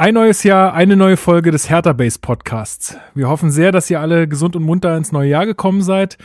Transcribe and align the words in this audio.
Ein 0.00 0.14
neues 0.14 0.44
Jahr, 0.44 0.74
eine 0.74 0.94
neue 0.94 1.16
Folge 1.16 1.50
des 1.50 1.68
Hertha 1.68 1.92
Base 1.92 2.20
Podcasts. 2.20 2.96
Wir 3.16 3.28
hoffen 3.28 3.50
sehr, 3.50 3.72
dass 3.72 3.90
ihr 3.90 4.00
alle 4.00 4.28
gesund 4.28 4.54
und 4.54 4.62
munter 4.62 4.96
ins 4.96 5.10
neue 5.10 5.28
Jahr 5.28 5.44
gekommen 5.44 5.82
seid. 5.82 6.18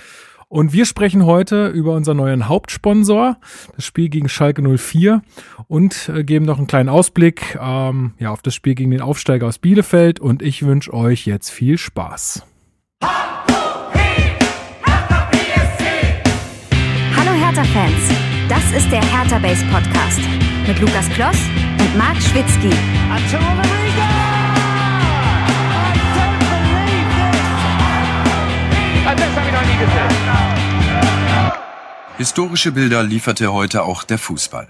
Und 0.47 0.73
wir 0.73 0.85
sprechen 0.85 1.25
heute 1.25 1.69
über 1.69 1.95
unseren 1.95 2.17
neuen 2.17 2.47
Hauptsponsor, 2.47 3.37
das 3.75 3.83
Spiel 3.83 4.09
gegen 4.09 4.29
Schalke 4.29 4.61
04 4.61 5.23
und 5.67 6.07
äh, 6.09 6.23
geben 6.23 6.45
noch 6.45 6.59
einen 6.59 6.67
kleinen 6.67 6.89
Ausblick 6.89 7.57
ähm, 7.59 8.13
ja, 8.19 8.29
auf 8.29 8.43
das 8.43 8.53
Spiel 8.53 8.75
gegen 8.75 8.91
den 8.91 9.01
Aufsteiger 9.01 9.47
aus 9.47 9.57
Bielefeld. 9.57 10.19
Und 10.19 10.43
ich 10.43 10.63
wünsche 10.63 10.93
euch 10.93 11.25
jetzt 11.25 11.49
viel 11.49 11.79
Spaß. 11.79 12.45
Hallo 13.01 13.31
Hertha-Fans, 17.17 18.11
das 18.49 18.71
ist 18.77 18.91
der 18.91 19.01
Hertha 19.01 19.39
Base 19.39 19.65
Podcast 19.71 20.42
mit 20.67 20.79
Lukas 20.79 21.09
Kloss 21.09 21.37
und 21.79 21.97
Marc 21.97 22.15
Schwitzky. 22.21 22.69
Historische 32.17 32.71
Bilder 32.71 33.03
lieferte 33.03 33.51
heute 33.51 33.83
auch 33.83 34.03
der 34.03 34.17
Fußball. 34.17 34.67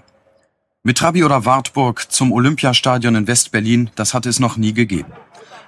Mit 0.82 0.98
Trabi 0.98 1.24
oder 1.24 1.44
Wartburg 1.44 2.10
zum 2.10 2.32
Olympiastadion 2.32 3.14
in 3.14 3.26
West-Berlin, 3.26 3.90
das 3.94 4.14
hatte 4.14 4.28
es 4.28 4.40
noch 4.40 4.56
nie 4.56 4.74
gegeben. 4.74 5.12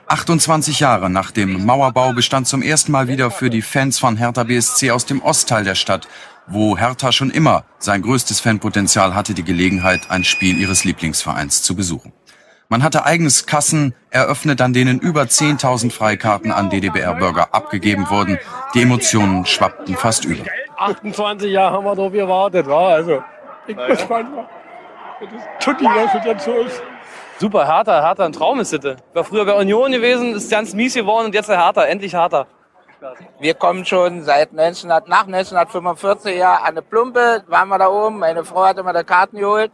28 0.08 0.80
Jahre 0.80 1.10
nach 1.10 1.30
dem 1.30 1.64
Mauerbau 1.66 2.12
bestand 2.12 2.46
zum 2.46 2.62
ersten 2.62 2.92
Mal 2.92 3.08
wieder 3.08 3.30
für 3.30 3.50
die 3.50 3.62
Fans 3.62 3.98
von 3.98 4.16
Hertha 4.16 4.44
BSC 4.44 4.90
aus 4.90 5.06
dem 5.06 5.20
Ostteil 5.20 5.64
der 5.64 5.74
Stadt, 5.74 6.06
wo 6.46 6.76
Hertha 6.76 7.12
schon 7.12 7.30
immer 7.30 7.64
sein 7.78 8.02
größtes 8.02 8.40
Fanpotenzial 8.40 9.14
hatte, 9.14 9.34
die 9.34 9.44
Gelegenheit, 9.44 10.10
ein 10.10 10.24
Spiel 10.24 10.58
ihres 10.58 10.84
Lieblingsvereins 10.84 11.62
zu 11.62 11.74
besuchen. 11.76 12.12
Man 12.68 12.82
hatte 12.82 13.04
eigenes 13.04 13.46
Kassen 13.46 13.94
eröffnet, 14.10 14.60
an 14.60 14.72
denen 14.72 14.98
über 14.98 15.22
10.000 15.22 15.92
Freikarten 15.92 16.50
an 16.50 16.68
DDBR-Bürger 16.68 17.54
abgegeben 17.54 18.10
wurden. 18.10 18.38
Die 18.74 18.82
Emotionen 18.82 19.46
schwappten 19.46 19.96
fast 19.96 20.24
über. 20.24 20.42
28 20.76 21.50
Jahre 21.50 21.76
haben 21.76 21.84
wir 21.84 21.94
drauf 21.94 22.12
gewartet, 22.12 22.66
wa? 22.66 22.88
Also, 22.88 23.22
ich 23.68 23.76
bin 23.76 23.86
gespannt, 23.86 24.28
was 25.20 26.12
das 26.12 26.24
jetzt 26.24 26.44
so 26.44 26.54
ist. 26.54 26.82
Super, 27.38 27.66
Hertha, 27.66 28.02
Hertha, 28.02 28.24
ein 28.24 28.32
Traum 28.32 28.58
ist 28.58 28.72
das. 28.72 28.96
War 29.14 29.24
früher 29.24 29.44
bei 29.44 29.54
Union 29.54 29.92
gewesen, 29.92 30.34
ist 30.34 30.50
ganz 30.50 30.74
mies 30.74 30.94
geworden 30.94 31.26
und 31.26 31.34
jetzt 31.34 31.48
der 31.48 31.62
Hertha, 31.62 31.84
endlich 31.84 32.14
Hertha. 32.14 32.46
Wir 33.40 33.54
kommen 33.54 33.84
schon 33.84 34.22
seit 34.24 34.50
1900, 34.50 35.08
nach 35.08 35.26
1945 35.26 36.36
ja 36.36 36.54
an 36.56 36.64
eine 36.64 36.82
Plumpe, 36.82 37.44
waren 37.46 37.68
wir 37.68 37.78
da 37.78 37.88
oben. 37.88 38.18
Meine 38.18 38.44
Frau 38.44 38.64
hat 38.64 38.78
immer 38.78 38.92
die 38.92 39.04
Karten 39.04 39.38
geholt. 39.38 39.70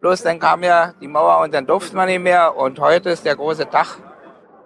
Bloß 0.00 0.22
dann 0.22 0.38
kam 0.38 0.62
ja 0.62 0.92
die 1.00 1.08
Mauer 1.08 1.40
und 1.40 1.54
dann 1.54 1.66
durften 1.66 1.96
wir 1.96 2.06
nicht 2.06 2.20
mehr. 2.20 2.56
Und 2.56 2.78
heute 2.78 3.10
ist 3.10 3.24
der 3.24 3.36
große 3.36 3.68
Tag, 3.70 3.98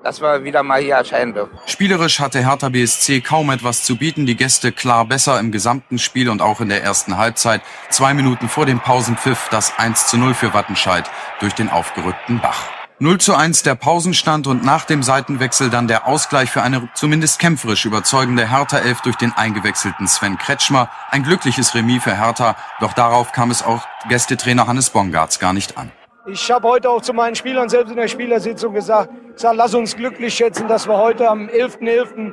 dass 0.02 0.20
wir 0.20 0.44
wieder 0.44 0.62
mal 0.62 0.80
hier 0.80 0.96
erscheinen 0.96 1.32
dürfen. 1.32 1.56
Spielerisch 1.66 2.20
hatte 2.20 2.40
Hertha 2.40 2.68
BSC 2.68 3.20
kaum 3.20 3.50
etwas 3.50 3.84
zu 3.84 3.96
bieten. 3.96 4.26
Die 4.26 4.36
Gäste 4.36 4.72
klar 4.72 5.04
besser 5.04 5.38
im 5.40 5.52
gesamten 5.52 5.98
Spiel 5.98 6.28
und 6.28 6.42
auch 6.42 6.60
in 6.60 6.68
der 6.68 6.82
ersten 6.82 7.16
Halbzeit. 7.16 7.62
Zwei 7.88 8.14
Minuten 8.14 8.48
vor 8.48 8.66
dem 8.66 8.80
Pausenpfiff 8.80 9.48
das 9.50 9.78
1 9.78 10.08
zu 10.08 10.18
0 10.18 10.34
für 10.34 10.54
Wattenscheid 10.54 11.08
durch 11.40 11.54
den 11.54 11.70
aufgerückten 11.70 12.40
Bach. 12.40 12.77
0 13.00 13.18
zu 13.18 13.36
1 13.36 13.62
der 13.62 13.76
Pausenstand 13.76 14.48
und 14.48 14.64
nach 14.64 14.84
dem 14.84 15.04
Seitenwechsel 15.04 15.70
dann 15.70 15.86
der 15.86 16.08
Ausgleich 16.08 16.50
für 16.50 16.62
eine 16.62 16.88
zumindest 16.94 17.38
kämpferisch 17.38 17.84
überzeugende 17.84 18.50
Hertha-Elf 18.50 19.02
durch 19.02 19.14
den 19.14 19.32
eingewechselten 19.32 20.08
Sven 20.08 20.36
Kretschmer. 20.36 20.90
Ein 21.12 21.22
glückliches 21.22 21.76
Remis 21.76 22.02
für 22.02 22.18
Hertha, 22.18 22.56
doch 22.80 22.94
darauf 22.94 23.30
kam 23.30 23.52
es 23.52 23.62
auch 23.62 23.86
Gästetrainer 24.08 24.66
Hannes 24.66 24.90
Bongartz 24.90 25.38
gar 25.38 25.52
nicht 25.52 25.78
an. 25.78 25.92
Ich 26.26 26.50
habe 26.50 26.66
heute 26.66 26.90
auch 26.90 27.00
zu 27.00 27.12
meinen 27.12 27.36
Spielern 27.36 27.68
selbst 27.68 27.90
in 27.90 27.96
der 27.96 28.08
Spielersitzung 28.08 28.74
gesagt, 28.74 29.10
sag, 29.36 29.54
lass 29.54 29.74
uns 29.74 29.94
glücklich 29.94 30.34
schätzen, 30.34 30.66
dass 30.66 30.88
wir 30.88 30.96
heute 30.98 31.28
am 31.28 31.46
11.11. 31.46 32.32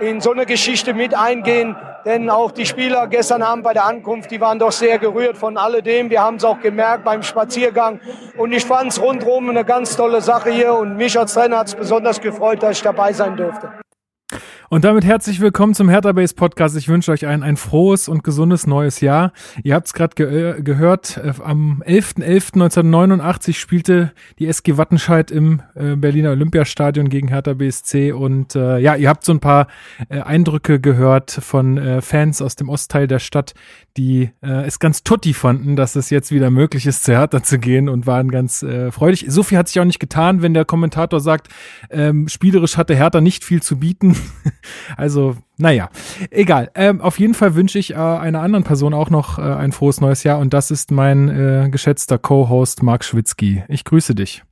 in 0.00 0.20
so 0.20 0.32
eine 0.32 0.46
Geschichte 0.46 0.94
mit 0.94 1.14
eingehen. 1.14 1.76
Denn 2.04 2.30
auch 2.30 2.52
die 2.52 2.66
Spieler 2.66 3.06
gestern 3.08 3.42
Abend 3.42 3.64
bei 3.64 3.72
der 3.72 3.84
Ankunft, 3.84 4.30
die 4.30 4.40
waren 4.40 4.58
doch 4.58 4.72
sehr 4.72 4.98
gerührt 4.98 5.36
von 5.36 5.56
alledem. 5.56 6.08
Wir 6.10 6.22
haben 6.22 6.36
es 6.36 6.44
auch 6.44 6.60
gemerkt 6.60 7.04
beim 7.04 7.22
Spaziergang. 7.22 8.00
Und 8.36 8.52
ich 8.52 8.64
fand 8.64 8.92
es 8.92 9.00
rundherum 9.00 9.50
eine 9.50 9.64
ganz 9.64 9.96
tolle 9.96 10.20
Sache 10.20 10.50
hier. 10.50 10.74
Und 10.74 10.96
mich 10.96 11.18
als 11.18 11.34
Trainer 11.34 11.58
hat 11.58 11.68
es 11.68 11.74
besonders 11.74 12.20
gefreut, 12.20 12.62
dass 12.62 12.76
ich 12.76 12.82
dabei 12.82 13.12
sein 13.12 13.36
durfte. 13.36 13.70
Und 14.68 14.84
damit 14.84 15.04
herzlich 15.04 15.40
willkommen 15.40 15.74
zum 15.74 15.88
Hertha 15.88 16.10
Base 16.10 16.34
Podcast. 16.34 16.76
Ich 16.76 16.88
wünsche 16.88 17.12
euch 17.12 17.24
ein, 17.24 17.44
ein 17.44 17.56
frohes 17.56 18.08
und 18.08 18.24
gesundes 18.24 18.66
neues 18.66 19.00
Jahr. 19.00 19.32
Ihr 19.62 19.76
habt 19.76 19.86
es 19.86 19.94
gerade 19.94 20.16
ge 20.16 20.60
gehört, 20.60 21.18
äh, 21.18 21.34
am 21.40 21.84
11.11.1989 21.86 23.52
spielte 23.52 24.12
die 24.40 24.48
SG 24.48 24.76
Wattenscheid 24.76 25.30
im 25.30 25.62
äh, 25.76 25.94
Berliner 25.94 26.32
Olympiastadion 26.32 27.08
gegen 27.08 27.28
Hertha 27.28 27.54
BSC 27.54 28.10
und 28.10 28.56
äh, 28.56 28.78
ja, 28.78 28.96
ihr 28.96 29.08
habt 29.08 29.24
so 29.24 29.30
ein 29.32 29.38
paar 29.38 29.68
äh, 30.08 30.20
Eindrücke 30.20 30.80
gehört 30.80 31.30
von 31.30 31.78
äh, 31.78 32.00
Fans 32.00 32.42
aus 32.42 32.56
dem 32.56 32.68
Ostteil 32.68 33.06
der 33.06 33.20
Stadt, 33.20 33.54
die 33.96 34.30
äh, 34.42 34.64
es 34.66 34.78
ganz 34.78 35.02
tutti 35.02 35.34
fanden, 35.34 35.76
dass 35.76 35.96
es 35.96 36.10
jetzt 36.10 36.30
wieder 36.30 36.50
möglich 36.50 36.86
ist, 36.86 37.04
zu 37.04 37.12
Hertha 37.12 37.42
zu 37.42 37.58
gehen 37.58 37.88
und 37.88 38.06
waren 38.06 38.30
ganz 38.30 38.62
äh, 38.62 38.90
freudig. 38.92 39.26
So 39.28 39.42
viel 39.42 39.58
hat 39.58 39.68
sich 39.68 39.80
auch 39.80 39.84
nicht 39.84 40.00
getan, 40.00 40.42
wenn 40.42 40.54
der 40.54 40.64
Kommentator 40.64 41.20
sagt, 41.20 41.48
ähm, 41.90 42.28
spielerisch 42.28 42.76
hatte 42.76 42.94
Hertha 42.94 43.20
nicht 43.20 43.44
viel 43.44 43.62
zu 43.62 43.78
bieten. 43.78 44.16
also, 44.96 45.36
naja, 45.56 45.90
egal. 46.30 46.70
Ähm, 46.74 47.00
auf 47.00 47.18
jeden 47.18 47.34
Fall 47.34 47.54
wünsche 47.54 47.78
ich 47.78 47.92
äh, 47.92 47.96
einer 47.96 48.42
anderen 48.42 48.64
Person 48.64 48.94
auch 48.94 49.10
noch 49.10 49.38
äh, 49.38 49.42
ein 49.42 49.72
frohes 49.72 50.00
neues 50.00 50.22
Jahr 50.22 50.38
und 50.38 50.52
das 50.52 50.70
ist 50.70 50.90
mein 50.90 51.28
äh, 51.28 51.68
geschätzter 51.70 52.18
Co-Host 52.18 52.82
Marc 52.82 53.04
Schwitzky. 53.04 53.64
Ich 53.68 53.84
grüße 53.84 54.14
dich. 54.14 54.42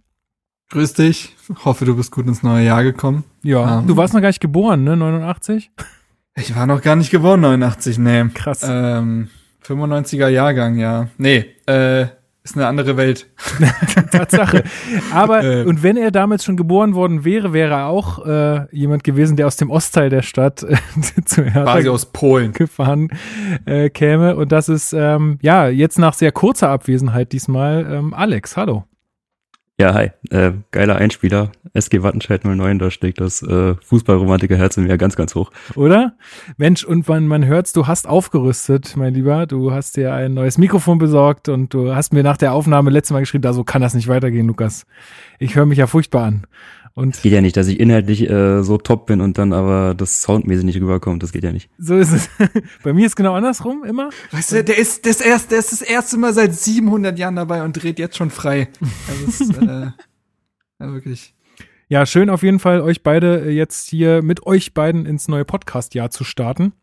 Grüß 0.70 0.94
dich. 0.94 1.36
Hoffe, 1.64 1.84
du 1.84 1.94
bist 1.96 2.10
gut 2.10 2.26
ins 2.26 2.42
neue 2.42 2.64
Jahr 2.64 2.82
gekommen. 2.82 3.24
Ja, 3.42 3.80
Ähm, 3.80 3.86
du 3.86 3.96
warst 3.96 4.14
noch 4.14 4.20
gar 4.20 4.28
nicht 4.28 4.40
geboren, 4.40 4.82
ne? 4.84 4.96
89? 4.96 5.70
Ich 6.36 6.54
war 6.56 6.66
noch 6.66 6.82
gar 6.82 6.96
nicht 6.96 7.10
geboren, 7.10 7.40
89, 7.40 7.98
nee. 7.98 8.24
Krass. 8.34 8.62
Ähm, 8.68 9.28
95er 9.64 10.28
Jahrgang, 10.28 10.76
ja. 10.78 11.08
Nee, 11.16 11.46
äh, 11.66 12.06
ist 12.42 12.56
eine 12.56 12.66
andere 12.66 12.96
Welt. 12.96 13.28
Tatsache. 14.10 14.64
Aber, 15.12 15.42
Äh. 15.44 15.64
und 15.64 15.82
wenn 15.82 15.96
er 15.96 16.10
damals 16.10 16.44
schon 16.44 16.56
geboren 16.56 16.94
worden 16.94 17.24
wäre, 17.24 17.52
wäre 17.52 17.74
er 17.74 17.86
auch 17.86 18.26
äh, 18.26 18.66
jemand 18.76 19.04
gewesen, 19.04 19.36
der 19.36 19.46
aus 19.46 19.56
dem 19.56 19.70
Ostteil 19.70 20.10
der 20.10 20.22
Stadt 20.22 20.62
äh, 20.64 20.76
zu 21.24 21.44
Hertha 21.44 21.62
Quasi 21.72 21.88
aus 21.88 22.06
Polen. 22.06 22.52
gefahren 22.52 23.08
äh, 23.64 23.88
käme. 23.88 24.34
Und 24.36 24.50
das 24.52 24.68
ist, 24.68 24.92
ähm, 24.92 25.38
ja, 25.40 25.68
jetzt 25.68 25.98
nach 25.98 26.14
sehr 26.14 26.32
kurzer 26.32 26.68
Abwesenheit 26.68 27.32
diesmal, 27.32 27.86
ähm, 27.88 28.12
Alex, 28.12 28.56
hallo. 28.56 28.84
Ja, 29.76 29.92
hi. 29.92 30.12
Äh, 30.30 30.52
geiler 30.70 30.96
Einspieler. 30.96 31.50
SG 31.72 32.04
Wattenscheid 32.04 32.44
09, 32.44 32.78
da 32.78 32.92
steckt 32.92 33.20
das 33.20 33.42
äh, 33.42 33.74
Fußballromantiker 33.74 34.56
Herz 34.56 34.76
in 34.76 34.84
mir 34.84 34.96
ganz, 34.98 35.16
ganz 35.16 35.34
hoch. 35.34 35.50
Oder? 35.74 36.14
Mensch, 36.56 36.84
und 36.84 37.08
man, 37.08 37.26
man 37.26 37.44
hört's, 37.44 37.72
du 37.72 37.88
hast 37.88 38.06
aufgerüstet, 38.06 38.96
mein 38.96 39.14
Lieber. 39.14 39.46
Du 39.46 39.72
hast 39.72 39.96
dir 39.96 40.14
ein 40.14 40.32
neues 40.32 40.58
Mikrofon 40.58 40.98
besorgt 40.98 41.48
und 41.48 41.74
du 41.74 41.92
hast 41.92 42.12
mir 42.12 42.22
nach 42.22 42.36
der 42.36 42.52
Aufnahme 42.52 42.90
letztes 42.90 43.12
Mal 43.14 43.20
geschrieben, 43.20 43.42
da 43.42 43.52
so 43.52 43.64
kann 43.64 43.82
das 43.82 43.94
nicht 43.94 44.06
weitergehen, 44.06 44.46
Lukas. 44.46 44.86
Ich 45.40 45.56
höre 45.56 45.66
mich 45.66 45.78
ja 45.78 45.88
furchtbar 45.88 46.26
an. 46.26 46.46
Und 46.96 47.20
Geht 47.22 47.32
ja 47.32 47.40
nicht, 47.40 47.56
dass 47.56 47.66
ich 47.66 47.80
inhaltlich 47.80 48.30
äh, 48.30 48.62
so 48.62 48.78
top 48.78 49.06
bin 49.06 49.20
und 49.20 49.36
dann 49.36 49.52
aber 49.52 49.94
das 49.96 50.22
soundmäßig 50.22 50.64
nicht 50.64 50.80
rüberkommt. 50.80 51.24
Das 51.24 51.32
geht 51.32 51.42
ja 51.42 51.50
nicht. 51.50 51.68
so 51.76 51.96
ist 51.96 52.12
es. 52.12 52.30
Bei 52.84 52.92
mir 52.92 53.04
ist 53.04 53.16
genau 53.16 53.34
andersrum 53.34 53.82
immer. 53.84 54.10
Weißt 54.30 54.52
du, 54.52 54.62
der 54.62 54.78
ist 54.78 55.04
das 55.04 55.20
erste, 55.20 55.50
der 55.50 55.58
ist 55.58 55.72
das 55.72 55.82
erste 55.82 56.16
Mal 56.18 56.32
seit 56.32 56.54
700 56.54 57.18
Jahren 57.18 57.34
dabei 57.34 57.64
und 57.64 57.72
dreht 57.72 57.98
jetzt 57.98 58.16
schon 58.16 58.30
frei. 58.30 58.68
Also 59.08 59.24
es 59.26 59.40
ist, 59.40 59.58
äh, 59.60 59.66
ja, 60.78 60.92
wirklich. 60.92 61.34
Ja, 61.88 62.06
schön 62.06 62.30
auf 62.30 62.44
jeden 62.44 62.60
Fall, 62.60 62.80
euch 62.80 63.02
beide 63.02 63.46
äh, 63.46 63.50
jetzt 63.50 63.88
hier 63.88 64.22
mit 64.22 64.46
euch 64.46 64.72
beiden 64.72 65.04
ins 65.04 65.26
neue 65.26 65.44
Podcast-Jahr 65.44 66.10
zu 66.10 66.22
starten. 66.22 66.74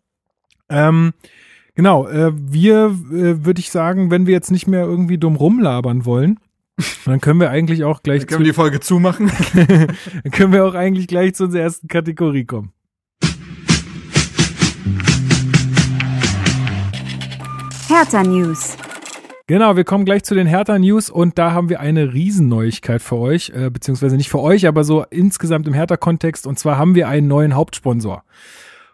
Ähm, 0.68 1.14
genau, 1.74 2.08
äh, 2.08 2.34
wir, 2.36 2.98
äh, 3.12 3.46
würde 3.46 3.62
ich 3.62 3.72
sagen, 3.72 4.12
wenn 4.12 4.28
wir 4.28 4.34
jetzt 4.34 4.52
nicht 4.52 4.68
mehr 4.68 4.84
irgendwie 4.84 5.18
dumm 5.18 5.38
rumlabern 5.38 6.04
wollen, 6.04 6.38
dann 7.06 7.22
können 7.22 7.40
wir 7.40 7.50
eigentlich 7.50 7.84
auch 7.84 8.04
gleich 8.04 8.22
Dann 8.22 8.28
können 8.28 8.40
wir 8.42 8.52
die 8.52 8.56
Folge 8.56 8.80
zumachen. 8.80 9.30
zu, 9.30 9.66
dann 9.66 10.32
können 10.32 10.54
wir 10.54 10.66
auch 10.66 10.74
eigentlich 10.74 11.08
gleich 11.08 11.36
zu 11.36 11.46
unserer 11.46 11.64
ersten 11.64 11.88
Kategorie 11.88 12.46
kommen. 12.46 12.74
Hertha 17.88 18.24
News. 18.24 18.78
Genau, 19.48 19.76
wir 19.76 19.84
kommen 19.84 20.06
gleich 20.06 20.24
zu 20.24 20.34
den 20.34 20.48
Hertha 20.48 20.80
News 20.80 21.10
und 21.10 21.38
da 21.38 21.52
haben 21.52 21.68
wir 21.68 21.82
eine 21.82 22.14
Riesenneuigkeit 22.14 23.02
für 23.02 23.18
euch, 23.18 23.52
äh, 23.54 23.70
beziehungsweise 23.70 24.16
nicht 24.16 24.30
für 24.30 24.40
euch, 24.40 24.66
aber 24.66 24.86
so 24.86 25.04
insgesamt 25.10 25.68
im 25.68 25.74
Hertha-Kontext. 25.74 26.48
Und 26.48 26.58
zwar 26.58 26.78
haben 26.78 26.96
wir 26.96 27.10
einen 27.10 27.28
neuen 27.28 27.54
Hauptsponsor. 27.54 28.24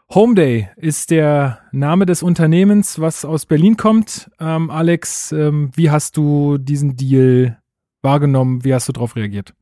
Homeday 0.09 0.69
ist 0.77 1.11
der 1.11 1.59
Name 1.71 2.07
des 2.07 2.23
Unternehmens, 2.23 2.99
was 2.99 3.23
aus 3.23 3.45
Berlin 3.45 3.77
kommt. 3.77 4.31
Ähm, 4.39 4.71
Alex, 4.71 5.31
ähm, 5.31 5.69
wie 5.75 5.91
hast 5.91 6.17
du 6.17 6.57
diesen 6.57 6.95
Deal 6.95 7.59
wahrgenommen? 8.01 8.63
Wie 8.63 8.73
hast 8.73 8.87
du 8.87 8.93
darauf 8.93 9.15
reagiert? 9.15 9.53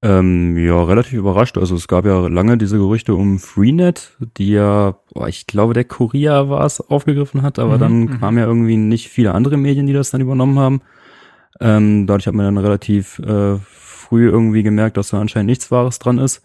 Ähm, 0.00 0.56
ja, 0.56 0.80
relativ 0.84 1.14
überrascht. 1.14 1.58
Also 1.58 1.74
es 1.74 1.88
gab 1.88 2.04
ja 2.06 2.28
lange 2.28 2.56
diese 2.56 2.78
Gerüchte 2.78 3.14
um 3.14 3.40
Freenet, 3.40 4.16
die 4.36 4.52
ja, 4.52 4.96
boah, 5.12 5.26
ich 5.28 5.46
glaube, 5.48 5.74
der 5.74 5.84
Kurier 5.84 6.48
war 6.48 6.64
es, 6.64 6.80
aufgegriffen 6.80 7.42
hat, 7.42 7.58
aber 7.58 7.78
Mhm, 7.78 7.78
dann 7.78 8.00
mhm. 8.00 8.20
kamen 8.20 8.38
ja 8.38 8.44
irgendwie 8.46 8.76
nicht 8.76 9.08
viele 9.08 9.34
andere 9.34 9.56
Medien, 9.56 9.86
die 9.86 9.92
das 9.92 10.10
dann 10.10 10.20
übernommen 10.20 10.58
haben. 10.58 10.82
Ähm, 11.60 12.06
dadurch 12.06 12.26
hat 12.28 12.34
man 12.34 12.46
dann 12.46 12.58
relativ 12.58 13.18
äh, 13.20 13.58
früh 13.58 14.28
irgendwie 14.28 14.62
gemerkt, 14.62 14.96
dass 14.96 15.10
da 15.10 15.20
anscheinend 15.20 15.48
nichts 15.48 15.70
Wahres 15.70 15.98
dran 15.98 16.18
ist. 16.18 16.42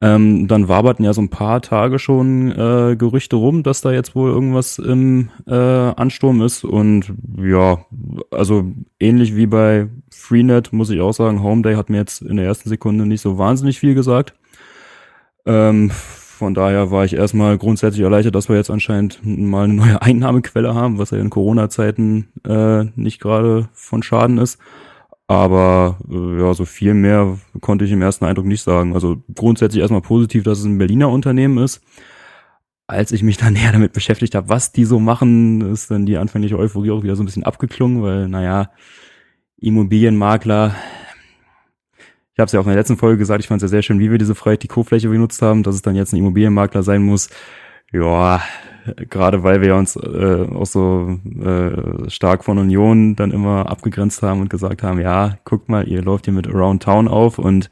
Ähm, 0.00 0.48
dann 0.48 0.68
waberten 0.68 1.04
ja 1.04 1.12
so 1.14 1.22
ein 1.22 1.30
paar 1.30 1.62
Tage 1.62 1.98
schon 1.98 2.50
äh, 2.52 2.96
Gerüchte 2.96 3.36
rum, 3.36 3.62
dass 3.62 3.80
da 3.80 3.92
jetzt 3.92 4.14
wohl 4.14 4.30
irgendwas 4.30 4.78
im 4.78 5.30
äh, 5.46 5.54
Ansturm 5.54 6.42
ist. 6.42 6.64
Und 6.64 7.12
ja, 7.38 7.84
also 8.30 8.64
ähnlich 9.00 9.36
wie 9.36 9.46
bei 9.46 9.88
Freenet 10.10 10.72
muss 10.72 10.90
ich 10.90 11.00
auch 11.00 11.14
sagen, 11.14 11.42
Homeday 11.42 11.76
hat 11.76 11.90
mir 11.90 11.98
jetzt 11.98 12.22
in 12.22 12.36
der 12.36 12.46
ersten 12.46 12.68
Sekunde 12.68 13.06
nicht 13.06 13.20
so 13.20 13.38
wahnsinnig 13.38 13.78
viel 13.78 13.94
gesagt. 13.94 14.34
Ähm, 15.46 15.90
von 15.90 16.52
daher 16.52 16.90
war 16.90 17.04
ich 17.04 17.14
erstmal 17.14 17.56
grundsätzlich 17.58 18.02
erleichtert, 18.02 18.34
dass 18.34 18.48
wir 18.48 18.56
jetzt 18.56 18.70
anscheinend 18.70 19.20
mal 19.24 19.64
eine 19.64 19.74
neue 19.74 20.02
Einnahmequelle 20.02 20.74
haben, 20.74 20.98
was 20.98 21.12
ja 21.12 21.18
in 21.18 21.30
Corona-Zeiten 21.30 22.28
äh, 22.46 22.84
nicht 22.96 23.20
gerade 23.20 23.68
von 23.72 24.02
Schaden 24.02 24.38
ist. 24.38 24.58
Aber 25.26 25.98
äh, 26.10 26.40
ja, 26.40 26.52
so 26.54 26.64
viel 26.64 26.94
mehr 26.94 27.38
konnte 27.60 27.84
ich 27.84 27.92
im 27.92 28.02
ersten 28.02 28.24
Eindruck 28.24 28.46
nicht 28.46 28.62
sagen. 28.62 28.94
Also 28.94 29.22
grundsätzlich 29.34 29.80
erstmal 29.80 30.02
positiv, 30.02 30.42
dass 30.44 30.58
es 30.58 30.64
ein 30.64 30.78
Berliner 30.78 31.08
Unternehmen 31.08 31.58
ist. 31.58 31.82
Als 32.86 33.12
ich 33.12 33.22
mich 33.22 33.36
dann 33.38 33.54
näher 33.54 33.72
damit 33.72 33.92
beschäftigt 33.92 34.34
habe, 34.34 34.48
was 34.48 34.72
die 34.72 34.84
so 34.84 35.00
machen, 35.00 35.60
ist 35.72 35.90
dann 35.90 36.06
die 36.06 36.18
anfängliche 36.18 36.58
Euphorie 36.58 36.90
auch 36.90 37.02
wieder 37.02 37.16
so 37.16 37.22
ein 37.22 37.26
bisschen 37.26 37.44
abgeklungen, 37.44 38.02
weil, 38.02 38.28
naja, 38.28 38.70
Immobilienmakler, 39.58 40.74
ich 42.34 42.38
habe 42.38 42.46
es 42.46 42.52
ja 42.52 42.60
auch 42.60 42.64
in 42.64 42.70
der 42.70 42.78
letzten 42.78 42.98
Folge 42.98 43.18
gesagt, 43.18 43.40
ich 43.40 43.46
fand 43.48 43.62
es 43.62 43.70
ja 43.70 43.76
sehr 43.76 43.82
schön, 43.82 44.00
wie 44.00 44.10
wir 44.10 44.18
diese 44.18 44.34
Freiheit 44.34 44.62
die 44.62 44.68
Co-Fläche 44.68 45.08
benutzt 45.08 45.40
haben, 45.40 45.62
dass 45.62 45.74
es 45.74 45.82
dann 45.82 45.94
jetzt 45.94 46.12
ein 46.12 46.18
Immobilienmakler 46.18 46.82
sein 46.82 47.02
muss. 47.02 47.30
Ja, 47.92 48.42
gerade 49.10 49.42
weil 49.42 49.62
wir 49.62 49.76
uns 49.76 49.96
äh, 49.96 50.46
auch 50.54 50.66
so 50.66 51.18
äh, 51.24 52.10
stark 52.10 52.44
von 52.44 52.58
Union 52.58 53.16
dann 53.16 53.30
immer 53.30 53.70
abgegrenzt 53.70 54.22
haben 54.22 54.40
und 54.40 54.50
gesagt 54.50 54.82
haben, 54.82 55.00
ja, 55.00 55.38
guckt 55.44 55.68
mal, 55.68 55.88
ihr 55.88 56.02
läuft 56.02 56.26
hier 56.26 56.34
mit 56.34 56.46
Around 56.46 56.82
Town 56.82 57.08
auf 57.08 57.38
und 57.38 57.70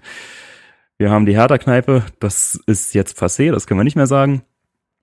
wir 0.98 1.10
haben 1.10 1.26
die 1.26 1.34
Hertha-Kneipe, 1.34 2.04
das 2.20 2.60
ist 2.66 2.94
jetzt 2.94 3.20
passé, 3.20 3.50
das 3.50 3.66
können 3.66 3.80
wir 3.80 3.84
nicht 3.84 3.96
mehr 3.96 4.06
sagen. 4.06 4.42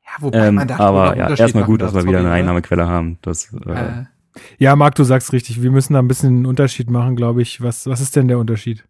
Ja, 0.05 0.23
wobei 0.23 0.47
ähm, 0.47 0.55
man 0.55 0.67
da 0.67 0.77
aber 0.77 1.17
ja, 1.17 1.29
erstmal 1.33 1.65
gut, 1.65 1.81
dass 1.81 1.93
wir 1.93 2.05
wieder 2.05 2.19
eine 2.19 2.31
Einnahmequelle 2.31 2.87
haben. 2.87 3.19
Das, 3.21 3.53
äh, 3.65 3.71
äh. 3.71 4.05
Ja, 4.57 4.75
Marc, 4.75 4.95
du 4.95 5.03
sagst 5.03 5.33
richtig, 5.33 5.61
wir 5.61 5.71
müssen 5.71 5.93
da 5.93 5.99
ein 5.99 6.07
bisschen 6.07 6.29
einen 6.29 6.45
Unterschied 6.45 6.89
machen, 6.89 7.15
glaube 7.15 7.41
ich. 7.41 7.61
Was, 7.61 7.85
was 7.87 8.01
ist 8.01 8.15
denn 8.15 8.27
der 8.27 8.39
Unterschied? 8.39 8.85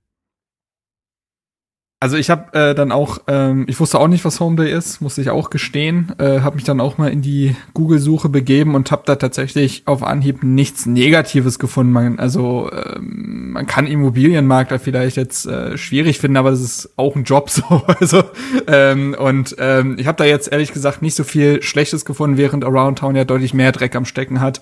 Also 2.02 2.16
ich 2.16 2.30
habe 2.30 2.58
äh, 2.58 2.74
dann 2.74 2.94
auch, 2.94 3.20
ähm, 3.28 3.66
ich 3.68 3.78
wusste 3.78 4.00
auch 4.00 4.08
nicht, 4.08 4.24
was 4.24 4.40
Homeday 4.40 4.72
ist, 4.72 5.02
musste 5.02 5.20
ich 5.20 5.32
auch 5.32 5.50
gestehen, 5.50 6.14
äh, 6.18 6.40
habe 6.40 6.56
mich 6.56 6.64
dann 6.64 6.80
auch 6.80 6.98
mal 6.98 7.12
in 7.12 7.22
die 7.22 7.58
Google-Suche 7.74 8.30
begeben 8.30 8.76
und 8.76 8.90
habe 8.92 9.02
da 9.06 9.18
tatsächlich 9.18 9.84
auf 9.86 10.02
Anhieb 10.02 10.42
nichts 10.42 10.86
Negatives 10.86 11.60
gefunden. 11.60 11.92
Man, 11.92 12.18
also 12.18 12.72
ähm, 12.72 13.52
man 13.52 13.68
kann 13.68 13.86
Immobilienmakler 13.86 14.80
vielleicht 14.80 15.18
jetzt 15.18 15.46
äh, 15.46 15.78
schwierig 15.78 16.20
finden, 16.20 16.38
aber 16.38 16.52
das 16.52 16.62
ist 16.62 16.90
auch 16.96 17.18
ein 17.18 17.26
Job 17.26 17.50
so. 17.50 17.84
Also 18.00 18.24
ähm, 18.68 19.14
und 19.20 19.58
ähm, 19.60 19.98
ich 20.00 20.08
habe 20.08 20.18
da 20.18 20.24
jetzt 20.24 20.50
ehrlich 20.50 20.72
gesagt 20.72 21.02
nicht 21.02 21.16
so 21.16 21.26
viel 21.26 21.62
Schlechtes 21.62 22.06
gefunden, 22.06 22.38
während 22.38 22.64
Around 22.64 23.00
Town 23.00 23.18
ja 23.18 23.26
deutlich 23.26 23.54
mehr 23.54 23.74
Dreck 23.74 23.98
am 23.98 24.06
Stecken 24.06 24.40
hat 24.40 24.62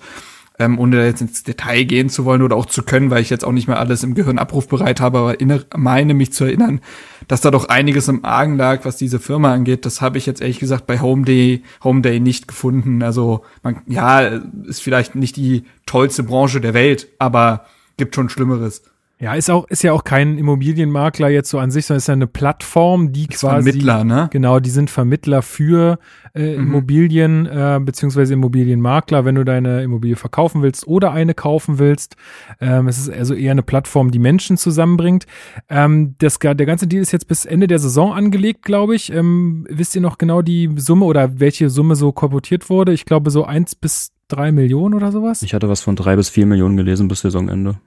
ähm, 0.58 0.78
ohne 0.78 0.96
da 0.96 1.04
jetzt 1.04 1.20
ins 1.20 1.42
Detail 1.42 1.84
gehen 1.84 2.08
zu 2.08 2.24
wollen 2.24 2.42
oder 2.42 2.56
auch 2.56 2.66
zu 2.66 2.82
können, 2.82 3.10
weil 3.10 3.22
ich 3.22 3.30
jetzt 3.30 3.44
auch 3.44 3.52
nicht 3.52 3.68
mehr 3.68 3.78
alles 3.78 4.02
im 4.02 4.14
Gehirn 4.14 4.38
abrufbereit 4.38 5.00
habe, 5.00 5.18
aber 5.18 5.40
inner, 5.40 5.60
meine 5.76 6.14
mich 6.14 6.32
zu 6.32 6.44
erinnern, 6.44 6.80
dass 7.28 7.40
da 7.40 7.50
doch 7.50 7.68
einiges 7.68 8.08
im 8.08 8.24
Argen 8.24 8.56
lag, 8.56 8.84
was 8.84 8.96
diese 8.96 9.20
Firma 9.20 9.52
angeht. 9.52 9.86
Das 9.86 10.00
habe 10.00 10.18
ich 10.18 10.26
jetzt 10.26 10.40
ehrlich 10.40 10.58
gesagt 10.58 10.86
bei 10.86 11.00
Home 11.00 11.24
Day, 11.24 11.62
Home 11.84 12.00
Day 12.00 12.20
nicht 12.20 12.48
gefunden. 12.48 13.02
Also 13.02 13.44
man, 13.62 13.82
ja, 13.86 14.20
ist 14.64 14.82
vielleicht 14.82 15.14
nicht 15.14 15.36
die 15.36 15.64
tollste 15.86 16.22
Branche 16.22 16.60
der 16.60 16.74
Welt, 16.74 17.08
aber 17.18 17.66
gibt 17.96 18.14
schon 18.14 18.28
Schlimmeres. 18.28 18.82
Ja, 19.20 19.34
ist 19.34 19.50
auch, 19.50 19.66
ist 19.66 19.82
ja 19.82 19.92
auch 19.92 20.04
kein 20.04 20.38
Immobilienmakler 20.38 21.28
jetzt 21.28 21.50
so 21.50 21.58
an 21.58 21.72
sich, 21.72 21.86
sondern 21.86 21.98
ist 21.98 22.06
ja 22.06 22.14
eine 22.14 22.28
Plattform, 22.28 23.12
die 23.12 23.22
ist 23.24 23.40
quasi. 23.40 23.70
Vermittler, 23.70 24.04
ne? 24.04 24.28
Genau, 24.30 24.60
die 24.60 24.70
sind 24.70 24.90
Vermittler 24.90 25.42
für 25.42 25.98
äh, 26.34 26.56
mhm. 26.56 26.68
Immobilien, 26.68 27.46
äh, 27.46 27.80
beziehungsweise 27.82 28.34
Immobilienmakler, 28.34 29.24
wenn 29.24 29.34
du 29.34 29.44
deine 29.44 29.82
Immobilie 29.82 30.14
verkaufen 30.14 30.62
willst 30.62 30.86
oder 30.86 31.10
eine 31.10 31.34
kaufen 31.34 31.80
willst. 31.80 32.14
Ähm, 32.60 32.86
es 32.86 32.98
ist 32.98 33.10
also 33.10 33.34
eher 33.34 33.50
eine 33.50 33.64
Plattform, 33.64 34.12
die 34.12 34.20
Menschen 34.20 34.56
zusammenbringt. 34.56 35.26
Ähm, 35.68 36.14
das, 36.18 36.38
der 36.38 36.54
ganze 36.54 36.86
Deal 36.86 37.02
ist 37.02 37.10
jetzt 37.10 37.26
bis 37.26 37.44
Ende 37.44 37.66
der 37.66 37.80
Saison 37.80 38.12
angelegt, 38.12 38.62
glaube 38.62 38.94
ich. 38.94 39.12
Ähm, 39.12 39.66
wisst 39.68 39.96
ihr 39.96 40.00
noch 40.00 40.18
genau 40.18 40.42
die 40.42 40.70
Summe 40.76 41.06
oder 41.06 41.40
welche 41.40 41.70
Summe 41.70 41.96
so 41.96 42.12
korportiert 42.12 42.70
wurde? 42.70 42.92
Ich 42.92 43.04
glaube 43.04 43.32
so 43.32 43.44
eins 43.44 43.74
bis 43.74 44.12
drei 44.28 44.52
Millionen 44.52 44.94
oder 44.94 45.10
sowas. 45.10 45.42
Ich 45.42 45.54
hatte 45.54 45.68
was 45.68 45.80
von 45.80 45.96
drei 45.96 46.14
bis 46.14 46.28
vier 46.28 46.46
Millionen 46.46 46.76
gelesen 46.76 47.08
bis 47.08 47.20
Saisonende. 47.20 47.80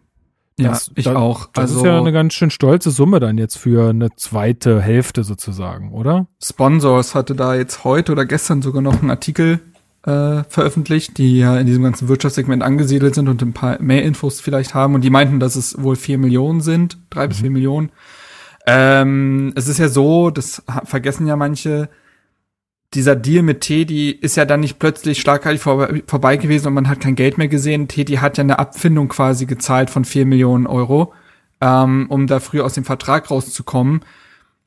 Ja, 0.59 0.69
das, 0.69 0.92
ich 0.95 1.06
da, 1.06 1.15
auch. 1.15 1.48
Das 1.53 1.63
also, 1.63 1.77
ist 1.77 1.86
ja 1.86 1.98
eine 1.98 2.12
ganz 2.12 2.33
schön 2.33 2.51
stolze 2.51 2.92
Summe 2.92 3.19
dann 3.19 3.38
jetzt 3.38 3.57
für 3.57 3.89
eine 3.89 4.09
zweite 4.15 4.81
Hälfte 4.81 5.24
sozusagen, 5.24 5.92
oder? 5.92 6.27
Sponsors 6.44 7.15
hatte 7.15 7.36
da 7.36 7.56
jetzt 7.56 7.83
heute 7.83 8.12
oder 8.12 8.25
gestern 8.25 8.62
sogar 8.62 8.81
noch 8.81 9.01
einen 9.01 9.09
Artikel 9.09 9.59
äh, 10.06 10.44
veröffentlicht, 10.50 11.18
die 11.18 11.39
ja 11.39 11.57
in 11.57 11.68
diesem 11.68 11.83
ganzen 11.83 12.07
Wirtschaftssegment 12.07 12.63
angesiedelt 12.63 13.15
sind 13.15 13.30
und 13.30 13.42
ein 13.42 13.53
paar 13.53 13.81
mehr 13.81 14.03
Infos 14.03 14.42
vielleicht 14.42 14.74
haben. 14.74 14.95
Und 14.95 15.03
die 15.03 15.09
meinten, 15.09 15.39
dass 15.39 15.56
es 15.56 15.81
wohl 15.81 15.95
vier 15.95 16.18
Millionen 16.18 16.62
sind, 16.62 16.98
drei 17.09 17.25
mhm. 17.25 17.30
bis 17.30 17.39
vier 17.39 17.51
Millionen. 17.51 17.92
Ähm, 18.68 19.53
es 19.56 19.68
ist 19.68 19.80
ja 19.80 19.89
so, 19.89 20.30
das 20.30 20.63
vergessen 20.86 21.27
ja 21.27 21.36
manche, 21.36 21.89
dieser 22.93 23.15
Deal 23.15 23.43
mit 23.43 23.61
Teddy 23.61 24.11
ist 24.11 24.35
ja 24.35 24.45
dann 24.45 24.59
nicht 24.59 24.77
plötzlich 24.77 25.21
schlagartig 25.21 25.61
vor, 25.61 25.88
vorbei 26.07 26.35
gewesen 26.38 26.67
und 26.67 26.73
man 26.73 26.89
hat 26.89 26.99
kein 26.99 27.15
Geld 27.15 27.38
mehr 27.38 27.47
gesehen. 27.47 27.88
Teddy 27.88 28.15
hat 28.15 28.38
ja 28.38 28.43
eine 28.43 28.59
Abfindung 28.59 29.07
quasi 29.07 29.45
gezahlt 29.45 29.89
von 29.89 30.03
vier 30.03 30.25
Millionen 30.25 30.67
Euro, 30.67 31.13
ähm, 31.61 32.07
um 32.09 32.27
da 32.27 32.39
früher 32.39 32.65
aus 32.65 32.73
dem 32.73 32.83
Vertrag 32.83 33.31
rauszukommen. 33.31 34.01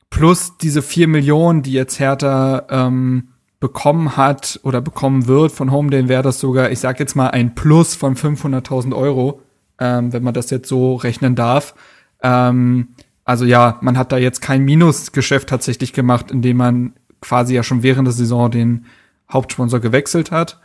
Plus 0.09 0.57
diese 0.57 0.81
vier 0.81 1.07
Millionen, 1.07 1.61
die 1.61 1.73
jetzt 1.73 1.99
Hertha 1.99 2.65
ähm, 2.69 3.29
bekommen 3.59 4.17
hat 4.17 4.59
oder 4.63 4.81
bekommen 4.81 5.27
wird 5.27 5.51
von 5.51 5.71
Homedale, 5.71 6.07
wäre 6.07 6.23
das 6.23 6.39
sogar, 6.39 6.71
ich 6.71 6.79
sag 6.79 6.99
jetzt 6.99 7.15
mal, 7.15 7.29
ein 7.29 7.53
Plus 7.53 7.95
von 7.95 8.15
500.000 8.15 8.95
Euro, 8.95 9.41
ähm, 9.79 10.13
wenn 10.13 10.23
man 10.23 10.33
das 10.33 10.49
jetzt 10.49 10.67
so 10.67 10.95
rechnen 10.95 11.35
darf. 11.35 11.75
Ähm, 12.23 12.89
also 13.23 13.45
ja, 13.45 13.77
man 13.81 13.97
hat 13.97 14.11
da 14.11 14.17
jetzt 14.17 14.41
kein 14.41 14.63
Minusgeschäft 14.63 15.49
tatsächlich 15.49 15.93
gemacht, 15.93 16.31
indem 16.31 16.57
man 16.57 16.93
quasi 17.21 17.55
ja 17.55 17.63
schon 17.63 17.83
während 17.83 18.07
der 18.07 18.13
Saison 18.13 18.51
den 18.51 18.85
Hauptsponsor 19.31 19.79
gewechselt 19.79 20.31
hat. 20.31 20.59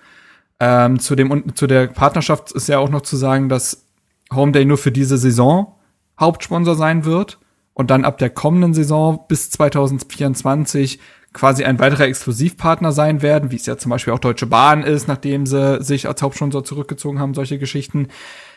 Ähm, 0.59 0.99
zu, 0.99 1.17
dem, 1.17 1.55
zu 1.55 1.67
der 1.67 1.87
Partnerschaft 1.87 2.53
ist 2.53 2.69
ja 2.69 2.79
auch 2.79 2.91
noch 2.91 3.03
zu 3.03 3.17
sagen, 3.17 3.49
dass 3.49 3.87
Homeday 4.33 4.65
nur 4.65 4.79
für 4.79 4.93
diese 4.93 5.17
Saison 5.17 5.75
Hauptsponsor 6.19 6.75
sein 6.75 7.05
wird 7.05 7.39
und 7.73 7.91
dann 7.91 8.05
ab 8.05 8.19
der 8.19 8.31
kommenden 8.31 8.75
Saison 8.75 9.25
bis 9.27 9.51
2024 9.51 11.01
quasi 11.33 11.65
ein 11.65 11.79
weiterer 11.79 12.05
Exklusivpartner 12.05 12.93
sein 12.93 13.23
werden, 13.23 13.51
wie 13.51 13.57
es 13.57 13.67
ja 13.67 13.79
zum 13.79 13.91
Beispiel 13.91 14.13
auch 14.13 14.19
Deutsche 14.19 14.47
Bahn 14.47 14.83
ist, 14.83 15.09
nachdem 15.09 15.47
sie 15.47 15.83
sich 15.83 16.09
als 16.09 16.21
Hauptsponsor 16.21 16.65
zurückgezogen 16.65 17.21
haben, 17.21 17.35
solche 17.35 17.59
Geschichten. 17.59 18.09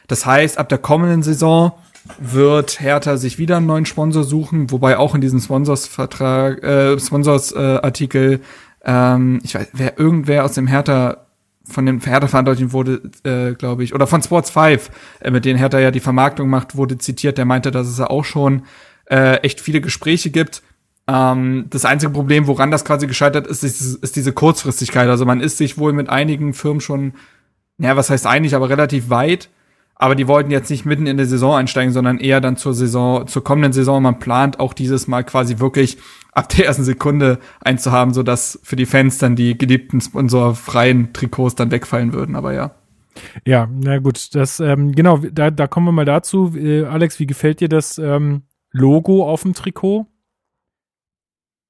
Das 0.07 0.25
heißt, 0.25 0.57
ab 0.57 0.69
der 0.69 0.79
kommenden 0.79 1.23
Saison 1.23 1.73
wird 2.19 2.79
Hertha 2.79 3.17
sich 3.17 3.37
wieder 3.37 3.57
einen 3.57 3.65
neuen 3.65 3.85
Sponsor 3.85 4.23
suchen, 4.23 4.71
wobei 4.71 4.97
auch 4.97 5.15
in 5.15 5.21
diesem 5.21 5.39
Sponsors-Vertrag, 5.39 6.63
äh, 6.63 6.99
Sponsors-Artikel, 6.99 8.41
ähm, 8.83 9.39
ich 9.43 9.55
weiß, 9.55 9.67
wer 9.73 9.97
irgendwer 9.97 10.45
aus 10.45 10.53
dem 10.53 10.67
Hertha 10.67 11.25
von 11.65 11.85
dem 11.85 12.01
Hertha-Verantwortlichen 12.01 12.73
wurde, 12.73 13.01
äh, 13.23 13.53
glaube 13.53 13.83
ich, 13.85 13.95
oder 13.95 14.05
von 14.05 14.21
Sports 14.21 14.49
5, 14.49 14.89
äh, 15.21 15.31
mit 15.31 15.45
denen 15.45 15.57
Hertha 15.57 15.79
ja 15.79 15.91
die 15.91 16.01
Vermarktung 16.01 16.49
macht, 16.49 16.75
wurde 16.75 16.97
zitiert, 16.97 17.37
der 17.37 17.45
meinte, 17.45 17.71
dass 17.71 17.87
es 17.87 17.97
ja 17.97 18.09
auch 18.09 18.25
schon 18.25 18.63
äh, 19.09 19.37
echt 19.37 19.61
viele 19.61 19.79
Gespräche 19.79 20.29
gibt. 20.29 20.61
Ähm, 21.07 21.67
das 21.69 21.85
einzige 21.85 22.11
Problem, 22.11 22.47
woran 22.47 22.71
das 22.71 22.83
quasi 22.83 23.07
gescheitert 23.07 23.47
ist, 23.47 23.63
ist, 23.63 23.81
ist 24.03 24.15
diese 24.15 24.33
Kurzfristigkeit. 24.33 25.07
Also 25.07 25.25
man 25.25 25.39
ist 25.39 25.57
sich 25.57 25.77
wohl 25.77 25.93
mit 25.93 26.09
einigen 26.09 26.53
Firmen 26.53 26.81
schon, 26.81 27.13
ja, 27.77 27.95
was 27.95 28.09
heißt 28.09 28.27
einig, 28.27 28.55
aber 28.55 28.69
relativ 28.69 29.09
weit 29.09 29.49
aber 29.95 30.15
die 30.15 30.27
wollten 30.27 30.51
jetzt 30.51 30.69
nicht 30.69 30.85
mitten 30.85 31.07
in 31.07 31.17
der 31.17 31.25
Saison 31.25 31.55
einsteigen, 31.55 31.93
sondern 31.93 32.19
eher 32.19 32.41
dann 32.41 32.57
zur 32.57 32.73
Saison, 32.73 33.27
zur 33.27 33.43
kommenden 33.43 33.73
Saison. 33.73 34.01
Man 34.01 34.19
plant 34.19 34.59
auch 34.59 34.73
dieses 34.73 35.07
Mal 35.07 35.23
quasi 35.23 35.59
wirklich 35.59 35.97
ab 36.31 36.49
der 36.49 36.65
ersten 36.65 36.83
Sekunde 36.83 37.39
einzuhaben, 37.61 38.13
so 38.13 38.23
dass 38.23 38.59
für 38.63 38.75
die 38.75 38.85
Fans 38.85 39.17
dann 39.17 39.35
die 39.35 39.57
geliebten 39.57 40.01
sponsorfreien 40.01 41.13
Trikots 41.13 41.55
dann 41.55 41.71
wegfallen 41.71 42.13
würden. 42.13 42.35
Aber 42.35 42.53
ja. 42.53 42.71
Ja, 43.45 43.69
na 43.71 43.99
gut, 43.99 44.33
das 44.33 44.59
ähm, 44.59 44.91
genau, 44.93 45.17
da, 45.17 45.51
da 45.51 45.67
kommen 45.67 45.87
wir 45.87 45.91
mal 45.91 46.05
dazu. 46.05 46.53
Äh, 46.55 46.85
Alex, 46.85 47.19
wie 47.19 47.27
gefällt 47.27 47.59
dir 47.59 47.69
das 47.69 47.99
ähm, 47.99 48.41
Logo 48.71 49.29
auf 49.29 49.43
dem 49.43 49.53
Trikot? 49.53 50.07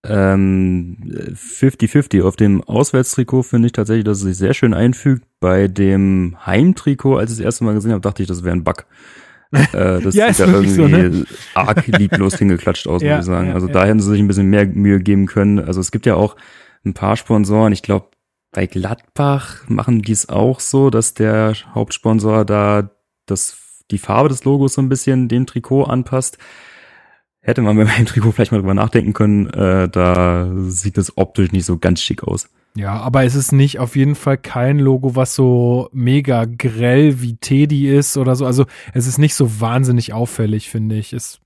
Ähm, 0.06 0.98
50-50. 1.34 2.24
Auf 2.24 2.36
dem 2.36 2.62
Auswärtstrikot 2.64 3.44
finde 3.44 3.68
ich 3.68 3.72
tatsächlich, 3.72 4.04
dass 4.04 4.18
es 4.18 4.24
sich 4.24 4.38
sehr 4.38 4.54
schön 4.54 4.74
einfügt. 4.74 5.24
Bei 5.40 5.68
dem 5.68 6.36
Heimtrikot, 6.46 7.18
als 7.18 7.32
ich 7.32 7.38
das 7.38 7.46
erste 7.46 7.64
Mal 7.64 7.74
gesehen 7.74 7.92
habe, 7.92 8.02
dachte 8.02 8.22
ich, 8.22 8.28
das 8.28 8.44
wäre 8.44 8.56
ein 8.56 8.64
Bug. 8.64 8.86
äh, 9.52 10.02
das 10.02 10.16
ja, 10.16 10.34
sieht 10.34 10.46
ja 10.46 10.54
irgendwie 10.54 10.74
so, 10.74 10.88
ne? 10.88 11.26
arg 11.54 11.86
lieblos 11.88 12.36
hingeklatscht 12.36 12.88
aus, 12.88 13.02
ja, 13.04 13.18
muss 13.18 13.26
ich 13.26 13.32
sagen. 13.32 13.50
Ja, 13.50 13.54
also 13.54 13.68
da 13.68 13.86
hätten 13.86 14.00
sie 14.00 14.10
sich 14.10 14.20
ein 14.20 14.28
bisschen 14.28 14.50
mehr 14.50 14.66
Mühe 14.66 15.00
geben 15.00 15.28
können. 15.28 15.60
Also 15.60 15.80
es 15.80 15.92
gibt 15.92 16.06
ja 16.06 16.16
auch 16.16 16.36
ein 16.84 16.94
paar 16.94 17.16
Sponsoren. 17.16 17.72
Ich 17.72 17.84
glaube, 17.84 18.08
bei 18.52 18.68
Gladbach 18.68 19.64
machen 19.68 20.02
die 20.02 20.12
es 20.12 20.28
auch 20.28 20.60
so, 20.60 20.90
dass 20.90 21.14
der 21.14 21.54
Hauptsponsor 21.74 22.46
da 22.46 22.90
das, 23.26 23.84
die 23.90 23.98
Farbe 23.98 24.30
des 24.30 24.44
Logos 24.44 24.74
so 24.74 24.82
ein 24.82 24.90
bisschen 24.90 25.28
dem 25.28 25.46
Trikot 25.46 25.84
anpasst. 25.86 26.38
Hätte 27.44 27.62
man 27.62 27.78
beim 27.78 27.96
Heimtrikot 27.96 28.32
vielleicht 28.32 28.52
mal 28.52 28.58
drüber 28.58 28.74
nachdenken 28.74 29.14
können. 29.14 29.48
Äh, 29.50 29.90
da 29.90 30.50
sieht 30.68 30.98
es 30.98 31.18
optisch 31.18 31.52
nicht 31.52 31.66
so 31.66 31.78
ganz 31.78 32.02
schick 32.02 32.24
aus. 32.24 32.50
Ja, 32.76 32.94
aber 32.94 33.24
es 33.24 33.36
ist 33.36 33.52
nicht 33.52 33.78
auf 33.78 33.96
jeden 33.96 34.16
Fall 34.16 34.38
kein 34.38 34.80
Logo, 34.80 35.16
was 35.16 35.36
so 35.36 35.90
mega 35.92 36.46
grell 36.46 37.22
wie 37.22 37.36
Teddy 37.36 37.88
ist 37.88 38.18
oder 38.18 38.36
so. 38.36 38.46
Also 38.48 38.66
es 38.94 39.06
ist 39.06 39.20
nicht 39.20 39.36
so 39.36 39.62
wahnsinnig 39.62 40.14
auffällig, 40.14 40.70
finde 40.70 40.96
ich. 40.96 41.14
Es, 41.14 41.40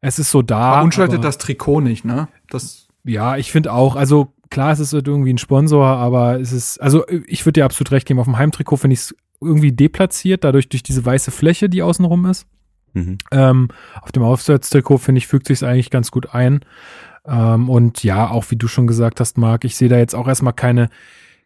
es 0.00 0.18
ist 0.18 0.30
so 0.30 0.40
da. 0.40 0.58
Aber 0.58 0.84
unschaltet 0.84 1.22
das 1.22 1.36
Trikot 1.36 1.82
nicht, 1.82 2.06
ne? 2.06 2.28
Das 2.48 2.88
ja, 3.04 3.36
ich 3.36 3.52
finde 3.52 3.72
auch. 3.72 3.96
Also 3.96 4.32
klar, 4.48 4.72
es 4.72 4.80
ist 4.80 4.92
irgendwie 4.92 5.32
ein 5.32 5.38
Sponsor, 5.38 5.84
aber 5.84 6.40
es 6.40 6.52
ist, 6.52 6.80
also 6.80 7.04
ich 7.26 7.44
würde 7.44 7.60
dir 7.60 7.64
absolut 7.64 7.90
recht 7.90 8.06
geben. 8.06 8.20
Auf 8.20 8.26
dem 8.26 8.38
Heimtrikot 8.38 8.76
finde 8.76 8.94
ich 8.94 9.00
es 9.00 9.14
irgendwie 9.40 9.72
deplatziert, 9.72 10.44
dadurch 10.44 10.68
durch 10.68 10.84
diese 10.84 11.04
weiße 11.04 11.32
Fläche, 11.32 11.68
die 11.68 11.82
außenrum 11.82 12.26
ist. 12.26 12.46
Mhm. 12.94 13.18
Ähm, 13.30 13.68
auf 14.00 14.12
dem 14.12 14.22
Aufsatztrikot, 14.22 14.98
finde 14.98 15.18
ich, 15.18 15.26
fügt 15.26 15.46
sich 15.46 15.64
eigentlich 15.64 15.90
ganz 15.90 16.10
gut 16.10 16.34
ein. 16.34 16.60
Ähm, 17.26 17.68
und 17.68 18.02
ja, 18.04 18.28
auch 18.28 18.50
wie 18.50 18.56
du 18.56 18.68
schon 18.68 18.86
gesagt 18.86 19.20
hast, 19.20 19.38
Marc, 19.38 19.64
ich 19.64 19.76
sehe 19.76 19.88
da 19.88 19.98
jetzt 19.98 20.14
auch 20.14 20.28
erstmal 20.28 20.52
keine, 20.52 20.88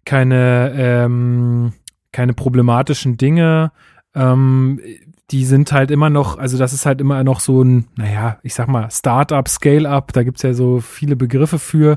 keine, 0.05 0.73
ähm, 0.77 1.73
keine 2.13 2.33
problematischen 2.33 3.17
Dinge. 3.17 3.73
Ähm, 4.15 4.81
die 5.33 5.45
sind 5.45 5.73
halt 5.73 5.91
immer 5.91 6.09
noch, 6.09 6.39
also 6.39 6.57
das 6.57 6.73
ist 6.73 6.87
halt 6.87 7.01
immer 7.01 7.25
noch 7.25 7.41
so 7.41 7.63
ein, 7.63 7.87
naja, 7.97 8.39
ich 8.45 8.55
sag 8.55 8.69
mal, 8.69 8.89
Startup, 8.93 9.49
Scale-up, 9.49 10.13
da 10.13 10.23
gibt's 10.23 10.43
ja 10.43 10.55
so 10.55 10.79
viele 10.79 11.17
Begriffe 11.17 11.59
für 11.59 11.97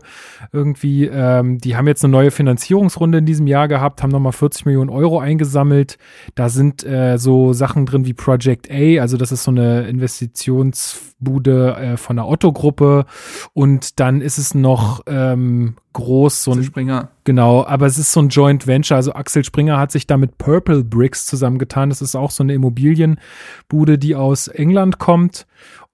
irgendwie. 0.51 1.05
Ähm, 1.05 1.59
die 1.59 1.75
haben 1.75 1.86
jetzt 1.88 2.03
eine 2.03 2.12
neue 2.12 2.31
Finanzierungsrunde 2.31 3.19
in 3.19 3.27
diesem 3.27 3.45
Jahr 3.45 3.67
gehabt, 3.67 4.01
haben 4.01 4.09
nochmal 4.09 4.31
40 4.31 4.65
Millionen 4.65 4.89
Euro 4.89 5.19
eingesammelt. 5.19 6.00
Da 6.33 6.50
sind 6.50 6.83
äh, 6.83 7.17
so 7.17 7.53
Sachen 7.53 7.86
drin 7.86 8.07
wie 8.07 8.13
Project 8.13 8.71
A, 8.71 9.00
also 9.00 9.15
das 9.15 9.31
ist 9.31 9.43
so 9.43 9.51
eine 9.51 9.88
Investitionsbude 9.88 11.75
äh, 11.75 11.98
von 11.98 12.15
der 12.15 12.27
Otto-Gruppe. 12.27 13.05
Und 13.53 14.00
dann 14.00 14.21
ist 14.21 14.39
es 14.39 14.55
noch 14.55 15.01
ähm, 15.05 15.75
groß, 15.93 16.43
so 16.43 16.51
ein 16.51 16.63
Springer. 16.63 17.10
Genau, 17.24 17.65
aber 17.65 17.86
es 17.86 17.98
ist 17.98 18.12
so 18.12 18.22
ein 18.22 18.29
Joint 18.29 18.67
Venture. 18.67 18.96
Also 18.96 19.13
Axel 19.13 19.43
Springer 19.43 19.77
hat 19.77 19.91
sich 19.91 20.08
da 20.08 20.17
mit 20.17 20.38
Purple 20.38 20.84
Bricks 20.84 21.25
zusammengetan. 21.25 21.89
Das 21.89 22.01
ist 22.01 22.15
auch 22.15 22.31
so 22.31 22.43
eine 22.43 22.53
Immobilienbude, 22.53 23.98
die 23.98 24.15
aus 24.15 24.48
England 24.48 25.00
kommt. 25.00 25.46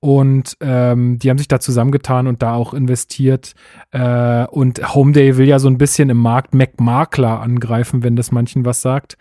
Und 0.02 0.58
ähm, 0.60 1.18
die 1.18 1.30
haben 1.30 1.38
sich 1.38 1.48
da 1.48 1.60
zusammengetan 1.60 2.28
und 2.28 2.44
da 2.44 2.54
auch 2.54 2.74
investiert. 2.74 3.56
Äh, 3.92 4.46
und 4.48 4.94
Homeday 4.94 5.38
will 5.38 5.48
ja 5.48 5.58
so 5.58 5.68
ein 5.68 5.80
bisschen 5.80 6.10
im 6.10 6.18
Markt 6.18 6.54
MacMakler 6.54 7.40
angreifen, 7.42 8.04
wenn 8.04 8.16
das 8.16 8.32
manchen 8.32 8.66
was 8.66 8.82
sagt. 8.82 9.18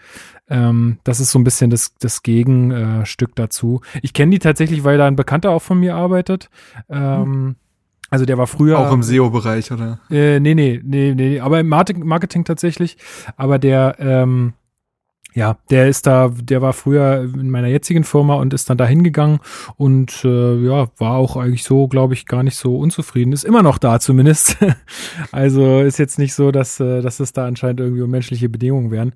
Ähm, 0.49 0.99
das 1.05 1.21
ist 1.21 1.31
so 1.31 1.39
ein 1.39 1.45
bisschen 1.45 1.71
das, 1.71 1.95
das 2.01 2.23
Gegenstück 2.23 3.35
dazu. 3.35 3.81
Ich 4.03 4.13
kenne 4.13 4.33
die 4.33 4.41
tatsächlich, 4.41 4.85
weil 4.85 4.99
da 4.99 5.07
ein 5.07 5.17
Bekannter 5.17 5.53
auch 5.53 5.63
von 5.63 5.81
mir 5.81 5.95
arbeitet. 5.95 6.51
Ähm, 6.91 7.25
hm 7.25 7.57
also 8.15 8.27
der 8.27 8.39
war 8.39 8.47
früher. 8.47 8.79
Auch 8.79 8.93
im 8.93 9.03
SEO-Bereich, 9.03 9.73
oder? 9.73 9.99
Äh, 10.09 10.39
nee, 10.39 10.55
nee, 10.55 10.81
nee, 10.85 11.15
nee, 11.17 11.41
aber 11.41 11.59
im 11.59 11.69
Marketing 11.69 12.45
tatsächlich. 12.45 12.97
Aber 13.37 13.59
der, 13.59 13.97
ähm, 13.99 14.53
ja, 15.35 15.59
der 15.69 15.89
ist 15.89 16.07
da, 16.07 16.29
der 16.29 16.63
war 16.63 16.73
früher 16.73 17.23
in 17.23 17.51
meiner 17.51 17.67
jetzigen 17.67 18.05
Firma 18.05 18.35
und 18.35 18.55
ist 18.55 18.71
dann 18.71 18.79
da 18.79 18.87
hingegangen 18.87 19.41
und 19.75 20.25
äh, 20.25 20.65
ja, 20.65 20.87
war 20.99 21.17
auch 21.17 21.37
eigentlich 21.37 21.65
so, 21.65 21.89
glaube 21.89 22.15
ich, 22.15 22.27
gar 22.27 22.45
nicht 22.45 22.57
so 22.57 22.79
unzufrieden. 22.79 23.33
Ist 23.33 23.43
immer 23.43 23.65
noch 23.65 23.79
da 23.79 23.99
zumindest. 23.99 24.59
also 25.33 25.81
ist 25.81 25.99
jetzt 25.99 26.21
nicht 26.21 26.35
so, 26.35 26.53
dass, 26.53 26.79
äh, 26.79 27.03
dass 27.03 27.19
es 27.19 27.33
da 27.33 27.47
anscheinend 27.47 27.81
irgendwie 27.81 28.03
um 28.03 28.11
menschliche 28.11 28.49
Bedingungen 28.49 28.93
wären. 28.93 29.15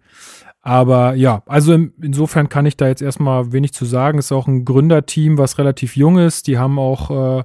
Aber 0.69 1.15
ja, 1.15 1.43
also 1.47 1.73
insofern 1.73 2.51
kann 2.51 2.67
ich 2.67 2.77
da 2.77 2.89
jetzt 2.89 3.01
erstmal 3.01 3.53
wenig 3.53 3.73
zu 3.73 3.87
sagen. 3.87 4.19
Ist 4.19 4.33
auch 4.33 4.47
ein 4.47 4.67
Gründerteam, 4.67 5.39
was 5.39 5.57
relativ 5.57 5.97
jung 5.97 6.19
ist. 6.19 6.47
Die 6.47 6.59
haben 6.59 6.79
auch 6.79 7.39
äh, 7.39 7.45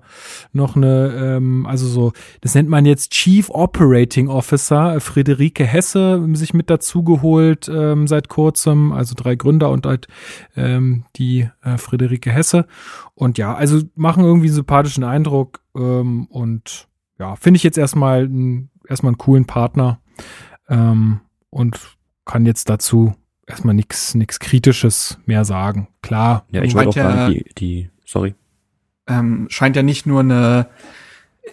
noch 0.51 0.75
eine, 0.75 1.38
ähm, 1.38 1.65
also 1.65 1.88
so, 1.88 2.12
das 2.42 2.53
nennt 2.53 2.68
man 2.68 2.86
jetzt 2.86 3.12
Chief 3.12 3.50
Operating 3.50 4.27
Officer, 4.27 5.00
Friederike 5.00 5.63
Hesse, 5.63 6.22
sich 6.34 6.53
mit 6.53 6.70
dazugeholt 6.70 7.72
ähm, 7.74 8.08
seit 8.08 8.27
kurzem. 8.27 8.92
Also 8.92 9.15
drei 9.15 9.36
Gründer 9.36 9.70
und 9.70 9.86
halt 9.86 10.10
ähm, 10.58 11.06
die 11.15 11.50
äh, 11.62 11.77
Friederike 11.77 12.30
Hesse. 12.30 12.65
Und 13.15 13.38
ja, 13.38 13.56
also 13.56 13.80
machen 13.96 14.25
irgendwie 14.25 14.48
einen 14.48 14.56
sympathischen 14.56 15.06
Eindruck 15.06 15.62
ähm, 15.77 16.27
und 16.30 16.89
ja, 17.20 17.38
finde 17.38 17.56
ich 17.56 17.63
jetzt 17.63 17.77
erstmal, 17.77 18.30
erstmal 18.86 19.12
einen 19.12 19.18
coolen 19.18 19.46
Partner. 19.46 20.01
Ähm, 20.68 21.22
und 21.50 21.80
kann 22.25 22.46
jetzt 22.46 22.70
dazu 22.70 23.15
erstmal 23.48 23.75
nichts 23.75 24.15
nichts 24.15 24.39
Kritisches 24.39 25.18
mehr 25.25 25.46
sagen. 25.46 25.88
Klar. 26.01 26.46
Ja, 26.51 26.62
ich 26.63 26.75
wollte 26.75 26.89
auch 26.89 26.96
ja, 26.96 27.30
die, 27.30 27.46
die, 27.58 27.89
sorry. 28.06 28.36
Ähm, 29.08 29.48
scheint 29.50 29.75
ja 29.75 29.84
nicht 29.84 30.06
nur 30.06 30.22
eine, 30.22 30.68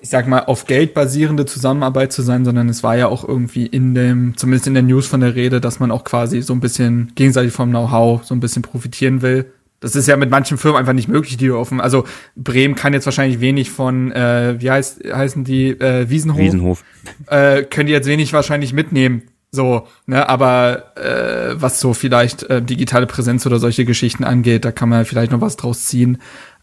ich 0.01 0.09
sag 0.09 0.29
mal, 0.29 0.41
auf 0.41 0.67
Geld 0.67 0.95
basierende 0.95 1.47
Zusammenarbeit 1.47 2.13
zu 2.13 2.23
sein, 2.23 2.45
sondern 2.45 2.69
es 2.69 2.83
war 2.83 2.97
ja 2.97 3.09
auch 3.09 3.27
irgendwie 3.27 3.67
in 3.67 3.95
dem, 3.95 4.37
zumindest 4.37 4.69
in 4.69 4.75
der 4.75 4.85
News 4.85 5.07
von 5.07 5.21
der 5.21 5.35
Rede, 5.35 5.61
dass 5.61 5.81
man 5.81 5.91
auch 5.91 6.05
quasi 6.05 6.43
so 6.43 6.53
ein 6.53 6.61
bisschen 6.61 7.13
gegenseitig 7.17 7.53
vom 7.53 7.71
Know-how 7.71 8.25
so 8.25 8.35
ein 8.35 8.41
bisschen 8.41 8.63
profitieren 8.63 9.23
will. 9.23 9.53
Das 9.81 9.97
ist 9.97 10.07
ja 10.07 10.17
mit 10.17 10.31
manchen 10.31 10.59
Firmen 10.59 10.79
einfach 10.79 10.93
nicht 10.93 11.09
möglich, 11.09 11.39
die 11.39 11.51
offen. 11.51 11.81
Also 11.81 12.05
Bremen 12.37 12.75
kann 12.75 12.93
jetzt 12.93 13.07
wahrscheinlich 13.07 13.41
wenig 13.41 13.71
von, 13.71 14.13
äh, 14.13 14.61
wie 14.61 14.71
heißt, 14.71 15.03
heißen 15.11 15.43
die, 15.43 15.71
äh, 15.71 16.09
Wiesenhof? 16.09 16.39
Wiesenhof. 16.39 16.85
Äh, 17.27 17.63
können 17.63 17.87
die 17.87 17.95
jetzt 17.95 18.07
wenig 18.07 18.33
wahrscheinlich 18.35 18.75
mitnehmen. 18.75 19.23
So, 19.53 19.89
ne, 20.07 20.29
aber 20.29 20.97
äh, 20.97 21.61
was 21.61 21.81
so 21.81 21.93
vielleicht 21.93 22.45
äh, 22.45 22.63
digitale 22.63 23.07
Präsenz 23.07 23.47
oder 23.47 23.59
solche 23.59 23.85
Geschichten 23.85 24.23
angeht, 24.25 24.65
da 24.65 24.73
kann 24.73 24.89
man 24.89 25.05
vielleicht 25.05 25.33
noch 25.33 25.41
was 25.41 25.57
draus 25.57 25.87
ziehen. 25.87 26.19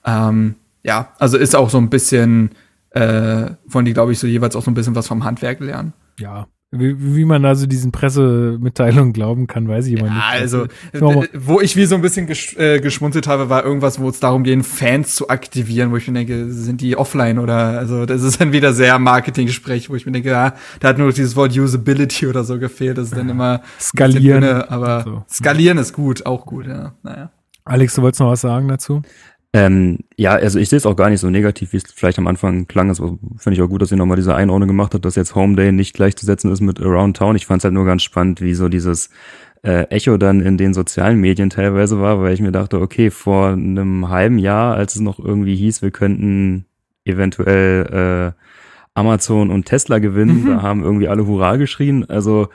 Ähm, 0.05 0.55
ja, 0.83 1.13
also 1.19 1.37
ist 1.37 1.55
auch 1.55 1.69
so 1.69 1.77
ein 1.79 1.89
bisschen, 1.89 2.51
äh, 2.91 3.51
wollen 3.65 3.85
die, 3.85 3.93
glaube 3.93 4.13
ich, 4.13 4.19
so 4.19 4.27
jeweils 4.27 4.55
auch 4.55 4.63
so 4.63 4.71
ein 4.71 4.73
bisschen 4.73 4.95
was 4.95 5.07
vom 5.07 5.25
Handwerk 5.25 5.59
lernen. 5.59 5.93
Ja, 6.17 6.47
wie, 6.71 7.15
wie 7.15 7.23
man 7.23 7.45
also 7.45 7.65
diesen 7.65 7.93
Pressemitteilungen 7.93 9.13
glauben 9.13 9.47
kann, 9.47 9.69
weiß 9.69 9.87
ich 9.87 9.93
immer 9.93 10.07
ja, 10.07 10.13
nicht. 10.13 10.41
Also, 10.41 10.67
wo 11.33 11.61
ich 11.61 11.77
wie 11.77 11.85
so 11.85 11.95
ein 11.95 12.01
bisschen 12.01 12.27
gesch 12.27 12.57
äh, 12.57 12.81
geschmunzelt 12.81 13.25
habe, 13.25 13.49
war 13.49 13.63
irgendwas, 13.63 14.01
wo 14.01 14.09
es 14.09 14.19
darum 14.19 14.43
geht, 14.43 14.65
Fans 14.65 15.15
zu 15.15 15.29
aktivieren, 15.29 15.91
wo 15.91 15.97
ich 15.97 16.07
mir 16.07 16.13
denke, 16.13 16.51
sind 16.51 16.81
die 16.81 16.97
offline 16.97 17.39
oder, 17.39 17.55
also 17.55 18.05
das 18.05 18.21
ist 18.21 18.41
dann 18.41 18.51
wieder 18.51 18.73
sehr 18.73 18.99
Marketing-Sprech, 18.99 19.89
wo 19.89 19.95
ich 19.95 20.05
mir 20.05 20.11
denke, 20.11 20.29
ja, 20.29 20.55
da 20.81 20.89
hat 20.89 20.97
nur 20.97 21.11
dieses 21.13 21.37
Wort 21.37 21.57
Usability 21.57 22.27
oder 22.27 22.43
so 22.43 22.59
gefehlt, 22.59 22.97
das 22.97 23.05
ist 23.07 23.17
dann 23.17 23.29
immer 23.29 23.61
skalieren. 23.79 24.41
Dünne, 24.41 24.69
aber 24.69 25.03
so. 25.03 25.23
skalieren 25.29 25.77
ist 25.77 25.93
gut, 25.93 26.25
auch 26.25 26.45
gut, 26.45 26.67
ja. 26.67 26.93
Naja. 27.01 27.31
Alex, 27.63 27.95
du 27.95 28.01
wolltest 28.01 28.19
noch 28.19 28.29
was 28.29 28.41
sagen 28.41 28.67
dazu? 28.67 29.01
Ähm, 29.57 29.99
ja, 30.17 30.33
also 30.33 30.59
ich 30.59 30.69
sehe 30.69 30.77
es 30.77 30.85
auch 30.85 30.95
gar 30.95 31.09
nicht 31.09 31.19
so 31.19 31.31
negativ, 31.31 31.73
wie 31.73 31.77
es 31.77 31.91
vielleicht 31.91 32.19
am 32.19 32.27
Anfang 32.27 32.67
klang. 32.67 32.89
Also 32.89 33.17
finde 33.37 33.55
ich 33.55 33.61
auch 33.63 33.69
gut, 33.69 33.81
dass 33.81 33.91
ihr 33.91 33.97
nochmal 33.97 34.17
diese 34.17 34.35
Einordnung 34.35 34.67
gemacht 34.67 34.93
habt, 34.93 35.03
dass 35.03 35.15
jetzt 35.15 35.33
Home 35.33 35.55
Day 35.55 35.71
nicht 35.71 35.95
gleichzusetzen 35.95 36.51
ist 36.51 36.61
mit 36.61 36.79
Around 36.79 37.17
Town. 37.17 37.35
Ich 37.35 37.47
fand 37.47 37.61
es 37.61 37.63
halt 37.63 37.73
nur 37.73 37.85
ganz 37.85 38.03
spannend, 38.03 38.39
wie 38.39 38.53
so 38.53 38.69
dieses 38.69 39.09
äh, 39.63 39.87
Echo 39.89 40.17
dann 40.17 40.41
in 40.41 40.57
den 40.57 40.75
sozialen 40.75 41.19
Medien 41.19 41.49
teilweise 41.49 41.99
war, 41.99 42.21
weil 42.21 42.35
ich 42.35 42.41
mir 42.41 42.51
dachte, 42.51 42.79
okay, 42.79 43.09
vor 43.09 43.49
einem 43.49 44.09
halben 44.09 44.37
Jahr, 44.37 44.75
als 44.75 44.93
es 44.93 45.01
noch 45.01 45.17
irgendwie 45.17 45.55
hieß, 45.55 45.81
wir 45.81 45.89
könnten 45.89 46.65
eventuell 47.03 48.35
äh, 48.35 48.41
Amazon 48.93 49.49
und 49.49 49.65
Tesla 49.65 49.97
gewinnen, 49.97 50.43
mhm. 50.43 50.47
da 50.49 50.61
haben 50.61 50.83
irgendwie 50.83 51.07
alle 51.07 51.25
Hurra 51.25 51.55
geschrien. 51.55 52.07
Also 52.07 52.49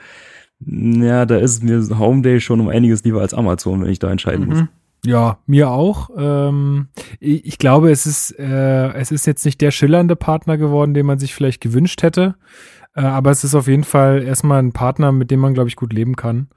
ja, 0.65 1.25
da 1.25 1.35
ist 1.35 1.63
mir 1.63 1.85
Home 1.99 2.21
Day 2.21 2.39
schon 2.39 2.61
um 2.61 2.69
einiges 2.69 3.03
lieber 3.03 3.19
als 3.19 3.33
Amazon, 3.33 3.81
wenn 3.81 3.89
ich 3.89 3.99
da 3.99 4.09
entscheiden 4.09 4.45
mhm. 4.45 4.49
muss. 4.49 4.63
Ja, 5.05 5.39
mir 5.45 5.69
auch. 5.69 6.09
Ähm, 6.17 6.87
ich 7.19 7.57
glaube, 7.57 7.91
es 7.91 8.05
ist, 8.05 8.31
äh, 8.39 8.93
es 8.93 9.11
ist 9.11 9.25
jetzt 9.25 9.45
nicht 9.45 9.59
der 9.59 9.71
schillernde 9.71 10.15
Partner 10.15 10.57
geworden, 10.57 10.93
den 10.93 11.05
man 11.05 11.19
sich 11.19 11.35
vielleicht 11.35 11.61
gewünscht 11.61 12.03
hätte. 12.03 12.35
Äh, 12.95 13.01
aber 13.01 13.31
es 13.31 13.43
ist 13.43 13.55
auf 13.55 13.67
jeden 13.67 13.83
Fall 13.83 14.23
erstmal 14.23 14.61
ein 14.61 14.71
Partner, 14.71 15.11
mit 15.11 15.31
dem 15.31 15.39
man, 15.39 15.53
glaube 15.53 15.69
ich, 15.69 15.75
gut 15.75 15.93
leben 15.93 16.15
kann. 16.15 16.47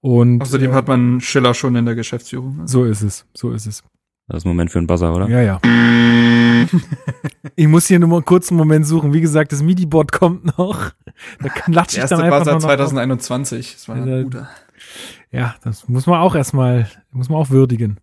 Und 0.00 0.42
außerdem 0.42 0.72
äh, 0.72 0.74
hat 0.74 0.88
man 0.88 1.20
Schiller 1.20 1.54
schon 1.54 1.76
in 1.76 1.86
der 1.86 1.94
Geschäftsführung. 1.94 2.60
Also. 2.60 2.80
So 2.80 2.84
ist 2.84 3.02
es, 3.02 3.26
so 3.32 3.52
ist 3.52 3.66
es. 3.66 3.82
Das 4.28 4.38
ist 4.38 4.44
ein 4.46 4.48
Moment 4.48 4.70
für 4.70 4.78
einen 4.78 4.86
Buzzer, 4.86 5.14
oder? 5.14 5.28
Ja, 5.28 5.40
ja. 5.40 5.60
ich 7.56 7.68
muss 7.68 7.86
hier 7.86 7.98
nur 7.98 8.08
mal 8.08 8.16
einen 8.16 8.24
kurzen 8.24 8.56
Moment 8.56 8.86
suchen. 8.86 9.12
Wie 9.12 9.20
gesagt, 9.20 9.52
das 9.52 9.62
MIDI-Board 9.62 10.12
kommt 10.12 10.58
noch. 10.58 10.92
Da 11.42 11.48
klatsche 11.48 12.00
ich 12.00 12.06
dann 12.06 12.22
einfach 12.22 12.38
Buzzer 12.40 12.58
2021. 12.58 13.74
Das 13.74 13.88
war 13.88 13.96
ein 13.96 14.24
guter. 14.24 14.48
Ja, 15.34 15.56
das 15.64 15.88
muss 15.88 16.06
man 16.06 16.20
auch 16.20 16.36
erstmal, 16.36 16.88
muss 17.10 17.28
man 17.28 17.40
auch 17.40 17.50
würdigen. 17.50 17.98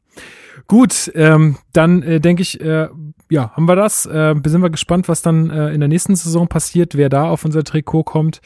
Gut, 0.67 1.09
ähm, 1.15 1.57
dann 1.71 2.03
äh, 2.03 2.19
denke 2.19 2.41
ich, 2.41 2.59
äh, 2.59 2.89
ja, 3.29 3.51
haben 3.55 3.69
wir 3.69 3.77
das. 3.77 4.05
Äh, 4.05 4.35
sind 4.45 4.61
wir 4.61 4.69
gespannt, 4.69 5.07
was 5.07 5.21
dann 5.21 5.50
äh, 5.50 5.69
in 5.69 5.79
der 5.79 5.88
nächsten 5.88 6.13
Saison 6.13 6.50
passiert, 6.50 6.95
wer 6.95 7.07
da 7.07 7.29
auf 7.29 7.45
unser 7.45 7.63
Trikot 7.63 8.03
kommt. 8.03 8.41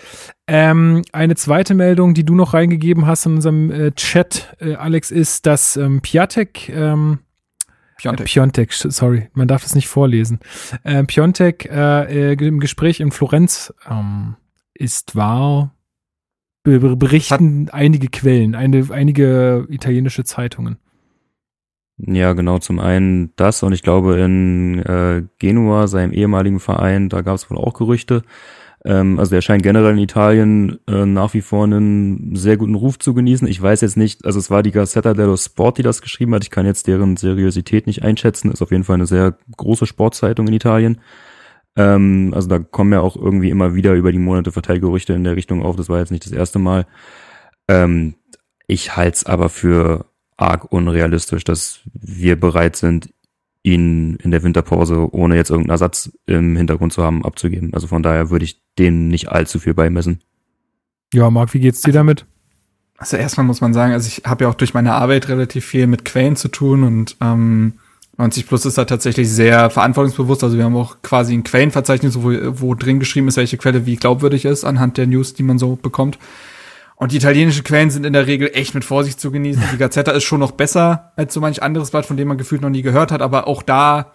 Ähm, 0.46 1.02
eine 1.12 1.36
zweite 1.36 1.74
Meldung, 1.74 2.14
die 2.14 2.24
du 2.24 2.36
noch 2.36 2.54
reingegeben 2.54 3.08
hast 3.08 3.26
in 3.26 3.36
unserem 3.36 3.72
äh, 3.72 3.92
Chat, 3.92 4.56
äh, 4.60 4.76
Alex, 4.76 5.10
ist, 5.10 5.48
dass 5.48 5.78
ähm, 5.78 6.02
Piatek, 6.02 6.70
ähm, 6.70 7.20
Piontek. 7.98 8.28
Äh, 8.28 8.30
Piontek, 8.30 8.74
sorry, 8.74 9.30
man 9.34 9.48
darf 9.48 9.64
das 9.64 9.74
nicht 9.74 9.88
vorlesen. 9.88 10.40
Äh, 10.84 11.04
Piontek 11.06 11.66
äh, 11.66 12.34
äh, 12.34 12.48
im 12.48 12.60
Gespräch 12.60 13.00
in 13.00 13.12
Florenz 13.12 13.74
ähm, 13.90 14.36
ist, 14.76 15.16
war, 15.16 15.76
berichten 16.66 17.68
Hat 17.68 17.74
einige 17.74 18.08
Quellen, 18.08 18.56
eine, 18.56 18.88
einige 18.92 19.66
italienische 19.70 20.24
Zeitungen. 20.24 20.78
Ja, 21.98 22.34
genau, 22.34 22.60
zum 22.60 22.80
einen 22.80 23.32
das 23.38 23.64
und 23.64 23.72
ich 23.72 23.82
glaube 23.82 24.20
in 24.20 24.80
äh, 24.80 25.24
Genua, 25.40 25.88
seinem 25.88 26.12
ehemaligen 26.12 26.60
Verein, 26.60 27.08
da 27.08 27.22
gab 27.22 27.36
es 27.36 27.50
wohl 27.50 27.58
auch 27.58 27.74
Gerüchte. 27.74 28.24
Ähm, 28.84 29.18
also 29.18 29.34
er 29.34 29.42
scheint 29.42 29.64
generell 29.64 29.94
in 29.94 30.00
Italien 30.00 30.80
äh, 30.88 31.06
nach 31.06 31.34
wie 31.34 31.42
vor 31.42 31.64
einen 31.64 32.36
sehr 32.36 32.58
guten 32.58 32.76
Ruf 32.76 33.00
zu 33.00 33.14
genießen. 33.14 33.48
Ich 33.48 33.62
weiß 33.62 33.82
jetzt 33.82 33.96
nicht, 33.96 34.26
also 34.26 34.40
es 34.40 34.52
war 34.52 34.62
die 34.62 34.72
Gazzetta 34.72 35.14
dello 35.14 35.38
Sport, 35.38 35.78
die 35.78 35.84
das 35.84 36.02
geschrieben 36.02 36.36
hat. 36.36 36.44
Ich 36.44 36.52
kann 36.52 36.66
jetzt 36.66 36.88
deren 36.88 37.16
Seriosität 37.16 37.88
nicht 37.88 38.04
einschätzen. 38.04 38.52
Ist 38.52 38.62
auf 38.62 38.72
jeden 38.72 38.84
Fall 38.84 38.96
eine 38.96 39.08
sehr 39.08 39.38
große 39.56 39.88
Sportzeitung 39.88 40.48
in 40.48 40.54
Italien. 40.54 41.00
Ähm, 41.76 42.32
also 42.34 42.48
da 42.48 42.60
kommen 42.60 42.94
ja 42.94 43.02
auch 43.02 43.16
irgendwie 43.16 43.50
immer 43.50 43.76
wieder 43.76 43.94
über 43.94 44.12
die 44.12 44.20
Monate 44.20 44.52
Verteilgerüchte 44.52 45.14
in 45.14 45.24
der 45.24 45.36
Richtung 45.36 45.64
auf. 45.64 45.76
Das 45.76 45.90
war 45.90 46.00
jetzt 46.00 46.12
nicht 46.12 46.26
das 46.26 46.32
erste 46.32 46.60
Mal. 46.60 46.86
Ähm, 47.68 48.16
ich 48.68 48.96
halte 48.96 49.18
es 49.18 49.26
aber 49.26 49.50
für 49.50 50.06
arg 50.38 50.72
unrealistisch, 50.72 51.44
dass 51.44 51.82
wir 51.94 52.40
bereit 52.40 52.76
sind, 52.76 53.10
ihn 53.64 54.16
in 54.18 54.32
der 54.32 54.44
Winterpause, 54.44 55.14
ohne 55.14 55.36
jetzt 55.36 55.50
irgendeinen 55.50 55.74
Ersatz 55.74 56.12
im 56.28 56.56
Hintergrund 56.56 56.94
zu 56.94 57.04
haben, 57.04 57.26
abzugeben. 57.26 57.74
Also 57.74 57.88
von 57.88 58.04
daher 58.04 58.30
würde 58.30 58.46
ich 58.46 58.62
dem 58.78 59.08
nicht 59.08 59.30
allzu 59.30 59.60
viel 59.60 59.74
beimessen. 59.74 60.22
Ja, 61.14 61.30
Marc, 61.30 61.54
wie 61.54 61.60
geht's 61.60 61.82
dir 61.82 61.94
damit? 61.94 62.26
Also 62.98 63.18
erstmal 63.18 63.46
muss 63.46 63.62
man 63.62 63.74
sagen, 63.74 63.94
also 63.94 64.08
ich 64.08 64.24
habe 64.26 64.46
ja 64.46 64.50
auch 64.50 64.56
durch 64.56 64.74
meine 64.74 64.94
Arbeit 64.94 65.28
relativ 65.28 65.66
viel 65.66 65.88
mit 65.88 66.06
Quellen 66.06 66.36
zu 66.36 66.48
tun 66.48 66.84
und 66.84 67.18
ähm, 67.22 67.74
90 68.18 68.48
Plus 68.48 68.66
ist 68.66 68.78
da 68.78 68.86
tatsächlich 68.86 69.30
sehr 69.30 69.70
verantwortungsbewusst. 69.70 70.44
Also 70.44 70.58
wir 70.58 70.64
haben 70.64 70.76
auch 70.76 70.98
quasi 71.02 71.34
ein 71.34 71.44
Quellenverzeichnis, 71.44 72.22
wo, 72.22 72.32
wo 72.62 72.74
drin 72.74 73.00
geschrieben 73.00 73.28
ist, 73.28 73.38
welche 73.38 73.58
Quelle 73.58 73.86
wie 73.86 73.98
glaubwürdig 73.98 74.46
ist, 74.46 74.64
anhand 74.64 74.98
der 74.98 75.08
News, 75.08 75.34
die 75.34 75.44
man 75.44 75.60
so 75.60 75.76
bekommt. 75.76 76.18
Und 76.96 77.12
die 77.12 77.18
italienischen 77.18 77.66
Quellen 77.66 77.92
sind 77.92 78.06
in 78.06 78.14
der 78.14 78.26
Regel 78.26 78.52
echt 78.54 78.74
mit 78.74 78.86
Vorsicht 78.86 79.20
zu 79.20 79.32
genießen. 79.32 79.62
Die 79.74 79.78
Gazzetta 79.78 80.12
ist 80.12 80.24
schon 80.24 80.40
noch 80.40 80.52
besser 80.52 81.12
als 81.18 81.34
so 81.34 81.42
manch 81.42 81.62
anderes 81.62 81.92
Blatt, 81.92 82.06
von 82.06 82.16
dem 82.16 82.30
man 82.30 82.38
gefühlt 82.38 82.62
noch 82.62 82.70
nie 82.70 82.84
gehört 82.84 83.12
hat, 83.12 83.22
aber 83.22 83.48
auch 83.48 83.62
da, 83.62 84.14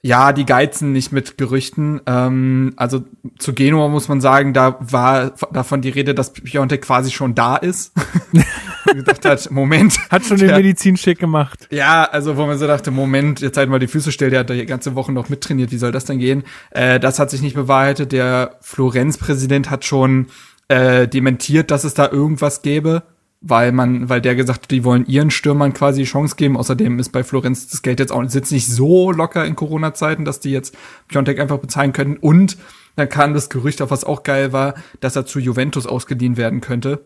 ja, 0.00 0.32
die 0.32 0.46
geizen 0.46 0.92
nicht 0.92 1.10
mit 1.10 1.38
Gerüchten. 1.38 2.00
Ähm, 2.06 2.72
also 2.76 3.02
zu 3.36 3.52
Genua 3.52 3.88
muss 3.88 4.06
man 4.06 4.20
sagen, 4.20 4.52
da 4.52 4.76
war 4.78 5.32
davon 5.52 5.82
die 5.82 5.88
Rede, 5.88 6.14
dass 6.14 6.32
Piontek 6.32 6.82
quasi 6.82 7.10
schon 7.10 7.34
da 7.34 7.56
ist. 7.56 7.92
gedacht 8.94 9.24
hat, 9.24 9.50
Moment. 9.50 9.98
Hat 10.10 10.24
schon 10.24 10.38
den 10.38 10.48
der, 10.48 10.56
Medizin 10.56 10.96
schick 10.96 11.18
gemacht. 11.18 11.68
Ja, 11.70 12.04
also 12.04 12.36
wo 12.36 12.46
man 12.46 12.58
so 12.58 12.66
dachte, 12.66 12.90
Moment, 12.90 13.40
jetzt 13.40 13.56
halt 13.56 13.68
mal 13.68 13.78
die 13.78 13.86
Füße 13.86 14.12
still, 14.12 14.30
der 14.30 14.40
hat 14.40 14.50
da 14.50 14.54
die 14.54 14.66
ganze 14.66 14.94
Woche 14.94 15.12
noch 15.12 15.28
mittrainiert, 15.28 15.70
wie 15.70 15.78
soll 15.78 15.92
das 15.92 16.04
denn 16.04 16.18
gehen? 16.18 16.44
Äh, 16.70 17.00
das 17.00 17.18
hat 17.18 17.30
sich 17.30 17.42
nicht 17.42 17.54
bewahrheitet. 17.54 18.12
Der 18.12 18.56
Florenz-Präsident 18.60 19.70
hat 19.70 19.84
schon 19.84 20.26
äh, 20.68 21.08
dementiert, 21.08 21.70
dass 21.70 21.84
es 21.84 21.94
da 21.94 22.10
irgendwas 22.10 22.62
gäbe, 22.62 23.02
weil 23.40 23.72
man, 23.72 24.08
weil 24.08 24.20
der 24.20 24.34
gesagt 24.34 24.64
hat, 24.64 24.70
die 24.70 24.84
wollen 24.84 25.06
ihren 25.06 25.30
Stürmern 25.30 25.72
quasi 25.72 26.04
Chance 26.04 26.36
geben. 26.36 26.56
Außerdem 26.56 26.98
ist 26.98 27.10
bei 27.10 27.24
Florenz 27.24 27.68
das 27.68 27.82
Geld 27.82 28.00
jetzt 28.00 28.12
auch 28.12 28.22
sitzt 28.28 28.52
nicht 28.52 28.68
so 28.68 29.12
locker 29.12 29.44
in 29.44 29.56
Corona-Zeiten, 29.56 30.24
dass 30.24 30.40
die 30.40 30.50
jetzt 30.50 30.76
Piontek 31.08 31.40
einfach 31.40 31.58
bezahlen 31.58 31.92
könnten. 31.92 32.16
Und 32.16 32.56
dann 32.96 33.08
kam 33.08 33.34
das 33.34 33.50
Gerücht 33.50 33.82
auf, 33.82 33.90
was 33.90 34.04
auch 34.04 34.22
geil 34.22 34.52
war, 34.52 34.74
dass 35.00 35.16
er 35.16 35.26
zu 35.26 35.38
Juventus 35.38 35.86
ausgeliehen 35.86 36.36
werden 36.36 36.60
könnte. 36.60 37.04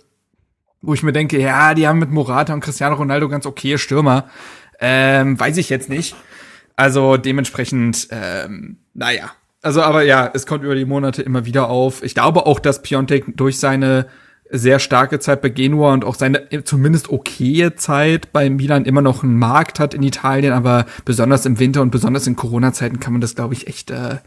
Wo 0.87 0.95
ich 0.95 1.03
mir 1.03 1.13
denke, 1.13 1.39
ja, 1.41 1.75
die 1.75 1.87
haben 1.87 1.99
mit 1.99 2.11
Morata 2.11 2.55
und 2.55 2.61
Cristiano 2.61 2.95
Ronaldo 2.95 3.29
ganz 3.29 3.45
okay 3.45 3.77
Stürmer. 3.77 4.31
Ähm, 4.81 5.39
weiß 5.39 5.57
ich 5.57 5.69
jetzt 5.69 5.89
nicht. 5.89 6.15
Also 6.77 7.17
dementsprechend, 7.17 8.09
ähm, 8.11 8.79
naja, 8.95 9.33
also, 9.63 9.83
aber 9.83 10.03
ja, 10.03 10.31
es 10.33 10.47
kommt 10.47 10.63
über 10.63 10.77
die 10.77 10.85
Monate 10.85 11.23
immer 11.23 11.45
wieder 11.45 11.69
auf. 11.69 12.05
Ich 12.05 12.15
glaube 12.15 12.47
auch, 12.47 12.61
dass 12.61 12.83
Piontek 12.83 13.37
durch 13.37 13.59
seine 13.59 14.07
sehr 14.49 14.79
starke 14.79 15.19
Zeit 15.19 15.43
bei 15.43 15.49
Genua 15.49 15.93
und 15.93 16.05
auch 16.05 16.15
seine 16.15 16.49
zumindest 16.63 17.11
okaye 17.11 17.75
Zeit 17.75 18.33
bei 18.33 18.49
Milan 18.49 18.85
immer 18.85 19.03
noch 19.03 19.25
einen 19.25 19.37
Markt 19.37 19.81
hat 19.81 19.93
in 19.93 20.05
Italien, 20.05 20.53
aber 20.53 20.87
besonders 21.05 21.47
im 21.47 21.59
Winter 21.59 21.83
und 21.83 21.91
besonders 21.91 22.29
in 22.29 22.37
Corona-Zeiten 22.37 23.01
kann 23.01 23.13
man 23.13 23.21
das, 23.21 23.35
glaube 23.35 23.55
ich, 23.55 23.67
echt, 23.67 23.91
äh, 23.91 24.19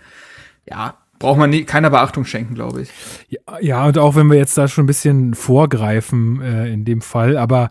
ja, 0.69 0.97
braucht 1.19 1.37
man 1.37 1.49
nie, 1.49 1.63
keiner 1.63 1.89
Beachtung 1.89 2.25
schenken, 2.25 2.55
glaube 2.55 2.81
ich. 2.81 2.89
Ja, 3.27 3.39
ja, 3.61 3.85
und 3.85 3.97
auch 3.97 4.15
wenn 4.15 4.27
wir 4.27 4.37
jetzt 4.37 4.57
da 4.57 4.67
schon 4.67 4.85
ein 4.85 4.87
bisschen 4.87 5.33
vorgreifen 5.33 6.41
äh, 6.41 6.71
in 6.71 6.85
dem 6.85 7.01
Fall, 7.01 7.37
aber 7.37 7.69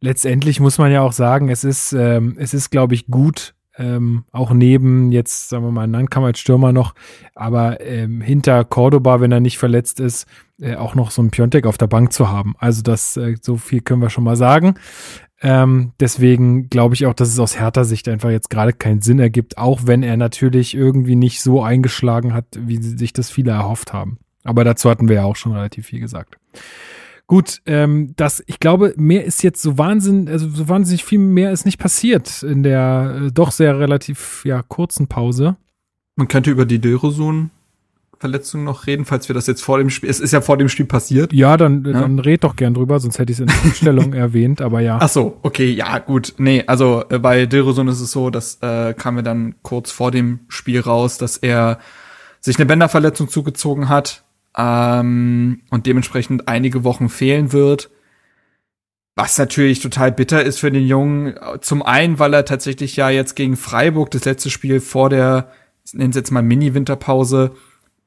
letztendlich 0.00 0.60
muss 0.60 0.78
man 0.78 0.92
ja 0.92 1.00
auch 1.00 1.12
sagen, 1.12 1.48
es 1.48 1.64
ist, 1.64 1.92
ähm, 1.92 2.36
es 2.38 2.54
ist, 2.54 2.70
glaube 2.70 2.94
ich, 2.94 3.06
gut, 3.06 3.54
ähm, 3.78 4.24
auch 4.32 4.52
neben 4.52 5.12
jetzt, 5.12 5.48
sagen 5.48 5.64
wir 5.64 5.70
mal, 5.70 5.86
Nankam 5.86 6.24
als 6.24 6.38
Stürmer 6.38 6.72
noch, 6.72 6.94
aber 7.34 7.80
ähm, 7.80 8.20
hinter 8.20 8.64
Cordoba, 8.64 9.20
wenn 9.20 9.32
er 9.32 9.40
nicht 9.40 9.58
verletzt 9.58 9.98
ist, 9.98 10.26
äh, 10.60 10.76
auch 10.76 10.94
noch 10.94 11.10
so 11.10 11.22
ein 11.22 11.30
Piontek 11.30 11.66
auf 11.66 11.78
der 11.78 11.86
Bank 11.86 12.12
zu 12.12 12.28
haben. 12.28 12.54
Also 12.58 12.82
das, 12.82 13.16
äh, 13.16 13.36
so 13.40 13.56
viel 13.56 13.80
können 13.80 14.02
wir 14.02 14.10
schon 14.10 14.24
mal 14.24 14.36
sagen. 14.36 14.74
Ähm, 15.42 15.92
deswegen 15.98 16.68
glaube 16.68 16.94
ich 16.94 17.06
auch, 17.06 17.14
dass 17.14 17.28
es 17.28 17.38
aus 17.40 17.56
härter 17.56 17.84
Sicht 17.84 18.08
einfach 18.08 18.30
jetzt 18.30 18.48
gerade 18.48 18.72
keinen 18.72 19.02
Sinn 19.02 19.18
ergibt, 19.18 19.58
auch 19.58 19.80
wenn 19.84 20.04
er 20.04 20.16
natürlich 20.16 20.74
irgendwie 20.74 21.16
nicht 21.16 21.42
so 21.42 21.62
eingeschlagen 21.62 22.32
hat, 22.32 22.46
wie 22.56 22.80
sich 22.80 23.12
das 23.12 23.28
viele 23.28 23.50
erhofft 23.50 23.92
haben. 23.92 24.18
Aber 24.44 24.62
dazu 24.62 24.88
hatten 24.88 25.08
wir 25.08 25.16
ja 25.16 25.24
auch 25.24 25.36
schon 25.36 25.52
relativ 25.52 25.86
viel 25.86 26.00
gesagt. 26.00 26.36
Gut, 27.26 27.60
ähm, 27.66 28.12
das, 28.16 28.42
ich 28.46 28.60
glaube, 28.60 28.94
mehr 28.96 29.24
ist 29.24 29.42
jetzt 29.42 29.62
so 29.62 29.78
Wahnsinn, 29.78 30.28
also 30.28 30.48
so 30.48 30.68
wahnsinnig 30.68 31.04
viel 31.04 31.18
mehr 31.18 31.50
ist 31.50 31.64
nicht 31.64 31.78
passiert 31.78 32.42
in 32.42 32.62
der 32.62 33.22
äh, 33.26 33.32
doch 33.32 33.50
sehr 33.50 33.78
relativ 33.78 34.44
ja 34.44 34.62
kurzen 34.62 35.08
Pause. 35.08 35.56
Man 36.14 36.28
könnte 36.28 36.50
über 36.50 36.66
die 36.66 36.80
Dörosun 36.80 37.50
Verletzung 38.22 38.62
noch 38.62 38.86
reden, 38.86 39.04
falls 39.04 39.28
wir 39.28 39.34
das 39.34 39.48
jetzt 39.48 39.64
vor 39.64 39.78
dem 39.78 39.90
Spiel, 39.90 40.08
es 40.08 40.20
ist 40.20 40.32
ja 40.32 40.40
vor 40.40 40.56
dem 40.56 40.68
Spiel 40.68 40.86
passiert. 40.86 41.32
Ja, 41.32 41.56
dann, 41.56 41.84
ja? 41.84 41.92
dann 41.92 42.20
red 42.20 42.44
doch 42.44 42.54
gern 42.54 42.72
drüber, 42.72 43.00
sonst 43.00 43.18
hätte 43.18 43.32
ich 43.32 43.40
es 43.40 43.40
in 43.40 43.48
der 43.48 43.70
Stellung 43.74 44.12
erwähnt, 44.12 44.62
aber 44.62 44.80
ja. 44.80 44.98
Ach 45.00 45.08
so, 45.08 45.40
okay, 45.42 45.68
ja, 45.68 45.98
gut. 45.98 46.34
Nee, 46.38 46.62
also 46.68 47.02
äh, 47.10 47.18
bei 47.18 47.46
Dilrosun 47.46 47.88
ist 47.88 48.00
es 48.00 48.12
so, 48.12 48.30
das 48.30 48.58
äh, 48.62 48.94
kam 48.94 49.16
mir 49.16 49.24
dann 49.24 49.56
kurz 49.62 49.90
vor 49.90 50.12
dem 50.12 50.38
Spiel 50.46 50.78
raus, 50.78 51.18
dass 51.18 51.36
er 51.36 51.80
sich 52.40 52.58
eine 52.58 52.66
Bänderverletzung 52.66 53.28
zugezogen 53.28 53.88
hat 53.88 54.22
ähm, 54.56 55.62
und 55.70 55.86
dementsprechend 55.86 56.46
einige 56.46 56.84
Wochen 56.84 57.08
fehlen 57.08 57.52
wird. 57.52 57.90
Was 59.16 59.36
natürlich 59.36 59.80
total 59.80 60.12
bitter 60.12 60.44
ist 60.44 60.60
für 60.60 60.70
den 60.70 60.86
Jungen. 60.86 61.34
Zum 61.60 61.82
einen, 61.82 62.20
weil 62.20 62.32
er 62.34 62.44
tatsächlich 62.44 62.94
ja 62.94 63.10
jetzt 63.10 63.34
gegen 63.34 63.56
Freiburg 63.56 64.12
das 64.12 64.24
letzte 64.26 64.48
Spiel 64.48 64.78
vor 64.78 65.10
der, 65.10 65.50
nennen 65.92 66.10
es 66.10 66.16
jetzt 66.16 66.30
mal 66.30 66.40
Mini-Winterpause, 66.40 67.50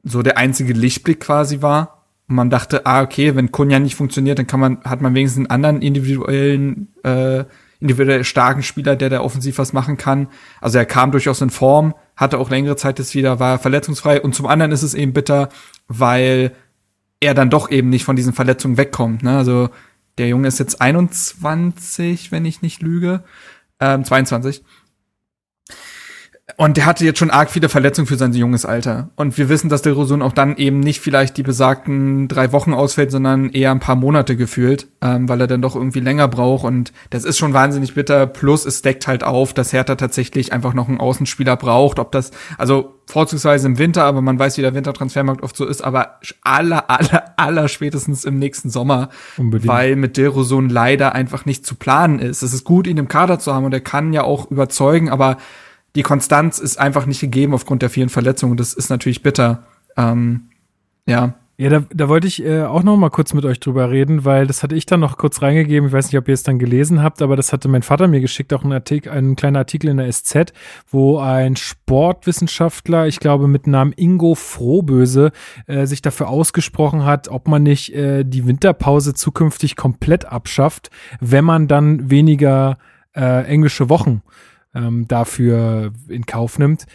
so 0.06 0.22
der 0.22 0.38
einzige 0.38 0.72
Lichtblick 0.72 1.20
quasi 1.20 1.62
war. 1.62 2.06
Und 2.30 2.36
man 2.36 2.50
dachte, 2.50 2.86
ah, 2.86 3.02
okay, 3.02 3.36
wenn 3.36 3.52
Kunja 3.52 3.80
nicht 3.80 3.96
funktioniert, 3.96 4.40
dann 4.40 4.48
kann 4.48 4.60
man, 4.60 4.82
hat 4.84 5.02
man 5.02 5.14
wenigstens 5.14 5.42
einen 5.42 5.52
anderen 5.52 5.82
individuellen, 5.82 6.88
äh, 7.04 7.44
individuell 7.80 8.24
starken 8.24 8.64
Spieler, 8.64 8.96
der 8.96 9.10
da 9.10 9.22
offensiv 9.22 9.58
was 9.58 9.74
machen 9.74 9.98
kann. 9.98 10.28
Also 10.62 10.78
er 10.78 10.86
kam 10.86 11.12
durchaus 11.12 11.42
in 11.42 11.50
Form, 11.50 11.94
hatte 12.16 12.40
auch 12.40 12.50
längere 12.50 12.78
Zeit 12.78 13.00
jetzt 13.00 13.14
wieder, 13.14 13.40
war 13.40 13.60
verletzungsfrei. 13.60 14.22
Und 14.22 14.34
zum 14.34 14.48
anderen 14.48 14.72
ist 14.72 14.84
es 14.84 14.94
eben 14.94 15.14
bitter, 15.14 15.50
weil 15.88 16.54
er 17.20 17.34
dann 17.34 17.50
doch 17.50 17.70
eben 17.70 17.90
nicht 17.90 18.06
von 18.06 18.16
diesen 18.16 18.34
Verletzungen 18.34 18.78
wegkommt. 18.78 19.24
Ne? 19.24 19.38
Also 19.38 19.70
der 20.18 20.28
Junge 20.28 20.48
ist 20.48 20.60
jetzt 20.60 20.82
21, 20.82 22.32
wenn 22.32 22.46
ich 22.46 22.62
nicht 22.62 22.82
lüge, 22.82 23.24
ähm, 23.80 24.04
22. 24.04 24.64
Und 26.58 26.78
der 26.78 26.86
hatte 26.86 27.04
jetzt 27.04 27.18
schon 27.18 27.32
arg 27.32 27.50
viele 27.50 27.70
Verletzungen 27.70 28.06
für 28.06 28.18
sein 28.18 28.32
junges 28.34 28.66
Alter. 28.66 29.10
Und 29.16 29.36
wir 29.36 29.50
wissen, 29.50 29.68
dass 29.68 29.82
der 29.82 29.94
Rosun 29.94 30.22
auch 30.22 30.32
dann 30.32 30.58
eben 30.58 30.80
nicht 30.80 31.02
vielleicht 31.02 31.38
die 31.38 31.44
besagten 31.44 32.28
drei 32.28 32.52
Wochen 32.52 32.72
ausfällt, 32.72 33.10
sondern 33.10 33.50
eher 33.50 33.72
ein 33.72 33.80
paar 33.80 33.96
Monate 33.96 34.36
gefühlt, 34.36 34.88
ähm, 35.02 35.28
weil 35.28 35.42
er 35.42 35.48
dann 35.48 35.64
doch 35.64 35.76
irgendwie 35.76 36.02
länger 36.02 36.28
braucht. 36.28 36.64
Und 36.64 36.94
das 37.10 37.26
ist 37.26 37.40
schon 37.40 37.54
wahnsinnig 37.54 37.96
bitter. 37.96 38.28
Plus 38.28 38.66
es 38.66 38.84
deckt 38.84 39.08
halt 39.08 39.24
auf, 39.24 39.54
dass 39.54 39.74
Hertha 39.74 39.96
tatsächlich 39.96 40.54
einfach 40.54 40.76
noch 40.76 40.88
einen 40.88 41.00
Außenspieler 41.00 41.58
braucht. 41.58 41.98
Ob 41.98 42.12
das, 42.12 42.30
also 42.60 42.94
vorzugsweise 43.08 43.66
im 43.66 43.80
Winter, 43.80 44.04
aber 44.04 44.22
man 44.22 44.38
weiß, 44.38 44.58
wie 44.58 44.62
der 44.62 44.76
Wintertransfermarkt 44.76 45.42
oft 45.42 45.58
so 45.58 45.66
ist, 45.66 45.84
aber 45.84 46.20
aller, 46.44 46.92
aller, 46.92 47.24
aller 47.38 47.68
spätestens 47.68 48.24
im 48.24 48.38
nächsten 48.38 48.70
Sommer. 48.70 49.10
Unbedingt. 49.38 49.68
Weil 49.68 49.96
mit 49.96 50.16
Dilrosun 50.16 50.70
leider 50.70 51.16
einfach 51.16 51.46
nicht 51.46 51.66
zu 51.66 51.74
planen 51.74 52.20
ist. 52.20 52.44
Es 52.44 52.54
ist 52.54 52.66
gut, 52.66 52.86
ihn 52.86 52.98
im 52.98 53.08
Kader 53.08 53.40
zu 53.40 53.52
haben 53.52 53.66
und 53.66 53.74
er 53.74 53.82
kann 53.82 54.14
ja 54.14 54.24
auch 54.24 54.52
überzeugen, 54.52 55.10
aber 55.10 55.38
die 55.96 56.04
Konstanz 56.04 56.60
ist 56.60 56.78
einfach 56.78 57.06
nicht 57.06 57.22
gegeben 57.22 57.54
aufgrund 57.54 57.82
der 57.82 57.90
vielen 57.90 58.10
Verletzungen. 58.10 58.58
Das 58.58 58.74
ist 58.74 58.90
natürlich 58.90 59.24
bitter. 59.24 59.64
Ähm, 59.98 60.50
ja. 61.08 61.36
Ja, 61.58 61.70
da, 61.70 61.86
da 61.90 62.10
wollte 62.10 62.28
ich 62.28 62.44
äh, 62.44 62.64
auch 62.64 62.84
noch 62.84 62.98
mal 62.98 63.10
kurz 63.10 63.34
mit 63.34 63.46
euch 63.46 63.62
drüber 63.62 63.90
reden, 63.90 64.26
weil 64.26 64.46
das 64.46 64.62
hatte 64.62 64.76
ich 64.76 64.86
dann 64.86 65.00
noch 65.00 65.18
kurz 65.18 65.42
reingegeben. 65.42 65.88
Ich 65.88 65.94
weiß 65.94 66.08
nicht, 66.08 66.18
ob 66.18 66.28
ihr 66.28 66.34
es 66.34 66.44
dann 66.44 66.60
gelesen 66.60 67.02
habt, 67.02 67.22
aber 67.22 67.38
das 67.38 67.54
hatte 67.54 67.70
mein 67.70 67.82
Vater 67.82 68.10
mir 68.10 68.20
geschickt, 68.20 68.54
auch 68.54 68.66
ein 68.66 68.74
Artikel, 68.74 69.10
ein 69.14 69.38
kleiner 69.38 69.60
Artikel 69.60 69.90
in 69.90 69.96
der 69.96 70.12
SZ, 70.12 70.52
wo 70.90 71.18
ein 71.20 71.56
Sportwissenschaftler, 71.56 73.08
ich 73.08 73.22
glaube 73.22 73.48
mit 73.48 73.68
Namen 73.68 73.94
Ingo 73.96 74.36
Frohböse, 74.36 75.32
äh, 75.68 75.86
sich 75.86 76.02
dafür 76.02 76.28
ausgesprochen 76.28 77.06
hat, 77.06 77.30
ob 77.30 77.48
man 77.48 77.64
nicht 77.64 77.94
äh, 77.94 78.26
die 78.26 78.46
Winterpause 78.46 79.14
zukünftig 79.14 79.78
komplett 79.78 80.26
abschafft, 80.26 80.90
wenn 81.22 81.46
man 81.46 81.70
dann 81.70 82.10
weniger 82.10 82.80
äh, 83.16 83.46
englische 83.46 83.88
Wochen 83.88 84.24
ähm, 84.76 85.08
dafür 85.08 85.94
in 86.08 86.26
Kauf 86.26 86.60
nimmt. 86.60 86.86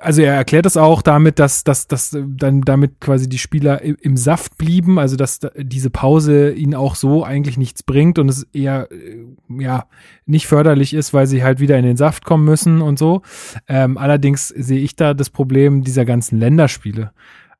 also 0.00 0.20
er 0.20 0.34
erklärt 0.34 0.66
es 0.66 0.76
auch 0.76 1.00
damit, 1.00 1.38
dass, 1.38 1.62
dass, 1.62 1.86
dass 1.86 2.10
dann 2.10 2.62
damit 2.62 3.00
quasi 3.00 3.28
die 3.28 3.38
Spieler 3.38 3.80
im 3.82 4.16
Saft 4.16 4.58
blieben, 4.58 4.98
also 4.98 5.16
dass 5.16 5.40
diese 5.56 5.90
Pause 5.90 6.52
ihnen 6.52 6.74
auch 6.74 6.96
so 6.96 7.24
eigentlich 7.24 7.56
nichts 7.56 7.82
bringt 7.82 8.18
und 8.18 8.28
es 8.28 8.42
eher 8.52 8.88
äh, 8.90 9.62
ja 9.62 9.86
nicht 10.26 10.48
förderlich 10.48 10.92
ist, 10.92 11.14
weil 11.14 11.26
sie 11.26 11.44
halt 11.44 11.60
wieder 11.60 11.78
in 11.78 11.84
den 11.84 11.96
Saft 11.96 12.24
kommen 12.24 12.44
müssen 12.44 12.82
und 12.82 12.98
so. 12.98 13.22
Ähm, 13.68 13.96
allerdings 13.96 14.48
sehe 14.48 14.80
ich 14.80 14.96
da 14.96 15.14
das 15.14 15.30
Problem 15.30 15.84
dieser 15.84 16.04
ganzen 16.04 16.38
Länderspiele. 16.38 17.12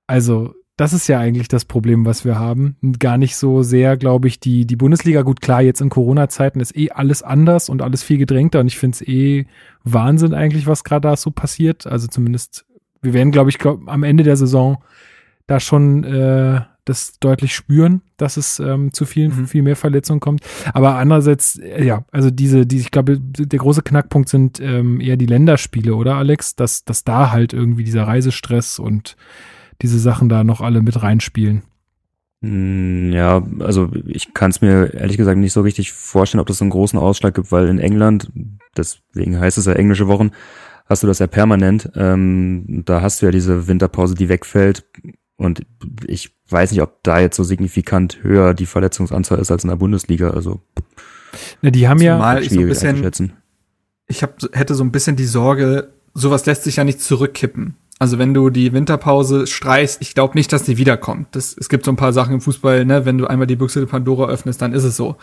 Also 0.09 0.55
das 0.77 0.93
ist 0.93 1.09
ja 1.09 1.19
eigentlich 1.19 1.49
das 1.49 1.65
Problem, 1.65 2.05
was 2.05 2.25
wir 2.25 2.39
haben. 2.39 2.77
Gar 2.99 3.17
nicht 3.17 3.37
so 3.37 3.63
sehr, 3.63 3.97
glaube 3.97 4.29
ich, 4.29 4.41
die, 4.41 4.67
die 4.67 4.77
Bundesliga. 4.77 5.23
Gut, 5.23 5.41
klar, 5.41 5.63
jetzt 5.63 5.81
in 5.81 5.89
Corona-Zeiten 5.89 6.61
ist 6.61 6.77
eh 6.77 6.91
alles 6.91 7.23
anders 7.23 7.71
und 7.71 7.81
alles 7.81 8.03
viel 8.03 8.19
gedrängter 8.19 8.61
und 8.61 8.67
ich 8.67 8.79
finde 8.79 8.97
es 8.97 9.03
eh 9.03 9.47
Wahnsinn 9.85 10.35
eigentlich, 10.35 10.67
was 10.67 10.85
gerade 10.85 11.09
da 11.09 11.17
so 11.17 11.31
passiert. 11.31 11.87
Also 11.87 12.09
zumindest, 12.09 12.67
wir 13.01 13.15
werden, 13.15 13.33
glaube 13.33 13.49
ich, 13.49 13.59
glaub, 13.59 13.89
am 13.89 14.03
Ende 14.03 14.23
der 14.23 14.37
Saison 14.37 14.83
da 15.47 15.61
schon 15.61 16.05
äh, 16.05 16.61
das 16.85 17.19
deutlich 17.21 17.55
spüren, 17.55 18.03
dass 18.19 18.37
es 18.37 18.61
ähm, 18.61 18.93
zu 18.93 19.07
vielen, 19.07 19.35
mhm. 19.35 19.47
viel 19.47 19.63
mehr 19.63 19.77
Verletzungen 19.77 20.21
kommt. 20.21 20.43
Aber 20.75 20.97
andererseits, 20.97 21.59
äh, 21.59 21.85
ja, 21.85 22.05
also 22.13 22.31
diese, 22.31 22.67
die, 22.67 22.79
ich 22.79 22.91
glaube, 22.91 23.19
der 23.19 23.59
große 23.59 23.83
Knackpunkt 23.83 24.29
sind 24.29 24.61
ähm, 24.61 25.01
eher 25.01 25.17
die 25.17 25.27
Länderspiele, 25.27 25.95
oder 25.95 26.17
Alex? 26.17 26.55
Dass, 26.55 26.85
dass 26.85 27.03
da 27.03 27.33
halt 27.33 27.53
irgendwie 27.53 27.85
dieser 27.85 28.07
Reisestress 28.07 28.79
und 28.79 29.17
diese 29.83 29.99
Sachen 29.99 30.29
da 30.29 30.45
noch 30.45 30.61
alle 30.61 30.83
mit 30.83 31.03
reinspielen. 31.03 31.63
Hm, 32.43 33.13
ja, 33.13 33.43
also 33.61 33.91
ich 34.07 34.35
kann 34.35 34.51
es 34.51 34.61
mir 34.61 34.95
ehrlich 34.95 35.17
gesagt 35.17 35.39
nicht 35.39 35.53
so 35.53 35.63
richtig 35.63 35.93
vorstellen, 35.93 36.41
ob 36.41 36.47
das 36.47 36.59
so 36.59 36.65
einen 36.65 36.71
großen 36.71 36.99
Ausschlag 36.99 37.35
gibt, 37.35 37.51
weil 37.51 37.69
in 37.69 37.79
England, 37.79 38.31
deswegen 38.77 39.39
heißt 39.39 39.59
es 39.59 39.67
ja 39.67 39.73
englische 39.73 40.07
Wochen, 40.07 40.31
hast 40.87 41.03
du 41.03 41.07
das 41.07 41.19
ja 41.19 41.27
permanent. 41.27 41.91
Ähm, 41.97 42.83
da 42.85 43.03
hast 43.03 43.21
du 43.21 43.27
ja 43.27 43.33
diese 43.33 43.67
Winterpause, 43.69 44.15
die 44.15 44.29
wegfällt. 44.29 44.87
Und 45.37 45.67
ich 46.07 46.35
weiß 46.49 46.71
nicht, 46.71 46.83
ob 46.83 47.03
da 47.03 47.21
jetzt 47.21 47.37
so 47.37 47.45
signifikant 47.45 48.23
höher 48.23 48.55
die 48.55 48.67
Verletzungsanzahl 48.67 49.39
ist 49.39 49.51
als 49.51 49.65
in 49.65 49.69
der 49.69 49.77
Bundesliga. 49.77 50.31
Also 50.31 50.61
Na, 51.63 51.71
die 51.71 51.89
haben 51.89 52.01
ja 52.01 52.39
ich 52.39 52.51
so 52.51 52.61
ein 52.61 52.69
bisschen, 52.69 53.33
ich 54.07 54.23
hab, 54.23 54.39
hätte 54.53 54.75
so 54.75 54.85
ein 54.85 54.93
bisschen 54.93 55.17
die 55.17 55.27
Sorge, 55.27 55.93
sowas 56.15 56.47
lässt 56.47 56.65
sich 56.65 56.77
ja 56.77 56.85
nicht 56.85 57.01
zurückkippen. 57.01 57.77
Also 57.99 58.19
wenn 58.19 58.35
du 58.35 58.51
die 58.51 58.73
Winterpause 58.73 59.47
streichst, 59.47 60.03
ich 60.03 60.15
glaube 60.15 60.35
nicht, 60.35 60.53
dass 60.53 60.65
die 60.65 60.77
wiederkommt. 60.77 61.29
Das, 61.33 61.57
es 61.59 61.69
gibt 61.69 61.85
so 61.87 61.91
ein 61.91 61.97
paar 61.97 62.13
Sachen 62.13 62.35
im 62.35 62.41
Fußball, 62.41 62.85
ne, 62.85 63.07
wenn 63.07 63.17
du 63.17 63.27
einmal 63.27 63.47
die 63.47 63.57
Büchse 63.57 63.81
der 63.81 63.87
Pandora 63.87 64.29
öffnest, 64.29 64.61
dann 64.61 64.75
ist 64.75 64.85
es 64.85 64.97
so. 64.97 65.17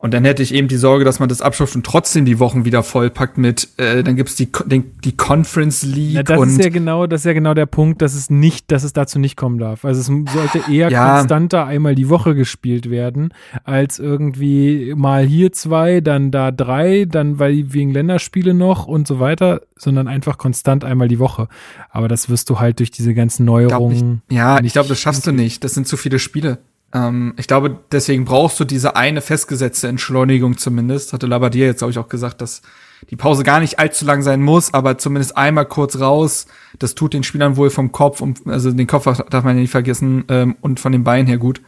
Und 0.00 0.14
dann 0.14 0.24
hätte 0.24 0.44
ich 0.44 0.54
eben 0.54 0.68
die 0.68 0.76
Sorge, 0.76 1.04
dass 1.04 1.18
man 1.18 1.28
das 1.28 1.42
abschafft 1.42 1.74
und 1.74 1.84
trotzdem 1.84 2.24
die 2.24 2.38
Wochen 2.38 2.64
wieder 2.64 2.84
vollpackt 2.84 3.36
mit, 3.36 3.68
äh, 3.78 4.04
dann 4.04 4.14
gibt's 4.14 4.36
die, 4.36 4.48
den, 4.66 4.92
die 5.02 5.16
Conference 5.16 5.82
League. 5.82 6.14
Ja, 6.14 6.22
das 6.22 6.38
und 6.38 6.50
ist 6.50 6.62
ja 6.62 6.70
genau, 6.70 7.08
das 7.08 7.22
ist 7.22 7.24
ja 7.24 7.32
genau 7.32 7.52
der 7.52 7.66
Punkt, 7.66 8.00
dass 8.00 8.14
es 8.14 8.30
nicht, 8.30 8.70
dass 8.70 8.84
es 8.84 8.92
dazu 8.92 9.18
nicht 9.18 9.36
kommen 9.36 9.58
darf. 9.58 9.84
Also 9.84 10.00
es 10.00 10.06
sollte 10.32 10.62
eher 10.72 10.90
ja. 10.90 11.16
konstanter 11.16 11.66
einmal 11.66 11.96
die 11.96 12.08
Woche 12.08 12.36
gespielt 12.36 12.90
werden, 12.90 13.34
als 13.64 13.98
irgendwie 13.98 14.94
mal 14.96 15.26
hier 15.26 15.52
zwei, 15.52 16.00
dann 16.00 16.30
da 16.30 16.52
drei, 16.52 17.04
dann 17.04 17.40
weil 17.40 17.72
wegen 17.72 17.90
Länderspiele 17.90 18.54
noch 18.54 18.86
und 18.86 19.08
so 19.08 19.18
weiter, 19.18 19.62
sondern 19.74 20.06
einfach 20.06 20.38
konstant 20.38 20.84
einmal 20.84 21.08
die 21.08 21.18
Woche. 21.18 21.48
Aber 21.90 22.06
das 22.06 22.28
wirst 22.28 22.50
du 22.50 22.60
halt 22.60 22.78
durch 22.78 22.92
diese 22.92 23.14
ganzen 23.14 23.44
Neuerungen. 23.44 24.22
Ich, 24.28 24.36
ja, 24.36 24.60
ich 24.62 24.74
glaube, 24.74 24.88
das 24.88 25.00
schaffst 25.00 25.26
du 25.26 25.32
nicht. 25.32 25.64
Das 25.64 25.74
sind 25.74 25.88
zu 25.88 25.96
viele 25.96 26.20
Spiele. 26.20 26.58
Ähm, 26.92 27.34
ich 27.36 27.46
glaube, 27.46 27.78
deswegen 27.92 28.24
brauchst 28.24 28.58
du 28.60 28.64
diese 28.64 28.96
eine 28.96 29.20
festgesetzte 29.20 29.88
Entschleunigung 29.88 30.56
zumindest. 30.56 31.12
Hatte 31.12 31.26
Labadier 31.26 31.66
jetzt, 31.66 31.78
glaube 31.78 31.92
ich, 31.92 31.98
auch 31.98 32.08
gesagt, 32.08 32.40
dass 32.40 32.62
die 33.10 33.16
Pause 33.16 33.44
gar 33.44 33.60
nicht 33.60 33.78
allzu 33.78 34.04
lang 34.04 34.22
sein 34.22 34.40
muss, 34.42 34.74
aber 34.74 34.98
zumindest 34.98 35.36
einmal 35.36 35.66
kurz 35.66 36.00
raus. 36.00 36.46
Das 36.78 36.94
tut 36.94 37.14
den 37.14 37.22
Spielern 37.22 37.56
wohl 37.56 37.70
vom 37.70 37.92
Kopf, 37.92 38.20
und, 38.20 38.46
also 38.46 38.72
den 38.72 38.86
Kopf 38.86 39.04
darf 39.04 39.44
man 39.44 39.56
ja 39.56 39.62
nicht 39.62 39.70
vergessen, 39.70 40.24
ähm, 40.28 40.56
und 40.60 40.80
von 40.80 40.92
den 40.92 41.04
Beinen 41.04 41.26
her 41.26 41.38
gut. 41.38 41.60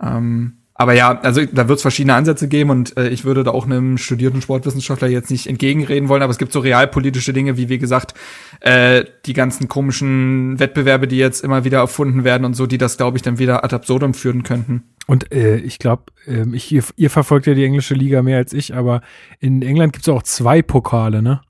Ähm, 0.00 0.57
aber 0.80 0.94
ja, 0.94 1.20
also 1.22 1.44
da 1.44 1.66
wird 1.68 1.78
es 1.78 1.82
verschiedene 1.82 2.14
Ansätze 2.14 2.46
geben 2.46 2.70
und 2.70 2.96
äh, 2.96 3.08
ich 3.08 3.24
würde 3.24 3.42
da 3.42 3.50
auch 3.50 3.66
einem 3.66 3.98
studierten 3.98 4.40
Sportwissenschaftler 4.40 5.08
jetzt 5.08 5.28
nicht 5.28 5.48
entgegenreden 5.48 6.08
wollen, 6.08 6.22
aber 6.22 6.30
es 6.30 6.38
gibt 6.38 6.52
so 6.52 6.60
realpolitische 6.60 7.32
Dinge, 7.32 7.56
wie 7.56 7.68
wie 7.68 7.78
gesagt, 7.78 8.14
äh, 8.60 9.04
die 9.26 9.32
ganzen 9.32 9.66
komischen 9.66 10.60
Wettbewerbe, 10.60 11.08
die 11.08 11.18
jetzt 11.18 11.42
immer 11.42 11.64
wieder 11.64 11.78
erfunden 11.78 12.22
werden 12.22 12.44
und 12.44 12.54
so, 12.54 12.66
die 12.66 12.78
das, 12.78 12.96
glaube 12.96 13.18
ich, 13.18 13.22
dann 13.22 13.40
wieder 13.40 13.64
ad 13.64 13.74
absurdum 13.74 14.14
führen 14.14 14.44
könnten. 14.44 14.84
Und 15.08 15.32
äh, 15.32 15.56
ich 15.56 15.80
glaube, 15.80 16.04
äh, 16.28 16.44
ich, 16.52 16.70
ihr, 16.70 16.84
ihr 16.94 17.10
verfolgt 17.10 17.48
ja 17.48 17.54
die 17.54 17.64
englische 17.64 17.94
Liga 17.94 18.22
mehr 18.22 18.36
als 18.36 18.52
ich, 18.52 18.72
aber 18.72 19.00
in 19.40 19.62
England 19.62 19.94
gibt 19.94 20.06
es 20.06 20.14
auch 20.14 20.22
zwei 20.22 20.62
Pokale, 20.62 21.22
ne? 21.22 21.40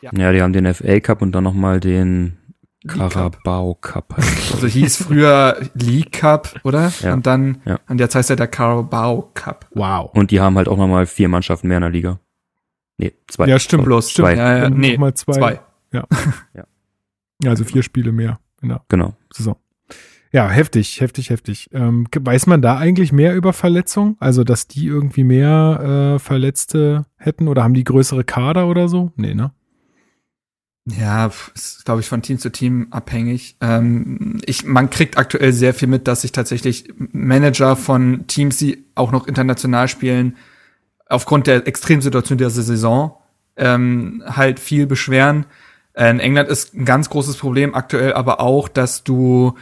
Ja. 0.00 0.10
ja, 0.16 0.32
die 0.32 0.42
haben 0.42 0.52
den 0.52 0.74
FA 0.74 0.98
Cup 0.98 1.22
und 1.22 1.30
dann 1.30 1.44
nochmal 1.44 1.78
den 1.78 2.36
Carabao 2.86 3.74
Cup. 3.80 4.14
Also 4.52 4.66
hieß 4.66 5.04
früher 5.04 5.56
League 5.74 6.12
Cup, 6.12 6.60
oder? 6.64 6.92
Ja. 7.00 7.14
Und 7.14 7.26
dann, 7.26 7.62
ja. 7.64 7.78
und 7.88 8.00
jetzt 8.00 8.14
heißt 8.14 8.30
er 8.30 8.36
der 8.36 8.48
Carabao 8.48 9.30
Cup. 9.34 9.68
Wow. 9.74 10.10
Und 10.14 10.30
die 10.30 10.40
haben 10.40 10.56
halt 10.56 10.68
auch 10.68 10.76
nochmal 10.76 11.06
vier 11.06 11.28
Mannschaften 11.28 11.68
mehr 11.68 11.78
in 11.78 11.82
der 11.82 11.90
Liga. 11.90 12.20
Nee, 12.98 13.12
zwei. 13.28 13.46
Ja, 13.46 13.58
stimmt. 13.58 13.84
Bloß 13.84 14.10
stimmt. 14.10 14.28
zwei. 14.28 14.36
Ja, 14.36 14.58
ja, 14.58 14.70
nee, 14.70 14.96
mal 14.98 15.14
zwei. 15.14 15.32
zwei. 15.32 15.60
Ja. 15.92 16.06
ja. 16.54 16.64
ja. 17.42 17.50
Also 17.50 17.64
vier 17.64 17.82
Spiele 17.82 18.12
mehr 18.12 18.40
in 18.62 18.70
der 18.70 18.82
genau. 18.88 19.14
Saison. 19.32 19.56
Ja, 20.32 20.48
heftig, 20.48 21.00
heftig, 21.02 21.28
heftig. 21.28 21.68
Ähm, 21.72 22.06
weiß 22.18 22.46
man 22.46 22.62
da 22.62 22.78
eigentlich 22.78 23.12
mehr 23.12 23.36
über 23.36 23.52
Verletzungen? 23.52 24.16
Also, 24.18 24.44
dass 24.44 24.66
die 24.66 24.86
irgendwie 24.86 25.24
mehr 25.24 26.14
äh, 26.14 26.18
Verletzte 26.18 27.04
hätten 27.16 27.48
oder 27.48 27.62
haben 27.62 27.74
die 27.74 27.84
größere 27.84 28.24
Kader 28.24 28.66
oder 28.66 28.88
so? 28.88 29.12
Nee, 29.16 29.34
ne? 29.34 29.52
Ja, 30.84 31.30
ist, 31.54 31.84
glaube 31.84 32.00
ich, 32.00 32.08
von 32.08 32.22
Team 32.22 32.38
zu 32.38 32.50
Team 32.50 32.88
abhängig. 32.90 33.56
Ähm, 33.60 34.40
ich, 34.44 34.64
man 34.64 34.90
kriegt 34.90 35.16
aktuell 35.16 35.52
sehr 35.52 35.74
viel 35.74 35.86
mit, 35.86 36.08
dass 36.08 36.22
sich 36.22 36.32
tatsächlich 36.32 36.92
Manager 36.96 37.76
von 37.76 38.26
Teams, 38.26 38.56
die 38.56 38.84
auch 38.96 39.12
noch 39.12 39.28
international 39.28 39.86
spielen, 39.86 40.36
aufgrund 41.06 41.46
der 41.46 41.66
Extremsituation 41.68 42.38
dieser 42.38 42.50
Saison 42.50 43.16
ähm, 43.56 44.24
halt 44.26 44.58
viel 44.58 44.86
beschweren. 44.86 45.46
In 45.94 46.20
England 46.20 46.48
ist 46.48 46.74
ein 46.74 46.86
ganz 46.86 47.10
großes 47.10 47.36
Problem 47.36 47.74
aktuell 47.74 48.14
aber 48.14 48.40
auch, 48.40 48.68
dass 48.68 49.04
du, 49.04 49.54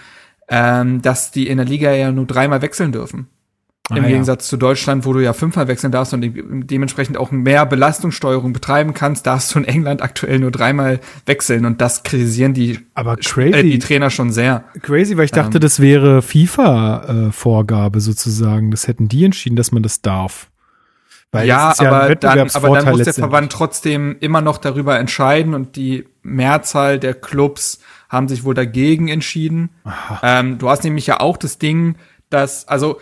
ähm, 0.48 1.02
dass 1.02 1.32
die 1.32 1.48
in 1.48 1.56
der 1.56 1.66
Liga 1.66 1.90
ja 1.92 2.12
nur 2.12 2.24
dreimal 2.24 2.62
wechseln 2.62 2.92
dürfen. 2.92 3.26
Ah, 3.90 3.96
Im 3.96 4.06
Gegensatz 4.06 4.46
zu 4.48 4.56
Deutschland, 4.56 5.04
wo 5.04 5.12
du 5.12 5.20
ja 5.20 5.32
fünfmal 5.32 5.66
wechseln 5.66 5.90
darfst 5.90 6.14
und 6.14 6.24
dementsprechend 6.70 7.18
auch 7.18 7.30
mehr 7.32 7.66
Belastungssteuerung 7.66 8.52
betreiben 8.52 8.94
kannst, 8.94 9.26
darfst 9.26 9.54
du 9.54 9.58
in 9.58 9.64
England 9.64 10.00
aktuell 10.00 10.38
nur 10.38 10.52
dreimal 10.52 11.00
wechseln 11.26 11.64
und 11.64 11.80
das 11.80 12.04
kritisieren 12.04 12.54
die, 12.54 12.78
Aber 12.94 13.16
crazy. 13.16 13.58
Äh, 13.58 13.62
die 13.64 13.78
Trainer 13.80 14.10
schon 14.10 14.30
sehr. 14.30 14.64
Crazy, 14.82 15.16
weil 15.16 15.24
ich 15.24 15.32
dachte, 15.32 15.58
ähm, 15.58 15.60
das 15.60 15.80
wäre 15.80 16.22
FIFA-Vorgabe 16.22 18.00
sozusagen. 18.00 18.70
Das 18.70 18.86
hätten 18.86 19.08
die 19.08 19.24
entschieden, 19.24 19.56
dass 19.56 19.72
man 19.72 19.82
das 19.82 20.02
darf. 20.02 20.50
Weil 21.32 21.46
ja, 21.46 21.72
ja 21.78 21.86
aber, 21.86 22.14
dann, 22.16 22.50
aber 22.50 22.80
dann 22.80 22.90
muss 22.90 23.02
der 23.02 23.14
Verband 23.14 23.52
trotzdem 23.52 24.16
immer 24.20 24.40
noch 24.40 24.58
darüber 24.58 24.98
entscheiden 24.98 25.54
und 25.54 25.76
die 25.76 26.06
Mehrzahl 26.22 26.98
der 26.98 27.14
Clubs 27.14 27.80
haben 28.08 28.26
sich 28.26 28.44
wohl 28.44 28.54
dagegen 28.54 29.08
entschieden. 29.08 29.70
Ähm, 30.22 30.58
du 30.58 30.68
hast 30.68 30.82
nämlich 30.82 31.06
ja 31.06 31.20
auch 31.20 31.36
das 31.36 31.58
Ding, 31.58 31.94
dass, 32.30 32.66
also 32.66 33.00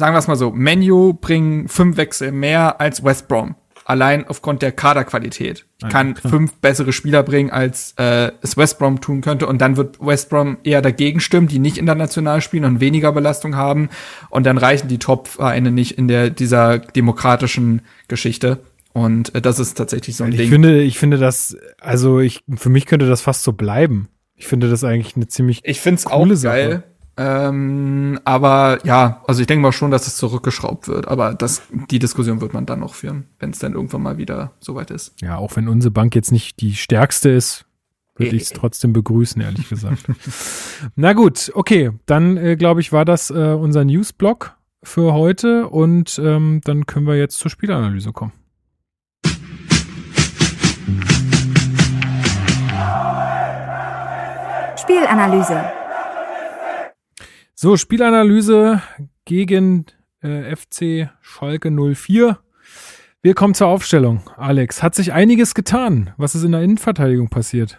sagen 0.00 0.14
wir 0.14 0.18
es 0.18 0.26
mal 0.26 0.36
so, 0.36 0.50
Menu 0.50 1.12
bringen 1.14 1.68
fünf 1.68 1.96
Wechsel 1.96 2.32
mehr 2.32 2.80
als 2.80 3.04
West 3.04 3.28
Brom. 3.28 3.54
Allein 3.84 4.26
aufgrund 4.26 4.62
der 4.62 4.72
Kaderqualität. 4.72 5.66
Ich 5.82 5.88
kann 5.88 6.14
klar. 6.14 6.30
fünf 6.30 6.54
bessere 6.54 6.92
Spieler 6.92 7.22
bringen, 7.22 7.50
als 7.50 7.94
äh, 7.96 8.30
es 8.40 8.56
West 8.56 8.78
Brom 8.78 9.00
tun 9.00 9.20
könnte. 9.20 9.46
Und 9.46 9.60
dann 9.60 9.76
wird 9.76 9.98
West 10.00 10.30
Brom 10.30 10.58
eher 10.62 10.80
dagegen 10.82 11.20
stimmen, 11.20 11.48
die 11.48 11.58
nicht 11.58 11.76
international 11.76 12.40
spielen 12.40 12.64
und 12.64 12.80
weniger 12.80 13.12
Belastung 13.12 13.56
haben. 13.56 13.88
Und 14.28 14.46
dann 14.46 14.58
reichen 14.58 14.88
die 14.88 14.98
Top-Vereine 14.98 15.70
nicht 15.70 15.98
in 15.98 16.08
der 16.08 16.30
dieser 16.30 16.78
demokratischen 16.78 17.82
Geschichte. 18.06 18.60
Und 18.92 19.34
äh, 19.34 19.40
das 19.40 19.58
ist 19.58 19.74
tatsächlich 19.74 20.16
so 20.16 20.24
ein 20.24 20.32
ich 20.32 20.36
Ding. 20.36 20.44
Ich 20.44 20.50
finde, 20.50 20.82
ich 20.82 20.98
finde 20.98 21.18
das, 21.18 21.56
also 21.80 22.20
ich, 22.20 22.44
für 22.56 22.70
mich 22.70 22.86
könnte 22.86 23.08
das 23.08 23.22
fast 23.22 23.42
so 23.42 23.52
bleiben. 23.52 24.08
Ich 24.36 24.46
finde 24.46 24.70
das 24.70 24.84
eigentlich 24.84 25.16
eine 25.16 25.28
ziemlich 25.28 25.60
ich 25.64 25.80
find's 25.80 26.04
coole 26.04 26.34
auch 26.34 26.42
geil. 26.42 26.70
Sache. 26.70 26.82
Ähm, 27.22 28.18
aber 28.24 28.78
ja, 28.84 29.22
also 29.26 29.42
ich 29.42 29.46
denke 29.46 29.60
mal 29.60 29.72
schon, 29.72 29.90
dass 29.90 30.06
es 30.06 30.16
zurückgeschraubt 30.16 30.88
wird. 30.88 31.06
Aber 31.06 31.34
das, 31.34 31.60
die 31.90 31.98
Diskussion 31.98 32.40
wird 32.40 32.54
man 32.54 32.64
dann 32.64 32.80
noch 32.80 32.94
führen, 32.94 33.26
wenn 33.38 33.50
es 33.50 33.58
dann 33.58 33.74
irgendwann 33.74 34.00
mal 34.00 34.16
wieder 34.16 34.52
soweit 34.58 34.90
ist. 34.90 35.20
Ja, 35.20 35.36
auch 35.36 35.54
wenn 35.54 35.68
unsere 35.68 35.90
Bank 35.90 36.14
jetzt 36.14 36.32
nicht 36.32 36.62
die 36.62 36.74
stärkste 36.74 37.28
ist, 37.28 37.66
würde 38.16 38.36
ich 38.36 38.44
es 38.44 38.50
trotzdem 38.50 38.94
begrüßen, 38.94 39.42
ehrlich 39.42 39.68
gesagt. 39.68 40.04
Na 40.96 41.12
gut, 41.12 41.52
okay, 41.54 41.90
dann 42.06 42.38
äh, 42.38 42.56
glaube 42.56 42.80
ich, 42.80 42.90
war 42.90 43.04
das 43.04 43.28
äh, 43.28 43.34
unser 43.34 43.84
Newsblock 43.84 44.56
für 44.82 45.12
heute 45.12 45.68
und 45.68 46.18
ähm, 46.24 46.62
dann 46.64 46.86
können 46.86 47.06
wir 47.06 47.16
jetzt 47.16 47.38
zur 47.38 47.50
Spielanalyse 47.50 48.12
kommen. 48.12 48.32
Spielanalyse. 54.78 55.80
So, 57.62 57.76
Spielanalyse 57.76 58.80
gegen 59.26 59.84
äh, 60.22 60.56
FC 60.56 61.10
Schalke 61.20 61.70
04. 61.70 62.38
Wir 63.20 63.34
kommen 63.34 63.52
zur 63.52 63.66
Aufstellung. 63.66 64.22
Alex, 64.38 64.82
hat 64.82 64.94
sich 64.94 65.12
einiges 65.12 65.54
getan. 65.54 66.14
Was 66.16 66.34
ist 66.34 66.44
in 66.44 66.52
der 66.52 66.62
Innenverteidigung 66.62 67.28
passiert? 67.28 67.78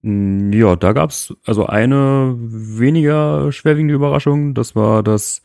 Mm, 0.00 0.50
Ja, 0.54 0.76
da 0.76 0.94
gab's 0.94 1.34
also 1.44 1.66
eine 1.66 2.34
weniger 2.38 3.52
schwerwiegende 3.52 3.92
Überraschung. 3.92 4.54
Das 4.54 4.74
war, 4.74 5.02
dass 5.02 5.42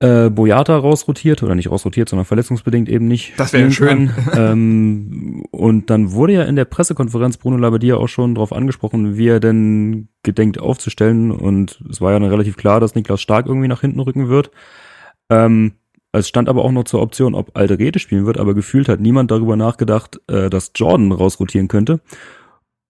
äh, 0.00 0.30
Boyata 0.30 0.76
rausrotiert 0.76 1.42
oder 1.42 1.54
nicht 1.54 1.70
rausrotiert, 1.70 2.08
sondern 2.08 2.24
verletzungsbedingt 2.24 2.88
eben 2.88 3.06
nicht. 3.06 3.34
Das 3.38 3.52
wäre 3.52 3.70
schön. 3.70 4.10
ähm, 4.34 5.44
und 5.50 5.90
dann 5.90 6.12
wurde 6.12 6.32
ja 6.32 6.42
in 6.44 6.56
der 6.56 6.64
Pressekonferenz 6.64 7.36
Bruno 7.36 7.58
Labbadia 7.58 7.96
auch 7.96 8.08
schon 8.08 8.34
darauf 8.34 8.52
angesprochen, 8.52 9.16
wie 9.16 9.28
er 9.28 9.40
denn 9.40 10.08
gedenkt 10.22 10.58
aufzustellen. 10.58 11.30
Und 11.30 11.82
es 11.90 12.00
war 12.00 12.12
ja 12.12 12.18
dann 12.18 12.30
relativ 12.30 12.56
klar, 12.56 12.80
dass 12.80 12.94
Niklas 12.94 13.20
Stark 13.20 13.46
irgendwie 13.46 13.68
nach 13.68 13.82
hinten 13.82 14.00
rücken 14.00 14.28
wird. 14.28 14.50
Ähm, 15.28 15.72
es 16.12 16.28
stand 16.28 16.48
aber 16.48 16.64
auch 16.64 16.72
noch 16.72 16.84
zur 16.84 17.02
Option, 17.02 17.34
ob 17.34 17.56
Alderete 17.56 17.98
spielen 17.98 18.26
wird, 18.26 18.38
aber 18.38 18.54
gefühlt 18.54 18.88
hat 18.88 19.00
niemand 19.00 19.30
darüber 19.30 19.54
nachgedacht, 19.54 20.20
äh, 20.28 20.50
dass 20.50 20.72
Jordan 20.74 21.12
rausrotieren 21.12 21.68
könnte. 21.68 22.00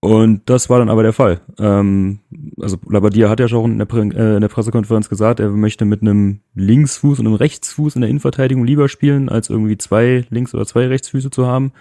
Und 0.01 0.49
das 0.49 0.71
war 0.71 0.79
dann 0.79 0.89
aber 0.89 1.03
der 1.03 1.13
Fall. 1.13 1.43
Ähm, 1.59 2.21
also 2.59 2.79
Labadia 2.89 3.29
hat 3.29 3.39
ja 3.39 3.49
schon 3.49 3.73
in 3.73 3.79
der, 3.79 3.85
Pre 3.85 4.01
äh, 4.01 4.35
in 4.37 4.41
der 4.41 4.49
Pressekonferenz 4.49 5.11
gesagt, 5.11 5.41
er 5.41 5.51
möchte 5.51 5.85
mit 5.85 6.01
einem 6.01 6.41
Linksfuß 6.55 7.19
und 7.19 7.27
einem 7.27 7.37
Rechtsfuß 7.37 7.97
in 7.97 8.01
der 8.01 8.09
Innenverteidigung 8.09 8.65
lieber 8.65 8.89
spielen, 8.89 9.29
als 9.29 9.51
irgendwie 9.51 9.77
zwei 9.77 10.25
Links- 10.31 10.55
oder 10.55 10.65
zwei 10.65 10.87
Rechtsfüße 10.87 11.31
zu 11.31 11.47
haben. 11.47 11.73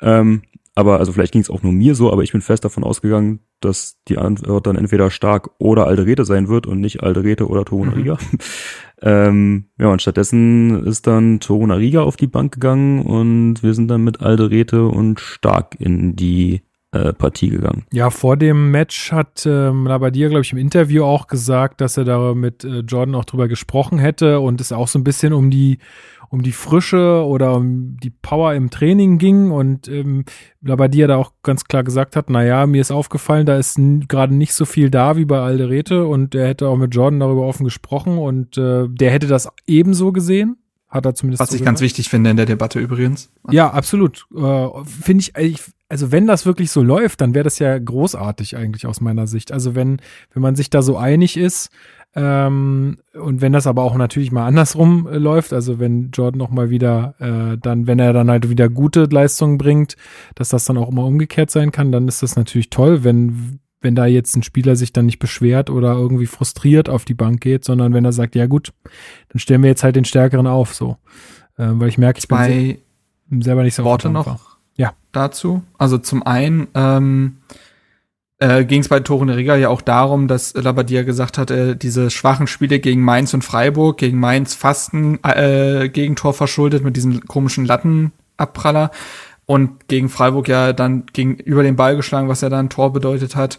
Ähm, 0.00 0.42
aber 0.76 0.98
also 0.98 1.10
vielleicht 1.10 1.32
ging 1.32 1.40
es 1.40 1.50
auch 1.50 1.62
nur 1.62 1.72
mir 1.72 1.94
so, 1.94 2.12
aber 2.12 2.22
ich 2.22 2.32
bin 2.32 2.42
fest 2.42 2.64
davon 2.64 2.84
ausgegangen, 2.84 3.40
dass 3.60 3.96
die 4.08 4.18
Antwort 4.18 4.66
dann 4.66 4.76
entweder 4.76 5.10
stark 5.10 5.50
oder 5.58 5.86
Alderete 5.86 6.24
sein 6.26 6.48
wird 6.48 6.66
und 6.66 6.80
nicht 6.80 7.02
Alderete 7.02 7.48
oder 7.48 7.64
Torunariga. 7.64 8.18
ähm, 9.02 9.70
ja, 9.78 9.88
und 9.88 10.02
stattdessen 10.02 10.84
ist 10.84 11.06
dann 11.06 11.40
Torunariga 11.40 12.02
auf 12.02 12.16
die 12.16 12.26
Bank 12.26 12.52
gegangen 12.52 13.00
und 13.00 13.62
wir 13.62 13.72
sind 13.72 13.88
dann 13.88 14.04
mit 14.04 14.20
Alderete 14.20 14.86
und 14.86 15.18
stark 15.18 15.76
in 15.80 16.14
die 16.14 16.60
äh, 16.92 17.12
Partie 17.12 17.50
gegangen. 17.50 17.84
Ja, 17.92 18.10
vor 18.10 18.36
dem 18.36 18.70
Match 18.70 19.12
hat 19.12 19.44
ähm, 19.46 19.86
Labadia, 19.86 20.28
glaube 20.28 20.42
ich, 20.42 20.52
im 20.52 20.58
Interview 20.58 21.04
auch 21.04 21.26
gesagt, 21.26 21.80
dass 21.80 21.96
er 21.96 22.04
da 22.04 22.34
mit 22.34 22.64
äh, 22.64 22.80
Jordan 22.80 23.14
auch 23.14 23.24
drüber 23.24 23.48
gesprochen 23.48 23.98
hätte 23.98 24.40
und 24.40 24.60
es 24.60 24.72
auch 24.72 24.88
so 24.88 24.98
ein 24.98 25.04
bisschen 25.04 25.32
um 25.32 25.50
die 25.50 25.78
um 26.28 26.42
die 26.42 26.52
Frische 26.52 27.24
oder 27.24 27.54
um 27.54 27.96
die 27.98 28.10
Power 28.10 28.54
im 28.54 28.70
Training 28.70 29.18
ging 29.18 29.50
und 29.50 29.88
ähm, 29.88 30.24
Labadia 30.60 31.06
da 31.06 31.16
auch 31.16 31.32
ganz 31.42 31.64
klar 31.64 31.84
gesagt 31.84 32.16
hat, 32.16 32.30
naja, 32.30 32.66
mir 32.66 32.80
ist 32.80 32.90
aufgefallen, 32.90 33.46
da 33.46 33.56
ist 33.56 33.78
gerade 34.08 34.34
nicht 34.34 34.52
so 34.52 34.64
viel 34.64 34.90
da 34.90 35.16
wie 35.16 35.24
bei 35.24 35.38
Alderete 35.38 36.04
und 36.04 36.34
er 36.34 36.48
hätte 36.48 36.68
auch 36.68 36.76
mit 36.76 36.94
Jordan 36.94 37.20
darüber 37.20 37.42
offen 37.42 37.64
gesprochen 37.64 38.18
und 38.18 38.58
äh, 38.58 38.88
der 38.88 39.12
hätte 39.12 39.28
das 39.28 39.48
ebenso 39.66 40.10
gesehen, 40.10 40.56
hat 40.88 41.06
er 41.06 41.14
zumindest 41.14 41.40
Was 41.40 41.50
so 41.50 41.56
ich 41.56 41.64
ganz 41.64 41.78
gesagt. 41.78 41.90
wichtig 41.90 42.08
finde 42.08 42.30
in 42.30 42.36
der 42.36 42.46
Debatte 42.46 42.80
übrigens. 42.80 43.30
Ja, 43.50 43.70
absolut. 43.70 44.26
Äh, 44.36 44.68
Finde 44.84 45.22
ich, 45.22 45.36
ich, 45.36 45.60
also 45.88 46.10
wenn 46.12 46.26
das 46.26 46.46
wirklich 46.46 46.70
so 46.70 46.82
läuft, 46.82 47.20
dann 47.20 47.34
wäre 47.34 47.44
das 47.44 47.58
ja 47.58 47.78
großartig 47.78 48.56
eigentlich 48.56 48.86
aus 48.86 49.00
meiner 49.00 49.26
Sicht. 49.26 49.52
Also 49.52 49.74
wenn, 49.74 49.98
wenn 50.32 50.42
man 50.42 50.56
sich 50.56 50.70
da 50.70 50.82
so 50.82 50.96
einig 50.96 51.36
ist, 51.36 51.70
ähm, 52.14 52.96
und 53.12 53.40
wenn 53.42 53.52
das 53.52 53.66
aber 53.66 53.82
auch 53.82 53.94
natürlich 53.94 54.32
mal 54.32 54.46
andersrum 54.46 55.06
äh, 55.06 55.18
läuft, 55.18 55.52
also 55.52 55.78
wenn 55.78 56.10
Jordan 56.12 56.38
noch 56.38 56.50
mal 56.50 56.70
wieder, 56.70 57.14
äh, 57.18 57.58
dann, 57.58 57.86
wenn 57.86 57.98
er 57.98 58.12
dann 58.14 58.30
halt 58.30 58.48
wieder 58.48 58.68
gute 58.70 59.04
Leistungen 59.04 59.58
bringt, 59.58 59.96
dass 60.34 60.48
das 60.48 60.64
dann 60.64 60.78
auch 60.78 60.88
immer 60.90 61.04
umgekehrt 61.04 61.50
sein 61.50 61.72
kann, 61.72 61.92
dann 61.92 62.08
ist 62.08 62.22
das 62.22 62.34
natürlich 62.34 62.70
toll, 62.70 63.04
wenn, 63.04 63.60
wenn 63.82 63.94
da 63.94 64.06
jetzt 64.06 64.34
ein 64.34 64.42
Spieler 64.42 64.76
sich 64.76 64.94
dann 64.94 65.04
nicht 65.06 65.18
beschwert 65.18 65.68
oder 65.68 65.92
irgendwie 65.92 66.26
frustriert 66.26 66.88
auf 66.88 67.04
die 67.04 67.14
Bank 67.14 67.42
geht, 67.42 67.64
sondern 67.64 67.92
wenn 67.92 68.04
er 68.06 68.12
sagt, 68.12 68.34
ja 68.34 68.46
gut, 68.46 68.72
dann 69.28 69.38
stellen 69.38 69.62
wir 69.62 69.68
jetzt 69.68 69.84
halt 69.84 69.96
den 69.96 70.06
Stärkeren 70.06 70.46
auf, 70.46 70.74
so. 70.74 70.96
Äh, 71.58 71.68
weil 71.72 71.88
ich 71.90 71.98
merke, 71.98 72.18
ich 72.18 72.28
bin 72.28 72.38
Zwei 72.38 72.78
se- 73.30 73.44
selber 73.44 73.62
nicht 73.62 73.74
so 73.74 73.84
Worte 73.84 74.08
noch 74.08 74.26
war. 74.26 74.40
Ja. 74.76 74.92
dazu. 75.12 75.62
Also 75.78 75.98
zum 75.98 76.22
einen 76.24 76.68
ähm, 76.74 77.38
äh, 78.38 78.64
ging 78.64 78.80
es 78.80 78.88
bei 78.88 79.00
Torunariga 79.00 79.56
ja 79.56 79.68
auch 79.70 79.80
darum, 79.80 80.28
dass 80.28 80.54
Labadia 80.54 81.02
gesagt 81.02 81.38
hat, 81.38 81.50
äh, 81.50 81.74
diese 81.74 82.10
schwachen 82.10 82.46
Spiele 82.46 82.80
gegen 82.80 83.00
Mainz 83.00 83.32
und 83.32 83.42
Freiburg, 83.42 83.98
gegen 83.98 84.20
Mainz 84.20 84.54
fast 84.54 84.92
ein 84.92 85.22
äh, 85.24 85.88
Gegentor 85.88 86.34
verschuldet 86.34 86.84
mit 86.84 86.96
diesem 86.96 87.26
komischen 87.26 87.64
Lattenabpraller 87.64 88.90
und 89.46 89.88
gegen 89.88 90.08
Freiburg 90.08 90.48
ja 90.48 90.72
dann 90.72 91.06
gegen 91.12 91.36
über 91.36 91.62
den 91.62 91.76
Ball 91.76 91.96
geschlagen, 91.96 92.28
was 92.28 92.42
ja 92.42 92.50
dann 92.50 92.66
ein 92.66 92.70
Tor 92.70 92.92
bedeutet 92.92 93.36
hat, 93.36 93.58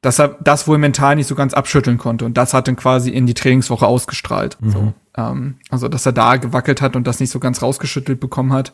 dass 0.00 0.20
er 0.20 0.36
das 0.44 0.68
wohl 0.68 0.78
mental 0.78 1.16
nicht 1.16 1.26
so 1.26 1.34
ganz 1.34 1.54
abschütteln 1.54 1.98
konnte 1.98 2.24
und 2.24 2.36
das 2.36 2.54
hat 2.54 2.68
dann 2.68 2.76
quasi 2.76 3.10
in 3.10 3.26
die 3.26 3.34
Trainingswoche 3.34 3.86
ausgestrahlt. 3.86 4.58
So, 4.62 4.92
ähm, 5.16 5.56
also 5.70 5.88
dass 5.88 6.06
er 6.06 6.12
da 6.12 6.36
gewackelt 6.36 6.80
hat 6.82 6.94
und 6.94 7.06
das 7.06 7.18
nicht 7.18 7.30
so 7.30 7.40
ganz 7.40 7.62
rausgeschüttelt 7.62 8.20
bekommen 8.20 8.52
hat. 8.52 8.72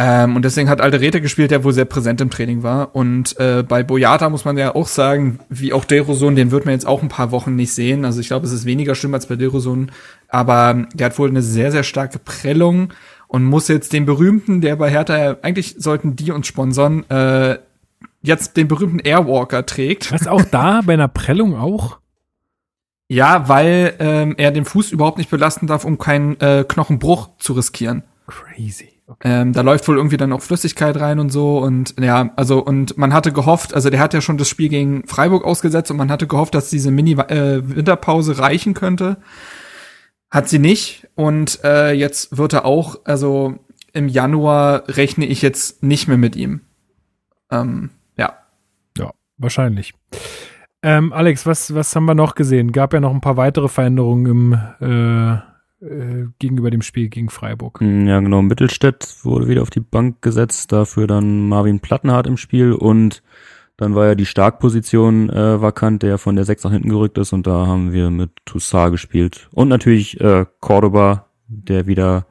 Ähm, 0.00 0.36
und 0.36 0.44
deswegen 0.44 0.68
hat 0.68 0.80
Alderete 0.80 1.20
gespielt, 1.20 1.50
der 1.50 1.64
wohl 1.64 1.72
sehr 1.72 1.84
präsent 1.84 2.20
im 2.20 2.30
Training 2.30 2.62
war. 2.62 2.94
Und 2.94 3.36
äh, 3.40 3.64
bei 3.66 3.82
Boyata 3.82 4.28
muss 4.30 4.44
man 4.44 4.56
ja 4.56 4.76
auch 4.76 4.86
sagen, 4.86 5.40
wie 5.48 5.72
auch 5.72 5.84
Deroson, 5.84 6.36
den 6.36 6.52
wird 6.52 6.66
man 6.66 6.72
jetzt 6.72 6.86
auch 6.86 7.02
ein 7.02 7.08
paar 7.08 7.32
Wochen 7.32 7.56
nicht 7.56 7.74
sehen. 7.74 8.04
Also 8.04 8.20
ich 8.20 8.28
glaube, 8.28 8.46
es 8.46 8.52
ist 8.52 8.64
weniger 8.64 8.94
schlimm 8.94 9.12
als 9.12 9.26
bei 9.26 9.34
Deroson. 9.34 9.90
Aber 10.28 10.86
der 10.94 11.06
hat 11.06 11.18
wohl 11.18 11.28
eine 11.28 11.42
sehr, 11.42 11.72
sehr 11.72 11.82
starke 11.82 12.20
Prellung 12.20 12.92
und 13.26 13.42
muss 13.42 13.66
jetzt 13.66 13.92
den 13.92 14.06
berühmten, 14.06 14.60
der 14.60 14.76
bei 14.76 14.88
Hertha, 14.88 15.38
eigentlich 15.42 15.74
sollten 15.78 16.14
die 16.14 16.30
uns 16.30 16.46
sponsern, 16.46 17.02
äh, 17.10 17.58
jetzt 18.22 18.56
den 18.56 18.68
berühmten 18.68 19.00
Airwalker 19.00 19.66
trägt. 19.66 20.12
Was 20.12 20.28
auch 20.28 20.44
da 20.44 20.80
bei 20.86 20.92
einer 20.92 21.08
Prellung 21.08 21.56
auch? 21.56 21.98
Ja, 23.08 23.48
weil 23.48 23.96
ähm, 23.98 24.36
er 24.38 24.52
den 24.52 24.64
Fuß 24.64 24.92
überhaupt 24.92 25.18
nicht 25.18 25.30
belasten 25.30 25.66
darf, 25.66 25.84
um 25.84 25.98
keinen 25.98 26.38
äh, 26.40 26.64
Knochenbruch 26.68 27.30
zu 27.38 27.54
riskieren. 27.54 28.04
Crazy. 28.28 28.97
Ähm, 29.22 29.54
da 29.54 29.62
läuft 29.62 29.88
wohl 29.88 29.96
irgendwie 29.96 30.18
dann 30.18 30.32
auch 30.32 30.42
Flüssigkeit 30.42 30.98
rein 31.00 31.18
und 31.18 31.30
so 31.30 31.58
und 31.58 31.94
ja, 31.98 32.30
also 32.36 32.62
und 32.62 32.98
man 32.98 33.14
hatte 33.14 33.32
gehofft, 33.32 33.72
also 33.72 33.88
der 33.88 34.00
hat 34.00 34.12
ja 34.12 34.20
schon 34.20 34.36
das 34.36 34.48
Spiel 34.48 34.68
gegen 34.68 35.06
Freiburg 35.06 35.44
ausgesetzt 35.44 35.90
und 35.90 35.96
man 35.96 36.10
hatte 36.10 36.26
gehofft, 36.26 36.54
dass 36.54 36.68
diese 36.68 36.90
Mini-Winterpause 36.90 38.38
reichen 38.38 38.74
könnte. 38.74 39.16
Hat 40.30 40.48
sie 40.48 40.58
nicht 40.58 41.08
und 41.14 41.60
äh, 41.64 41.92
jetzt 41.92 42.36
wird 42.36 42.52
er 42.52 42.66
auch, 42.66 43.00
also 43.04 43.58
im 43.94 44.08
Januar 44.08 44.84
rechne 44.88 45.24
ich 45.24 45.40
jetzt 45.40 45.82
nicht 45.82 46.06
mehr 46.06 46.18
mit 46.18 46.36
ihm. 46.36 46.60
Ähm, 47.50 47.90
ja. 48.18 48.34
Ja, 48.98 49.12
wahrscheinlich. 49.38 49.94
Ähm, 50.82 51.12
Alex, 51.14 51.46
was, 51.46 51.74
was 51.74 51.96
haben 51.96 52.04
wir 52.04 52.14
noch 52.14 52.34
gesehen? 52.34 52.72
Gab 52.72 52.92
ja 52.92 53.00
noch 53.00 53.12
ein 53.12 53.22
paar 53.22 53.38
weitere 53.38 53.68
Veränderungen 53.68 54.26
im, 54.26 54.52
äh, 54.86 55.47
äh, 55.80 56.26
gegenüber 56.38 56.70
dem 56.70 56.82
Spiel 56.82 57.08
gegen 57.08 57.28
Freiburg. 57.30 57.80
Mm, 57.80 58.06
Ja, 58.06 58.20
genau. 58.20 58.42
Mittelstädt 58.42 59.16
wurde 59.22 59.48
wieder 59.48 59.62
auf 59.62 59.70
die 59.70 59.80
Bank 59.80 60.22
gesetzt, 60.22 60.72
dafür 60.72 61.06
dann 61.06 61.48
Marvin 61.48 61.80
Plattenhardt 61.80 62.26
im 62.26 62.36
Spiel 62.36 62.72
und 62.72 63.22
dann 63.76 63.94
war 63.94 64.06
ja 64.06 64.14
die 64.16 64.26
Starkposition 64.26 65.30
äh, 65.30 65.60
vakant, 65.62 66.02
der 66.02 66.18
von 66.18 66.34
der 66.34 66.44
6 66.44 66.64
nach 66.64 66.72
hinten 66.72 66.88
gerückt 66.88 67.16
ist 67.18 67.32
und 67.32 67.46
da 67.46 67.66
haben 67.66 67.92
wir 67.92 68.10
mit 68.10 68.30
Toussaint 68.44 68.90
gespielt. 68.92 69.48
Und 69.52 69.68
natürlich 69.68 70.20
äh, 70.20 70.46
Cordoba, 70.60 71.26
der 71.46 71.86
wieder 71.86 72.26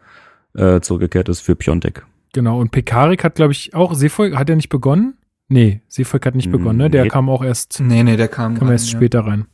äh, 0.53 0.81
zurückgekehrt 0.81 1.29
ist 1.29 1.39
für 1.39 1.55
Piontek. 1.55 2.05
Genau, 2.33 2.59
und 2.59 2.71
Pekarik 2.71 3.23
hat, 3.23 3.35
glaube 3.35 3.53
ich, 3.53 3.73
auch, 3.73 3.93
Seefolk, 3.93 4.35
hat 4.35 4.49
er 4.49 4.57
nicht 4.57 4.67
begonnen? 4.69 5.13
Nee, 5.47 5.81
Seefolk 5.87 6.25
hat 6.25 6.35
nicht 6.35 6.49
Mm, 6.49 6.51
begonnen, 6.51 6.77
ne? 6.79 6.89
Der 6.89 7.03
nee. 7.03 7.09
kam 7.09 7.29
auch 7.29 7.41
erst, 7.41 7.79
Nee, 7.79 8.03
nee, 8.03 8.17
der 8.17 8.27
kam, 8.27 8.55
kam 8.55 8.67
rein, 8.67 8.73
erst 8.73 8.91
ja. 8.91 8.97
später 8.97 9.21
rein. 9.21 9.45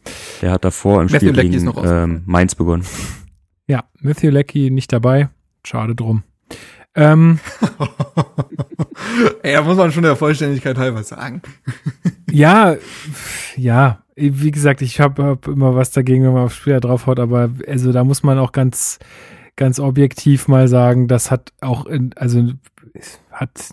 Der 0.41 0.51
hat 0.51 0.65
davor 0.65 0.99
im 1.01 1.11
Matthew 1.11 1.29
Spiel 1.35 1.49
gegen 1.51 1.71
ähm, 1.85 2.23
Mainz 2.25 2.55
begonnen. 2.55 2.83
Ja, 3.67 3.85
Matthew 4.01 4.29
Leckie 4.29 4.69
nicht 4.69 4.91
dabei. 4.91 5.29
Schade 5.65 5.95
drum. 5.95 6.23
Ähm, 6.95 7.39
Ey, 9.43 9.53
da 9.53 9.61
muss 9.63 9.77
man 9.77 9.91
schon 9.91 10.03
der 10.03 10.15
Vollständigkeit 10.15 10.77
halber 10.77 11.03
sagen. 11.03 11.41
ja, 12.31 12.75
ja, 13.55 14.03
wie 14.15 14.51
gesagt, 14.51 14.81
ich 14.81 14.99
habe 14.99 15.23
hab 15.23 15.47
immer 15.47 15.75
was 15.75 15.91
dagegen, 15.91 16.23
wenn 16.23 16.33
man 16.33 16.45
auf 16.45 16.53
Spieler 16.53 16.79
draufhaut, 16.79 17.19
aber 17.19 17.49
also 17.67 17.91
da 17.91 18.03
muss 18.03 18.21
man 18.21 18.37
auch 18.37 18.51
ganz, 18.51 18.99
ganz 19.55 19.79
objektiv 19.79 20.47
mal 20.47 20.67
sagen, 20.67 21.07
das 21.07 21.31
hat 21.31 21.51
auch, 21.61 21.85
in, 21.85 22.13
also 22.15 22.51
hat, 23.31 23.71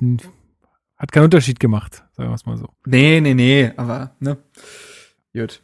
hat 0.96 1.12
keinen 1.12 1.24
Unterschied 1.24 1.60
gemacht, 1.60 2.04
sagen 2.12 2.30
wir 2.30 2.34
es 2.34 2.46
mal 2.46 2.56
so. 2.56 2.68
Nee, 2.86 3.20
nee, 3.20 3.34
nee, 3.34 3.70
aber, 3.76 4.12
ne? 4.20 4.38
Gut. 5.34 5.60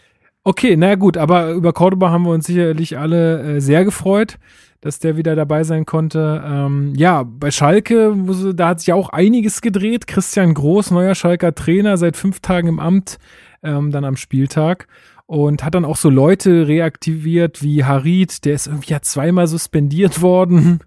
Okay, 0.46 0.76
na 0.76 0.94
gut, 0.94 1.16
aber 1.16 1.50
über 1.50 1.72
Cordoba 1.72 2.10
haben 2.10 2.22
wir 2.22 2.30
uns 2.30 2.46
sicherlich 2.46 2.96
alle 2.96 3.56
äh, 3.56 3.60
sehr 3.60 3.84
gefreut, 3.84 4.38
dass 4.80 5.00
der 5.00 5.16
wieder 5.16 5.34
dabei 5.34 5.64
sein 5.64 5.86
konnte. 5.86 6.40
Ähm, 6.46 6.92
ja, 6.96 7.24
bei 7.24 7.50
Schalke, 7.50 8.14
da 8.54 8.68
hat 8.68 8.78
sich 8.78 8.92
auch 8.92 9.08
einiges 9.08 9.60
gedreht. 9.60 10.06
Christian 10.06 10.54
Groß, 10.54 10.92
neuer 10.92 11.16
Schalker 11.16 11.52
Trainer, 11.52 11.96
seit 11.96 12.16
fünf 12.16 12.38
Tagen 12.38 12.68
im 12.68 12.78
Amt, 12.78 13.18
ähm, 13.64 13.90
dann 13.90 14.04
am 14.04 14.16
Spieltag. 14.16 14.86
Und 15.26 15.64
hat 15.64 15.74
dann 15.74 15.84
auch 15.84 15.96
so 15.96 16.10
Leute 16.10 16.68
reaktiviert 16.68 17.64
wie 17.64 17.82
Harid, 17.82 18.44
der 18.44 18.54
ist 18.54 18.68
irgendwie 18.68 18.92
ja 18.92 19.02
zweimal 19.02 19.48
suspendiert 19.48 20.22
worden. 20.22 20.78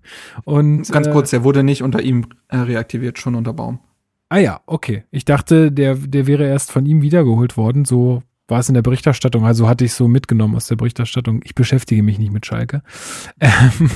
Und, 0.45 0.89
Ganz 0.89 1.07
äh, 1.07 1.11
kurz, 1.11 1.31
der 1.31 1.43
wurde 1.43 1.63
nicht 1.63 1.83
unter 1.83 2.01
ihm 2.01 2.27
äh, 2.47 2.55
reaktiviert, 2.59 3.19
schon 3.19 3.35
unter 3.35 3.51
Baum. 3.51 3.81
Ah 4.29 4.37
ja, 4.37 4.61
okay. 4.67 5.03
Ich 5.11 5.25
dachte, 5.25 5.69
der, 5.69 5.95
der 5.95 6.27
wäre 6.27 6.47
erst 6.47 6.71
von 6.71 6.85
ihm 6.85 7.01
wiedergeholt 7.01 7.57
worden. 7.57 7.83
So 7.83 8.23
war 8.49 8.59
es 8.59 8.67
in 8.69 8.73
der 8.75 8.81
Berichterstattung. 8.81 9.45
Also 9.45 9.67
hatte 9.69 9.85
ich 9.85 9.93
so 9.93 10.07
mitgenommen 10.07 10.55
aus 10.55 10.67
der 10.67 10.75
Berichterstattung. 10.75 11.41
Ich 11.43 11.55
beschäftige 11.55 12.03
mich 12.03 12.19
nicht 12.19 12.31
mit 12.33 12.45
Schalke. 12.45 12.81
Ähm, 13.39 13.89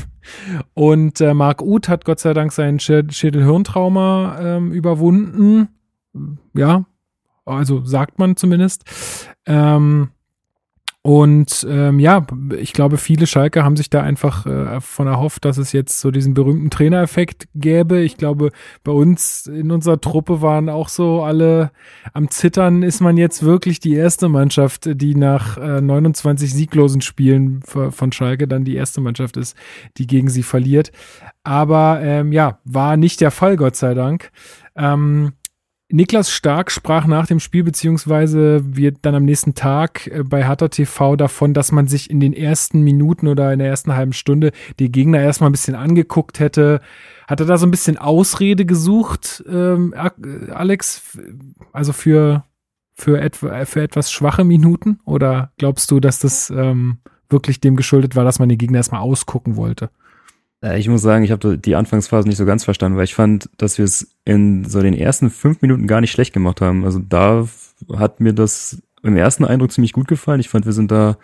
und 0.74 1.20
äh, 1.20 1.34
Marc 1.34 1.62
Uth 1.62 1.89
hat 1.89 2.06
Gott 2.06 2.20
sei 2.20 2.34
Dank 2.34 2.54
seinen 2.54 2.80
Schä- 2.80 3.12
Schädelhirntrauma 3.12 4.38
ähm, 4.39 4.72
überwunden. 4.72 5.68
Ja, 6.54 6.86
Also 7.46 7.84
sagt 7.84 8.20
man 8.20 8.38
zumindest. 8.38 8.86
Ähm, 9.46 10.10
und 11.06 11.68
ähm, 11.70 12.00
ja, 12.00 12.26
ich 12.58 12.72
glaube, 12.72 12.96
viele 12.96 13.28
Schalke 13.28 13.66
haben 13.66 13.76
sich 13.76 13.89
da 13.89 14.02
einfach 14.02 14.46
äh, 14.46 14.80
von 14.80 15.06
erhofft, 15.06 15.44
dass 15.44 15.58
es 15.58 15.74
jetzt 15.74 16.00
so 16.00 16.12
diesen 16.12 16.34
berühmten 16.34 16.70
Trainereffekt 16.70 17.50
gäbe. 17.56 18.00
Ich 18.00 18.16
glaube, 18.16 18.52
bei 18.86 18.94
uns 18.94 19.46
in 19.46 19.72
unserer 19.72 20.00
Truppe 20.00 20.42
waren 20.42 20.70
auch 20.70 20.88
so 20.88 21.22
alle 21.22 21.72
am 22.13 22.30
Zittern. 22.30 22.84
Ist 22.84 23.02
man 23.02 23.18
jetzt 23.18 23.44
wirklich 23.44 23.82
die 23.82 23.96
erste 23.96 24.30
Mannschaft, 24.30 24.89
die 24.94 25.13
nach 25.13 25.58
äh, 25.58 25.82
29 25.82 26.54
sieglosen 26.54 27.02
Spielen 27.02 27.62
von 27.63 28.13
Schalke 28.13 28.48
dann 28.48 28.63
die 28.63 28.76
erste 28.76 29.02
Mannschaft 29.02 29.36
ist, 29.36 29.58
die 29.98 30.08
gegen 30.08 30.30
sie 30.30 30.44
verliert. 30.44 30.94
Aber 31.44 32.00
ähm, 32.02 32.32
ja, 32.32 32.60
war 32.63 32.96
nicht 32.96 33.20
der 33.20 33.32
Fall, 33.32 33.58
Gott 33.58 33.76
sei 33.76 33.94
Dank. 33.94 34.32
Ähm, 34.78 35.34
Niklas 35.93 36.32
Stark 36.32 36.71
sprach 36.71 37.06
nach 37.06 37.27
dem 37.27 37.39
Spiel, 37.39 37.63
beziehungsweise 37.63 38.63
wird 38.75 38.97
dann 39.03 39.13
am 39.13 39.25
nächsten 39.25 39.53
Tag 39.53 40.08
äh, 40.08 40.23
bei 40.23 40.43
Hatter 40.43 40.71
TV 40.71 41.15
davon, 41.15 41.53
dass 41.53 41.71
man 41.71 41.88
sich 41.88 42.10
in 42.10 42.19
den 42.19 42.34
ersten 42.34 42.82
Minuten 42.82 43.27
oder 43.27 43.53
in 43.53 43.60
der 43.60 43.67
ersten 43.67 43.95
halben 43.95 44.13
Stunde 44.13 44.53
die 44.79 44.91
Gegner 44.91 45.19
erstmal 45.19 45.51
ein 45.51 45.53
bisschen 45.53 45.75
angeguckt 45.75 46.39
hätte. 46.39 46.82
Hat 47.27 47.41
er 47.41 47.45
da 47.45 47.60
so 47.60 47.67
ein 47.67 47.71
bisschen 47.71 47.99
Ausrede 47.99 48.65
gesucht, 48.65 49.43
ähm, 49.47 49.93
Alex? 50.51 51.15
Also 51.73 51.93
für, 51.93 52.43
für, 52.95 53.21
etwa, 53.21 53.63
für 53.65 53.84
etwas 53.84 54.12
schwache 54.12 54.43
Minuten? 54.43 54.99
Oder 55.06 55.51
glaubst 55.60 55.91
du, 55.91 55.99
dass 55.99 56.17
das 56.17 56.49
ähm, 56.49 56.97
wirklich 57.29 57.62
dem 57.62 57.75
geschuldet 57.75 58.15
war, 58.15 58.23
dass 58.23 58.39
man 58.39 58.49
die 58.49 58.58
Gegner 58.58 58.77
erstmal 58.77 59.01
ausgucken 59.01 59.58
wollte? 59.58 59.91
Äh, 60.63 60.80
ich 60.80 60.88
muss 60.88 61.02
sagen, 61.02 61.23
ich 61.23 61.32
habe 61.32 61.58
die 61.58 61.76
Anfangsphase 61.76 62.28
nicht 62.28 62.38
so 62.38 62.45
ganz 62.45 62.63
verstanden, 62.63 62.97
weil 62.97 63.04
ich 63.04 63.15
fand, 63.15 63.49
dass 63.58 63.78
wir 63.78 63.86
es 63.86 64.15
in 64.26 64.65
so 64.65 64.82
den 64.82 64.93
ersten 64.93 65.30
fünf 65.30 65.62
Minuten 65.62 65.86
gar 65.86 66.02
nicht 66.02 66.12
schlecht 66.12 66.34
gemacht 66.34 66.62
haben. 66.62 66.86
Also 66.86 66.99
da 66.99 67.47
hat 67.95 68.19
mir 68.19 68.34
das 68.34 68.82
im 69.04 69.17
ersten 69.17 69.45
Eindruck 69.45 69.71
ziemlich 69.71 69.93
gut 69.93 70.08
gefallen. 70.08 70.39
Ich 70.39 70.49
fand, 70.49 70.65
wir 70.65 70.73
sind 70.73 70.89
da 70.91 71.17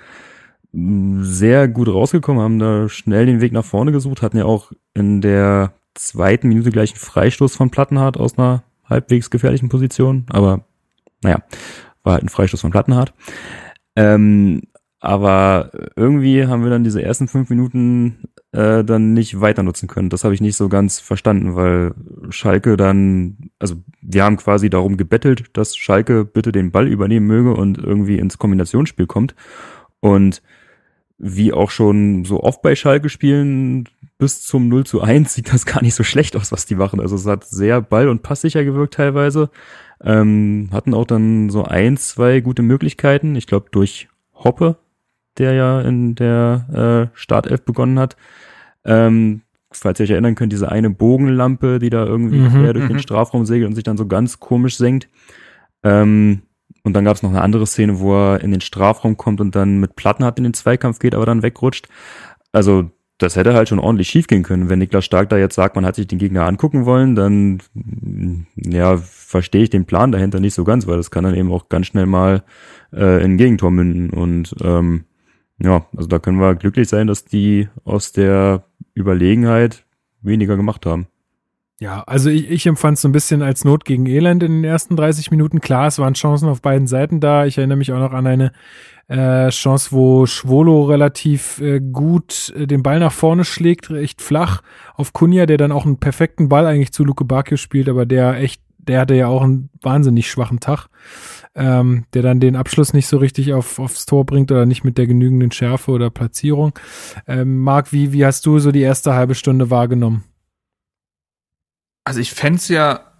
mm, 0.73 1.23
sehr 1.23 1.67
gut 1.67 1.87
rausgekommen, 1.87 2.43
haben 2.43 2.59
da 2.59 2.89
schnell 2.89 3.25
den 3.25 3.41
Weg 3.41 3.53
nach 3.53 3.65
vorne 3.65 3.91
gesucht, 3.91 4.21
hatten 4.21 4.37
ja 4.37 4.45
auch 4.45 4.71
in 4.93 5.21
der 5.21 5.73
zweiten 5.95 6.49
Minute 6.49 6.71
gleich 6.71 6.91
einen 6.91 6.99
Freistoß 6.99 7.55
von 7.55 7.71
Plattenhardt 7.71 8.17
aus 8.17 8.37
einer 8.37 8.63
halbwegs 8.85 9.29
gefährlichen 9.29 9.69
Position. 9.69 10.25
Aber 10.29 10.65
naja, 11.23 11.43
war 12.03 12.13
halt 12.13 12.23
ein 12.23 12.29
Freistoß 12.29 12.61
von 12.61 12.71
Plattenhardt. 12.71 13.13
Ähm, 13.95 14.63
aber 15.01 15.71
irgendwie 15.95 16.45
haben 16.45 16.63
wir 16.63 16.69
dann 16.69 16.83
diese 16.83 17.01
ersten 17.01 17.29
fünf 17.29 17.49
Minuten 17.49 18.29
äh, 18.51 18.83
dann 18.83 19.13
nicht 19.13 19.41
weiter 19.41 19.63
nutzen 19.63 19.87
können. 19.87 20.09
Das 20.09 20.23
habe 20.23 20.33
ich 20.33 20.41
nicht 20.41 20.57
so 20.57 20.69
ganz 20.69 20.99
verstanden, 20.99 21.55
weil 21.55 21.93
Schalke 22.29 22.77
dann, 22.77 23.51
also 23.59 23.75
wir 24.01 24.23
haben 24.23 24.37
quasi 24.37 24.69
darum 24.69 24.97
gebettelt, 24.97 25.45
dass 25.53 25.75
Schalke 25.75 26.25
bitte 26.25 26.51
den 26.51 26.71
Ball 26.71 26.87
übernehmen 26.87 27.27
möge 27.27 27.53
und 27.53 27.77
irgendwie 27.77 28.17
ins 28.17 28.37
Kombinationsspiel 28.37 29.07
kommt. 29.07 29.35
Und 29.99 30.41
wie 31.19 31.53
auch 31.53 31.69
schon 31.69 32.23
so 32.25 32.41
oft 32.41 32.61
bei 32.61 32.75
Schalke 32.75 33.09
spielen, 33.09 33.87
bis 34.17 34.41
zum 34.41 34.67
0 34.69 34.85
zu 34.85 35.01
1 35.01 35.33
sieht 35.33 35.53
das 35.53 35.65
gar 35.67 35.83
nicht 35.83 35.95
so 35.95 36.03
schlecht 36.03 36.35
aus, 36.35 36.51
was 36.51 36.65
die 36.65 36.75
machen. 36.75 36.99
Also 36.99 37.15
es 37.15 37.25
hat 37.27 37.45
sehr 37.45 37.81
ball- 37.81 38.09
und 38.09 38.23
passsicher 38.23 38.63
gewirkt 38.63 38.95
teilweise. 38.95 39.49
Ähm, 40.01 40.69
hatten 40.71 40.93
auch 40.93 41.05
dann 41.05 41.49
so 41.49 41.65
ein, 41.65 41.97
zwei 41.97 42.39
gute 42.39 42.61
Möglichkeiten. 42.61 43.35
Ich 43.35 43.47
glaube 43.47 43.67
durch 43.71 44.07
Hoppe, 44.33 44.77
der 45.39 45.53
ja 45.53 45.81
in 45.81 46.15
der 46.15 47.09
äh, 47.13 47.17
Startelf 47.17 47.63
begonnen 47.63 47.97
hat. 47.97 48.15
Ähm, 48.85 49.41
falls 49.71 49.99
ihr 49.99 50.03
euch 50.03 50.11
erinnern 50.11 50.35
könnt, 50.35 50.53
diese 50.53 50.71
eine 50.71 50.89
Bogenlampe, 50.89 51.79
die 51.79 51.89
da 51.89 52.05
irgendwie 52.05 52.39
mhm, 52.39 52.49
quer 52.49 52.73
durch 52.73 52.87
den 52.87 52.97
mhm. 52.97 53.01
Strafraum 53.01 53.45
segelt 53.45 53.69
und 53.69 53.75
sich 53.75 53.83
dann 53.83 53.97
so 53.97 54.07
ganz 54.07 54.39
komisch 54.39 54.77
senkt. 54.77 55.09
Ähm, 55.83 56.41
und 56.83 56.93
dann 56.93 57.05
gab 57.05 57.15
es 57.15 57.23
noch 57.23 57.29
eine 57.29 57.41
andere 57.41 57.67
Szene, 57.67 57.99
wo 57.99 58.15
er 58.15 58.41
in 58.41 58.51
den 58.51 58.61
Strafraum 58.61 59.17
kommt 59.17 59.41
und 59.41 59.55
dann 59.55 59.79
mit 59.79 59.95
Platten 59.95 60.23
hat 60.23 60.37
in 60.37 60.43
den 60.43 60.53
Zweikampf 60.53 60.99
geht, 60.99 61.13
aber 61.13 61.25
dann 61.25 61.43
wegrutscht. 61.43 61.87
Also 62.51 62.89
das 63.19 63.35
hätte 63.35 63.53
halt 63.53 63.67
schon 63.67 63.79
ordentlich 63.79 64.07
schief 64.07 64.27
gehen 64.27 64.43
können. 64.43 64.69
Wenn 64.69 64.79
Niklas 64.79 65.03
Stark 65.03 65.29
da 65.29 65.37
jetzt 65.37 65.55
sagt, 65.55 65.75
man 65.75 65.85
hat 65.85 65.95
sich 65.95 66.07
den 66.07 66.19
Gegner 66.19 66.45
angucken 66.45 66.85
wollen, 66.85 67.15
dann 67.15 67.61
ja, 68.55 68.97
verstehe 68.97 69.63
ich 69.63 69.69
den 69.69 69.85
Plan 69.85 70.13
dahinter 70.13 70.39
nicht 70.39 70.53
so 70.53 70.63
ganz, 70.63 70.87
weil 70.87 70.97
das 70.97 71.11
kann 71.11 71.25
dann 71.25 71.35
eben 71.35 71.51
auch 71.51 71.67
ganz 71.67 71.87
schnell 71.87 72.05
mal 72.05 72.43
äh, 72.93 73.23
in 73.23 73.37
Gegentor 73.37 73.71
münden. 73.71 74.09
Und 74.09 74.55
ähm, 74.63 75.03
ja, 75.61 75.85
also 75.95 76.07
da 76.07 76.19
können 76.19 76.39
wir 76.39 76.55
glücklich 76.55 76.87
sein, 76.87 77.07
dass 77.07 77.25
die 77.25 77.67
aus 77.83 78.11
der 78.11 78.63
Überlegenheit 78.93 79.85
weniger 80.21 80.57
gemacht 80.57 80.85
haben. 80.85 81.07
Ja, 81.81 82.03
also 82.03 82.29
ich, 82.29 82.49
ich 82.49 82.65
empfand 82.65 82.95
es 82.95 83.01
so 83.01 83.07
ein 83.07 83.13
bisschen 83.13 83.41
als 83.41 83.63
Not 83.63 83.85
gegen 83.85 84.05
Elend 84.05 84.43
in 84.43 84.51
den 84.51 84.63
ersten 84.65 84.97
30 84.97 85.31
Minuten. 85.31 85.61
Klar, 85.61 85.87
es 85.87 85.97
waren 85.97 86.13
Chancen 86.13 86.49
auf 86.49 86.61
beiden 86.61 86.87
Seiten 86.87 87.21
da. 87.21 87.45
Ich 87.45 87.57
erinnere 87.57 87.77
mich 87.77 87.93
auch 87.93 87.99
noch 87.99 88.11
an 88.11 88.27
eine 88.27 88.51
äh, 89.07 89.49
Chance, 89.49 89.93
wo 89.93 90.25
Schwolo 90.25 90.83
relativ 90.83 91.59
äh, 91.61 91.79
gut 91.79 92.53
äh, 92.55 92.67
den 92.67 92.83
Ball 92.83 92.99
nach 92.99 93.13
vorne 93.13 93.45
schlägt, 93.45 93.89
recht 93.91 94.21
flach 94.21 94.61
auf 94.95 95.13
Kunja, 95.13 95.45
der 95.45 95.57
dann 95.57 95.71
auch 95.71 95.85
einen 95.85 95.99
perfekten 95.99 96.49
Ball 96.49 96.65
eigentlich 96.65 96.91
zu 96.91 97.05
Luke 97.05 97.23
Bakio 97.23 97.55
spielt, 97.55 97.87
aber 97.87 98.05
der 98.05 98.35
echt, 98.35 98.61
der 98.77 98.99
hatte 98.99 99.15
ja 99.15 99.27
auch 99.27 99.41
einen 99.41 99.69
wahnsinnig 99.81 100.29
schwachen 100.29 100.59
Tag 100.59 100.89
ähm, 101.55 102.05
der 102.13 102.21
dann 102.21 102.39
den 102.39 102.55
Abschluss 102.55 102.93
nicht 102.93 103.07
so 103.07 103.17
richtig 103.17 103.53
auf, 103.53 103.79
aufs 103.79 104.05
Tor 104.05 104.25
bringt 104.25 104.51
oder 104.51 104.65
nicht 104.65 104.83
mit 104.83 104.97
der 104.97 105.07
genügenden 105.07 105.51
Schärfe 105.51 105.91
oder 105.91 106.09
Platzierung. 106.09 106.73
Ähm, 107.27 107.57
Marc, 107.59 107.91
wie, 107.91 108.13
wie 108.13 108.25
hast 108.25 108.45
du 108.45 108.59
so 108.59 108.71
die 108.71 108.81
erste 108.81 109.13
halbe 109.13 109.35
Stunde 109.35 109.69
wahrgenommen? 109.69 110.23
Also 112.03 112.19
ich 112.19 112.33
fände 112.33 112.61
ja 112.69 113.11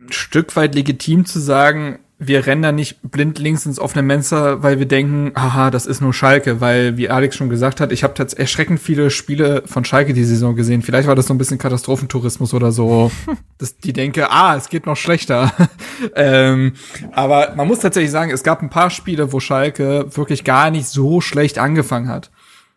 ein 0.00 0.12
Stück 0.12 0.56
weit 0.56 0.74
legitim 0.74 1.24
zu 1.24 1.40
sagen, 1.40 1.98
wir 2.20 2.46
rennen 2.46 2.62
da 2.62 2.72
nicht 2.72 2.98
blind 3.02 3.38
links 3.38 3.64
ins 3.64 3.78
offene 3.78 4.02
Mensa, 4.02 4.60
weil 4.60 4.80
wir 4.80 4.86
denken, 4.86 5.32
haha, 5.36 5.70
das 5.70 5.86
ist 5.86 6.00
nur 6.00 6.12
Schalke, 6.12 6.60
weil, 6.60 6.96
wie 6.96 7.08
Alex 7.08 7.36
schon 7.36 7.48
gesagt 7.48 7.80
hat, 7.80 7.92
ich 7.92 8.02
habe 8.02 8.14
tatsächlich 8.14 8.40
erschreckend 8.40 8.80
viele 8.80 9.10
Spiele 9.10 9.62
von 9.66 9.84
Schalke 9.84 10.14
die 10.14 10.24
Saison 10.24 10.56
gesehen. 10.56 10.82
Vielleicht 10.82 11.06
war 11.06 11.14
das 11.14 11.28
so 11.28 11.34
ein 11.34 11.38
bisschen 11.38 11.58
Katastrophentourismus 11.58 12.54
oder 12.54 12.72
so, 12.72 13.12
dass 13.58 13.78
die 13.78 13.92
denke, 13.92 14.32
ah, 14.32 14.56
es 14.56 14.68
geht 14.68 14.84
noch 14.84 14.96
schlechter. 14.96 15.52
ähm, 16.16 16.72
aber 17.12 17.54
man 17.54 17.68
muss 17.68 17.78
tatsächlich 17.78 18.10
sagen, 18.10 18.32
es 18.32 18.42
gab 18.42 18.62
ein 18.62 18.70
paar 18.70 18.90
Spiele, 18.90 19.32
wo 19.32 19.38
Schalke 19.38 20.06
wirklich 20.16 20.42
gar 20.42 20.70
nicht 20.70 20.88
so 20.88 21.20
schlecht 21.20 21.58
angefangen 21.58 22.08
hat. 22.08 22.32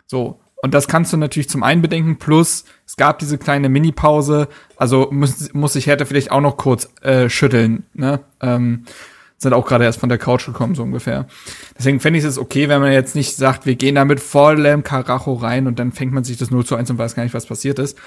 So. 0.05 0.39
Und 0.61 0.75
das 0.75 0.87
kannst 0.87 1.11
du 1.11 1.17
natürlich 1.17 1.49
zum 1.49 1.63
einen 1.63 1.81
bedenken, 1.81 2.19
plus 2.19 2.65
es 2.85 2.95
gab 2.95 3.17
diese 3.17 3.39
kleine 3.39 3.69
Mini-Pause, 3.69 4.47
also 4.77 5.07
muss, 5.09 5.51
muss 5.53 5.75
ich 5.75 5.87
Hertha 5.87 6.05
vielleicht 6.05 6.29
auch 6.29 6.41
noch 6.41 6.57
kurz 6.57 6.87
äh, 7.01 7.29
schütteln. 7.29 7.85
Ne? 7.95 8.19
Ähm, 8.41 8.85
sind 9.41 9.53
auch 9.53 9.65
gerade 9.65 9.85
erst 9.85 9.99
von 9.99 10.09
der 10.09 10.17
Couch 10.17 10.45
gekommen, 10.45 10.75
so 10.75 10.83
ungefähr. 10.83 11.25
Deswegen 11.77 11.99
fände 11.99 12.19
ich 12.19 12.25
es 12.25 12.37
okay, 12.37 12.69
wenn 12.69 12.79
man 12.79 12.91
jetzt 12.91 13.15
nicht 13.15 13.35
sagt, 13.35 13.65
wir 13.65 13.75
gehen 13.75 13.95
da 13.95 14.05
mit 14.05 14.19
vollem 14.19 14.83
Karacho 14.83 15.33
rein 15.33 15.67
und 15.67 15.79
dann 15.79 15.91
fängt 15.91 16.13
man 16.13 16.23
sich 16.23 16.37
das 16.37 16.51
0 16.51 16.65
zu 16.65 16.75
1 16.75 16.91
und 16.91 16.97
weiß 16.97 17.15
gar 17.15 17.23
nicht, 17.23 17.33
was 17.33 17.47
passiert 17.47 17.79
ist. 17.79 17.97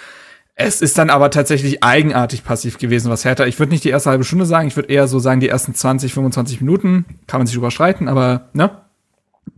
Es 0.57 0.81
ist 0.81 0.99
dann 0.99 1.11
aber 1.11 1.31
tatsächlich 1.31 1.83
eigenartig 1.83 2.45
passiv 2.45 2.79
gewesen, 2.79 3.11
was 3.11 3.25
härter. 3.25 3.49
Ich 3.49 3.59
würde 3.59 3.73
nicht 3.73 3.83
die 3.83 3.89
erste 3.89 4.11
halbe 4.11 4.23
Stunde 4.23 4.47
sagen, 4.47 4.69
ich 4.69 4.77
würde 4.77 4.93
eher 4.93 5.09
so 5.09 5.19
sagen, 5.19 5.41
die 5.41 5.49
ersten 5.49 5.75
20, 5.75 6.15
25 6.15 6.61
Minuten, 6.61 7.05
kann 7.27 7.41
man 7.41 7.49
sich 7.49 7.57
überschreiten, 7.57 8.07
aber 8.07 8.51
ne? 8.53 8.71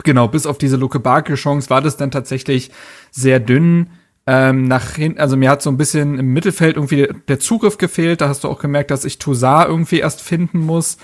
Genau, 0.03 0.29
bis 0.29 0.47
auf 0.47 0.59
diese 0.59 0.77
Luke 0.77 0.99
Barke-Chance 0.99 1.71
war 1.71 1.83
das 1.83 1.97
dann 1.97 2.11
tatsächlich 2.11 2.71
sehr 3.11 3.41
dünn. 3.41 3.91
Ähm, 4.27 4.65
nach 4.65 4.95
hinten, 4.95 5.21
also 5.21 5.37
mir 5.37 5.51
hat 5.51 5.62
so 5.62 5.71
ein 5.71 5.77
bisschen 5.77 6.19
im 6.19 6.33
Mittelfeld 6.33 6.77
irgendwie 6.77 7.09
der 7.29 7.39
Zugriff 7.39 7.79
gefehlt. 7.79 8.21
Da 8.21 8.29
hast 8.29 8.43
du 8.43 8.49
auch 8.49 8.59
gemerkt, 8.59 8.91
dass 8.91 9.05
ich 9.05 9.19
Toussaint 9.19 9.69
irgendwie 9.69 10.01
erst 10.01 10.21
finden 10.21 10.59
muss. 10.59 10.97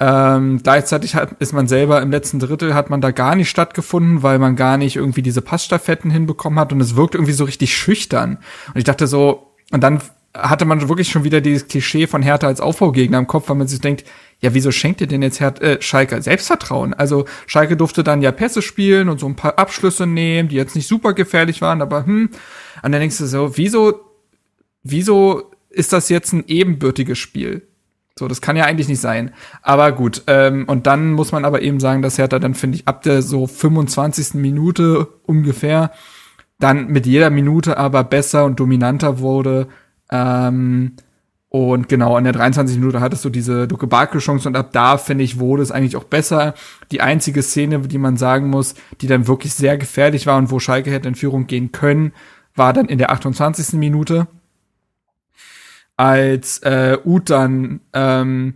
Ähm, 0.00 0.60
gleichzeitig 0.62 1.14
hat, 1.14 1.32
ist 1.38 1.52
man 1.52 1.68
selber 1.68 2.02
im 2.02 2.10
letzten 2.10 2.40
Drittel 2.40 2.74
hat 2.74 2.90
man 2.90 3.00
da 3.00 3.12
gar 3.12 3.36
nicht 3.36 3.48
stattgefunden, 3.48 4.22
weil 4.24 4.40
man 4.40 4.56
gar 4.56 4.76
nicht 4.76 4.96
irgendwie 4.96 5.22
diese 5.22 5.40
Passstaffetten 5.40 6.10
hinbekommen 6.10 6.58
hat 6.58 6.72
und 6.72 6.80
es 6.80 6.96
wirkt 6.96 7.14
irgendwie 7.14 7.32
so 7.32 7.44
richtig 7.44 7.76
schüchtern. 7.76 8.38
Und 8.68 8.76
ich 8.78 8.84
dachte 8.84 9.06
so, 9.06 9.52
und 9.70 9.82
dann 9.82 10.00
hatte 10.36 10.64
man 10.64 10.88
wirklich 10.88 11.08
schon 11.08 11.22
wieder 11.22 11.40
dieses 11.40 11.68
Klischee 11.68 12.08
von 12.08 12.22
Hertha 12.22 12.48
als 12.48 12.60
Aufbaugegner 12.60 13.18
im 13.18 13.28
Kopf, 13.28 13.48
weil 13.48 13.56
man 13.56 13.68
sich 13.68 13.80
denkt, 13.80 14.04
ja, 14.40 14.52
wieso 14.52 14.72
schenkt 14.72 15.00
ihr 15.00 15.06
denn 15.06 15.22
jetzt 15.22 15.38
Her 15.38 15.54
äh, 15.62 15.80
Schalke 15.80 16.20
Selbstvertrauen? 16.20 16.92
Also 16.92 17.24
Schalke 17.46 17.76
durfte 17.76 18.02
dann 18.02 18.20
ja 18.20 18.32
Pässe 18.32 18.62
spielen 18.62 19.08
und 19.08 19.20
so 19.20 19.26
ein 19.26 19.36
paar 19.36 19.58
Abschlüsse 19.60 20.06
nehmen, 20.06 20.48
die 20.48 20.56
jetzt 20.56 20.74
nicht 20.74 20.88
super 20.88 21.12
gefährlich 21.12 21.62
waren, 21.62 21.80
aber 21.80 22.04
hm. 22.04 22.30
Und 22.82 22.92
dann 22.92 23.00
denkst 23.00 23.18
du 23.18 23.26
so, 23.26 23.56
wieso, 23.56 24.00
wieso 24.82 25.52
ist 25.70 25.92
das 25.92 26.08
jetzt 26.08 26.32
ein 26.32 26.44
ebenbürtiges 26.48 27.18
Spiel? 27.18 27.62
So, 28.18 28.28
das 28.28 28.40
kann 28.40 28.56
ja 28.56 28.64
eigentlich 28.64 28.88
nicht 28.88 29.00
sein. 29.00 29.32
Aber 29.62 29.90
gut, 29.92 30.22
ähm, 30.28 30.66
und 30.68 30.86
dann 30.86 31.12
muss 31.12 31.32
man 31.32 31.44
aber 31.44 31.62
eben 31.62 31.80
sagen, 31.80 32.00
dass 32.00 32.16
Hertha 32.18 32.38
dann, 32.38 32.54
finde 32.54 32.76
ich, 32.76 32.86
ab 32.86 33.02
der 33.02 33.22
so 33.22 33.46
25. 33.46 34.34
Minute 34.34 35.06
ungefähr 35.26 35.90
dann 36.60 36.86
mit 36.88 37.06
jeder 37.06 37.30
Minute 37.30 37.76
aber 37.76 38.04
besser 38.04 38.44
und 38.44 38.60
dominanter 38.60 39.18
wurde. 39.18 39.66
Ähm, 40.10 40.92
und 41.48 41.88
genau, 41.88 42.16
in 42.16 42.24
der 42.24 42.32
23. 42.32 42.78
Minute 42.78 43.00
hattest 43.00 43.24
du 43.24 43.30
diese 43.30 43.68
Duke 43.68 43.86
Barke-Chance 43.86 44.48
und 44.48 44.56
ab 44.56 44.70
da, 44.72 44.96
finde 44.96 45.24
ich, 45.24 45.38
wurde 45.38 45.62
es 45.62 45.70
eigentlich 45.70 45.96
auch 45.96 46.04
besser. 46.04 46.54
Die 46.90 47.00
einzige 47.00 47.42
Szene, 47.42 47.80
die 47.80 47.98
man 47.98 48.16
sagen 48.16 48.48
muss, 48.48 48.74
die 49.00 49.06
dann 49.06 49.28
wirklich 49.28 49.54
sehr 49.54 49.76
gefährlich 49.76 50.26
war 50.26 50.38
und 50.38 50.50
wo 50.50 50.58
Schalke 50.58 50.90
hätte 50.90 51.08
in 51.08 51.14
Führung 51.14 51.46
gehen 51.46 51.70
können, 51.70 52.12
war 52.54 52.72
dann 52.72 52.86
in 52.86 52.98
der 52.98 53.10
28. 53.10 53.74
Minute 53.74 54.26
als 55.96 56.58
äh, 56.58 56.98
Ut 57.04 57.30
dann 57.30 57.80
ähm, 57.92 58.54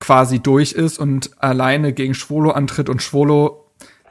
quasi 0.00 0.40
durch 0.40 0.72
ist 0.72 0.98
und 0.98 1.30
alleine 1.42 1.92
gegen 1.92 2.14
Schwolo 2.14 2.50
antritt 2.50 2.88
und 2.88 3.02
Schwolo 3.02 3.64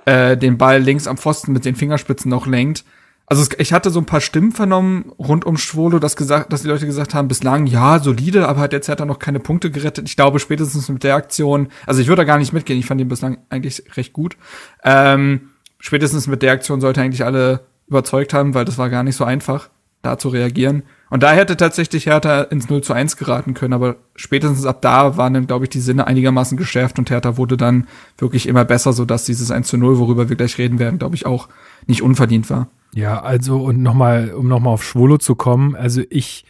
äh, 0.06 0.36
den 0.36 0.58
Ball 0.58 0.82
links 0.82 1.08
am 1.08 1.18
Pfosten 1.18 1.54
mit 1.54 1.66
den 1.66 1.76
Fingerspitzen 1.76 2.30
noch 2.30 2.48
lenkt. 2.48 2.84
Also 3.26 3.42
es, 3.42 3.50
ich 3.58 3.72
hatte 3.72 3.90
so 3.90 4.00
ein 4.00 4.06
paar 4.06 4.20
Stimmen 4.20 4.52
vernommen 4.52 5.12
rund 5.18 5.46
um 5.46 5.58
Schwolo, 5.58 6.00
dass 6.00 6.16
gesagt, 6.16 6.52
dass 6.52 6.64
die 6.64 6.68
Leute 6.68 6.86
gesagt 6.86 7.14
haben, 7.14 7.28
bislang 7.28 7.68
ja 7.68 8.00
solide, 8.00 8.48
aber 8.48 8.60
hat 8.60 8.74
jetzt 8.74 8.90
hat 8.90 9.00
noch 9.06 9.20
keine 9.20 9.40
Punkte 9.40 9.72
gerettet. 9.72 10.10
Ich 10.10 10.16
glaube 10.16 10.40
spätestens 10.40 10.90
mit 10.90 11.04
der 11.04 11.16
Aktion, 11.16 11.70
also 11.86 12.02
ich 12.02 12.08
würde 12.08 12.22
da 12.22 12.26
gar 12.26 12.38
nicht 12.38 12.54
mitgehen. 12.54 12.80
Ich 12.80 12.86
fand 12.86 13.00
ihn 13.00 13.08
bislang 13.08 13.38
eigentlich 13.50 13.84
recht 13.96 14.14
gut. 14.14 14.36
Ähm, 14.84 15.52
spätestens 15.80 16.28
mit 16.28 16.42
der 16.42 16.52
Aktion 16.52 16.82
sollte 16.82 17.02
eigentlich 17.02 17.24
alle 17.24 17.62
überzeugt 17.88 18.34
haben, 18.34 18.54
weil 18.54 18.66
das 18.66 18.78
war 18.78 18.90
gar 18.90 19.04
nicht 19.04 19.16
so 19.16 19.24
einfach, 19.24 19.70
da 20.02 20.18
zu 20.18 20.30
reagieren. 20.30 20.84
Und 21.14 21.22
da 21.22 21.32
hätte 21.32 21.56
tatsächlich 21.56 22.08
Hertha 22.08 22.42
ins 22.42 22.70
0 22.70 22.82
zu 22.82 22.92
1 22.92 23.18
geraten 23.18 23.54
können, 23.54 23.74
aber 23.74 23.98
spätestens 24.16 24.66
ab 24.66 24.82
da 24.82 25.16
waren 25.16 25.36
dann, 25.36 25.46
glaube 25.46 25.66
ich, 25.66 25.70
die 25.70 25.80
Sinne 25.80 26.08
einigermaßen 26.08 26.58
geschärft 26.58 26.98
und 26.98 27.12
Hertha 27.12 27.38
wurde 27.38 27.56
dann 27.56 27.86
wirklich 28.18 28.48
immer 28.48 28.66
besser, 28.66 28.94
sodass 28.94 29.24
dieses 29.24 29.52
1 29.52 29.68
zu 29.68 29.78
0, 29.78 30.00
worüber 30.00 30.28
wir 30.28 30.36
gleich 30.36 30.58
reden 30.58 30.80
werden, 30.80 30.98
glaube 30.98 31.14
ich, 31.14 31.28
auch 31.28 31.50
nicht 31.86 32.02
unverdient 32.02 32.50
war. 32.50 32.68
Ja, 32.96 33.22
also 33.22 33.62
und 33.62 33.84
nochmal, 33.84 34.34
um 34.34 34.48
nochmal 34.48 34.74
auf 34.74 34.84
Schwolo 34.84 35.20
zu 35.20 35.36
kommen, 35.36 35.76
also 35.76 36.02
ich, 36.10 36.46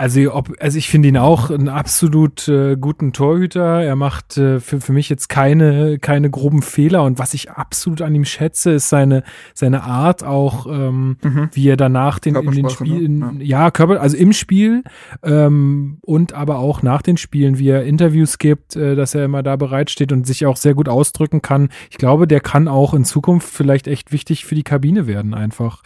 also, 0.00 0.32
ob, 0.32 0.50
also 0.60 0.78
ich 0.78 0.88
finde 0.88 1.10
ihn 1.10 1.18
auch 1.18 1.50
einen 1.50 1.68
absolut 1.68 2.48
äh, 2.48 2.74
guten 2.80 3.12
Torhüter. 3.12 3.82
Er 3.82 3.96
macht 3.96 4.38
äh, 4.38 4.58
für, 4.58 4.80
für 4.80 4.94
mich 4.94 5.10
jetzt 5.10 5.28
keine, 5.28 5.98
keine 5.98 6.30
groben 6.30 6.62
Fehler. 6.62 7.02
Und 7.02 7.18
was 7.18 7.34
ich 7.34 7.50
absolut 7.50 8.00
an 8.00 8.14
ihm 8.14 8.24
schätze, 8.24 8.70
ist 8.70 8.88
seine, 8.88 9.24
seine 9.52 9.82
Art 9.82 10.24
auch, 10.24 10.66
ähm, 10.66 11.18
mhm. 11.22 11.50
wie 11.52 11.68
er 11.68 11.76
danach 11.76 12.18
den, 12.18 12.34
in 12.34 12.50
den 12.50 12.70
Spielen, 12.70 13.18
ne? 13.18 13.34
ja. 13.40 13.64
ja, 13.64 13.70
Körper, 13.70 14.00
also 14.00 14.16
im 14.16 14.32
Spiel 14.32 14.84
ähm, 15.22 15.98
und 16.00 16.32
aber 16.32 16.60
auch 16.60 16.80
nach 16.82 17.02
den 17.02 17.18
Spielen, 17.18 17.58
wie 17.58 17.68
er 17.68 17.84
Interviews 17.84 18.38
gibt, 18.38 18.76
äh, 18.76 18.96
dass 18.96 19.14
er 19.14 19.26
immer 19.26 19.42
da 19.42 19.56
bereitsteht 19.56 20.12
und 20.12 20.26
sich 20.26 20.46
auch 20.46 20.56
sehr 20.56 20.72
gut 20.72 20.88
ausdrücken 20.88 21.42
kann. 21.42 21.68
Ich 21.90 21.98
glaube, 21.98 22.26
der 22.26 22.40
kann 22.40 22.68
auch 22.68 22.94
in 22.94 23.04
Zukunft 23.04 23.50
vielleicht 23.50 23.86
echt 23.86 24.12
wichtig 24.12 24.46
für 24.46 24.54
die 24.54 24.62
Kabine 24.62 25.06
werden, 25.06 25.34
einfach. 25.34 25.82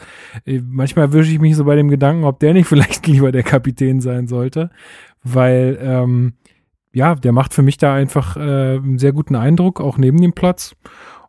Äh, 0.47 0.61
manchmal 0.65 1.13
wische 1.13 1.33
ich 1.33 1.41
mich 1.41 1.57
so 1.57 1.65
bei 1.65 1.75
dem 1.75 1.89
Gedanken, 1.89 2.23
ob 2.23 2.39
der 2.39 2.53
nicht 2.53 2.69
vielleicht 2.69 3.09
lieber 3.09 3.33
der 3.33 3.43
Kapitän 3.43 4.04
sein 4.05 4.29
sollte, 4.29 4.71
weil 5.25 5.77
ähm, 5.81 6.35
ja, 6.93 7.17
der 7.17 7.33
macht 7.33 7.53
für 7.53 7.63
mich 7.63 7.77
da 7.77 7.93
einfach 7.93 8.37
äh, 8.37 8.77
einen 8.77 8.99
sehr 8.99 9.13
guten 9.13 9.35
Eindruck, 9.35 9.81
auch 9.81 9.99
neben 9.99 10.21
dem 10.21 10.33
Platz. 10.33 10.77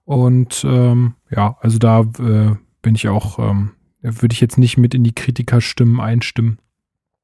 Und 0.04 0.64
ähm, 0.64 1.16
ja, 1.32 1.58
also 1.60 1.80
da 1.80 2.02
äh, 2.02 2.56
bin 2.84 2.94
ich 2.94 3.10
auch, 3.10 3.40
ähm, 3.40 3.72
würde 4.02 4.34
ich 4.34 4.42
jetzt 4.42 4.60
nicht 4.60 4.78
mit 4.78 4.94
in 4.94 5.04
die 5.04 5.16
Kritikerstimmen 5.16 6.00
einstimmen. 6.00 6.60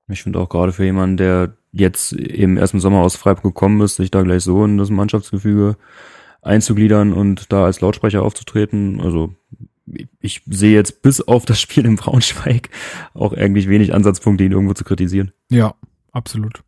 Ich 0.07 0.23
finde 0.23 0.39
auch 0.39 0.49
gerade 0.49 0.73
für 0.73 0.83
jemanden, 0.83 1.17
der 1.17 1.53
jetzt 1.71 2.13
eben 2.13 2.57
erst 2.57 2.73
im 2.73 2.79
Sommer 2.79 3.01
aus 3.01 3.15
Freiburg 3.15 3.43
gekommen 3.43 3.79
ist, 3.81 3.95
sich 3.97 4.09
da 4.09 4.23
gleich 4.23 4.43
so 4.43 4.65
in 4.65 4.79
das 4.79 4.89
Mannschaftsgefüge 4.89 5.77
einzugliedern 6.41 7.13
und 7.13 7.53
da 7.53 7.65
als 7.65 7.79
Lautsprecher 7.81 8.23
aufzutreten, 8.23 8.99
also 8.99 9.35
ich 10.19 10.41
sehe 10.45 10.73
jetzt 10.73 11.01
bis 11.01 11.21
auf 11.21 11.45
das 11.45 11.59
Spiel 11.59 11.85
im 11.85 11.95
Braunschweig 11.95 12.69
auch 13.13 13.33
eigentlich 13.33 13.67
wenig 13.67 13.93
Ansatzpunkte, 13.93 14.43
ihn 14.43 14.51
irgendwo 14.51 14.73
zu 14.73 14.83
kritisieren. 14.83 15.31
Ja, 15.49 15.75
absolut. 16.11 16.63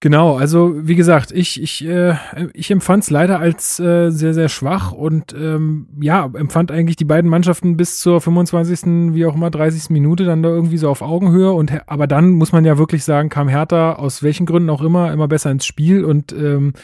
Genau, 0.00 0.36
also 0.36 0.74
wie 0.86 0.94
gesagt, 0.94 1.32
ich, 1.32 1.60
ich, 1.60 1.84
äh, 1.86 2.16
ich 2.52 2.70
empfand 2.70 3.04
es 3.04 3.10
leider 3.10 3.40
als 3.40 3.80
äh, 3.80 4.10
sehr, 4.10 4.34
sehr 4.34 4.50
schwach 4.50 4.92
und 4.92 5.32
ähm, 5.32 5.88
ja, 5.98 6.30
empfand 6.34 6.70
eigentlich 6.70 6.96
die 6.96 7.06
beiden 7.06 7.30
Mannschaften 7.30 7.78
bis 7.78 7.98
zur 7.98 8.20
25., 8.20 9.14
wie 9.14 9.24
auch 9.24 9.34
immer, 9.34 9.50
30. 9.50 9.88
Minute 9.88 10.24
dann 10.24 10.42
da 10.42 10.50
irgendwie 10.50 10.76
so 10.76 10.90
auf 10.90 11.00
Augenhöhe 11.00 11.50
und 11.50 11.72
aber 11.86 12.06
dann 12.06 12.32
muss 12.32 12.52
man 12.52 12.66
ja 12.66 12.76
wirklich 12.76 13.04
sagen, 13.04 13.30
kam 13.30 13.48
Hertha 13.48 13.94
aus 13.94 14.22
welchen 14.22 14.44
Gründen 14.44 14.68
auch 14.68 14.82
immer 14.82 15.12
immer 15.12 15.28
besser 15.28 15.50
ins 15.50 15.64
Spiel 15.64 16.04
und 16.04 16.30
ähm, 16.32 16.74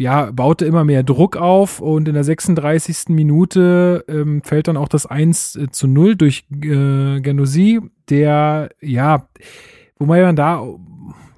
ja, 0.00 0.30
baute 0.32 0.64
immer 0.64 0.82
mehr 0.82 1.02
Druck 1.02 1.36
auf 1.36 1.78
und 1.78 2.08
in 2.08 2.14
der 2.14 2.24
36. 2.24 3.10
Minute 3.10 4.02
ähm, 4.08 4.40
fällt 4.42 4.66
dann 4.66 4.78
auch 4.78 4.88
das 4.88 5.04
1 5.04 5.56
äh, 5.56 5.70
zu 5.70 5.86
0 5.86 6.16
durch 6.16 6.46
äh, 6.50 7.20
Genosi, 7.20 7.80
der, 8.08 8.70
ja, 8.80 9.28
wo 9.98 10.06
man 10.06 10.36
da, 10.36 10.64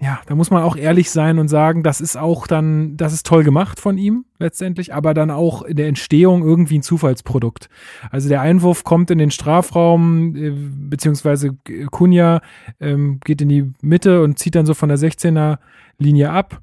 ja, 0.00 0.20
da 0.26 0.36
muss 0.36 0.52
man 0.52 0.62
auch 0.62 0.76
ehrlich 0.76 1.10
sein 1.10 1.40
und 1.40 1.48
sagen, 1.48 1.82
das 1.82 2.00
ist 2.00 2.16
auch 2.16 2.46
dann, 2.46 2.96
das 2.96 3.12
ist 3.12 3.26
toll 3.26 3.42
gemacht 3.42 3.80
von 3.80 3.98
ihm 3.98 4.26
letztendlich, 4.38 4.94
aber 4.94 5.12
dann 5.12 5.32
auch 5.32 5.62
in 5.62 5.76
der 5.76 5.88
Entstehung 5.88 6.44
irgendwie 6.44 6.78
ein 6.78 6.82
Zufallsprodukt. 6.82 7.68
Also 8.12 8.28
der 8.28 8.42
Einwurf 8.42 8.84
kommt 8.84 9.10
in 9.10 9.18
den 9.18 9.32
Strafraum, 9.32 10.36
äh, 10.36 10.52
beziehungsweise 10.52 11.56
Kunja 11.90 12.40
ähm, 12.78 13.18
geht 13.24 13.42
in 13.42 13.48
die 13.48 13.72
Mitte 13.80 14.22
und 14.22 14.38
zieht 14.38 14.54
dann 14.54 14.66
so 14.66 14.74
von 14.74 14.88
der 14.88 14.98
16er 14.98 15.58
Linie 15.98 16.30
ab. 16.30 16.60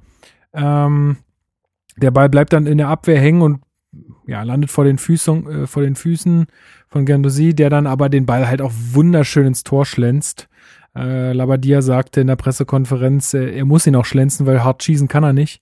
Ähm, 0.53 1.17
der 1.99 2.11
Ball 2.11 2.29
bleibt 2.29 2.53
dann 2.53 2.65
in 2.65 2.77
der 2.77 2.87
Abwehr 2.87 3.19
hängen 3.19 3.41
und 3.41 3.61
ja, 4.27 4.43
landet 4.43 4.69
vor 4.69 4.83
den 4.83 4.97
Füßen, 4.97 5.63
äh, 5.63 5.67
vor 5.67 5.81
den 5.83 5.95
Füßen 5.95 6.45
von 6.87 7.05
Gandosi, 7.05 7.53
der 7.53 7.69
dann 7.69 7.87
aber 7.87 8.09
den 8.09 8.25
Ball 8.25 8.47
halt 8.47 8.61
auch 8.61 8.71
wunderschön 8.91 9.47
ins 9.47 9.63
Tor 9.63 9.85
schlänzt. 9.85 10.47
Äh, 10.95 11.33
Labadia 11.33 11.81
sagte 11.81 12.21
in 12.21 12.27
der 12.27 12.35
Pressekonferenz, 12.35 13.33
äh, 13.33 13.57
er 13.57 13.65
muss 13.65 13.87
ihn 13.87 13.95
auch 13.95 14.05
schlänzen, 14.05 14.45
weil 14.45 14.63
hart 14.63 14.83
schießen 14.83 15.07
kann 15.07 15.23
er 15.23 15.33
nicht. 15.33 15.61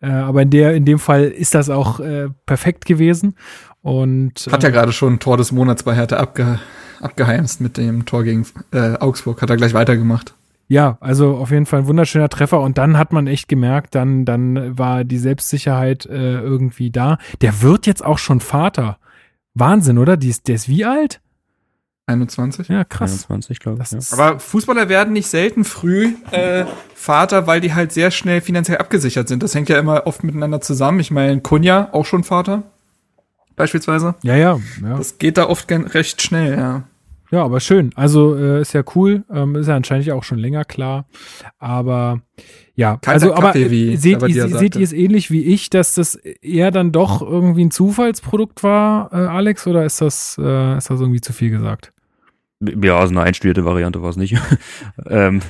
Äh, 0.00 0.10
aber 0.10 0.42
in 0.42 0.50
der, 0.50 0.74
in 0.74 0.84
dem 0.84 0.98
Fall 0.98 1.24
ist 1.24 1.54
das 1.54 1.70
auch 1.70 2.00
äh, 2.00 2.28
perfekt 2.44 2.84
gewesen. 2.84 3.34
Und 3.82 4.48
hat 4.50 4.62
ja 4.62 4.68
äh, 4.68 4.72
gerade 4.72 4.92
schon 4.92 5.14
ein 5.14 5.18
Tor 5.18 5.36
des 5.36 5.52
Monats 5.52 5.82
bei 5.82 5.94
Hertha 5.94 6.16
abge, 6.16 6.58
abgeheimst 7.00 7.60
mit 7.60 7.76
dem 7.76 8.04
Tor 8.04 8.24
gegen 8.24 8.46
äh, 8.72 8.94
Augsburg. 8.98 9.40
Hat 9.40 9.50
er 9.50 9.56
gleich 9.56 9.74
weitergemacht. 9.74 10.34
Ja, 10.68 10.98
also 11.00 11.36
auf 11.36 11.50
jeden 11.50 11.66
Fall 11.66 11.80
ein 11.80 11.86
wunderschöner 11.86 12.28
Treffer 12.28 12.60
und 12.60 12.76
dann 12.76 12.98
hat 12.98 13.12
man 13.12 13.26
echt 13.26 13.48
gemerkt, 13.48 13.94
dann, 13.94 14.24
dann 14.24 14.76
war 14.76 15.04
die 15.04 15.18
Selbstsicherheit 15.18 16.06
äh, 16.06 16.40
irgendwie 16.40 16.90
da. 16.90 17.18
Der 17.40 17.62
wird 17.62 17.86
jetzt 17.86 18.04
auch 18.04 18.18
schon 18.18 18.40
Vater. 18.40 18.98
Wahnsinn, 19.54 19.98
oder? 19.98 20.16
Die 20.16 20.28
ist, 20.28 20.48
der 20.48 20.56
ist 20.56 20.68
wie 20.68 20.84
alt? 20.84 21.20
21? 22.06 22.68
Ja, 22.68 22.84
krass. 22.84 23.12
21, 23.12 23.58
glaube 23.58 23.82
ich. 23.82 23.90
Ja. 23.90 23.98
Aber 24.12 24.38
Fußballer 24.38 24.88
werden 24.88 25.12
nicht 25.12 25.28
selten 25.28 25.64
früh 25.64 26.14
äh, 26.30 26.64
Vater, 26.94 27.46
weil 27.46 27.60
die 27.60 27.74
halt 27.74 27.92
sehr 27.92 28.10
schnell 28.10 28.40
finanziell 28.40 28.78
abgesichert 28.78 29.28
sind. 29.28 29.42
Das 29.42 29.54
hängt 29.54 29.68
ja 29.68 29.78
immer 29.78 30.06
oft 30.06 30.22
miteinander 30.22 30.60
zusammen. 30.60 31.00
Ich 31.00 31.10
meine, 31.10 31.40
Kunja 31.40 31.88
auch 31.92 32.06
schon 32.06 32.22
Vater, 32.22 32.62
beispielsweise. 33.56 34.14
Ja, 34.22 34.36
ja, 34.36 34.60
ja. 34.82 34.96
Das 34.96 35.18
geht 35.18 35.36
da 35.36 35.48
oft 35.48 35.70
recht 35.70 36.22
schnell, 36.22 36.56
ja. 36.56 36.84
Ja, 37.30 37.44
aber 37.44 37.60
schön. 37.60 37.90
Also 37.96 38.36
äh, 38.36 38.60
ist 38.60 38.72
ja 38.72 38.82
cool. 38.94 39.24
Ähm, 39.32 39.56
ist 39.56 39.66
ja 39.66 39.76
anscheinend 39.76 40.10
auch 40.10 40.24
schon 40.24 40.38
länger 40.38 40.64
klar. 40.64 41.06
Aber 41.58 42.20
ja, 42.74 42.98
Kalter 42.98 43.12
also 43.12 43.34
aber 43.34 43.48
Kaffee, 43.48 43.70
wie 43.70 43.96
seht, 43.96 44.22
ihr, 44.22 44.48
seht 44.48 44.76
ihr 44.76 44.82
es 44.82 44.92
ähnlich 44.92 45.30
wie 45.30 45.42
ich, 45.42 45.70
dass 45.70 45.94
das 45.94 46.14
eher 46.14 46.70
dann 46.70 46.92
doch 46.92 47.22
irgendwie 47.22 47.64
ein 47.64 47.70
Zufallsprodukt 47.70 48.62
war, 48.62 49.12
äh, 49.12 49.16
Alex, 49.16 49.66
oder 49.66 49.84
ist 49.84 50.00
das, 50.00 50.38
äh, 50.38 50.76
ist 50.76 50.90
das 50.90 51.00
irgendwie 51.00 51.20
zu 51.20 51.32
viel 51.32 51.50
gesagt? 51.50 51.92
Ja, 52.60 52.98
also 52.98 53.12
eine 53.12 53.20
einstudierte 53.20 53.66
Variante 53.66 54.00
war 54.00 54.08
es 54.08 54.16
nicht. 54.16 54.34
ähm, 55.06 55.42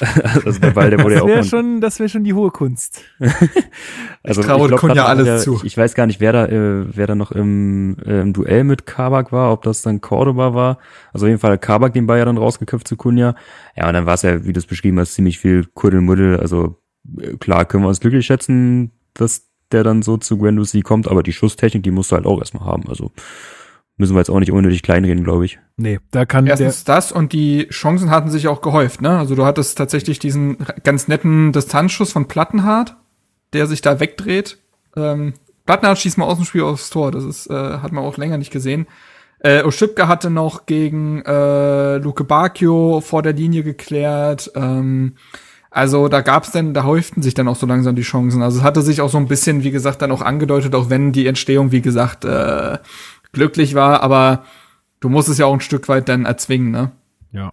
also 0.44 0.58
der 0.58 0.72
Ball, 0.72 0.90
der 0.90 1.04
wurde 1.04 1.14
das 1.14 1.24
ja 1.24 1.40
auch. 1.40 1.44
Schon, 1.44 1.80
das 1.80 2.00
wäre 2.00 2.08
schon 2.08 2.24
die 2.24 2.34
hohe 2.34 2.50
Kunst. 2.50 3.02
also 4.24 4.40
ich 4.40 4.46
traue 4.46 4.68
Kunja 4.70 5.04
alles 5.04 5.24
der, 5.24 5.38
zu. 5.38 5.60
Ich 5.62 5.76
weiß 5.76 5.94
gar 5.94 6.06
nicht, 6.06 6.18
wer 6.18 6.32
da, 6.32 6.46
äh, 6.46 6.96
wer 6.96 7.06
da 7.06 7.14
noch 7.14 7.30
im, 7.30 7.96
äh, 8.04 8.22
im 8.22 8.32
Duell 8.32 8.64
mit 8.64 8.86
Kabak 8.86 9.30
war, 9.30 9.52
ob 9.52 9.62
das 9.62 9.82
dann 9.82 10.00
Cordoba 10.00 10.52
war. 10.52 10.78
Also 11.12 11.26
auf 11.26 11.28
jeden 11.28 11.40
Fall 11.40 11.58
Kabak 11.58 11.92
den 11.92 12.08
Ball 12.08 12.18
ja 12.18 12.24
dann 12.24 12.38
rausgeköpft 12.38 12.88
zu 12.88 12.96
Kunja. 12.96 13.36
Ja, 13.76 13.86
und 13.86 13.94
dann 13.94 14.06
war 14.06 14.14
es 14.14 14.22
ja, 14.22 14.44
wie 14.44 14.52
du 14.52 14.58
es 14.58 14.66
beschrieben 14.66 14.98
hast, 14.98 15.14
ziemlich 15.14 15.38
viel 15.38 15.64
Kuddelmuddel. 15.64 16.40
Also 16.40 16.82
äh, 17.20 17.36
klar 17.36 17.66
können 17.66 17.84
wir 17.84 17.88
uns 17.88 18.00
glücklich 18.00 18.26
schätzen, 18.26 18.90
dass 19.14 19.48
der 19.70 19.84
dann 19.84 20.02
so 20.02 20.16
zu 20.16 20.38
Gwendosi 20.38 20.82
kommt, 20.82 21.06
aber 21.06 21.22
die 21.22 21.32
Schusstechnik, 21.32 21.84
die 21.84 21.92
musst 21.92 22.10
du 22.10 22.16
halt 22.16 22.26
auch 22.26 22.40
erstmal 22.40 22.64
haben. 22.64 22.88
Also 22.88 23.12
müssen 23.98 24.14
wir 24.14 24.20
jetzt 24.20 24.30
auch 24.30 24.38
nicht 24.38 24.52
unnötig 24.52 24.82
kleinreden, 24.82 25.24
glaube 25.24 25.44
ich. 25.44 25.58
Nee, 25.76 25.98
da 26.10 26.24
kann 26.24 26.46
Erstens 26.46 26.84
das 26.84 27.12
und 27.12 27.32
die 27.32 27.68
Chancen 27.68 28.10
hatten 28.10 28.30
sich 28.30 28.48
auch 28.48 28.62
gehäuft, 28.62 29.02
ne? 29.02 29.18
Also 29.18 29.34
du 29.34 29.44
hattest 29.44 29.76
tatsächlich 29.76 30.18
diesen 30.18 30.58
ganz 30.84 31.08
netten 31.08 31.52
Distanzschuss 31.52 32.12
von 32.12 32.28
Plattenhardt, 32.28 32.96
der 33.52 33.66
sich 33.66 33.82
da 33.82 34.00
wegdreht. 34.00 34.58
Ähm, 34.96 35.34
Plattenhardt 35.66 35.98
schießt 35.98 36.16
mal 36.16 36.24
aus 36.24 36.36
dem 36.38 36.46
Spiel 36.46 36.62
aufs 36.62 36.90
Tor, 36.90 37.10
das 37.10 37.24
ist, 37.24 37.50
äh, 37.50 37.54
hat 37.54 37.92
man 37.92 38.04
auch 38.04 38.16
länger 38.16 38.38
nicht 38.38 38.52
gesehen. 38.52 38.86
Äh, 39.40 39.62
Oschipka 39.62 40.08
hatte 40.08 40.30
noch 40.30 40.66
gegen 40.66 41.22
äh, 41.22 41.98
Luke 41.98 42.24
Bacchio 42.24 43.00
vor 43.00 43.22
der 43.22 43.34
Linie 43.34 43.62
geklärt. 43.62 44.50
Ähm, 44.54 45.14
also 45.70 46.08
da 46.08 46.22
gab's 46.22 46.50
dann, 46.50 46.74
da 46.74 46.84
häuften 46.84 47.22
sich 47.22 47.34
dann 47.34 47.46
auch 47.46 47.56
so 47.56 47.66
langsam 47.66 47.94
die 47.94 48.02
Chancen. 48.02 48.42
Also 48.42 48.58
es 48.58 48.64
hatte 48.64 48.82
sich 48.82 49.00
auch 49.00 49.10
so 49.10 49.18
ein 49.18 49.28
bisschen, 49.28 49.62
wie 49.62 49.70
gesagt, 49.70 50.02
dann 50.02 50.10
auch 50.10 50.22
angedeutet, 50.22 50.74
auch 50.74 50.90
wenn 50.90 51.12
die 51.12 51.26
Entstehung, 51.26 51.70
wie 51.70 51.82
gesagt, 51.82 52.24
äh, 52.24 52.78
glücklich 53.32 53.74
war, 53.74 54.02
aber 54.02 54.44
du 55.00 55.08
musst 55.08 55.28
es 55.28 55.38
ja 55.38 55.46
auch 55.46 55.54
ein 55.54 55.60
Stück 55.60 55.88
weit 55.88 56.08
dann 56.08 56.24
erzwingen, 56.24 56.70
ne? 56.70 56.92
Ja. 57.32 57.52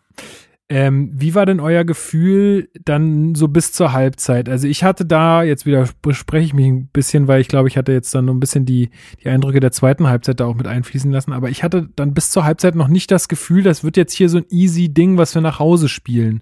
Ähm, 0.67 1.11
wie 1.13 1.35
war 1.35 1.45
denn 1.45 1.59
euer 1.59 1.83
Gefühl 1.83 2.69
dann 2.83 3.35
so 3.35 3.47
bis 3.47 3.71
zur 3.71 3.93
Halbzeit? 3.93 4.49
Also 4.49 4.67
ich 4.67 4.83
hatte 4.83 5.05
da, 5.05 5.43
jetzt 5.43 5.67
wieder 5.67 5.87
bespreche 6.01 6.45
ich 6.47 6.53
mich 6.55 6.65
ein 6.65 6.87
bisschen, 6.87 7.27
weil 7.27 7.39
ich 7.39 7.47
glaube, 7.47 7.67
ich 7.67 7.77
hatte 7.77 7.91
jetzt 7.91 8.15
dann 8.15 8.25
noch 8.25 8.33
ein 8.33 8.39
bisschen 8.39 8.65
die, 8.65 8.89
die 9.23 9.29
Eindrücke 9.29 9.59
der 9.59 9.71
zweiten 9.71 10.07
Halbzeit 10.07 10.39
da 10.39 10.45
auch 10.45 10.55
mit 10.55 10.65
einfließen 10.65 11.11
lassen, 11.11 11.33
aber 11.33 11.49
ich 11.49 11.61
hatte 11.61 11.89
dann 11.95 12.15
bis 12.15 12.31
zur 12.31 12.45
Halbzeit 12.45 12.73
noch 12.73 12.87
nicht 12.87 13.11
das 13.11 13.27
Gefühl, 13.27 13.61
das 13.61 13.83
wird 13.83 13.95
jetzt 13.95 14.13
hier 14.13 14.27
so 14.27 14.39
ein 14.39 14.45
easy 14.49 14.89
Ding, 14.89 15.19
was 15.19 15.35
wir 15.35 15.41
nach 15.43 15.59
Hause 15.59 15.87
spielen. 15.87 16.41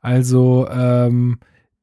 Also 0.00 0.66
ähm, 0.70 1.38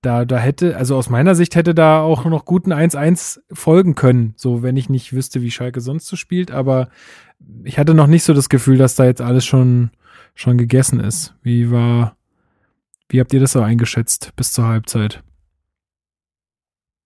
da, 0.06 0.26
da 0.26 0.38
hätte, 0.38 0.78
also 0.78 0.96
aus 0.96 1.10
meiner 1.10 1.34
Sicht 1.36 1.56
hätte 1.56 1.74
da 1.74 2.02
auch 2.02 2.26
noch 2.26 2.46
guten 2.46 2.72
1-1 2.72 3.40
folgen 3.52 3.96
können, 3.96 4.34
so 4.38 4.62
wenn 4.62 4.78
ich 4.78 4.90
nicht 4.90 5.14
wüsste, 5.14 5.42
wie 5.42 5.52
Schalke 5.52 5.82
sonst 5.82 6.08
so 6.08 6.16
spielt, 6.16 6.52
aber 6.52 6.90
ich 7.64 7.80
hatte 7.80 7.94
noch 7.94 8.08
nicht 8.08 8.24
so 8.24 8.34
das 8.34 8.50
Gefühl, 8.50 8.78
dass 8.78 8.96
da 8.96 9.06
jetzt 9.06 9.22
alles 9.22 9.46
schon, 9.46 9.90
schon 10.36 10.58
gegessen 10.58 11.00
ist. 11.00 11.34
Wie 11.42 11.72
war, 11.72 12.16
wie 13.10 13.20
habt 13.20 13.34
ihr 13.34 13.40
das 13.40 13.54
so 13.54 13.62
eingeschätzt 13.62 14.34
bis 14.36 14.52
zur 14.52 14.68
Halbzeit? 14.68 15.24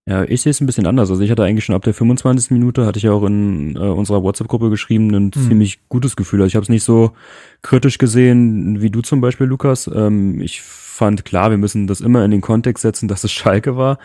Ja, 0.06 0.24
ich 0.24 0.42
sehe 0.42 0.50
es 0.50 0.60
ein 0.60 0.66
bisschen 0.66 0.88
anders. 0.88 1.10
Also 1.12 1.22
ich 1.22 1.30
hatte 1.30 1.44
eigentlich 1.44 1.66
schon 1.66 1.76
ab 1.76 1.84
der 1.84 1.94
25. 1.94 2.52
Minute, 2.52 2.86
hatte 2.86 2.98
ich 2.98 3.04
ja 3.04 3.12
auch 3.12 3.24
in 3.24 3.76
äh, 3.76 3.80
unserer 3.80 4.24
WhatsApp-Gruppe 4.24 4.72
geschrieben, 4.72 5.14
ein 5.14 5.26
mhm. 5.26 5.32
ziemlich 5.32 5.88
gutes 5.88 6.16
Gefühl. 6.16 6.42
Also 6.42 6.48
ich 6.48 6.56
habe 6.56 6.64
es 6.64 6.70
nicht 6.70 6.84
so 6.84 7.12
kritisch 7.62 7.98
gesehen 7.98 8.82
wie 8.82 8.90
du 8.90 9.02
zum 9.02 9.22
Beispiel, 9.22 9.46
Lukas. 9.46 9.90
Ähm, 9.94 10.42
ich 10.42 10.62
fand 11.00 11.26
klar, 11.26 11.50
wir 11.50 11.58
müssen 11.58 11.88
das 11.88 12.02
immer 12.02 12.24
in 12.26 12.32
den 12.32 12.42
Kontext 12.42 12.82
setzen, 12.82 13.08
dass 13.08 13.24
es 13.24 13.32
Schalke 13.32 13.78
war, 13.78 13.98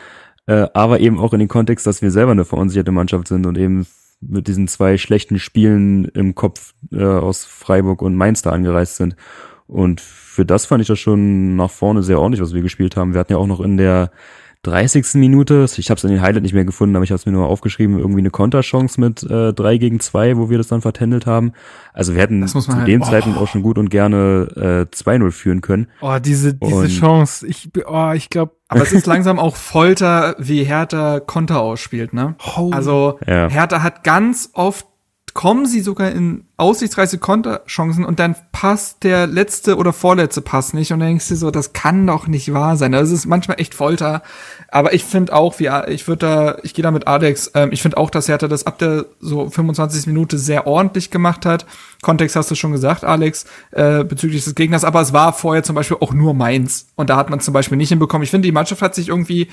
äh, 0.47 0.69
aber 0.75 1.01
eben 1.01 1.19
auch 1.19 1.33
in 1.33 1.41
den 1.41 1.49
Kontext, 1.49 1.87
dass 1.87 2.03
wir 2.03 2.11
selber 2.11 2.33
eine 2.33 2.45
verunsicherte 2.45 2.93
Mannschaft 2.93 3.29
sind 3.29 3.47
und 3.47 3.59
eben 3.59 3.87
mit 4.21 4.47
diesen 4.47 4.69
zwei 4.69 4.97
schlechten 4.97 5.39
Spielen 5.39 6.05
im 6.07 6.35
Kopf 6.35 6.73
äh, 6.93 7.05
aus 7.05 7.45
Freiburg 7.45 8.01
und 8.01 8.15
Mainz 8.15 8.43
da 8.43 8.51
angereist 8.51 8.97
sind. 8.97 9.17
Und 9.67 10.01
für 10.01 10.47
das 10.47 10.67
fand 10.67 10.83
ich 10.83 10.89
das 10.89 11.01
schon 11.01 11.57
nach 11.57 11.71
vorne 11.71 12.03
sehr 12.03 12.21
ordentlich, 12.21 12.41
was 12.41 12.55
wir 12.55 12.63
gespielt 12.63 12.97
haben. 12.97 13.13
Wir 13.13 13.21
hatten 13.21 13.33
ja 13.33 13.39
auch 13.39 13.47
noch 13.47 13.61
in 13.61 13.77
der 13.77 14.11
30. 14.65 15.15
Minute, 15.15 15.67
ich 15.77 15.91
habe 15.91 15.99
es 15.99 16.05
in 16.05 16.11
den 16.11 16.21
Highlight 16.21 16.43
nicht 16.43 16.55
mehr 16.55 16.65
gefunden, 16.65 16.97
aber 16.97 17.05
ich 17.05 17.11
habe 17.11 17.19
es 17.19 17.27
mir 17.27 17.33
nur 17.33 17.47
aufgeschrieben, 17.47 17.99
irgendwie 17.99 18.21
eine 18.21 18.31
Konterchance 18.31 19.01
mit 19.01 19.23
äh, 19.23 19.53
3 19.53 19.79
gegen 19.79 20.01
2, 20.01 20.37
wo 20.37 20.51
wir 20.51 20.59
das 20.59 20.69
dann 20.69 20.81
vertändelt 20.81 21.27
haben. 21.27 21.53
Also 21.93 22.15
wir 22.15 22.23
hätten 22.23 22.47
zu 22.47 22.67
halt, 22.69 22.89
dem 22.89 23.03
oh. 23.03 23.05
Zeitpunkt 23.05 23.39
auch 23.39 23.49
schon 23.49 23.63
gut 23.63 23.79
und 23.79 23.91
gerne 23.91 24.87
äh, 24.91 24.95
2-0 24.95 25.31
führen 25.31 25.61
können. 25.61 25.89
Oh, 26.01 26.17
diese, 26.19 26.55
diese 26.55 26.75
und, 26.75 26.89
Chance, 26.89 27.47
ich, 27.47 27.71
oh, 27.87 28.13
ich 28.15 28.31
glaube. 28.31 28.53
Aber 28.69 28.83
es 28.83 28.93
ist 28.93 29.07
langsam 29.07 29.39
auch 29.39 29.57
Folter, 29.57 30.35
wie 30.39 30.65
Hertha 30.65 31.21
Konter 31.21 31.61
ausspielt, 31.61 32.13
ne? 32.13 32.35
Oh. 32.57 32.71
Also 32.73 33.19
ja. 33.27 33.49
Hertha 33.49 33.83
hat 33.83 34.03
ganz 34.03 34.51
oft 34.55 34.87
kommen 35.35 35.67
sie 35.67 35.81
sogar 35.81 36.13
in 36.13 36.45
aussichtsreiche 36.57 37.19
Konterchancen 37.19 38.05
und 38.05 38.21
dann 38.21 38.37
passt 38.53 39.03
der 39.03 39.27
letzte 39.27 39.77
oder 39.77 39.93
vorletzte 39.93 40.41
Pass 40.41 40.73
nicht 40.73 40.93
und 40.93 41.01
dann 41.01 41.09
denkst 41.09 41.29
du 41.29 41.35
so, 41.35 41.51
das 41.51 41.73
kann 41.73 42.07
doch 42.07 42.29
nicht 42.29 42.53
wahr 42.53 42.77
sein. 42.77 42.93
Das 42.93 43.11
ist 43.11 43.27
manchmal 43.27 43.61
echt 43.61 43.75
Folter. 43.75 44.23
Aber 44.69 44.95
ich 44.95 45.03
finde 45.03 45.33
auch, 45.33 45.59
wie 45.59 45.69
ich 45.89 46.07
würde 46.07 46.27
da, 46.27 46.57
ich 46.63 46.73
gehe 46.73 46.85
da 46.85 46.93
mit 46.93 47.09
Alex, 47.09 47.51
ähm, 47.55 47.73
ich 47.73 47.83
finde 47.83 47.97
auch, 47.97 48.11
dass 48.11 48.29
Hertha 48.29 48.47
das 48.47 48.67
ab 48.67 48.79
der 48.79 49.07
so 49.19 49.51
25. 49.51 50.07
Minute 50.07 50.39
sehr 50.39 50.69
ordentlich 50.69 51.11
gemacht 51.11 51.45
hat. 51.45 51.67
Kontext 52.01 52.37
hast 52.37 52.53
du 52.53 52.55
schon 52.55 52.71
gesagt, 52.71 53.03
Alex, 53.03 53.45
äh, 53.73 54.05
bezüglich 54.05 54.45
des 54.45 54.55
Gegners, 54.55 54.85
aber 54.85 55.01
es 55.01 55.13
war 55.13 55.33
vorher 55.33 55.65
zum 55.65 55.75
Beispiel 55.75 55.97
auch 55.99 56.13
nur 56.13 56.33
Mainz 56.33 56.87
und 56.95 57.11
da 57.11 57.17
hat 57.17 57.29
man 57.29 57.41
zum 57.41 57.55
Beispiel 57.55 57.77
nicht 57.77 57.89
hinbekommen. 57.89 58.23
Ich 58.23 58.31
finde, 58.31 58.47
die 58.47 58.53
Mannschaft 58.53 58.83
hat 58.83 58.95
sich 58.95 59.09
irgendwie 59.09 59.49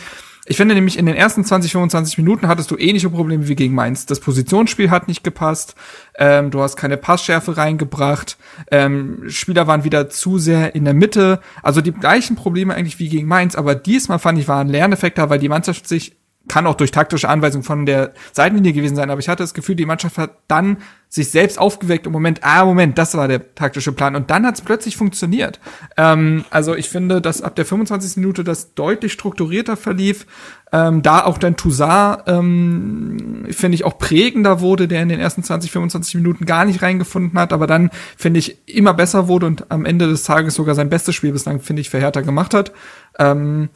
ich 0.52 0.58
finde 0.58 0.76
nämlich, 0.76 1.00
in 1.00 1.06
den 1.06 1.16
ersten 1.16 1.46
20, 1.46 1.72
25 1.72 2.18
Minuten 2.18 2.50
hattest 2.50 2.70
du 2.72 2.78
ähnliche 2.78 3.10
Probleme 3.10 3.48
wie 3.48 3.56
gegen 3.56 3.74
Mainz. 3.74 4.06
Das 4.06 4.20
Positionsspiel 4.20 4.92
hat 4.92 5.08
nicht 5.08 5.24
gepasst, 5.24 5.76
ähm, 6.18 6.52
du 6.52 6.62
hast 6.62 6.76
keine 6.76 6.98
Passschärfe 6.98 7.56
reingebracht, 7.56 8.38
ähm, 8.70 9.24
Spieler 9.30 9.68
waren 9.68 9.86
wieder 9.86 10.10
zu 10.10 10.40
sehr 10.40 10.76
in 10.76 10.84
der 10.84 10.94
Mitte. 10.94 11.40
Also 11.64 11.80
die 11.80 11.94
gleichen 11.94 12.36
Probleme 12.36 12.76
eigentlich 12.76 13.00
wie 13.00 13.08
gegen 13.08 13.30
Mainz, 13.30 13.56
aber 13.56 13.76
diesmal 13.76 14.20
fand 14.20 14.40
ich, 14.40 14.50
war 14.50 14.60
ein 14.60 14.68
Lerneffekt 14.68 15.20
da, 15.20 15.30
weil 15.30 15.40
die 15.40 15.48
Mannschaft 15.48 15.88
sich 15.88 16.18
kann 16.52 16.68
auch 16.68 16.76
durch 16.76 16.92
taktische 16.92 17.30
Anweisung 17.30 17.64
von 17.64 17.86
der 17.86 18.12
Seitenlinie 18.34 18.74
gewesen 18.74 18.98
sein, 18.98 19.10
aber 19.10 19.22
ich 19.22 19.30
hatte 19.30 19.42
das 19.42 19.54
Gefühl, 19.54 19.76
die 19.76 19.86
Mannschaft 19.86 20.18
hat 20.18 20.32
dann 20.50 20.80
sich 21.08 21.30
selbst 21.30 21.58
aufgeweckt 21.58 22.06
im 22.08 22.12
Moment, 22.12 22.42
ah, 22.44 22.66
Moment, 22.66 22.98
das 22.98 23.16
war 23.16 23.30
der 23.30 23.56
taktische 23.56 23.94
Plan. 23.94 24.18
Und 24.18 24.30
dann 24.30 24.46
hat 24.46 24.56
es 24.56 24.62
plötzlich 24.62 24.98
funktioniert. 24.98 25.62
Ähm, 25.96 26.44
also 26.50 26.76
ich 26.76 26.90
finde, 26.90 27.22
dass 27.22 27.42
ab 27.42 27.56
der 27.56 27.66
25. 27.66 28.18
Minute 28.18 28.44
das 28.44 28.74
deutlich 28.74 29.14
strukturierter 29.14 29.78
verlief. 29.78 30.26
Ähm, 30.74 31.02
da 31.02 31.24
auch 31.24 31.38
dann 31.38 31.56
Toussaint, 31.56 32.24
ähm, 32.28 33.46
finde 33.50 33.76
ich, 33.76 33.86
auch 33.86 33.98
prägender 33.98 34.60
wurde, 34.60 34.90
der 34.90 35.04
in 35.04 35.10
den 35.10 35.22
ersten 35.22 35.44
20, 35.44 35.72
25 35.72 36.16
Minuten 36.16 36.46
gar 36.46 36.66
nicht 36.66 36.82
reingefunden 36.82 37.40
hat, 37.40 37.54
aber 37.54 37.66
dann, 37.66 37.92
finde 38.18 38.40
ich, 38.40 38.58
immer 38.68 38.94
besser 38.94 39.30
wurde 39.30 39.46
und 39.46 39.72
am 39.72 39.86
Ende 39.86 40.10
des 40.10 40.24
Tages 40.24 40.56
sogar 40.56 40.76
sein 40.76 40.90
bestes 40.90 41.16
Spiel 41.16 41.32
bislang, 41.32 41.62
finde 41.62 41.82
ich, 41.82 41.94
Hertha 41.94 42.20
gemacht 42.20 42.54
hat. 42.54 42.74
Ähm, 43.20 43.70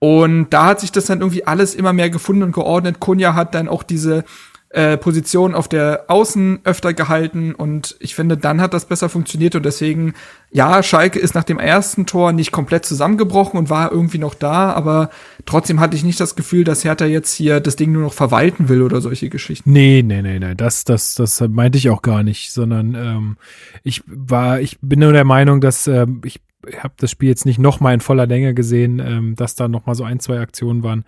und 0.00 0.48
da 0.50 0.64
hat 0.64 0.80
sich 0.80 0.90
das 0.90 1.04
dann 1.04 1.20
irgendwie 1.20 1.46
alles 1.46 1.74
immer 1.74 1.92
mehr 1.92 2.10
gefunden 2.10 2.42
und 2.42 2.52
geordnet. 2.52 3.00
Kunja 3.00 3.34
hat 3.34 3.54
dann 3.54 3.68
auch 3.68 3.82
diese 3.82 4.24
äh, 4.70 4.96
Position 4.96 5.54
auf 5.54 5.68
der 5.68 6.04
Außen 6.08 6.60
öfter 6.64 6.94
gehalten 6.94 7.54
und 7.54 7.96
ich 8.00 8.14
finde, 8.14 8.36
dann 8.36 8.60
hat 8.62 8.72
das 8.72 8.86
besser 8.86 9.08
funktioniert 9.10 9.56
und 9.56 9.66
deswegen, 9.66 10.14
ja, 10.52 10.82
Schalke 10.82 11.18
ist 11.18 11.34
nach 11.34 11.44
dem 11.44 11.58
ersten 11.58 12.06
Tor 12.06 12.32
nicht 12.32 12.50
komplett 12.50 12.86
zusammengebrochen 12.86 13.58
und 13.58 13.68
war 13.68 13.92
irgendwie 13.92 14.18
noch 14.18 14.32
da, 14.32 14.72
aber 14.72 15.10
trotzdem 15.44 15.80
hatte 15.80 15.96
ich 15.96 16.04
nicht 16.04 16.20
das 16.20 16.36
Gefühl, 16.36 16.64
dass 16.64 16.84
Hertha 16.84 17.04
jetzt 17.04 17.34
hier 17.34 17.60
das 17.60 17.76
Ding 17.76 17.92
nur 17.92 18.02
noch 18.02 18.14
verwalten 18.14 18.68
will 18.68 18.82
oder 18.82 19.00
solche 19.00 19.28
Geschichten. 19.28 19.70
Nee, 19.70 20.02
nee, 20.06 20.22
nee, 20.22 20.38
nee, 20.38 20.54
das, 20.54 20.84
das, 20.84 21.14
das 21.16 21.40
meinte 21.40 21.76
ich 21.76 21.90
auch 21.90 22.00
gar 22.00 22.22
nicht, 22.22 22.52
sondern 22.52 22.94
ähm, 22.94 23.36
ich 23.82 24.02
war, 24.06 24.60
ich 24.60 24.78
bin 24.80 25.00
nur 25.00 25.12
der 25.12 25.24
Meinung, 25.24 25.60
dass 25.60 25.88
ich 25.88 26.00
ich 26.24 26.40
habe 26.78 26.94
das 26.98 27.10
Spiel 27.10 27.28
jetzt 27.28 27.46
nicht 27.46 27.58
noch 27.58 27.80
mal 27.80 27.94
in 27.94 28.00
voller 28.00 28.26
Länge 28.26 28.54
gesehen, 28.54 28.98
ähm, 28.98 29.34
dass 29.36 29.54
da 29.54 29.68
noch 29.68 29.86
mal 29.86 29.94
so 29.94 30.04
ein, 30.04 30.20
zwei 30.20 30.40
Aktionen 30.40 30.82
waren, 30.82 31.04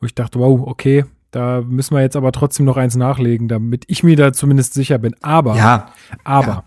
wo 0.00 0.06
ich 0.06 0.14
dachte, 0.14 0.38
wow, 0.38 0.60
okay, 0.66 1.04
da 1.30 1.60
müssen 1.60 1.94
wir 1.94 2.02
jetzt 2.02 2.16
aber 2.16 2.32
trotzdem 2.32 2.66
noch 2.66 2.76
eins 2.76 2.96
nachlegen, 2.96 3.48
damit 3.48 3.84
ich 3.88 4.02
mir 4.02 4.16
da 4.16 4.32
zumindest 4.32 4.74
sicher 4.74 4.98
bin. 4.98 5.14
Aber, 5.22 5.56
ja, 5.56 5.92
aber, 6.24 6.64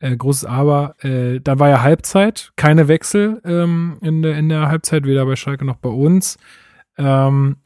ja. 0.00 0.08
Äh, 0.08 0.16
großes 0.16 0.44
Aber, 0.46 0.96
äh, 1.04 1.40
da 1.40 1.58
war 1.58 1.68
ja 1.68 1.82
Halbzeit, 1.82 2.52
keine 2.56 2.88
Wechsel 2.88 3.40
ähm, 3.44 3.98
in, 4.00 4.22
der, 4.22 4.36
in 4.36 4.48
der 4.48 4.68
Halbzeit, 4.68 5.04
weder 5.04 5.24
bei 5.26 5.36
Schalke 5.36 5.64
noch 5.64 5.76
bei 5.76 5.90
uns. 5.90 6.38
Ähm, 6.98 7.56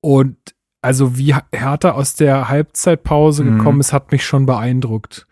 und 0.00 0.36
also 0.80 1.18
wie 1.18 1.34
Hertha 1.52 1.90
aus 1.90 2.14
der 2.14 2.48
Halbzeitpause 2.48 3.44
mhm. 3.44 3.58
gekommen 3.58 3.80
ist, 3.80 3.92
hat 3.92 4.12
mich 4.12 4.24
schon 4.24 4.46
beeindruckt 4.46 5.26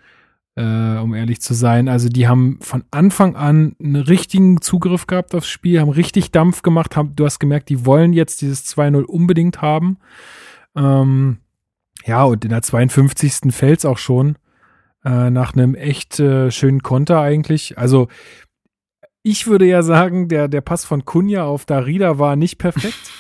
äh, 0.57 0.99
um 0.99 1.15
ehrlich 1.15 1.41
zu 1.41 1.55
sein. 1.55 1.89
Also 1.89 2.09
die 2.09 2.29
haben 2.29 2.59
von 2.61 2.85
Anfang 2.91 3.37
an 3.37 3.75
einen 3.81 3.97
richtigen 3.97 4.61
Zugriff 4.61 5.07
gehabt 5.07 5.35
aufs 5.35 5.49
Spiel, 5.49 5.81
haben 5.81 5.91
richtig 5.91 6.31
Dampf 6.31 6.63
gemacht, 6.63 6.97
haben, 6.97 7.17
du 7.17 7.25
hast 7.25 7.41
gemerkt, 7.41 7.69
die 7.69 7.85
wollen 7.85 8.13
jetzt 8.13 8.43
dieses 8.43 8.65
2-0 8.67 9.03
unbedingt 9.03 9.63
haben. 9.63 9.99
Ähm, 10.77 11.39
ja, 12.05 12.25
und 12.25 12.45
in 12.45 12.51
der 12.51 12.63
52. 12.63 13.53
fällt's 13.53 13.85
auch 13.85 13.99
schon 13.99 14.37
äh, 15.05 15.31
nach 15.31 15.55
einem 15.55 15.75
echt 15.75 16.21
äh, 16.21 16.51
schönen 16.51 16.83
Konter 16.83 17.21
eigentlich. 17.21 17.79
Also 17.79 18.09
ich 19.23 19.47
würde 19.47 19.65
ja 19.65 19.83
sagen, 19.83 20.29
der, 20.29 20.49
der 20.49 20.61
Pass 20.61 20.85
von 20.85 21.05
Kunja 21.05 21.45
auf 21.45 21.65
Darida 21.65 22.19
war 22.19 22.37
nicht 22.37 22.59
perfekt. 22.59 23.11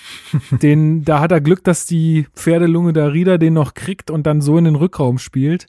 den, 0.62 1.04
da 1.04 1.20
hat 1.20 1.32
er 1.32 1.40
Glück, 1.40 1.64
dass 1.64 1.86
die 1.86 2.26
Pferdelunge 2.34 2.92
Darida 2.92 3.38
den 3.38 3.54
noch 3.54 3.74
kriegt 3.74 4.10
und 4.10 4.26
dann 4.26 4.42
so 4.42 4.58
in 4.58 4.64
den 4.64 4.76
Rückraum 4.76 5.18
spielt. 5.18 5.66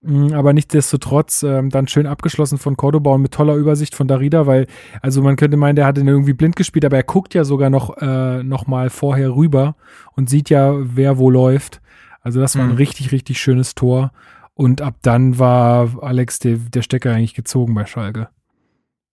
Mm, 0.00 0.32
aber 0.32 0.52
nichtsdestotrotz 0.52 1.42
ähm, 1.42 1.70
dann 1.70 1.88
schön 1.88 2.06
abgeschlossen 2.06 2.58
von 2.58 2.76
Cordoba 2.76 3.12
und 3.12 3.22
mit 3.22 3.32
toller 3.32 3.56
Übersicht 3.56 3.94
von 3.94 4.06
Darida, 4.06 4.46
weil, 4.46 4.66
also 5.02 5.22
man 5.22 5.36
könnte 5.36 5.56
meinen, 5.56 5.76
der 5.76 5.86
hat 5.86 5.98
ihn 5.98 6.06
irgendwie 6.06 6.34
blind 6.34 6.56
gespielt, 6.56 6.84
aber 6.84 6.96
er 6.96 7.02
guckt 7.02 7.34
ja 7.34 7.44
sogar 7.44 7.70
noch, 7.70 7.96
äh, 7.98 8.42
noch 8.42 8.66
mal 8.66 8.90
vorher 8.90 9.34
rüber 9.34 9.74
und 10.14 10.30
sieht 10.30 10.50
ja, 10.50 10.74
wer 10.78 11.18
wo 11.18 11.30
läuft. 11.30 11.80
Also 12.20 12.40
das 12.40 12.56
war 12.56 12.64
ein 12.64 12.72
mhm. 12.72 12.76
richtig, 12.76 13.12
richtig 13.12 13.40
schönes 13.40 13.74
Tor. 13.74 14.12
Und 14.54 14.82
ab 14.82 14.96
dann 15.02 15.38
war 15.38 16.02
Alex 16.02 16.40
der, 16.40 16.56
der 16.56 16.82
Stecker 16.82 17.12
eigentlich 17.12 17.34
gezogen 17.34 17.74
bei 17.74 17.86
Schalke. 17.86 18.28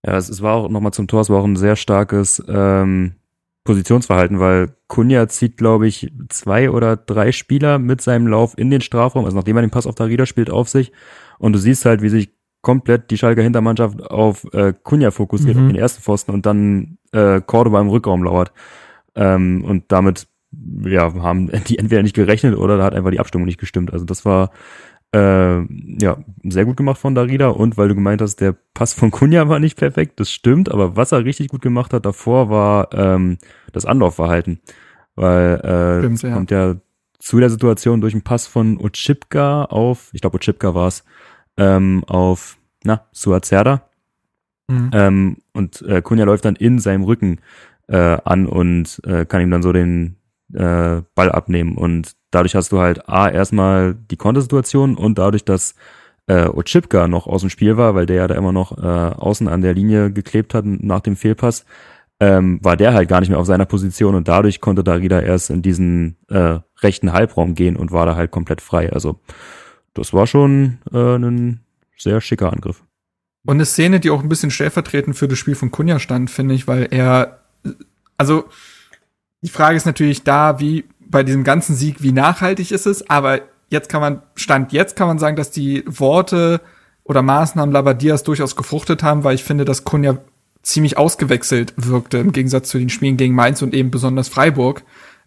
Ja, 0.05 0.17
es, 0.17 0.29
es 0.29 0.41
war 0.41 0.55
auch 0.55 0.69
nochmal 0.69 0.93
zum 0.93 1.07
Tor, 1.07 1.21
es 1.21 1.29
war 1.29 1.39
auch 1.39 1.45
ein 1.45 1.55
sehr 1.55 1.75
starkes 1.75 2.43
ähm, 2.47 3.15
Positionsverhalten, 3.66 4.39
weil 4.39 4.70
Kunja 4.88 5.28
zieht, 5.28 5.57
glaube 5.57 5.88
ich, 5.88 6.13
zwei 6.30 6.70
oder 6.70 6.95
drei 6.95 7.32
Spieler 7.32 7.80
mit 7.80 7.99
seinem 7.99 8.28
Lauf 8.28 8.57
in 8.57 8.70
den 8.70 8.82
Strafraum, 8.82 9.26
also 9.26 9.36
nachdem 9.36 9.57
er 9.57 9.63
den 9.63 9.72
Pass 9.72 9.88
auf 9.88 9.95
Darida 9.95 10.26
spielt, 10.26 10.51
auf 10.51 10.70
sich. 10.70 10.91
Und 11.39 11.53
du 11.53 11.59
siehst 11.59 11.84
halt, 11.86 12.01
wie 12.01 12.09
sich 12.09 12.30
komplett 12.61 13.11
die 13.11 13.18
Schalker 13.18 13.41
Hintermannschaft 13.41 14.01
auf 14.03 14.45
äh, 14.53 14.74
Kunja 14.84 15.11
fokussiert, 15.11 15.55
mhm. 15.55 15.63
auf 15.63 15.68
den 15.72 15.80
ersten 15.80 16.01
Pfosten 16.01 16.32
und 16.32 16.45
dann 16.45 16.99
äh, 17.11 17.41
Cordoba 17.41 17.82
im 17.82 17.89
Rückraum 17.89 18.24
lauert. 18.24 18.53
Ähm, 19.16 19.63
und 19.66 19.86
damit 19.89 20.28
ja, 20.84 21.13
haben 21.16 21.49
die 21.68 21.80
entweder 21.80 22.03
nicht 22.03 22.16
gerechnet 22.16 22.55
oder 22.55 22.78
da 22.78 22.84
hat 22.84 22.93
einfach 22.93 23.11
die 23.11 23.20
Abstimmung 23.20 23.45
nicht 23.45 23.59
gestimmt. 23.59 23.91
Also 23.91 24.05
das 24.05 24.26
war 24.26 24.51
äh, 25.16 25.61
ja, 26.01 26.18
sehr 26.43 26.66
gut 26.66 26.76
gemacht 26.76 26.99
von 26.99 27.16
Darida 27.16 27.47
und 27.47 27.78
weil 27.78 27.88
du 27.88 27.95
gemeint 27.95 28.22
hast, 28.22 28.41
der 28.41 28.53
Pass 28.74 28.93
von 28.93 29.11
Kunja 29.11 29.47
war 29.47 29.59
nicht 29.59 29.78
perfekt, 29.78 30.20
das 30.20 30.30
stimmt, 30.30 30.70
aber 30.70 30.97
was 30.97 31.13
er 31.13 31.24
richtig 31.24 31.47
gut 31.47 31.61
gemacht 31.61 31.93
hat 31.93 32.05
davor 32.05 32.49
war 32.49 32.89
ähm, 32.93 33.38
das 33.72 33.86
Anlaufverhalten. 33.86 34.59
Weil 35.16 35.61
äh, 35.61 35.99
stimmt, 35.99 36.22
ja. 36.24 36.34
kommt 36.34 36.51
ja 36.51 36.76
zu 37.20 37.39
der 37.39 37.49
Situation 37.49 38.01
durch 38.01 38.13
einen 38.13 38.24
Pass 38.24 38.45
von 38.45 38.78
Ochipka 38.78 39.66
auf, 39.66 40.09
ich 40.11 40.20
glaube 40.20 40.38
Ochipka 40.38 40.76
war 40.76 40.88
es, 40.88 41.05
ähm, 41.57 42.03
auf, 42.07 42.57
na, 42.84 43.05
Suazerda. 43.13 43.88
Mhm. 44.68 44.89
Ähm, 44.93 45.38
und 45.53 45.82
äh, 45.84 46.01
Kunja 46.01 46.26
läuft 46.26 46.43
dann 46.43 46.57
in 46.57 46.80
seinem 46.80 47.03
Rücken 47.03 47.39
äh, 47.88 48.18
an 48.26 48.47
und 48.47 49.01
äh, 49.05 49.26
kann 49.26 49.41
ihm 49.41 49.51
dann 49.51 49.63
so 49.63 49.72
den 49.72 50.18
äh, 50.53 51.01
Ball 51.13 51.32
abnehmen. 51.32 51.78
Und 51.78 52.16
dadurch 52.36 52.55
hast 52.55 52.71
du 52.71 52.79
halt 52.79 53.07
A, 53.07 53.29
erstmal 53.29 53.95
die 53.95 54.17
Kontersituation 54.17 54.95
und 54.95 55.17
dadurch, 55.17 55.45
dass 55.45 55.75
äh, 56.27 56.47
Ochipka 56.47 57.07
noch 57.07 57.27
aus 57.27 57.41
dem 57.41 57.49
Spiel 57.49 57.77
war, 57.77 57.95
weil 57.95 58.05
der 58.05 58.17
ja 58.17 58.27
da 58.27 58.36
immer 58.36 58.51
noch 58.51 58.77
äh, 58.77 58.81
außen 58.81 59.47
an 59.47 59.61
der 59.61 59.73
Linie 59.73 60.11
geklebt 60.11 60.53
hat 60.53 60.65
nach 60.65 60.99
dem 60.99 61.15
Fehlpass, 61.15 61.65
ähm, 62.19 62.59
war 62.63 62.77
der 62.77 62.93
halt 62.93 63.09
gar 63.09 63.19
nicht 63.19 63.29
mehr 63.29 63.39
auf 63.39 63.45
seiner 63.45 63.65
Position 63.65 64.15
und 64.15 64.27
dadurch 64.27 64.61
konnte 64.61 64.83
Darida 64.83 65.19
erst 65.19 65.49
in 65.49 65.61
diesen 65.61 66.17
äh, 66.29 66.59
rechten 66.81 67.13
Halbraum 67.13 67.55
gehen 67.55 67.75
und 67.75 67.91
war 67.91 68.05
da 68.05 68.15
halt 68.15 68.31
komplett 68.31 68.61
frei. 68.61 68.91
Also 68.91 69.19
das 69.93 70.13
war 70.13 70.27
schon 70.27 70.79
äh, 70.91 71.15
ein 71.15 71.61
sehr 71.97 72.21
schicker 72.21 72.51
Angriff. 72.51 72.83
Und 73.45 73.55
eine 73.55 73.65
Szene, 73.65 73.99
die 73.99 74.09
auch 74.09 74.23
ein 74.23 74.29
bisschen 74.29 74.51
stellvertretend 74.51 75.15
für 75.15 75.27
das 75.27 75.38
Spiel 75.38 75.55
von 75.55 75.71
Kunja 75.71 75.99
stand, 75.99 76.31
finde 76.31 76.55
ich, 76.55 76.67
weil 76.67 76.88
er, 76.89 77.39
also 78.17 78.45
die 79.41 79.49
Frage 79.51 79.77
ist 79.77 79.86
natürlich 79.86 80.23
da, 80.23 80.59
wie 80.59 80.86
bei 81.16 81.24
diesem 81.24 81.45
ganzen 81.45 81.78
Sieg, 81.78 82.03
wie 82.03 82.11
nachhaltig 82.11 82.72
ist 82.72 82.86
es, 82.86 83.09
aber 83.09 83.39
jetzt 83.70 83.88
kann 83.88 84.01
man, 84.01 84.22
Stand 84.36 84.74
jetzt 84.74 84.97
kann 84.97 85.07
man 85.07 85.18
sagen, 85.18 85.38
dass 85.38 85.49
die 85.49 85.86
Worte 85.88 86.59
oder 87.05 87.22
Maßnahmen 87.22 87.72
Labadias 87.72 88.24
durchaus 88.24 88.57
gefruchtet 88.57 89.01
haben, 89.01 89.24
weil 89.24 89.36
ich 89.36 89.45
finde, 89.45 89.63
dass 89.63 89.86
Kunja 89.86 90.18
ziemlich 90.61 90.97
ausgewechselt 90.97 91.74
wirkte 91.78 92.18
im 92.18 92.34
Gegensatz 92.34 92.68
zu 92.68 92.80
den 92.80 92.89
Spielen 92.89 93.16
gegen 93.16 93.34
Mainz 93.34 93.61
und 93.61 93.74
eben 93.74 93.91
besonders 93.91 94.28
Freiburg. 94.28 94.84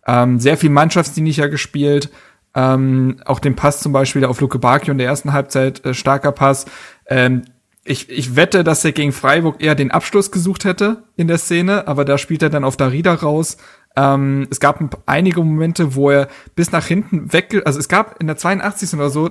Ähm, 0.06 0.38
sehr 0.38 0.58
viel 0.58 0.68
mannschaftsdienlicher 0.68 1.48
gespielt. 1.48 2.10
Ähm, 2.54 3.22
auch 3.24 3.38
den 3.38 3.56
Pass 3.56 3.80
zum 3.80 3.92
Beispiel 3.92 4.26
auf 4.26 4.42
Luke 4.42 4.58
Bakio 4.58 4.92
in 4.92 4.98
der 4.98 5.06
ersten 5.06 5.32
Halbzeit, 5.32 5.82
äh, 5.86 5.94
starker 5.94 6.32
Pass. 6.32 6.66
Ähm, 7.06 7.44
ich, 7.82 8.10
ich 8.10 8.36
wette, 8.36 8.62
dass 8.62 8.84
er 8.84 8.92
gegen 8.92 9.12
Freiburg 9.12 9.62
eher 9.62 9.74
den 9.74 9.90
Abschluss 9.90 10.30
gesucht 10.30 10.66
hätte 10.66 11.04
in 11.16 11.28
der 11.28 11.38
Szene, 11.38 11.88
aber 11.88 12.04
da 12.04 12.18
spielt 12.18 12.42
er 12.42 12.50
dann 12.50 12.64
auf 12.64 12.76
Darida 12.76 13.14
raus. 13.14 13.56
Ähm, 13.98 14.46
es 14.50 14.60
gab 14.60 15.02
einige 15.06 15.42
Momente, 15.42 15.96
wo 15.96 16.10
er 16.10 16.28
bis 16.54 16.70
nach 16.70 16.86
hinten 16.86 17.32
weg, 17.32 17.60
also 17.64 17.80
es 17.80 17.88
gab 17.88 18.20
in 18.20 18.28
der 18.28 18.36
82. 18.36 18.94
oder 18.94 19.10
so, 19.10 19.30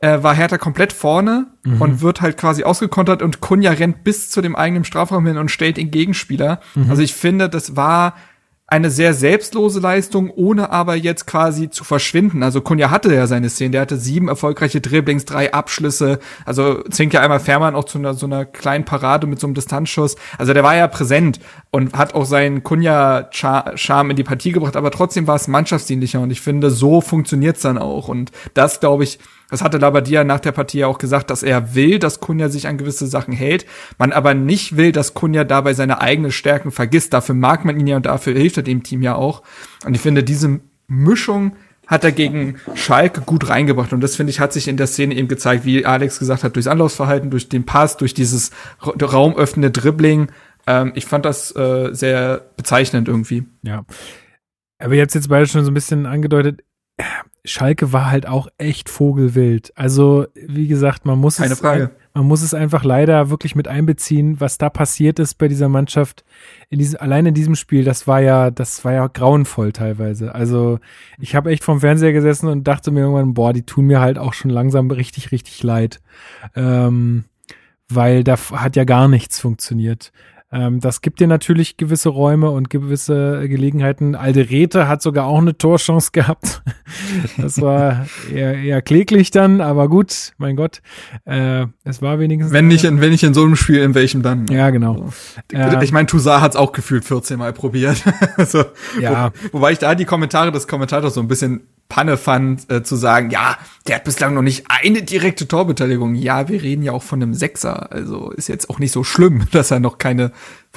äh, 0.00 0.22
war 0.22 0.34
Hertha 0.34 0.56
komplett 0.56 0.94
vorne 0.94 1.48
mhm. 1.64 1.82
und 1.82 2.00
wird 2.00 2.22
halt 2.22 2.38
quasi 2.38 2.64
ausgekontert 2.64 3.20
und 3.20 3.40
Kunja 3.40 3.72
rennt 3.72 4.02
bis 4.02 4.30
zu 4.30 4.40
dem 4.40 4.56
eigenen 4.56 4.84
Strafraum 4.84 5.26
hin 5.26 5.36
und 5.36 5.50
stellt 5.50 5.76
den 5.76 5.90
Gegenspieler. 5.90 6.60
Mhm. 6.74 6.88
Also 6.88 7.02
ich 7.02 7.12
finde, 7.14 7.50
das 7.50 7.76
war 7.76 8.14
eine 8.70 8.88
sehr 8.88 9.14
selbstlose 9.14 9.80
Leistung, 9.80 10.30
ohne 10.30 10.70
aber 10.70 10.94
jetzt 10.94 11.26
quasi 11.26 11.70
zu 11.70 11.82
verschwinden. 11.82 12.44
Also 12.44 12.60
Kunja 12.60 12.90
hatte 12.90 13.12
ja 13.12 13.26
seine 13.26 13.50
Szene, 13.50 13.72
der 13.72 13.80
hatte 13.80 13.96
sieben 13.96 14.28
erfolgreiche 14.28 14.80
Dribblings, 14.80 15.24
drei 15.24 15.52
Abschlüsse, 15.52 16.20
also 16.46 16.82
zwingt 16.84 17.12
ja 17.12 17.20
einmal 17.20 17.40
Fährmann 17.40 17.74
auch 17.74 17.84
zu 17.84 17.98
einer, 17.98 18.14
so 18.14 18.26
einer 18.26 18.44
kleinen 18.44 18.84
Parade 18.84 19.26
mit 19.26 19.40
so 19.40 19.48
einem 19.48 19.54
Distanzschuss. 19.54 20.14
Also 20.38 20.54
der 20.54 20.62
war 20.62 20.76
ja 20.76 20.86
präsent 20.86 21.40
und 21.72 21.98
hat 21.98 22.14
auch 22.14 22.24
seinen 22.24 22.62
Kunja-Charme 22.62 24.10
in 24.10 24.16
die 24.16 24.24
Partie 24.24 24.52
gebracht, 24.52 24.76
aber 24.76 24.92
trotzdem 24.92 25.26
war 25.26 25.34
es 25.34 25.48
mannschaftsdienlicher 25.48 26.20
und 26.20 26.30
ich 26.30 26.40
finde, 26.40 26.70
so 26.70 27.00
funktioniert's 27.00 27.62
dann 27.62 27.76
auch 27.76 28.06
und 28.06 28.30
das, 28.54 28.78
glaube 28.78 29.02
ich, 29.02 29.18
das 29.50 29.62
hatte 29.62 29.78
Labadia 29.78 30.24
nach 30.24 30.40
der 30.40 30.52
Partie 30.52 30.78
ja 30.78 30.86
auch 30.86 30.98
gesagt, 30.98 31.30
dass 31.30 31.42
er 31.42 31.74
will, 31.74 31.98
dass 31.98 32.20
Kunja 32.20 32.48
sich 32.48 32.68
an 32.68 32.78
gewisse 32.78 33.06
Sachen 33.06 33.34
hält, 33.34 33.66
man 33.98 34.12
aber 34.12 34.34
nicht 34.34 34.76
will, 34.76 34.92
dass 34.92 35.14
Kunja 35.14 35.44
dabei 35.44 35.74
seine 35.74 36.00
eigenen 36.00 36.32
Stärken 36.32 36.70
vergisst. 36.70 37.12
Dafür 37.12 37.34
mag 37.34 37.64
man 37.64 37.78
ihn 37.78 37.86
ja 37.86 37.96
und 37.96 38.06
dafür 38.06 38.34
hilft 38.34 38.56
er 38.56 38.62
dem 38.62 38.82
Team 38.82 39.02
ja 39.02 39.14
auch. 39.14 39.42
Und 39.84 39.94
ich 39.94 40.00
finde, 40.00 40.22
diese 40.22 40.60
Mischung 40.86 41.52
hat 41.90 42.04
er 42.04 42.12
gegen 42.12 42.54
Schalke 42.74 43.20
gut 43.20 43.48
reingebracht. 43.48 43.92
Und 43.92 44.00
das, 44.00 44.14
finde 44.14 44.30
ich, 44.30 44.38
hat 44.38 44.52
sich 44.52 44.68
in 44.68 44.76
der 44.76 44.86
Szene 44.86 45.16
eben 45.16 45.26
gezeigt, 45.26 45.64
wie 45.64 45.84
Alex 45.84 46.20
gesagt 46.20 46.44
hat, 46.44 46.54
durchs 46.54 46.68
Anlaufverhalten, 46.68 47.30
durch 47.30 47.48
den 47.48 47.66
Pass, 47.66 47.96
durch 47.96 48.14
dieses 48.14 48.52
raumöffnende 48.80 49.72
Dribbling. 49.72 50.30
Ähm, 50.68 50.92
ich 50.94 51.06
fand 51.06 51.24
das 51.24 51.54
äh, 51.56 51.88
sehr 51.92 52.42
bezeichnend 52.56 53.08
irgendwie. 53.08 53.44
Ja. 53.62 53.84
Aber 54.78 54.94
ihr 54.94 55.02
habt 55.02 55.14
jetzt 55.14 55.28
beide 55.28 55.48
schon 55.48 55.64
so 55.64 55.70
ein 55.72 55.74
bisschen 55.74 56.06
angedeutet, 56.06 56.62
Schalke 57.44 57.92
war 57.92 58.10
halt 58.10 58.26
auch 58.26 58.48
echt 58.58 58.90
vogelwild. 58.90 59.72
Also, 59.74 60.26
wie 60.34 60.68
gesagt, 60.68 61.06
man 61.06 61.18
muss 61.18 61.38
Keine 61.38 61.54
es, 61.54 61.60
Frage. 61.60 61.90
man 62.12 62.26
muss 62.26 62.42
es 62.42 62.52
einfach 62.52 62.84
leider 62.84 63.30
wirklich 63.30 63.54
mit 63.54 63.66
einbeziehen, 63.66 64.40
was 64.40 64.58
da 64.58 64.68
passiert 64.68 65.18
ist 65.18 65.34
bei 65.34 65.48
dieser 65.48 65.68
Mannschaft. 65.68 66.24
In 66.68 66.78
diesem, 66.78 67.00
allein 67.00 67.26
in 67.26 67.34
diesem 67.34 67.54
Spiel, 67.54 67.84
das 67.84 68.06
war 68.06 68.20
ja, 68.20 68.50
das 68.50 68.84
war 68.84 68.92
ja 68.92 69.06
grauenvoll 69.06 69.72
teilweise. 69.72 70.34
Also, 70.34 70.80
ich 71.18 71.34
habe 71.34 71.50
echt 71.50 71.64
vom 71.64 71.80
Fernseher 71.80 72.12
gesessen 72.12 72.48
und 72.48 72.64
dachte 72.64 72.90
mir 72.90 73.00
irgendwann, 73.00 73.34
boah, 73.34 73.52
die 73.52 73.64
tun 73.64 73.86
mir 73.86 74.00
halt 74.00 74.18
auch 74.18 74.34
schon 74.34 74.50
langsam 74.50 74.90
richtig, 74.90 75.32
richtig 75.32 75.62
leid. 75.62 76.00
Ähm, 76.54 77.24
weil 77.88 78.22
da 78.22 78.36
hat 78.52 78.76
ja 78.76 78.84
gar 78.84 79.08
nichts 79.08 79.40
funktioniert. 79.40 80.12
Ähm, 80.52 80.80
das 80.80 81.00
gibt 81.00 81.20
dir 81.20 81.28
natürlich 81.28 81.76
gewisse 81.76 82.08
Räume 82.08 82.50
und 82.50 82.70
gewisse 82.70 83.48
Gelegenheiten. 83.48 84.16
Alderete 84.16 84.88
hat 84.88 85.00
sogar 85.00 85.26
auch 85.26 85.38
eine 85.38 85.56
Torchance 85.56 86.10
gehabt. 86.12 86.62
das 87.36 87.60
war 87.60 88.06
eher, 88.32 88.54
eher 88.54 88.82
kläglich 88.82 89.30
dann, 89.30 89.60
aber 89.60 89.88
gut, 89.88 90.32
mein 90.38 90.56
Gott. 90.56 90.82
Äh, 91.24 91.66
es 91.84 92.02
war 92.02 92.18
wenigstens. 92.18 92.52
Wenn 92.52 92.66
nicht, 92.68 92.84
in, 92.84 93.00
wenn 93.00 93.10
nicht 93.10 93.22
in 93.22 93.34
so 93.34 93.44
einem 93.44 93.56
Spiel, 93.56 93.80
in 93.80 93.94
welchem 93.94 94.22
dann? 94.22 94.46
Ja, 94.48 94.70
genau. 94.70 95.10
So. 95.50 95.56
Äh, 95.56 95.84
ich 95.84 95.92
meine, 95.92 96.06
Toussaint 96.06 96.42
hat 96.42 96.52
es 96.52 96.56
auch 96.56 96.72
gefühlt 96.72 97.04
14 97.04 97.38
Mal 97.38 97.52
probiert. 97.52 98.02
also, 98.36 98.64
ja. 99.00 99.32
Wo, 99.52 99.58
wobei 99.58 99.72
ich 99.72 99.78
da 99.78 99.94
die 99.94 100.04
Kommentare 100.04 100.50
des 100.50 100.66
Kommentators 100.66 101.14
so 101.14 101.20
ein 101.20 101.28
bisschen 101.28 101.60
Panne 101.90 102.16
fand, 102.16 102.70
äh, 102.70 102.82
zu 102.82 102.96
sagen, 102.96 103.28
ja, 103.28 103.58
der 103.86 103.96
hat 103.96 104.04
bislang 104.04 104.32
noch 104.32 104.42
nicht 104.42 104.64
eine 104.68 105.02
direkte 105.02 105.46
Torbeteiligung. 105.46 106.14
Ja, 106.14 106.48
wir 106.48 106.62
reden 106.62 106.82
ja 106.82 106.92
auch 106.92 107.02
von 107.02 107.22
einem 107.22 107.34
Sechser. 107.34 107.92
Also 107.92 108.30
ist 108.30 108.48
jetzt 108.48 108.70
auch 108.70 108.78
nicht 108.78 108.92
so 108.92 109.04
schlimm, 109.04 109.46
dass 109.52 109.70
er 109.70 109.80
noch 109.80 109.98
keine 109.98 110.32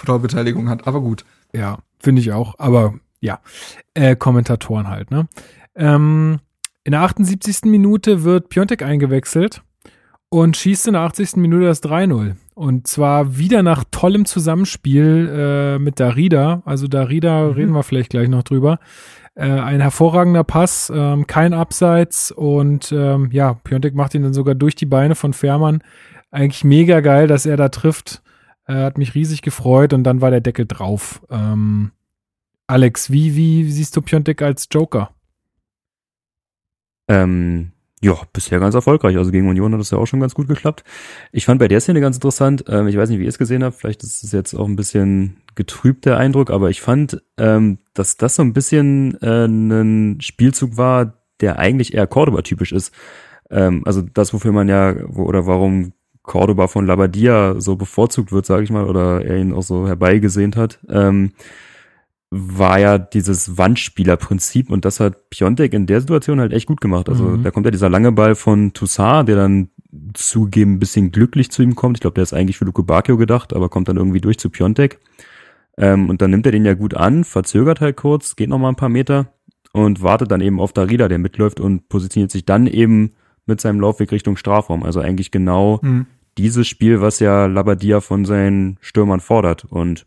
Torbeteiligung 0.06 0.68
hat. 0.68 0.86
Aber 0.88 1.00
gut. 1.00 1.24
Ja, 1.54 1.78
finde 2.00 2.22
ich 2.22 2.34
auch. 2.34 2.56
Aber 2.58 2.96
ja, 3.22 3.40
äh, 3.94 4.18
Kommentatoren 4.18 4.90
halt, 4.90 5.12
ne? 5.12 5.30
Ähm, 5.76 6.40
in 6.84 6.92
der 6.92 7.02
78. 7.02 7.62
Minute 7.66 8.24
wird 8.24 8.50
Piontek 8.50 8.82
eingewechselt 8.82 9.62
und 10.30 10.58
schießt 10.58 10.88
in 10.88 10.94
der 10.94 11.04
80. 11.04 11.38
Minute 11.38 11.66
das 11.66 11.82
3-0. 11.84 12.36
Und 12.56 12.88
zwar 12.88 13.38
wieder 13.38 13.64
nach 13.64 13.84
tollem 13.90 14.26
Zusammenspiel 14.26 15.30
äh, 15.34 15.80
mit 15.80 16.00
Darida. 16.00 16.62
Also 16.66 16.88
Darida 16.88 17.48
mhm. 17.48 17.52
reden 17.54 17.72
wir 17.72 17.84
vielleicht 17.84 18.12
gleich 18.12 18.30
noch 18.30 18.44
drüber. 18.44 18.80
Äh, 19.36 19.50
ein 19.50 19.82
hervorragender 19.82 20.44
Pass, 20.44 20.92
ähm, 20.94 21.26
kein 21.26 21.54
Abseits 21.54 22.32
und 22.32 22.92
ähm, 22.92 23.30
ja, 23.32 23.56
Piontek 23.56 23.96
macht 23.96 24.14
ihn 24.14 24.22
dann 24.22 24.34
sogar 24.34 24.54
durch 24.54 24.76
die 24.76 24.86
Beine 24.86 25.16
von 25.16 25.34
Fährmann. 25.34 25.82
Eigentlich 26.30 26.64
mega 26.64 27.00
geil, 27.00 27.28
dass 27.28 27.48
er 27.48 27.58
da 27.58 27.70
trifft. 27.70 28.22
Äh, 28.68 28.76
hat 28.76 28.98
mich 29.00 29.16
riesig 29.16 29.42
gefreut 29.42 29.94
und 29.94 30.04
dann 30.04 30.22
war 30.22 30.30
der 30.30 30.42
Deckel 30.42 30.68
drauf. 30.68 31.22
Ähm, 31.32 31.92
Alex, 32.68 33.12
wie, 33.12 33.36
wie 33.36 33.70
siehst 33.72 33.98
du 33.98 34.02
Piontek 34.02 34.42
als 34.42 34.68
Joker? 34.72 35.10
Ähm, 37.10 37.73
ja, 38.04 38.18
bisher 38.34 38.60
ganz 38.60 38.76
erfolgreich. 38.76 39.18
Also 39.18 39.32
gegen 39.32 39.48
Union 39.48 39.74
hat 39.74 39.80
das 39.80 39.92
ja 39.92 39.98
auch 39.98 40.06
schon 40.06 40.20
ganz 40.20 40.36
gut 40.36 40.48
geklappt. 40.48 40.84
Ich 41.32 41.46
fand 41.46 41.60
bei 41.60 41.70
der 41.70 41.80
Szene 41.80 42.02
ganz 42.02 42.18
interessant, 42.18 42.66
ähm, 42.68 42.88
ich 42.88 42.98
weiß 42.98 43.10
nicht, 43.10 43.20
wie 43.20 43.24
ihr 43.24 43.30
es 43.30 43.38
gesehen 43.38 43.64
habt, 43.64 43.78
vielleicht 43.78 44.04
ist 44.04 44.24
es 44.24 44.32
jetzt 44.34 44.54
auch 44.54 44.68
ein 44.68 44.76
bisschen 44.76 45.38
getrübt, 45.56 46.06
der 46.06 46.18
Eindruck, 46.18 46.52
aber 46.52 46.70
ich 46.70 46.82
fand, 46.82 47.24
ähm, 47.38 47.78
dass 47.94 48.18
das 48.18 48.36
so 48.36 48.42
ein 48.42 48.54
bisschen 48.54 49.20
äh, 49.22 49.46
ein 49.46 50.20
Spielzug 50.20 50.76
war, 50.78 51.14
der 51.40 51.60
eigentlich 51.60 51.94
eher 51.94 52.08
Cordoba-typisch 52.08 52.74
ist. 52.74 52.94
Ähm, 53.50 53.84
also 53.86 54.02
das, 54.02 54.34
wofür 54.34 54.52
man 54.52 54.68
ja, 54.68 54.96
wo, 55.08 55.24
oder 55.24 55.48
warum 55.48 55.94
Cordoba 56.24 56.68
von 56.68 56.86
Labadia 56.86 57.56
so 57.60 57.76
bevorzugt 57.76 58.32
wird, 58.32 58.46
sage 58.46 58.64
ich 58.64 58.70
mal, 58.70 58.86
oder 58.86 59.24
er 59.24 59.38
ihn 59.38 59.54
auch 59.54 59.64
so 59.64 59.88
herbeigesehnt 59.88 60.56
hat. 60.56 60.80
Ähm, 60.90 61.32
war 62.36 62.80
ja 62.80 62.98
dieses 62.98 63.58
Wandspielerprinzip 63.58 64.72
und 64.72 64.86
das 64.86 65.00
hat 65.00 65.30
Piontek 65.30 65.74
in 65.74 65.86
der 65.86 66.02
Situation 66.02 66.40
halt 66.40 66.52
echt 66.52 66.66
gut 66.66 66.82
gemacht. 66.82 67.08
Also 67.08 67.26
mhm. 67.26 67.44
da 67.44 67.52
kommt 67.52 67.66
ja 67.68 67.72
dieser 67.72 67.90
lange 67.90 68.12
Ball 68.12 68.34
von 68.34 68.74
Toussaint, 68.74 69.30
der 69.30 69.36
dann 69.36 69.70
zugeben 70.16 70.74
ein 70.74 70.80
bisschen 70.80 71.12
glücklich 71.12 71.52
zu 71.52 71.62
ihm 71.62 71.76
kommt. 71.76 71.98
Ich 71.98 72.02
glaube, 72.02 72.16
der 72.16 72.24
ist 72.24 72.34
eigentlich 72.34 72.58
für 72.58 72.66
Luke 72.66 72.82
Bacchio 72.82 73.18
gedacht, 73.18 73.54
aber 73.54 73.70
kommt 73.70 73.88
dann 73.88 73.98
irgendwie 73.98 74.20
durch 74.20 74.40
zu 74.40 74.50
Piontek. 74.50 75.00
Ähm, 75.78 76.10
und 76.10 76.22
dann 76.24 76.32
nimmt 76.32 76.48
er 76.48 76.52
den 76.52 76.66
ja 76.66 76.74
gut 76.74 76.96
an, 76.96 77.24
verzögert 77.24 77.82
halt 77.82 77.98
kurz, 77.98 78.36
geht 78.36 78.50
noch 78.50 78.58
mal 78.58 78.70
ein 78.70 78.76
paar 78.76 78.90
Meter 78.90 79.28
und 79.72 80.02
wartet 80.02 80.32
dann 80.32 80.42
eben 80.42 80.60
auf 80.60 80.74
Darida, 80.74 81.08
der 81.08 81.20
mitläuft 81.20 81.60
und 81.60 81.88
positioniert 81.88 82.32
sich 82.32 82.46
dann 82.46 82.66
eben 82.66 83.12
mit 83.46 83.62
seinem 83.62 83.80
Laufweg 83.80 84.12
Richtung 84.12 84.38
Strafraum. 84.38 84.84
Also 84.84 85.00
eigentlich 85.02 85.30
genau 85.30 85.80
mhm. 85.84 86.08
dieses 86.38 86.68
Spiel, 86.68 87.02
was 87.02 87.20
ja 87.20 87.46
Labadia 87.46 88.02
von 88.02 88.26
seinen 88.26 88.78
Stürmern 88.82 89.20
fordert. 89.20 89.66
Und 89.66 90.06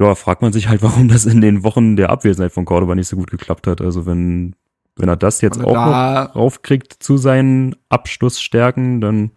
ja, 0.00 0.14
fragt 0.14 0.42
man 0.42 0.52
sich 0.52 0.68
halt, 0.68 0.82
warum 0.82 1.08
das 1.08 1.26
in 1.26 1.40
den 1.40 1.62
Wochen 1.62 1.96
der 1.96 2.10
Abwesenheit 2.10 2.52
von 2.52 2.64
Cordoba 2.64 2.94
nicht 2.94 3.08
so 3.08 3.16
gut 3.16 3.30
geklappt 3.30 3.66
hat. 3.66 3.80
Also 3.80 4.06
wenn, 4.06 4.56
wenn 4.96 5.08
er 5.08 5.16
das 5.16 5.40
jetzt 5.40 5.62
auch 5.62 5.72
da 5.72 6.24
noch 6.24 6.36
raufkriegt 6.36 7.02
zu 7.02 7.16
seinen 7.16 7.76
Abschlussstärken, 7.88 9.00
dann 9.00 9.32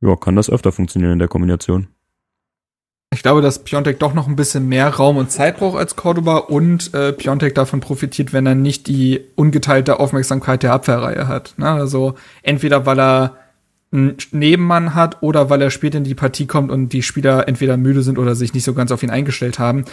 ja, 0.00 0.16
kann 0.16 0.36
das 0.36 0.50
öfter 0.50 0.72
funktionieren 0.72 1.12
in 1.12 1.18
der 1.18 1.28
Kombination. 1.28 1.88
Ich 3.12 3.22
glaube, 3.22 3.40
dass 3.40 3.64
Piontek 3.64 3.98
doch 3.98 4.14
noch 4.14 4.26
ein 4.26 4.36
bisschen 4.36 4.68
mehr 4.68 4.88
Raum 4.88 5.16
und 5.16 5.30
Zeit 5.30 5.58
braucht 5.58 5.78
als 5.78 5.96
Cordoba 5.96 6.38
und 6.38 6.92
äh, 6.92 7.12
Piontek 7.12 7.54
davon 7.54 7.80
profitiert, 7.80 8.32
wenn 8.32 8.46
er 8.46 8.54
nicht 8.54 8.88
die 8.88 9.20
ungeteilte 9.36 10.00
Aufmerksamkeit 10.00 10.62
der 10.62 10.72
Abwehrreihe 10.72 11.28
hat. 11.28 11.54
Ne? 11.56 11.70
Also 11.70 12.16
entweder 12.42 12.84
weil 12.84 13.00
er 13.00 13.36
einen 13.92 14.16
Nebenmann 14.32 14.94
hat 14.94 15.22
oder 15.22 15.48
weil 15.48 15.62
er 15.62 15.70
später 15.70 15.98
in 15.98 16.04
die 16.04 16.14
Partie 16.14 16.46
kommt 16.46 16.70
und 16.70 16.92
die 16.92 17.02
Spieler 17.02 17.48
entweder 17.48 17.76
müde 17.76 18.02
sind 18.02 18.18
oder 18.18 18.34
sich 18.34 18.52
nicht 18.52 18.64
so 18.64 18.74
ganz 18.74 18.90
auf 18.90 19.02
ihn 19.02 19.10
eingestellt 19.10 19.58
haben. 19.58 19.84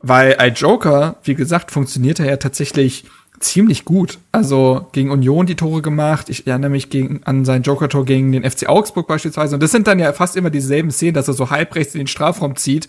Weil 0.00 0.34
als 0.34 0.60
Joker, 0.60 1.16
wie 1.24 1.34
gesagt, 1.34 1.70
funktioniert 1.70 2.20
er 2.20 2.26
ja 2.26 2.36
tatsächlich 2.36 3.04
ziemlich 3.40 3.84
gut. 3.84 4.18
Also 4.30 4.86
gegen 4.92 5.10
Union 5.10 5.46
die 5.46 5.56
Tore 5.56 5.82
gemacht. 5.82 6.28
Ich 6.28 6.46
erinnere 6.46 6.70
mich 6.70 6.90
gegen, 6.90 7.22
an 7.24 7.44
sein 7.44 7.62
Joker-Tor 7.62 8.04
gegen 8.04 8.32
den 8.32 8.48
FC 8.48 8.68
Augsburg 8.68 9.06
beispielsweise. 9.06 9.56
Und 9.56 9.62
das 9.62 9.72
sind 9.72 9.86
dann 9.86 9.98
ja 9.98 10.12
fast 10.12 10.36
immer 10.36 10.50
dieselben 10.50 10.90
Szenen, 10.90 11.14
dass 11.14 11.28
er 11.28 11.34
so 11.34 11.50
halbrechts 11.50 11.94
in 11.94 12.00
den 12.00 12.06
Strafraum 12.06 12.56
zieht 12.56 12.88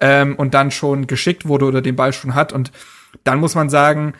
ähm, 0.00 0.34
und 0.36 0.54
dann 0.54 0.70
schon 0.70 1.06
geschickt 1.06 1.46
wurde 1.46 1.64
oder 1.66 1.80
den 1.80 1.96
Ball 1.96 2.12
schon 2.12 2.34
hat. 2.34 2.52
Und 2.52 2.72
dann 3.24 3.38
muss 3.38 3.54
man 3.54 3.70
sagen, 3.70 4.14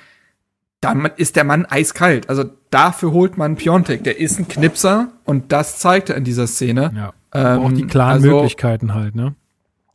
dann 0.83 1.09
ist 1.17 1.37
der 1.37 1.45
Mann 1.45 1.65
eiskalt. 1.65 2.29
Also 2.29 2.45
dafür 2.71 3.13
holt 3.13 3.39
man 3.39 3.57
Piontek. 3.57 4.05
Der 4.05 4.19
ist 4.21 4.39
ein 4.39 4.49
Knipser 4.49 5.09
und 5.25 5.51
das 5.53 5.79
zeigt 5.79 6.11
er 6.11 6.17
in 6.17 6.25
dieser 6.25 6.47
Szene. 6.47 6.93
Ja. 6.95 7.13
Er 7.31 7.57
braucht 7.57 7.77
die 7.79 7.83
Ähm, 7.83 7.89
klaren 7.89 8.13
also- 8.15 8.29
Möglichkeiten 8.29 8.93
halt, 8.93 9.15
ne? 9.15 9.35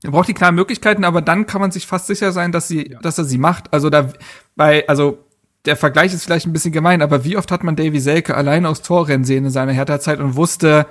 Er 0.03 0.11
braucht 0.11 0.27
die 0.27 0.33
klaren 0.33 0.55
Möglichkeiten, 0.55 1.03
aber 1.03 1.21
dann 1.21 1.45
kann 1.47 1.59
man 1.59 1.71
sich 1.71 1.85
fast 1.87 2.07
sicher 2.07 2.31
sein, 2.31 2.51
dass 2.51 2.67
sie, 2.67 2.95
dass 3.01 3.17
er 3.17 3.25
sie 3.25 3.37
macht. 3.39 3.73
Also 3.73 3.89
da, 3.89 4.09
bei, 4.55 4.87
also 4.87 5.23
der 5.65 5.75
Vergleich 5.75 6.13
ist 6.13 6.23
vielleicht 6.23 6.45
ein 6.45 6.53
bisschen 6.53 6.71
gemein, 6.71 7.01
aber 7.01 7.25
wie 7.25 7.35
oft 7.35 7.51
hat 7.51 7.63
man 7.63 7.75
Davy 7.75 7.99
Selke 7.99 8.35
alleine 8.35 8.69
aus 8.69 8.81
Torrennen 8.83 9.25
sehen 9.25 9.45
in 9.45 9.51
seiner 9.51 9.73
Hertha-Zeit 9.73 10.19
und 10.19 10.35
wusste, 10.35 10.85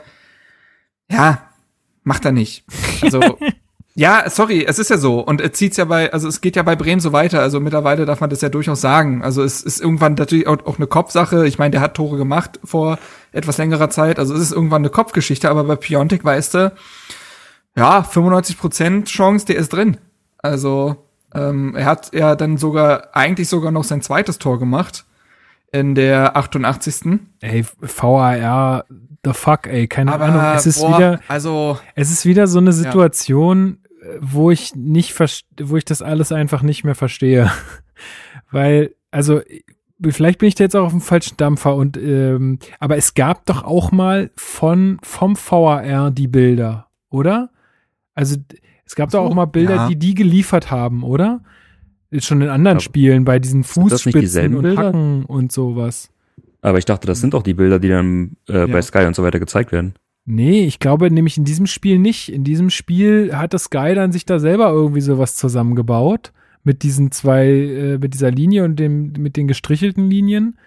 ja, 1.10 1.40
macht 2.02 2.24
er 2.24 2.32
nicht. 2.32 2.64
Also, 3.00 3.20
ja, 3.98 4.28
sorry, 4.28 4.62
es 4.68 4.78
ist 4.78 4.90
ja 4.90 4.98
so. 4.98 5.20
Und 5.20 5.40
es 5.40 5.52
zieht's 5.52 5.78
ja 5.78 5.86
bei, 5.86 6.12
also 6.12 6.28
es 6.28 6.42
geht 6.42 6.54
ja 6.54 6.62
bei 6.62 6.76
Bremen 6.76 7.00
so 7.00 7.14
weiter. 7.14 7.40
Also 7.40 7.60
mittlerweile 7.60 8.04
darf 8.04 8.20
man 8.20 8.28
das 8.28 8.42
ja 8.42 8.50
durchaus 8.50 8.82
sagen. 8.82 9.22
Also 9.22 9.42
es 9.42 9.62
ist 9.62 9.80
irgendwann 9.80 10.14
natürlich 10.14 10.46
auch, 10.46 10.58
auch 10.66 10.76
eine 10.76 10.86
Kopfsache. 10.86 11.46
Ich 11.46 11.58
meine, 11.58 11.70
der 11.70 11.80
hat 11.80 11.94
Tore 11.94 12.18
gemacht 12.18 12.60
vor 12.62 12.98
etwas 13.32 13.56
längerer 13.56 13.88
Zeit. 13.88 14.18
Also 14.18 14.34
es 14.34 14.40
ist 14.40 14.52
irgendwann 14.52 14.82
eine 14.82 14.90
Kopfgeschichte, 14.90 15.48
aber 15.48 15.64
bei 15.64 15.76
Piontek 15.76 16.22
weißt 16.22 16.54
du, 16.54 16.72
ja, 17.74 18.00
95% 18.00 19.06
Chance, 19.06 19.46
der 19.46 19.56
ist 19.56 19.72
drin. 19.72 19.96
Also, 20.38 20.96
ähm, 21.34 21.74
er 21.74 21.86
hat 21.86 22.14
ja 22.14 22.36
dann 22.36 22.58
sogar, 22.58 23.16
eigentlich 23.16 23.48
sogar 23.48 23.70
noch 23.70 23.84
sein 23.84 24.02
zweites 24.02 24.38
Tor 24.38 24.58
gemacht 24.58 25.06
in 25.72 25.94
der 25.94 26.36
88. 26.36 27.18
Ey, 27.40 27.64
VAR, 27.80 28.84
the 29.24 29.32
fuck, 29.32 29.66
ey, 29.66 29.88
keine 29.88 30.12
Aber, 30.12 30.26
Ahnung. 30.26 30.42
Es 30.54 30.66
ist 30.66 30.80
boah, 30.80 30.96
wieder, 30.96 31.20
also, 31.28 31.78
es 31.94 32.10
ist 32.10 32.26
wieder 32.26 32.46
so 32.46 32.58
eine 32.58 32.72
Situation, 32.72 33.78
wo 34.20 34.50
ich 34.50 34.74
nicht 34.74 35.14
wo 35.60 35.76
ich 35.76 35.84
das 35.84 36.02
alles 36.02 36.32
einfach 36.32 36.62
nicht 36.62 36.84
mehr 36.84 36.94
verstehe. 36.94 37.50
Weil, 38.50 38.94
also, 39.10 39.40
vielleicht 40.02 40.38
bin 40.38 40.48
ich 40.48 40.54
da 40.54 40.64
jetzt 40.64 40.76
auch 40.76 40.84
auf 40.86 40.92
dem 40.92 41.00
falschen 41.00 41.36
Dampfer 41.36 41.74
und, 41.76 41.96
ähm, 41.96 42.58
aber 42.78 42.96
es 42.96 43.14
gab 43.14 43.46
doch 43.46 43.64
auch 43.64 43.92
mal 43.92 44.30
von, 44.36 44.98
vom 45.02 45.36
VAR 45.36 46.10
die 46.10 46.28
Bilder, 46.28 46.86
oder? 47.10 47.50
Also, 48.14 48.36
es 48.84 48.94
gab 48.94 49.10
doch 49.10 49.20
So, 49.24 49.30
auch 49.30 49.34
mal 49.34 49.46
Bilder, 49.46 49.74
ja. 49.74 49.88
die 49.88 49.96
die 49.96 50.14
geliefert 50.14 50.70
haben, 50.70 51.02
oder? 51.02 51.40
Schon 52.18 52.40
in 52.40 52.48
anderen 52.48 52.76
Aber 52.76 52.82
Spielen, 52.84 53.24
bei 53.24 53.38
diesen 53.38 53.64
Fußspitzen 53.64 54.54
und 54.56 54.62
Bilder? 54.62 54.82
Hacken 54.86 55.24
und 55.24 55.50
sowas. 55.50 56.08
Aber 56.62 56.78
ich 56.78 56.84
dachte, 56.84 57.06
das 57.06 57.20
sind 57.20 57.34
auch 57.34 57.42
die 57.42 57.54
Bilder, 57.54 57.78
die 57.78 57.88
dann 57.88 58.36
äh, 58.48 58.60
Ja. 58.60 58.66
bei 58.66 58.80
Sky 58.82 59.06
und 59.06 59.16
so 59.16 59.22
weiter 59.22 59.38
gezeigt 59.40 59.72
werden. 59.72 59.94
Nee, 60.26 60.66
ich 60.66 60.80
glaube 60.80 61.10
nämlich 61.10 61.38
in 61.38 61.44
diesem 61.44 61.66
Spiel 61.66 62.00
nicht. 62.00 62.32
In 62.32 62.42
diesem 62.42 62.68
Spiel 62.68 63.34
hat 63.36 63.54
das 63.54 63.64
Sky 63.64 63.94
dann 63.94 64.10
sich 64.10 64.26
da 64.26 64.40
selber 64.40 64.70
irgendwie 64.70 65.00
sowas 65.00 65.36
zusammengebaut. 65.36 66.32
Mit 66.64 66.82
diesen 66.82 67.12
zwei, 67.12 67.46
äh, 67.46 67.98
mit 67.98 68.12
dieser 68.12 68.32
Linie 68.32 68.64
und 68.64 68.76
dem, 68.76 69.12
mit 69.12 69.36
den 69.36 69.46
gestrichelten 69.46 70.10
Linien. 70.10 70.58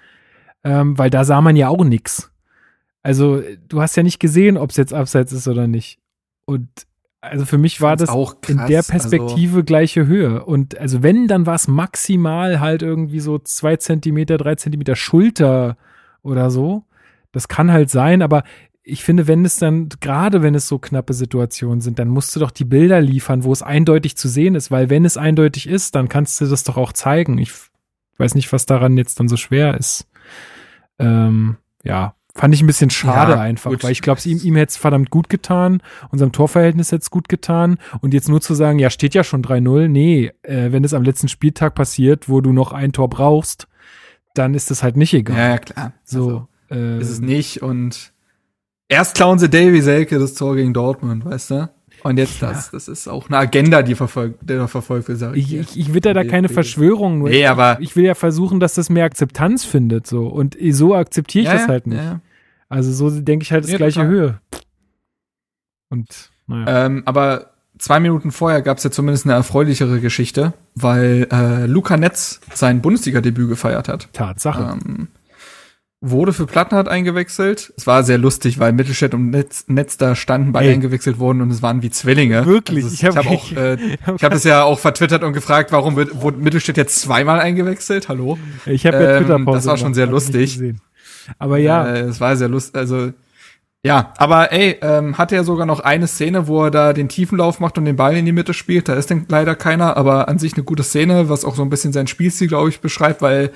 Ähm, 0.64 0.98
weil 0.98 1.10
da 1.10 1.26
sah 1.26 1.42
man 1.42 1.58
ja 1.58 1.68
auch 1.68 1.84
nix. 1.84 2.32
Also, 3.02 3.42
du 3.68 3.82
hast 3.82 3.98
ja 3.98 4.04
nicht 4.04 4.20
gesehen, 4.20 4.58
ob 4.58 4.70
es 4.70 4.78
jetzt 4.78 4.94
abseits 4.94 5.34
ist 5.34 5.48
oder 5.48 5.68
nicht. 5.68 6.00
Und 6.46 6.68
also 7.22 7.46
für 7.46 7.58
mich 7.58 7.82
war 7.82 7.98
das 7.98 8.10
auch 8.10 8.36
in 8.48 8.58
krass, 8.58 8.68
der 8.68 8.78
also- 8.80 8.92
Perspektive 8.92 9.64
gleiche 9.66 10.08
Höhe. 10.08 10.46
Und 10.46 10.78
also 10.78 11.04
wenn, 11.04 11.28
dann 11.28 11.46
war 11.46 11.56
es 11.56 11.68
maximal 11.68 12.62
halt 12.62 12.82
irgendwie 12.82 13.20
so 13.20 13.40
zwei 13.40 13.76
Zentimeter, 13.76 14.38
drei 14.38 14.56
Zentimeter 14.56 14.96
Schulter 14.96 15.78
oder 16.24 16.50
so. 16.50 16.86
Das 17.32 17.48
kann 17.48 17.72
halt 17.72 17.90
sein, 17.90 18.22
aber 18.22 18.44
ich 18.90 19.04
finde, 19.04 19.28
wenn 19.28 19.46
es 19.46 19.58
dann, 19.58 19.90
gerade 20.00 20.42
wenn 20.42 20.56
es 20.56 20.68
so 20.68 20.80
knappe 20.80 21.14
Situationen 21.14 21.82
sind, 21.82 22.00
dann 22.00 22.08
musst 22.08 22.36
du 22.36 22.40
doch 22.40 22.52
die 22.52 22.66
Bilder 22.66 23.02
liefern, 23.02 23.44
wo 23.44 23.52
es 23.52 23.62
eindeutig 23.62 24.18
zu 24.18 24.28
sehen 24.28 24.56
ist, 24.56 24.72
weil 24.72 24.90
wenn 24.90 25.06
es 25.06 25.18
eindeutig 25.18 25.68
ist, 25.68 25.96
dann 25.96 26.10
kannst 26.10 26.40
du 26.42 26.46
das 26.46 26.64
doch 26.64 26.78
auch 26.78 26.94
zeigen. 26.94 27.38
Ich 27.38 27.52
weiß 28.18 28.36
nicht, 28.36 28.52
was 28.52 28.66
daran 28.66 28.98
jetzt 28.98 29.20
dann 29.20 29.28
so 29.30 29.38
schwer 29.38 29.78
ist. 29.78 30.08
Ähm, 30.98 31.58
ja, 31.84 32.16
fand 32.36 32.54
ich 32.54 32.62
ein 32.62 32.68
bisschen 32.68 32.90
schade 32.90 33.34
Ja, 33.34 33.40
einfach, 33.40 33.72
gut. 33.72 33.84
weil 33.84 33.92
ich 33.92 34.02
glaube, 34.02 34.22
ihm, 34.26 34.40
ihm 34.44 34.56
hätte 34.56 34.72
es 34.72 34.78
verdammt 34.78 35.10
gut 35.10 35.30
getan, 35.30 35.82
unserem 36.12 36.32
Torverhältnis 36.32 36.92
hätte 36.92 37.02
es 37.04 37.12
gut 37.12 37.30
getan 37.30 37.78
und 38.02 38.14
jetzt 38.14 38.30
nur 38.30 38.42
zu 38.42 38.54
sagen, 38.54 38.80
ja, 38.80 38.90
steht 38.90 39.14
ja 39.14 39.24
schon 39.24 39.44
3-0, 39.44 39.88
nee, 39.88 40.32
äh, 40.44 40.72
wenn 40.72 40.84
es 40.84 40.94
am 40.94 41.04
letzten 41.04 41.28
Spieltag 41.28 41.76
passiert, 41.76 42.30
wo 42.30 42.42
du 42.42 42.52
noch 42.54 42.72
ein 42.74 42.92
Tor 42.92 43.10
brauchst, 43.10 43.68
dann 44.36 44.54
ist 44.54 44.72
das 44.72 44.84
halt 44.84 44.98
nicht 44.98 45.14
egal. 45.14 45.38
ja, 45.38 45.50
ja, 45.50 45.58
klar. 45.58 45.94
So, 46.04 46.48
äh, 46.70 47.00
ist 47.00 47.10
es 47.10 47.20
nicht 47.20 47.62
und 47.62 48.14
erst 48.90 49.16
klauen 49.16 49.40
sie 49.40 49.50
Davy 49.50 49.82
Selke 49.82 50.20
das 50.20 50.34
Tor 50.34 50.56
gegen 50.56 50.74
Dortmund, 50.74 51.24
weißt 51.24 51.52
du? 51.52 51.70
Und 52.04 52.18
jetzt 52.18 52.42
das, 52.42 52.72
das 52.72 52.88
ist 52.88 53.08
auch 53.10 53.28
eine 53.28 53.38
Agenda, 53.38 53.82
die 53.82 53.94
verfolgt, 53.94 54.40
der 54.50 54.68
verfolgt 54.70 55.10
wird, 55.10 55.36
ich 55.36 55.54
Ich, 55.54 55.78
ich, 55.78 55.94
will 55.94 56.00
da, 56.00 56.14
da 56.14 56.24
keine 56.24 56.48
Nee, 56.48 56.54
Verschwörung. 56.54 57.20
Nur 57.20 57.30
Nee, 57.30 57.42
ich, 57.42 57.50
aber- 57.50 57.78
ich 57.82 57.96
will 57.98 58.06
ja 58.06 58.16
versuchen, 58.16 58.60
dass 58.62 58.74
das 58.76 58.90
mehr 58.90 59.04
Akzeptanz 59.06 59.66
findet. 59.66 60.08
so 60.08 60.28
Und 60.28 60.58
so 60.72 60.96
akzeptiere 60.96 61.42
ich 61.44 61.48
Ja, 61.48 61.54
das 61.54 61.64
ja, 61.64 61.68
halt 61.68 61.88
nicht. 61.88 61.98
ja. 62.02 62.22
Also 62.70 62.92
so 62.94 63.10
denke 63.22 63.44
ich 63.44 63.52
halt 63.52 63.66
das 63.66 63.76
gleiche 63.76 63.96
total. 64.00 64.08
Höhe. 64.10 64.40
Und 65.90 66.08
naja. 66.48 66.86
Ähm, 66.86 67.04
aber 67.06 67.52
zwei 67.78 68.00
Minuten 68.00 68.32
vorher 68.32 68.62
gab 68.62 68.78
es 68.78 68.84
ja 68.86 68.92
zumindest 68.92 69.26
eine 69.26 69.34
erfreulichere 69.34 70.00
Geschichte, 70.00 70.54
weil 70.76 71.28
äh, 71.32 71.66
Luca 71.66 71.98
Netz 71.98 72.40
sein 72.54 72.82
Bundesliga-Debüt 72.82 73.50
gefeiert 73.50 73.88
hat. 73.90 74.08
Tatsache. 74.14 74.78
Ähm, 74.86 75.08
wurde 76.02 76.32
für 76.32 76.46
Plattenhardt 76.46 76.88
eingewechselt. 76.88 77.74
Es 77.76 77.86
war 77.86 78.04
sehr 78.04 78.18
lustig, 78.18 78.58
weil 78.58 78.72
Mittelstädt 78.72 79.14
und 79.14 79.32
Netz, 79.32 79.66
Netz 79.68 79.98
da 79.98 80.16
standen, 80.16 80.54
beide 80.54 80.70
Ey. 80.70 80.74
eingewechselt 80.76 81.20
wurden 81.20 81.42
und 81.42 81.52
es 81.52 81.62
waren 81.62 81.82
wie 81.82 81.90
Zwillinge. 81.90 82.46
Wirklich? 82.46 82.86
Also, 82.86 82.94
Ich 82.94 83.04
ich 83.04 83.08
hab- 83.08 83.16
habe 83.18 83.30
hab 83.30 83.36
auch, 83.36 83.52
äh, 83.52 83.74
ich 84.16 84.24
habe 84.24 84.30
das 84.34 84.44
ja 84.46 84.64
auch 84.64 84.80
vertwittert 84.80 85.24
und 85.24 85.34
gefragt, 85.34 85.72
warum 85.74 85.96
wird, 85.98 86.22
wurde 86.22 86.38
Mittelstädt 86.38 86.78
jetzt 86.78 87.02
zweimal 87.02 87.40
eingewechselt? 87.42 88.08
Hallo? 88.08 88.38
ich 88.66 88.86
habe 88.86 89.04
ja 89.04 89.18
ähm, 89.18 89.24
Twitter-Pause 89.26 89.58
das 89.58 89.66
war 89.66 89.78
schon 89.78 89.94
sehr 89.94 90.08
lustig. 90.08 90.60
Aber 91.38 91.58
ja, 91.58 91.86
Äh, 91.88 92.00
es 92.02 92.22
war 92.22 92.36
sehr 92.38 92.48
lustig, 92.48 92.76
also 92.76 93.12
ja, 93.82 94.14
aber 94.18 94.52
ey, 94.52 94.78
ähm, 94.82 95.18
hatte 95.18 95.36
ja 95.36 95.44
sogar 95.46 95.66
noch 95.66 95.80
eine 95.80 96.08
Szene, 96.08 96.48
wo 96.48 96.66
er 96.66 96.72
da 96.72 96.92
den 96.92 97.08
Tiefenlauf 97.08 97.60
macht 97.62 97.78
und 97.78 97.86
den 97.86 97.96
Ball 97.96 98.16
in 98.18 98.26
die 98.26 98.34
Mitte 98.34 98.54
spielt. 98.54 98.90
Da 98.90 98.94
ist 98.96 99.10
dann 99.10 99.26
leider 99.30 99.56
keiner, 99.56 99.96
aber 99.96 100.28
an 100.28 100.38
sich 100.38 100.54
eine 100.56 100.64
gute 100.64 100.84
Szene, 100.84 101.30
was 101.30 101.46
auch 101.46 101.56
so 101.56 101.62
ein 101.62 101.70
bisschen 101.70 101.94
sein 101.94 102.08
Spielstil, 102.08 102.50
glaube 102.50 102.68
ich, 102.70 102.82
beschreibt, 102.82 103.22
weil 103.22 103.52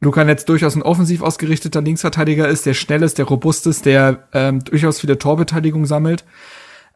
Luca 0.00 0.22
Netz 0.24 0.44
durchaus 0.44 0.76
ein 0.76 0.82
offensiv 0.82 1.22
ausgerichteter 1.22 1.80
Linksverteidiger 1.80 2.48
ist, 2.48 2.66
der 2.66 2.74
schnell 2.74 3.02
ist, 3.02 3.18
der 3.18 3.24
robust 3.24 3.66
ist, 3.66 3.84
der 3.84 4.28
ähm, 4.32 4.62
durchaus 4.62 5.00
viele 5.00 5.18
Torbeteiligung 5.18 5.86
sammelt. 5.86 6.24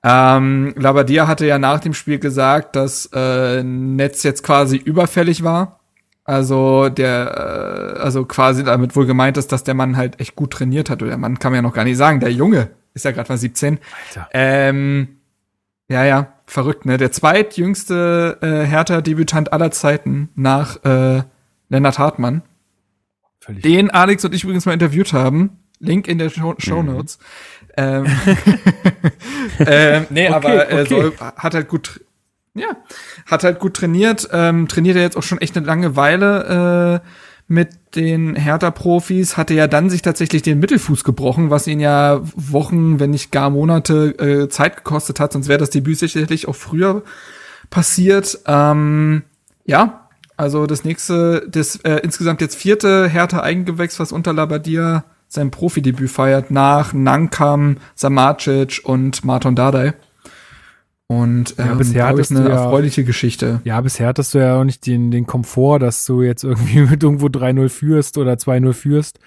Ähm, 0.05 0.74
Labadia 0.76 1.26
hatte 1.26 1.46
ja 1.46 1.59
nach 1.59 1.80
dem 1.80 1.94
Spiel 1.94 2.18
gesagt, 2.18 2.76
dass 2.76 3.09
äh, 3.12 3.62
Netz 3.62 4.22
jetzt 4.22 4.42
quasi 4.42 4.76
überfällig 4.76 5.42
war. 5.42 5.80
Also 6.24 6.88
der, 6.88 7.96
äh, 7.96 8.00
also 8.00 8.24
quasi 8.24 8.62
damit 8.64 8.94
wohl 8.94 9.07
gemeint 9.07 9.36
ist, 9.36 9.50
dass 9.53 9.64
der 9.64 9.74
Mann 9.74 9.96
halt 9.96 10.20
echt 10.20 10.36
gut 10.36 10.53
trainiert 10.53 10.90
hat. 10.90 11.03
Oder 11.03 11.11
der 11.11 11.18
Mann 11.18 11.38
kann 11.38 11.53
man 11.53 11.59
ja 11.59 11.62
noch 11.62 11.74
gar 11.74 11.84
nicht 11.84 11.96
sagen. 11.96 12.20
Der 12.20 12.32
Junge 12.32 12.70
ist 12.94 13.05
ja 13.05 13.11
gerade 13.11 13.30
mal 13.30 13.38
17. 13.38 13.78
Alter. 14.09 14.28
Ähm, 14.32 15.09
ja, 15.88 16.05
ja, 16.05 16.32
verrückt, 16.46 16.86
ne? 16.86 16.96
Der 16.96 17.12
zweitjüngste 17.12 18.38
äh, 18.40 18.66
Hertha-Debütant 18.66 19.53
aller 19.53 19.70
Zeiten 19.72 20.30
nach 20.34 20.82
äh, 20.84 21.22
Lennart 21.68 21.98
Hartmann, 21.98 22.42
völlig. 23.43 23.62
den 23.62 23.90
Alex 23.90 24.24
und 24.24 24.34
ich 24.34 24.45
übrigens 24.45 24.66
mal 24.66 24.72
interviewt 24.72 25.12
haben. 25.12 25.59
Link 25.78 26.07
in 26.07 26.18
der 26.18 26.30
Show, 26.30 26.55
Show 26.59 26.82
Notes. 26.82 27.18
Ähm, 27.74 28.05
ähm, 29.59 30.07
nee, 30.11 30.28
Okay, 30.28 30.34
aber 30.34 30.70
äh, 30.70 30.82
okay. 30.82 30.88
soll, 30.88 31.12
hat 31.18 31.55
halt 31.55 31.68
gut, 31.68 32.05
ja, 32.53 32.66
hat 33.24 33.45
halt 33.45 33.61
gut 33.61 33.72
trainiert. 33.72 34.28
Ähm, 34.30 34.68
trainiert 34.68 34.97
er 34.97 35.03
jetzt 35.03 35.16
auch 35.16 35.22
schon 35.22 35.40
echt 35.40 35.57
eine 35.57 35.64
lange 35.64 35.97
Weile 35.97 37.01
äh, 37.03 37.09
mit 37.49 37.70
den 37.97 38.36
Hertha-Profis. 38.36 39.38
Hatte 39.38 39.55
ja 39.55 39.68
dann 39.68 39.88
sich 39.88 40.03
tatsächlich 40.03 40.43
den 40.43 40.59
Mittelfuß 40.59 41.03
gebrochen, 41.03 41.49
was 41.49 41.66
ihn 41.66 41.80
ja 41.80 42.20
Wochen, 42.36 43.01
wenn 43.01 43.09
nicht 43.09 43.32
gar 43.32 43.49
Monate 43.49 44.18
äh, 44.18 44.49
Zeit 44.51 44.76
gekostet 44.76 45.18
hat. 45.18 45.32
Sonst 45.32 45.49
wäre 45.49 45.59
das 45.59 45.70
Debüt 45.70 45.99
sicherlich 45.99 46.49
auch 46.49 46.57
früher 46.57 47.03
passiert. 47.70 48.40
Ähm, 48.47 49.22
ja, 49.64 50.01
also 50.43 50.66
das 50.66 50.84
nächste, 50.84 51.47
das 51.49 51.76
äh, 51.84 52.01
insgesamt 52.03 52.40
jetzt 52.40 52.57
vierte 52.57 53.09
Hertha 53.09 53.40
Eigengewächs, 53.43 53.99
was 54.01 54.12
unter 54.12 54.32
Labadia 54.32 55.05
sein 55.28 55.51
Profidebüt 55.51 56.11
feiert, 56.11 56.51
nach 56.51 56.93
Nankam, 56.93 57.76
Samacic 57.95 58.80
und 58.84 59.24
Marton 59.24 59.55
Dardai. 59.57 59.95
Und 61.07 61.57
ähm, 61.59 61.66
Ja, 61.66 61.74
bisher 61.74 62.07
hattest 62.07 62.30
du 62.30 62.36
eine 62.38 62.49
ja- 62.49 62.64
erfreuliche 62.64 63.05
Geschichte. 63.05 63.61
Ja, 63.64 63.80
bisher 63.82 64.07
hattest 64.07 64.32
du 64.34 64.38
ja 64.38 64.59
auch 64.59 64.64
nicht 64.64 64.86
den, 64.86 65.11
den 65.11 65.26
Komfort, 65.26 65.80
dass 65.80 66.07
du 66.07 66.22
jetzt 66.22 66.43
irgendwie 66.43 66.80
mit 66.90 67.03
irgendwo 67.03 67.26
3-0 67.26 67.68
führst 67.68 68.16
oder 68.18 68.32
2-0 68.34 68.72
führst 68.72 69.18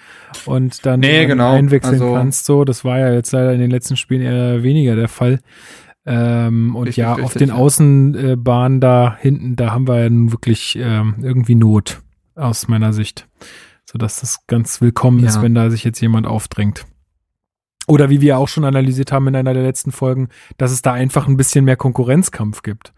und 0.45 0.86
dann 0.86 0.99
Nee, 1.01 1.26
genau. 1.28 1.51
einwechseln 1.53 2.01
Also- 2.01 2.13
kannst. 2.13 2.45
So, 2.45 2.66
das 2.66 2.84
war 2.86 2.97
ja 2.99 3.13
jetzt 3.13 3.32
leider 3.32 3.53
in 3.53 3.59
den 3.59 3.70
letzten 3.72 3.97
Spielen 3.97 4.22
eher 4.22 4.63
weniger 4.63 4.95
der 4.95 5.09
Fall. 5.09 5.39
Ähm, 6.06 6.76
und 6.76 6.88
Richtig, 6.88 7.01
ja, 7.01 7.16
auf 7.16 7.34
den 7.34 7.49
ja. 7.49 7.56
Außenbahnen 7.56 8.80
da 8.80 9.18
hinten, 9.20 9.56
da 9.56 9.72
haben 9.72 9.88
wir 9.88 10.03
ja 10.03 10.10
nun 10.10 10.32
wirklich 10.32 10.78
ähm, 10.80 11.16
irgendwie 11.22 11.56
Not 11.56 12.01
aus 12.36 12.68
meiner 12.68 12.93
Sicht. 12.93 13.28
Sodass 13.86 14.20
das 14.20 14.45
ganz 14.47 14.82
willkommen 14.82 15.24
ist, 15.24 15.38
Ja. 15.38 15.41
wenn 15.41 15.56
da 15.56 15.70
sich 15.70 15.84
jetzt 15.84 15.99
jemand 16.01 16.28
aufdrängt. 16.28 16.86
Oder 17.88 18.10
wie 18.10 18.22
wir 18.22 18.38
auch 18.39 18.47
schon 18.47 18.66
analysiert 18.66 19.12
haben 19.12 19.28
in 19.28 19.36
einer 19.36 19.53
der 19.53 19.64
letzten 19.64 19.91
Folgen, 19.91 20.30
dass 20.58 20.72
es 20.72 20.82
da 20.82 20.93
einfach 20.93 21.28
ein 21.28 21.38
bisschen 21.38 21.66
mehr 21.66 21.78
Konkurrenzkampf 21.78 22.62
gibt. 22.64 22.93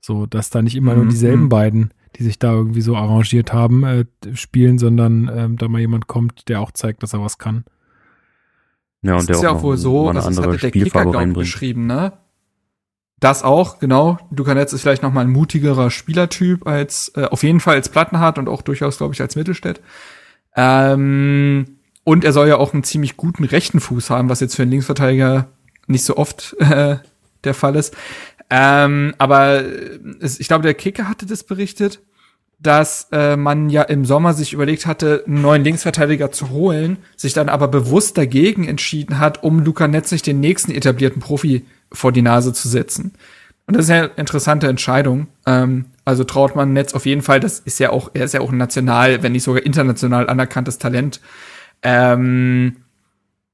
So, 0.00 0.24
dass 0.26 0.48
da 0.50 0.62
nicht 0.62 0.76
immer 0.76 0.94
nur 0.94 1.04
Mhm, 1.04 1.10
dieselben 1.10 1.42
mhm. 1.44 1.48
beiden, 1.50 1.94
die 2.16 2.22
sich 2.24 2.38
da 2.38 2.52
irgendwie 2.52 2.80
so 2.80 2.96
arrangiert 2.96 3.52
haben, 3.52 3.84
äh, 3.84 4.04
spielen, 4.34 4.78
sondern 4.78 5.30
ähm, 5.34 5.56
da 5.58 5.68
mal 5.68 5.80
jemand 5.80 6.06
kommt, 6.06 6.48
der 6.48 6.60
auch 6.62 6.72
zeigt, 6.72 7.02
dass 7.02 7.12
er 7.12 7.20
was 7.22 7.36
kann. 7.38 7.64
Ja, 9.02 9.16
und 9.16 9.28
der 9.28 9.36
ist 9.36 9.42
ja 9.42 9.50
auch 9.50 9.62
wohl 9.62 9.76
so, 9.76 10.08
also 10.08 10.18
das 10.18 10.26
andere 10.26 10.48
hatte 10.48 10.58
der 10.58 10.70
Kicker, 10.70 11.04
glaube 11.06 11.26
ich, 11.28 11.34
beschrieben, 11.34 11.86
ne? 11.86 12.14
Das 13.20 13.42
auch, 13.42 13.78
genau. 13.78 14.18
Lukanetz 14.34 14.72
ist 14.72 14.80
vielleicht 14.80 15.02
noch 15.02 15.12
mal 15.12 15.20
ein 15.20 15.30
mutigerer 15.30 15.90
Spielertyp 15.90 16.66
als, 16.66 17.12
äh, 17.16 17.24
auf 17.24 17.42
jeden 17.42 17.60
Fall 17.60 17.74
als 17.74 17.90
Plattenhardt 17.90 18.38
und 18.38 18.48
auch 18.48 18.62
durchaus, 18.62 18.96
glaube 18.96 19.14
ich, 19.14 19.20
als 19.20 19.36
Mittelstädt. 19.36 19.82
Ähm, 20.56 21.76
und 22.02 22.24
er 22.24 22.32
soll 22.32 22.48
ja 22.48 22.56
auch 22.56 22.72
einen 22.72 22.82
ziemlich 22.82 23.18
guten 23.18 23.44
rechten 23.44 23.78
Fuß 23.78 24.08
haben, 24.08 24.30
was 24.30 24.40
jetzt 24.40 24.56
für 24.56 24.62
einen 24.62 24.70
Linksverteidiger 24.70 25.48
nicht 25.86 26.04
so 26.04 26.16
oft 26.16 26.56
äh, 26.58 26.96
der 27.44 27.54
Fall 27.54 27.76
ist. 27.76 27.94
Ähm, 28.48 29.14
aber 29.18 29.62
es, 30.20 30.40
ich 30.40 30.48
glaube, 30.48 30.62
der 30.62 30.74
Kicker 30.74 31.06
hatte 31.08 31.26
das 31.26 31.44
berichtet, 31.44 32.00
dass 32.58 33.08
äh, 33.12 33.36
man 33.36 33.70
ja 33.70 33.82
im 33.82 34.04
Sommer 34.04 34.34
sich 34.34 34.52
überlegt 34.52 34.86
hatte, 34.86 35.24
einen 35.26 35.40
neuen 35.40 35.62
Linksverteidiger 35.62 36.32
zu 36.32 36.50
holen, 36.50 36.98
sich 37.16 37.32
dann 37.32 37.48
aber 37.48 37.68
bewusst 37.68 38.18
dagegen 38.18 38.66
entschieden 38.66 39.18
hat, 39.18 39.42
um 39.42 39.60
Luca 39.60 39.88
Netz 39.88 40.10
nicht 40.10 40.26
den 40.26 40.40
nächsten 40.40 40.72
etablierten 40.72 41.20
Profi 41.20 41.64
vor 41.92 42.12
die 42.12 42.22
Nase 42.22 42.52
zu 42.52 42.68
setzen. 42.68 43.12
Und 43.66 43.76
das 43.76 43.84
ist 43.84 43.90
ja 43.90 43.96
eine 43.98 44.10
interessante 44.16 44.66
Entscheidung. 44.66 45.28
Ähm, 45.46 45.86
also 46.04 46.24
traut 46.24 46.56
man 46.56 46.72
Netz 46.72 46.94
auf 46.94 47.06
jeden 47.06 47.22
Fall, 47.22 47.38
das 47.38 47.60
ist 47.60 47.78
ja 47.78 47.90
auch, 47.90 48.10
er 48.14 48.24
ist 48.24 48.34
ja 48.34 48.40
auch 48.40 48.50
ein 48.50 48.58
national, 48.58 49.22
wenn 49.22 49.32
nicht 49.32 49.44
sogar 49.44 49.64
international 49.64 50.28
anerkanntes 50.28 50.78
Talent. 50.78 51.20
Ähm, 51.82 52.76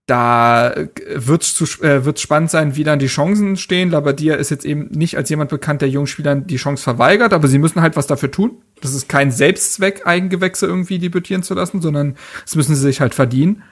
da 0.07 0.73
wird's 1.15 1.55
zu, 1.55 1.65
äh, 1.83 2.05
wird's 2.05 2.23
spannend 2.23 2.51
sein, 2.51 2.77
wie 2.77 2.85
dann 2.85 3.01
die 3.01 3.09
Chancen 3.09 3.57
stehen. 3.57 3.91
Labadia 3.91 4.37
ist 4.37 4.51
jetzt 4.51 4.65
eben 4.65 4.89
nicht 4.93 5.17
als 5.17 5.29
jemand 5.29 5.51
bekannt, 5.51 5.83
der 5.83 5.89
jungen 5.89 6.07
Spielern 6.07 6.47
die 6.47 6.57
Chance 6.57 6.83
verweigert, 6.83 7.33
aber 7.33 7.49
sie 7.49 7.59
müssen 7.59 7.83
halt 7.83 7.97
was 7.97 8.07
dafür 8.07 8.31
tun. 8.31 8.53
Das 8.81 8.95
ist 8.95 9.09
kein 9.09 9.33
Selbstzweck, 9.33 10.07
Eigengewächse 10.07 10.67
irgendwie 10.67 11.01
debütieren 11.01 11.43
zu 11.43 11.55
lassen, 11.55 11.83
sondern 11.83 12.17
das 12.45 12.55
müssen 12.55 12.77
sie 12.77 12.83
sich 12.83 13.01
halt 13.01 13.15
verdienen. 13.15 13.65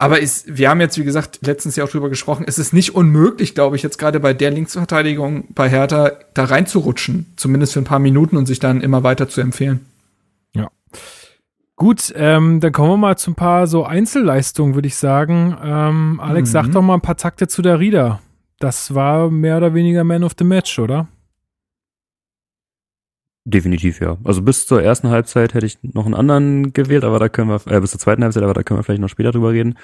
Aber 0.00 0.18
ist, 0.18 0.56
wir 0.56 0.70
haben 0.70 0.80
jetzt, 0.80 0.96
wie 0.98 1.04
gesagt, 1.04 1.40
letztens 1.42 1.76
ja 1.76 1.84
auch 1.84 1.88
drüber 1.90 2.08
gesprochen, 2.08 2.44
es 2.48 2.58
ist 2.58 2.72
nicht 2.72 2.94
unmöglich, 2.94 3.54
glaube 3.54 3.76
ich, 3.76 3.82
jetzt 3.82 3.98
gerade 3.98 4.18
bei 4.18 4.32
der 4.32 4.50
Linksverteidigung 4.50 5.44
bei 5.50 5.68
Hertha 5.68 6.12
da 6.32 6.44
reinzurutschen, 6.44 7.26
zumindest 7.36 7.74
für 7.74 7.80
ein 7.80 7.84
paar 7.84 7.98
Minuten 7.98 8.38
und 8.38 8.46
sich 8.46 8.58
dann 8.60 8.80
immer 8.80 9.02
weiter 9.02 9.28
zu 9.28 9.42
empfehlen. 9.42 9.80
Gut, 11.76 12.12
ähm, 12.14 12.60
dann 12.60 12.72
kommen 12.72 12.90
wir 12.90 12.96
mal 12.98 13.16
zu 13.16 13.30
ein 13.30 13.34
paar 13.34 13.66
so 13.66 13.84
Einzelleistungen, 13.86 14.74
würde 14.74 14.88
ich 14.88 14.96
sagen. 14.96 15.56
Ähm, 15.64 16.20
Alex, 16.22 16.50
Mhm. 16.50 16.52
sag 16.52 16.72
doch 16.72 16.82
mal 16.82 16.94
ein 16.94 17.00
paar 17.00 17.16
Takte 17.16 17.48
zu 17.48 17.62
der 17.62 17.80
Rieder. 17.80 18.20
Das 18.58 18.94
war 18.94 19.30
mehr 19.30 19.56
oder 19.56 19.72
weniger 19.72 20.04
Man 20.04 20.22
of 20.22 20.32
the 20.38 20.44
Match, 20.44 20.78
oder? 20.78 21.08
Definitiv, 23.50 24.00
ja. 24.00 24.16
Also 24.22 24.42
bis 24.42 24.66
zur 24.66 24.82
ersten 24.82 25.08
Halbzeit 25.08 25.54
hätte 25.54 25.66
ich 25.66 25.78
noch 25.82 26.06
einen 26.06 26.14
anderen 26.14 26.72
gewählt, 26.72 27.02
aber 27.02 27.18
da 27.18 27.28
können 27.28 27.50
wir, 27.50 27.60
äh, 27.66 27.80
bis 27.80 27.90
zur 27.90 27.98
zweiten 27.98 28.22
Halbzeit, 28.22 28.44
aber 28.44 28.54
da 28.54 28.62
können 28.62 28.78
wir 28.78 28.84
vielleicht 28.84 29.00
noch 29.00 29.08
später 29.08 29.32
drüber 29.32 29.50
reden. 29.50 29.76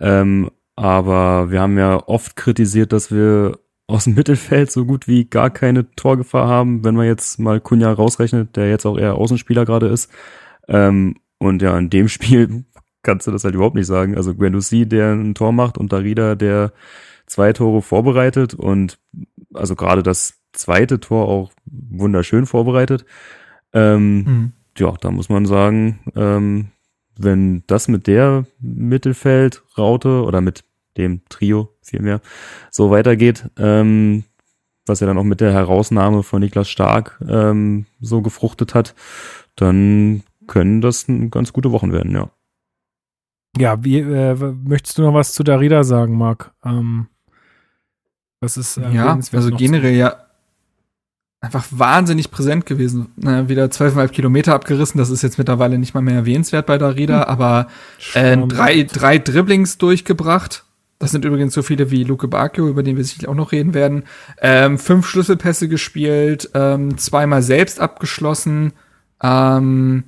Ähm, 0.00 0.50
aber 0.74 1.50
wir 1.50 1.60
haben 1.60 1.76
ja 1.76 2.02
oft 2.08 2.34
kritisiert, 2.36 2.92
dass 2.92 3.12
wir 3.12 3.58
aus 3.86 4.04
dem 4.04 4.14
Mittelfeld 4.16 4.72
so 4.72 4.86
gut 4.86 5.06
wie 5.06 5.26
gar 5.26 5.50
keine 5.50 5.90
Torgefahr 5.96 6.48
haben, 6.48 6.82
wenn 6.82 6.94
man 6.94 7.06
jetzt 7.06 7.38
mal 7.38 7.60
Kunja 7.60 7.92
rausrechnet, 7.92 8.56
der 8.56 8.70
jetzt 8.70 8.86
auch 8.86 8.96
eher 8.96 9.16
Außenspieler 9.16 9.66
gerade 9.66 9.88
ist. 9.88 10.10
Ähm, 10.66 11.16
und 11.38 11.60
ja, 11.60 11.76
in 11.78 11.90
dem 11.90 12.08
Spiel 12.08 12.64
kannst 13.02 13.26
du 13.26 13.32
das 13.32 13.44
halt 13.44 13.54
überhaupt 13.54 13.76
nicht 13.76 13.86
sagen. 13.86 14.16
Also 14.16 14.34
Guendouzi, 14.34 14.86
der 14.86 15.12
ein 15.12 15.34
Tor 15.34 15.52
macht 15.52 15.76
und 15.76 15.92
Darida, 15.92 16.36
der 16.36 16.72
zwei 17.26 17.52
Tore 17.52 17.82
vorbereitet 17.82 18.54
und 18.54 18.98
also 19.52 19.76
gerade 19.76 20.02
das 20.02 20.39
zweite 20.52 21.00
Tor 21.00 21.28
auch 21.28 21.52
wunderschön 21.66 22.46
vorbereitet. 22.46 23.04
Ähm, 23.72 24.52
Ja, 24.78 24.94
da 25.00 25.10
muss 25.10 25.28
man 25.28 25.46
sagen, 25.46 26.00
ähm, 26.14 26.68
wenn 27.18 27.64
das 27.66 27.88
mit 27.88 28.06
der 28.06 28.46
Mittelfeldraute 28.60 30.22
oder 30.24 30.40
mit 30.40 30.64
dem 30.96 31.22
Trio 31.28 31.74
vielmehr 31.82 32.20
so 32.70 32.90
weitergeht, 32.90 33.50
ähm, 33.58 34.24
was 34.86 35.00
ja 35.00 35.06
dann 35.06 35.18
auch 35.18 35.24
mit 35.24 35.40
der 35.40 35.52
Herausnahme 35.52 36.22
von 36.22 36.40
Niklas 36.40 36.68
Stark 36.68 37.20
ähm, 37.28 37.86
so 38.00 38.22
gefruchtet 38.22 38.74
hat, 38.74 38.94
dann 39.56 40.22
können 40.46 40.80
das 40.80 41.06
ganz 41.30 41.52
gute 41.52 41.72
Wochen 41.72 41.92
werden, 41.92 42.12
ja. 42.12 42.30
Ja, 43.56 43.84
wie, 43.84 43.98
äh, 43.98 44.34
möchtest 44.64 44.98
du 44.98 45.02
noch 45.02 45.14
was 45.14 45.32
zu 45.32 45.42
Darida 45.42 45.84
sagen, 45.84 46.16
Marc? 46.16 46.52
Ähm, 46.64 47.08
was 48.40 48.56
ist 48.56 48.78
äh, 48.78 48.90
Ja, 48.90 49.18
also 49.32 49.50
generell 49.56 49.94
ja 49.94 50.29
einfach 51.40 51.66
wahnsinnig 51.70 52.30
präsent 52.30 52.66
gewesen. 52.66 53.12
Na, 53.16 53.48
wieder 53.48 53.64
12,5 53.66 54.08
Kilometer 54.08 54.54
abgerissen, 54.54 54.98
das 54.98 55.10
ist 55.10 55.22
jetzt 55.22 55.38
mittlerweile 55.38 55.78
nicht 55.78 55.94
mal 55.94 56.02
mehr 56.02 56.14
erwähnenswert 56.14 56.66
bei 56.66 56.78
Darida, 56.78 57.24
aber 57.24 57.68
äh, 58.14 58.36
drei, 58.36 58.82
drei 58.82 59.18
Dribblings 59.18 59.78
durchgebracht. 59.78 60.64
Das 60.98 61.12
sind 61.12 61.24
übrigens 61.24 61.54
so 61.54 61.62
viele 61.62 61.90
wie 61.90 62.04
Luke 62.04 62.28
Bacchio, 62.28 62.68
über 62.68 62.82
den 62.82 62.98
wir 62.98 63.04
sicherlich 63.04 63.28
auch 63.28 63.34
noch 63.34 63.52
reden 63.52 63.72
werden. 63.72 64.04
Ähm, 64.42 64.78
fünf 64.78 65.06
Schlüsselpässe 65.08 65.66
gespielt, 65.66 66.50
ähm, 66.52 66.98
zweimal 66.98 67.40
selbst 67.40 67.80
abgeschlossen, 67.80 68.74
ähm, 69.22 70.04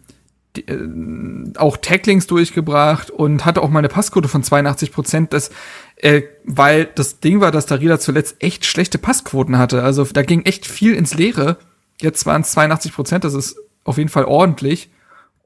die, 0.54 0.68
äh, 0.68 1.56
auch 1.56 1.78
Tacklings 1.78 2.26
durchgebracht 2.26 3.10
und 3.10 3.46
hatte 3.46 3.62
auch 3.62 3.70
mal 3.70 3.78
eine 3.78 3.88
Passquote 3.88 4.28
von 4.28 4.42
82 4.42 4.92
Prozent. 4.92 5.32
Das, 5.32 5.50
äh, 6.02 6.22
weil 6.44 6.86
das 6.86 7.20
Ding 7.20 7.40
war, 7.40 7.52
dass 7.52 7.66
Darida 7.66 7.98
zuletzt 7.98 8.36
echt 8.40 8.66
schlechte 8.66 8.98
Passquoten 8.98 9.56
hatte. 9.56 9.82
Also 9.82 10.04
da 10.04 10.22
ging 10.22 10.42
echt 10.42 10.66
viel 10.66 10.94
ins 10.94 11.14
Leere. 11.14 11.56
Jetzt 12.00 12.26
waren 12.26 12.42
es 12.42 12.50
82 12.50 12.92
Prozent, 12.92 13.24
das 13.24 13.34
ist 13.34 13.56
auf 13.84 13.98
jeden 13.98 14.10
Fall 14.10 14.24
ordentlich. 14.24 14.90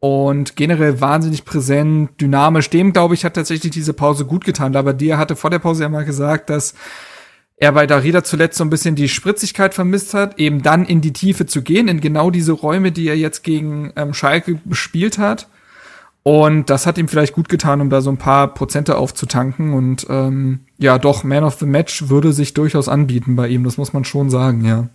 Und 0.01 0.57
generell 0.57 1.01
wahnsinnig 1.01 1.45
präsent, 1.45 2.21
dynamisch. 2.21 2.71
Dem, 2.71 2.93
glaube 2.93 3.15
ich, 3.15 3.25
hat 3.25 3.35
tatsächlich 3.35 3.73
diese 3.73 3.93
Pause 3.93 4.25
gut 4.25 4.45
getan. 4.45 4.75
Aber 4.77 4.93
dir 4.93 5.19
hatte 5.19 5.37
vor 5.37 5.51
der 5.51 5.59
Pause 5.59 5.83
ja 5.83 5.89
mal 5.89 6.05
gesagt, 6.05 6.49
dass 6.49 6.75
er 7.59 7.73
bei 7.73 7.87
Darida 7.87 8.25
zuletzt 8.25 8.59
so 8.59 8.65
ein 8.65 8.71
bisschen 8.71 8.95
die 8.95 9.09
Spritzigkeit 9.09 9.75
vermisst 9.75 10.15
hat, 10.15 10.39
eben 10.39 10.63
dann 10.63 10.85
in 10.85 11.01
die 11.01 11.13
Tiefe 11.13 11.47
zu 11.47 11.63
gehen, 11.63 11.89
in 11.89 12.01
genau 12.01 12.31
diese 12.31 12.53
Räume, 12.53 12.93
die 12.93 13.09
er 13.09 13.17
jetzt 13.17 13.43
gegen 13.43 13.93
ähm, 13.97 14.15
Schalke 14.15 14.61
bespielt 14.65 15.19
hat. 15.19 15.49
Und 16.29 16.71
das 16.71 16.89
hat 16.89 16.99
ihm 16.99 17.07
vielleicht 17.07 17.35
gut 17.35 17.49
getan, 17.49 17.81
um 17.81 17.89
da 17.89 18.01
so 18.01 18.11
ein 18.11 18.17
paar 18.17 18.53
Prozente 18.53 18.99
aufzutanken. 18.99 19.73
Und 19.73 20.09
ähm, 20.11 20.67
ja, 20.77 20.99
doch, 20.99 21.23
Man 21.23 21.45
of 21.45 21.55
the 21.61 21.67
Match 21.67 22.09
würde 22.09 22.33
sich 22.33 22.53
durchaus 22.53 22.89
anbieten 22.89 23.37
bei 23.37 23.47
ihm, 23.47 23.63
das 23.63 23.77
muss 23.79 23.93
man 23.93 24.03
schon 24.03 24.29
sagen, 24.29 24.65
ja. 24.65 24.89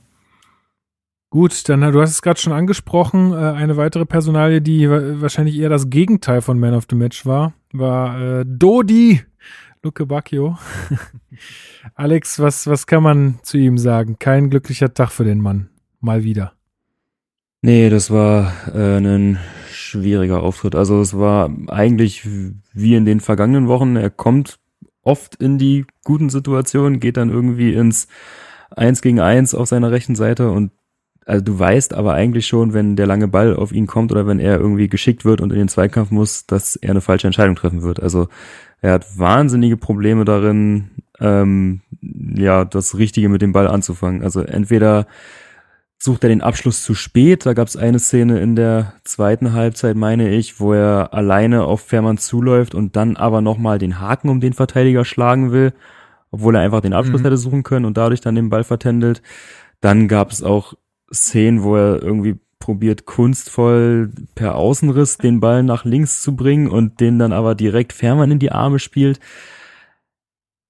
Gut, 1.30 1.70
dann 1.70 1.80
du 1.94 2.02
hast 2.02 2.10
es 2.10 2.22
gerade 2.22 2.38
schon 2.38 2.52
angesprochen. 2.52 3.32
Äh, 3.32 3.38
eine 3.38 3.78
weitere 3.78 4.06
Personalie, 4.06 4.62
die 4.62 4.90
wa- 4.90 5.22
wahrscheinlich 5.22 5.58
eher 5.58 5.70
das 5.70 5.90
Gegenteil 5.90 6.42
von 6.42 6.60
Man 6.60 6.74
of 6.74 6.84
the 6.90 6.98
Match 6.98 7.26
war, 7.26 7.54
war 7.72 8.20
äh, 8.42 8.46
Dodi 8.46 9.22
Luke 9.84 10.06
Bacchio. 10.06 10.58
Alex, 11.96 12.40
was, 12.40 12.68
was 12.68 12.88
kann 12.88 13.04
man 13.04 13.40
zu 13.44 13.58
ihm 13.58 13.78
sagen? 13.78 14.18
Kein 14.20 14.50
glücklicher 14.50 14.94
Tag 14.94 15.12
für 15.12 15.24
den 15.24 15.40
Mann. 15.40 15.70
Mal 16.02 16.26
wieder. 16.26 16.52
Nee, 17.62 17.90
das 17.90 18.12
war 18.12 18.52
äh, 18.76 18.98
ein 18.98 19.40
schwieriger 19.92 20.42
Auftritt. 20.42 20.76
Also 20.76 21.00
es 21.02 21.18
war 21.18 21.52
eigentlich 21.68 22.28
wie 22.74 22.96
in 22.96 23.06
den 23.06 23.20
vergangenen 23.20 23.68
Wochen. 23.68 23.96
Er 23.96 24.10
kommt 24.10 24.60
oft 25.04 25.36
in 25.36 25.58
die 25.58 25.86
guten 26.04 26.30
Situationen, 26.30 27.00
geht 27.00 27.18
dann 27.18 27.30
irgendwie 27.30 27.74
ins 27.74 28.08
Eins 28.72 29.02
gegen 29.02 29.20
Eins 29.20 29.54
auf 29.54 29.68
seiner 29.68 29.92
rechten 29.92 30.16
Seite 30.16 30.50
und 30.52 30.72
also 31.26 31.44
du 31.44 31.60
weißt 31.60 31.94
aber 31.94 32.14
eigentlich 32.14 32.48
schon, 32.48 32.74
wenn 32.74 32.96
der 32.96 33.06
lange 33.06 33.28
Ball 33.28 33.56
auf 33.56 33.72
ihn 33.72 33.86
kommt 33.86 34.12
oder 34.12 34.26
wenn 34.26 34.40
er 34.40 34.60
irgendwie 34.60 34.88
geschickt 34.88 35.24
wird 35.24 35.40
und 35.40 35.52
in 35.52 35.60
den 35.60 35.68
Zweikampf 35.68 36.10
muss, 36.10 36.48
dass 36.48 36.76
er 36.76 36.90
eine 36.90 37.02
falsche 37.02 37.28
Entscheidung 37.28 37.56
treffen 37.56 37.84
wird. 37.84 38.02
Also 38.02 38.28
er 38.82 38.94
hat 38.94 39.20
wahnsinnige 39.20 39.78
Probleme 39.78 40.26
darin, 40.26 40.90
ähm, 41.20 41.82
ja, 42.02 42.66
das 42.66 42.98
Richtige 42.98 43.30
mit 43.30 43.44
dem 43.44 43.52
Ball 43.52 43.68
anzufangen. 43.68 44.24
Also 44.24 44.42
entweder 44.42 45.06
sucht 46.04 46.24
er 46.24 46.30
den 46.30 46.42
Abschluss 46.42 46.84
zu 46.84 46.96
spät. 46.96 47.46
Da 47.46 47.54
gab 47.54 47.68
es 47.68 47.78
eine 47.78 48.00
Szene 48.00 48.40
in 48.40 48.56
der 48.56 48.94
zweiten 49.04 49.54
Halbzeit, 49.54 49.96
meine 49.96 50.30
ich, 50.30 50.60
wo 50.60 50.74
er 50.74 51.14
alleine 51.14 51.66
auf 51.66 51.82
Fährmann 51.82 52.18
zuläuft 52.18 52.74
und 52.74 52.96
dann 52.96 53.18
aber 53.18 53.42
nochmal 53.42 53.78
den 53.78 54.00
Haken 54.00 54.30
um 54.30 54.40
den 54.42 54.54
Verteidiger 54.54 55.06
schlagen 55.06 55.52
will, 55.52 55.74
obwohl 56.32 56.56
er 56.56 56.62
einfach 56.62 56.82
den 56.82 56.94
Abschluss 56.94 57.22
Mhm. 57.22 57.26
hätte 57.26 57.38
suchen 57.38 57.62
können 57.62 57.86
und 57.86 57.98
dadurch 57.98 58.20
dann 58.20 58.34
den 58.34 58.50
Ball 58.50 58.64
vertändelt. 58.64 59.22
Dann 59.80 60.08
gab 60.08 60.32
es 60.32 60.42
auch 60.42 60.74
Szenen, 61.14 61.62
wo 61.62 61.76
er 61.76 62.02
irgendwie 62.02 62.40
probiert, 62.58 63.06
kunstvoll 63.06 64.10
per 64.34 64.56
Außenriss 64.56 65.20
den 65.20 65.40
Ball 65.40 65.62
nach 65.62 65.86
links 65.86 66.24
zu 66.24 66.36
bringen 66.36 66.68
und 66.68 67.00
den 67.00 67.20
dann 67.20 67.32
aber 67.32 67.54
direkt 67.54 67.94
Fährmann 67.94 68.32
in 68.32 68.40
die 68.40 68.52
Arme 68.52 68.80
spielt. 68.80 69.20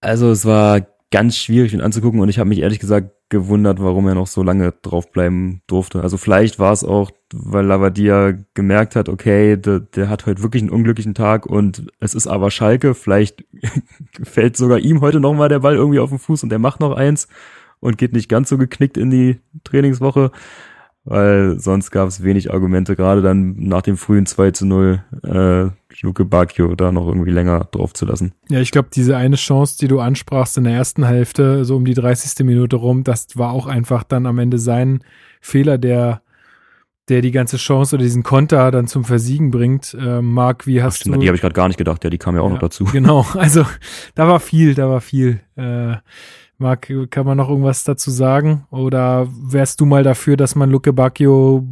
Also 0.02 0.30
es 0.32 0.46
war 0.46 0.82
ganz 1.12 1.38
schwierig 1.38 1.74
ihn 1.74 1.82
anzugucken 1.82 2.20
und 2.22 2.30
ich 2.30 2.40
habe 2.40 2.50
mich 2.50 2.60
ehrlich 2.60 2.80
gesagt 2.80 3.12
gewundert, 3.30 3.82
warum 3.82 4.08
er 4.08 4.16
noch 4.16 4.28
so 4.28 4.44
lange 4.44 4.74
draufbleiben 4.82 5.62
durfte. 5.68 6.02
Also 6.02 6.18
vielleicht 6.18 6.58
war 6.58 6.74
es 6.74 6.84
auch, 6.84 7.12
weil 7.34 7.66
Lavadia 7.66 8.34
gemerkt 8.54 8.96
hat, 8.96 9.10
okay, 9.10 9.58
der, 9.58 9.82
der 9.82 10.10
hat 10.10 10.26
heute 10.26 10.42
wirklich 10.42 10.64
einen 10.64 10.72
unglücklichen 10.72 11.14
Tag 11.14 11.46
und 11.46 11.88
es 12.00 12.14
ist 12.14 12.28
aber 12.28 12.52
Schalke. 12.52 12.94
Vielleicht 12.94 13.44
fällt 14.24 14.58
sogar 14.58 14.80
ihm 14.80 15.02
heute 15.02 15.20
nochmal 15.20 15.50
der 15.50 15.60
Ball 15.60 15.76
irgendwie 15.76 16.00
auf 16.00 16.10
den 16.10 16.20
Fuß 16.20 16.44
und 16.44 16.52
er 16.52 16.60
macht 16.60 16.80
noch 16.80 16.96
eins. 16.96 17.28
und 17.82 17.98
geht 17.98 18.14
nicht 18.14 18.30
ganz 18.30 18.48
so 18.48 18.58
geknickt 18.58 18.98
in 18.98 19.10
die 19.10 19.40
Trainingswoche, 19.64 20.32
weil 21.04 21.60
sonst 21.60 21.92
gab 21.92 22.08
es 22.08 22.24
wenig 22.24 22.52
Argumente, 22.52 22.96
gerade 22.96 23.22
dann 23.22 23.56
nach 23.58 23.82
dem 23.82 23.98
frühen 23.98 24.26
2 24.26 24.52
zu 24.52 24.66
0 24.66 25.04
äh, 25.24 25.70
Luke 26.02 26.26
Bacchio 26.26 26.76
da 26.76 26.92
noch 26.92 27.08
irgendwie 27.08 27.32
länger 27.32 27.68
drauf 27.72 27.94
zu 27.94 28.06
lassen. 28.06 28.34
Ja, 28.50 28.60
ich 28.60 28.72
glaube, 28.72 28.90
diese 28.94 29.18
eine 29.18 29.36
Chance, 29.36 29.78
die 29.80 29.88
du 29.88 30.00
ansprachst 30.00 30.58
in 30.58 30.64
der 30.64 30.74
ersten 30.74 31.04
Hälfte, 31.04 31.66
so 31.66 31.76
um 31.76 31.86
die 31.86 31.94
30. 31.94 32.46
Minute 32.46 32.76
rum, 32.76 33.04
das 33.04 33.28
war 33.36 33.52
auch 33.52 33.68
einfach 33.68 34.04
dann 34.04 34.26
am 34.26 34.40
Ende 34.40 34.58
sein 34.58 35.04
Fehler, 35.42 35.78
der 35.78 36.22
der 37.10 37.22
die 37.22 37.32
ganze 37.32 37.58
Chance 37.58 37.96
oder 37.96 38.04
diesen 38.04 38.24
Konter 38.24 38.72
dann 38.72 38.88
zum 38.88 39.04
Versiegen 39.04 39.52
bringt. 39.52 39.94
Äh, 40.00 40.22
Marc, 40.22 40.66
wie 40.66 40.82
hast 40.82 41.00
stimmt, 41.00 41.16
du... 41.16 41.20
Die 41.20 41.28
habe 41.28 41.36
ich 41.36 41.42
gerade 41.42 41.56
gar 41.56 41.68
nicht 41.68 41.78
gedacht, 41.78 42.04
ja, 42.04 42.10
die 42.10 42.18
kam 42.18 42.36
ja 42.36 42.42
auch 42.42 42.48
Ja, 42.48 42.54
noch 42.54 42.60
dazu. 42.60 42.86
Genau, 42.86 43.26
also 43.34 43.66
da 44.16 44.28
war 44.30 44.40
viel, 44.40 44.76
da 44.76 44.88
war 44.88 45.02
viel. 45.02 45.42
Äh, 45.58 45.96
Marc, 46.62 46.92
kann 47.10 47.26
man 47.26 47.38
noch 47.38 47.50
irgendwas 47.50 47.84
dazu 47.84 48.12
sagen? 48.12 48.66
Oder 48.72 49.28
wärst 49.32 49.82
du 49.82 49.86
mal 49.86 50.04
dafür, 50.04 50.38
dass 50.38 50.56
man 50.56 50.70
Luke 50.70 50.94
Bacchio 50.94 51.68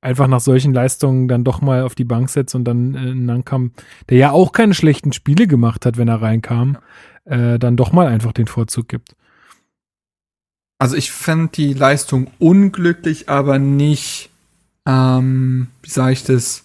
einfach 0.00 0.28
nach 0.28 0.40
solchen 0.40 0.72
Leistungen 0.72 1.28
dann 1.28 1.44
doch 1.44 1.60
mal 1.60 1.82
auf 1.82 1.94
die 1.94 2.04
Bank 2.04 2.30
setzt 2.30 2.54
und 2.54 2.64
dann 2.64 2.94
äh, 2.94 3.14
Nankam, 3.14 3.72
der 4.08 4.18
ja 4.18 4.30
auch 4.30 4.52
keine 4.52 4.74
schlechten 4.74 5.12
Spiele 5.12 5.46
gemacht 5.46 5.84
hat, 5.84 5.96
wenn 5.96 6.08
er 6.08 6.22
reinkam, 6.22 6.78
äh, 7.24 7.58
dann 7.58 7.76
doch 7.76 7.92
mal 7.92 8.06
einfach 8.06 8.32
den 8.32 8.46
Vorzug 8.46 8.88
gibt? 8.88 9.14
Also 10.78 10.96
ich 10.96 11.10
fand 11.10 11.56
die 11.56 11.74
Leistung 11.74 12.30
unglücklich, 12.38 13.28
aber 13.28 13.58
nicht, 13.58 14.30
ähm, 14.86 15.68
wie 15.82 15.90
sage 15.90 16.12
ich 16.12 16.24
das? 16.24 16.64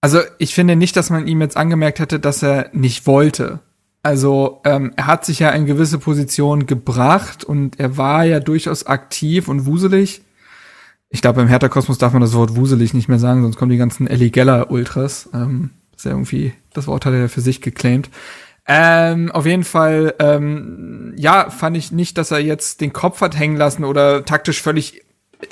Also 0.00 0.20
ich 0.38 0.54
finde 0.54 0.76
nicht, 0.76 0.96
dass 0.96 1.10
man 1.10 1.26
ihm 1.26 1.42
jetzt 1.42 1.56
angemerkt 1.56 1.98
hätte, 1.98 2.18
dass 2.18 2.42
er 2.42 2.70
nicht 2.72 3.06
wollte. 3.06 3.60
Also 4.06 4.60
ähm, 4.62 4.92
er 4.94 5.08
hat 5.08 5.24
sich 5.24 5.40
ja 5.40 5.50
in 5.50 5.66
gewisse 5.66 5.98
Positionen 5.98 6.66
gebracht 6.66 7.42
und 7.42 7.80
er 7.80 7.96
war 7.96 8.22
ja 8.22 8.38
durchaus 8.38 8.86
aktiv 8.86 9.48
und 9.48 9.66
wuselig. 9.66 10.22
Ich 11.08 11.22
glaube, 11.22 11.40
im 11.40 11.48
Hertha-Kosmos 11.48 11.98
darf 11.98 12.12
man 12.12 12.22
das 12.22 12.34
Wort 12.34 12.54
wuselig 12.54 12.94
nicht 12.94 13.08
mehr 13.08 13.18
sagen, 13.18 13.42
sonst 13.42 13.56
kommen 13.56 13.72
die 13.72 13.76
ganzen 13.76 14.06
Ellie 14.06 14.30
Geller-Ultras. 14.30 15.30
Ähm, 15.34 15.70
das 15.90 16.02
ist 16.02 16.04
ja 16.04 16.12
irgendwie, 16.12 16.52
das 16.72 16.86
Wort 16.86 17.04
hat 17.04 17.14
er 17.14 17.22
ja 17.22 17.26
für 17.26 17.40
sich 17.40 17.60
geclaimed. 17.60 18.08
Ähm, 18.68 19.32
auf 19.32 19.44
jeden 19.44 19.64
Fall, 19.64 20.14
ähm, 20.20 21.12
ja, 21.16 21.50
fand 21.50 21.76
ich 21.76 21.90
nicht, 21.90 22.16
dass 22.16 22.30
er 22.30 22.38
jetzt 22.38 22.82
den 22.82 22.92
Kopf 22.92 23.20
hat 23.22 23.36
hängen 23.36 23.56
lassen 23.56 23.82
oder 23.82 24.24
taktisch 24.24 24.62
völlig 24.62 25.02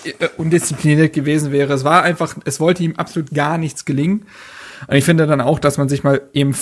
äh, 0.04 0.28
undiszipliniert 0.36 1.12
gewesen 1.12 1.50
wäre. 1.50 1.72
Es 1.72 1.82
war 1.82 2.04
einfach, 2.04 2.36
es 2.44 2.60
wollte 2.60 2.84
ihm 2.84 2.94
absolut 2.94 3.32
gar 3.32 3.58
nichts 3.58 3.84
gelingen. 3.84 4.26
Und 4.86 4.96
ich 4.96 5.04
finde 5.04 5.26
dann 5.26 5.40
auch, 5.40 5.58
dass 5.58 5.76
man 5.76 5.88
sich 5.88 6.04
mal 6.04 6.22
eben 6.32 6.54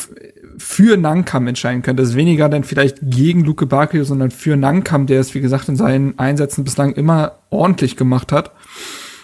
für 0.62 0.96
Nankam 0.96 1.46
entscheiden 1.48 1.82
könnte. 1.82 2.02
Das 2.02 2.10
ist 2.10 2.16
weniger 2.16 2.48
dann 2.48 2.64
vielleicht 2.64 2.98
gegen 3.02 3.44
Luke 3.44 3.66
Bakio, 3.66 4.04
sondern 4.04 4.30
für 4.30 4.56
Nankam, 4.56 5.06
der 5.06 5.20
es, 5.20 5.34
wie 5.34 5.40
gesagt, 5.40 5.68
in 5.68 5.76
seinen 5.76 6.18
Einsätzen 6.18 6.64
bislang 6.64 6.92
immer 6.92 7.38
ordentlich 7.50 7.96
gemacht 7.96 8.32
hat. 8.32 8.52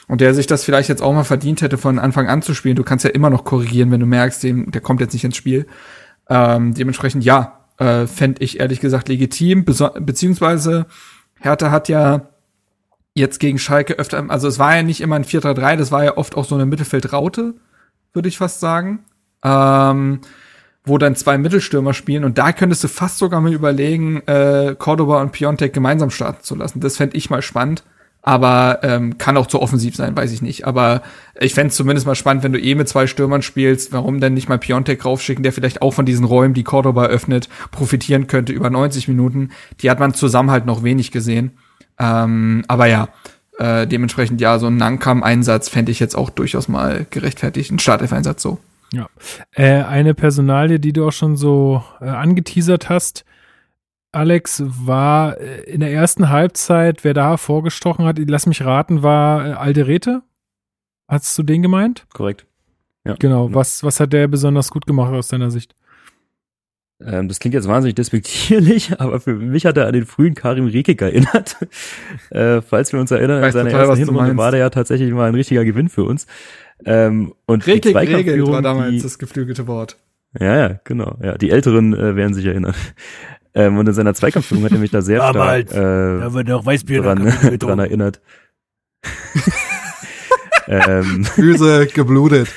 Und 0.08 0.20
der 0.20 0.34
sich 0.34 0.46
das 0.46 0.64
vielleicht 0.64 0.88
jetzt 0.88 1.02
auch 1.02 1.12
mal 1.12 1.24
verdient 1.24 1.62
hätte, 1.62 1.78
von 1.78 1.98
Anfang 1.98 2.28
an 2.28 2.42
zu 2.42 2.54
spielen. 2.54 2.76
Du 2.76 2.82
kannst 2.82 3.04
ja 3.04 3.10
immer 3.10 3.30
noch 3.30 3.44
korrigieren, 3.44 3.90
wenn 3.90 4.00
du 4.00 4.06
merkst, 4.06 4.42
dem, 4.42 4.70
der 4.70 4.80
kommt 4.80 5.00
jetzt 5.00 5.12
nicht 5.12 5.24
ins 5.24 5.36
Spiel. 5.36 5.66
Ähm, 6.28 6.74
dementsprechend 6.74 7.24
ja, 7.24 7.66
äh, 7.78 8.06
fände 8.06 8.42
ich 8.42 8.58
ehrlich 8.58 8.80
gesagt 8.80 9.08
legitim. 9.08 9.64
Beso 9.64 9.90
beziehungsweise 9.98 10.86
Hertha 11.40 11.70
hat 11.70 11.88
ja 11.88 12.28
jetzt 13.14 13.38
gegen 13.38 13.58
Schalke 13.58 13.94
öfter, 13.94 14.24
also 14.28 14.48
es 14.48 14.58
war 14.58 14.76
ja 14.76 14.82
nicht 14.82 15.00
immer 15.00 15.16
ein 15.16 15.24
4-3-3, 15.24 15.76
das 15.76 15.92
war 15.92 16.04
ja 16.04 16.16
oft 16.16 16.36
auch 16.36 16.44
so 16.44 16.54
eine 16.54 16.66
Mittelfeldraute, 16.66 17.54
würde 18.12 18.28
ich 18.28 18.38
fast 18.38 18.60
sagen. 18.60 19.00
Ähm, 19.42 20.20
wo 20.88 20.98
dann 20.98 21.16
zwei 21.16 21.38
Mittelstürmer 21.38 21.94
spielen 21.94 22.24
und 22.24 22.38
da 22.38 22.52
könntest 22.52 22.84
du 22.84 22.88
fast 22.88 23.18
sogar 23.18 23.40
mal 23.40 23.52
überlegen, 23.52 24.22
äh, 24.26 24.74
Cordoba 24.78 25.20
und 25.20 25.32
Piontek 25.32 25.72
gemeinsam 25.72 26.10
starten 26.10 26.42
zu 26.42 26.54
lassen. 26.54 26.80
Das 26.80 26.96
fände 26.96 27.16
ich 27.16 27.30
mal 27.30 27.42
spannend. 27.42 27.82
Aber 28.20 28.80
ähm, 28.82 29.16
kann 29.16 29.36
auch 29.36 29.46
zu 29.46 29.62
offensiv 29.62 29.94
sein, 29.96 30.14
weiß 30.14 30.32
ich 30.32 30.42
nicht. 30.42 30.66
Aber 30.66 31.02
ich 31.40 31.54
fände 31.54 31.68
es 31.68 31.76
zumindest 31.76 32.06
mal 32.06 32.16
spannend, 32.16 32.42
wenn 32.42 32.52
du 32.52 32.60
eh 32.60 32.74
mit 32.74 32.88
zwei 32.88 33.06
Stürmern 33.06 33.42
spielst, 33.42 33.92
warum 33.92 34.20
denn 34.20 34.34
nicht 34.34 34.48
mal 34.48 34.58
Piontek 34.58 35.04
raufschicken, 35.04 35.42
der 35.42 35.52
vielleicht 35.52 35.80
auch 35.80 35.92
von 35.92 36.04
diesen 36.04 36.26
Räumen, 36.26 36.52
die 36.52 36.64
Cordoba 36.64 37.06
öffnet, 37.06 37.48
profitieren 37.70 38.26
könnte 38.26 38.52
über 38.52 38.70
90 38.70 39.08
Minuten. 39.08 39.50
Die 39.80 39.88
hat 39.88 40.00
man 40.00 40.14
zusammen 40.14 40.50
halt 40.50 40.66
noch 40.66 40.82
wenig 40.82 41.10
gesehen. 41.10 41.52
Ähm, 41.98 42.64
aber 42.68 42.86
ja, 42.86 43.08
äh, 43.58 43.86
dementsprechend 43.86 44.40
ja, 44.40 44.58
so 44.58 44.66
ein 44.66 44.76
Nankam-Einsatz 44.76 45.68
fände 45.68 45.92
ich 45.92 46.00
jetzt 46.00 46.16
auch 46.16 46.30
durchaus 46.30 46.68
mal 46.68 47.06
gerechtfertigt. 47.10 47.70
Ein 47.70 47.78
Startelf-Einsatz 47.78 48.42
so. 48.42 48.58
Ja. 48.92 49.08
Äh, 49.52 49.82
eine 49.82 50.14
Personalie, 50.14 50.80
die 50.80 50.92
du 50.92 51.06
auch 51.06 51.12
schon 51.12 51.36
so 51.36 51.82
äh, 52.00 52.06
angeteasert 52.06 52.88
hast, 52.88 53.24
Alex, 54.12 54.62
war 54.66 55.38
äh, 55.38 55.62
in 55.64 55.80
der 55.80 55.92
ersten 55.92 56.30
Halbzeit, 56.30 57.04
wer 57.04 57.14
da 57.14 57.36
vorgestochen 57.36 58.06
hat, 58.06 58.18
lass 58.18 58.46
mich 58.46 58.64
raten, 58.64 59.02
war 59.02 59.46
äh, 59.46 59.52
Alderete. 59.52 60.22
Hast 61.06 61.36
du 61.38 61.42
den 61.42 61.62
gemeint? 61.62 62.06
Korrekt. 62.12 62.46
Ja. 63.04 63.14
Genau. 63.18 63.52
Was, 63.54 63.82
was 63.82 64.00
hat 64.00 64.12
der 64.12 64.28
besonders 64.28 64.70
gut 64.70 64.86
gemacht 64.86 65.12
aus 65.12 65.28
deiner 65.28 65.50
Sicht? 65.50 65.74
Ähm, 67.04 67.28
das 67.28 67.38
klingt 67.38 67.54
jetzt 67.54 67.68
wahnsinnig 67.68 67.94
despektierlich, 67.94 68.92
aber 69.00 69.20
für 69.20 69.34
mich 69.34 69.66
hat 69.66 69.76
er 69.76 69.86
an 69.86 69.92
den 69.92 70.06
frühen 70.06 70.34
Karim 70.34 70.66
Rekik 70.66 71.00
erinnert. 71.00 71.56
äh, 72.30 72.60
falls 72.60 72.92
wir 72.92 73.00
uns 73.00 73.10
erinnern, 73.10 73.42
in 73.42 73.52
seiner 73.52 73.70
ersten 73.70 73.96
Hinrunde 73.96 74.36
war 74.36 74.50
der 74.50 74.60
ja 74.60 74.70
tatsächlich 74.70 75.12
mal 75.12 75.28
ein 75.28 75.34
richtiger 75.34 75.64
Gewinn 75.64 75.88
für 75.88 76.04
uns. 76.04 76.26
Ähm, 76.84 77.34
und 77.46 77.66
die 77.66 77.72
Regel, 77.72 77.96
Regel 77.96 78.06
Zweikampfführung, 78.06 78.52
war 78.52 78.62
damals 78.62 78.90
die, 78.90 79.02
das 79.02 79.18
geflügelte 79.18 79.66
Wort. 79.66 79.96
Ja, 80.38 80.56
ja, 80.56 80.80
genau. 80.84 81.16
Ja, 81.22 81.38
die 81.38 81.50
Älteren 81.50 81.94
äh, 81.94 82.16
werden 82.16 82.34
sich 82.34 82.46
erinnern. 82.46 82.74
Ähm, 83.54 83.78
und 83.78 83.88
in 83.88 83.94
seiner 83.94 84.14
Zweikampfführung 84.14 84.62
hat 84.66 84.72
er 84.72 84.78
mich 84.78 84.90
da 84.90 85.00
sehr 85.00 85.26
stark 85.26 85.72
äh, 85.72 86.32
wird 86.32 86.48
noch 86.48 86.66
Weißbier 86.66 87.02
dran, 87.02 87.32
dran 87.58 87.78
erinnert. 87.78 88.20
ähm, 90.68 91.24
Füße 91.24 91.86
geblutet. 91.86 92.48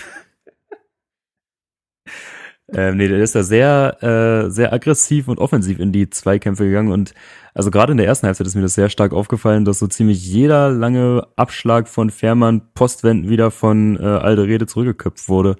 Ähm, 2.74 2.98
nee, 2.98 3.08
der 3.08 3.20
ist 3.20 3.36
da 3.36 3.44
sehr, 3.44 3.98
äh, 4.02 4.50
sehr 4.50 4.72
aggressiv 4.72 5.28
und 5.28 5.40
offensiv 5.40 5.80
in 5.80 5.92
die 5.92 6.10
Zweikämpfe 6.10 6.66
gegangen 6.66 6.92
und 6.92 7.14
also 7.54 7.70
gerade 7.70 7.92
in 7.92 7.98
der 7.98 8.08
ersten 8.08 8.28
Halbzeit 8.28 8.48
ist 8.48 8.56
mir 8.56 8.62
das 8.62 8.76
sehr 8.76 8.88
stark 8.90 9.12
aufgefallen, 9.12 9.66
dass 9.66 9.80
so 9.80 9.88
ziemlich 9.88 10.26
jeder 10.26 10.70
lange 10.70 11.28
Abschlag 11.36 11.90
von 11.90 12.10
Fährmann 12.10 12.62
Postwenden 12.74 13.30
wieder 13.30 13.52
von 13.52 13.98
äh, 13.98 14.04
Alderete 14.04 14.68
zurückgeköpft 14.68 15.28
wurde 15.28 15.58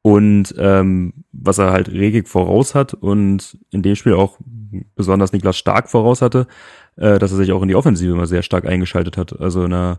und 0.00 0.54
ähm, 0.56 1.12
was 1.32 1.58
er 1.58 1.72
halt 1.72 1.90
regig 1.90 2.28
voraus 2.28 2.74
hat 2.74 2.94
und 2.94 3.58
in 3.70 3.82
dem 3.82 3.96
Spiel 3.96 4.14
auch 4.14 4.38
besonders 4.94 5.32
Niklas 5.32 5.58
Stark 5.58 5.90
voraus 5.90 6.22
hatte, 6.22 6.46
äh, 6.96 7.18
dass 7.18 7.32
er 7.32 7.38
sich 7.38 7.52
auch 7.52 7.62
in 7.62 7.68
die 7.68 7.74
Offensive 7.74 8.12
immer 8.12 8.26
sehr 8.26 8.42
stark 8.42 8.66
eingeschaltet 8.66 9.16
hat. 9.16 9.38
Also 9.40 9.64
in 9.64 9.72
der 9.72 9.98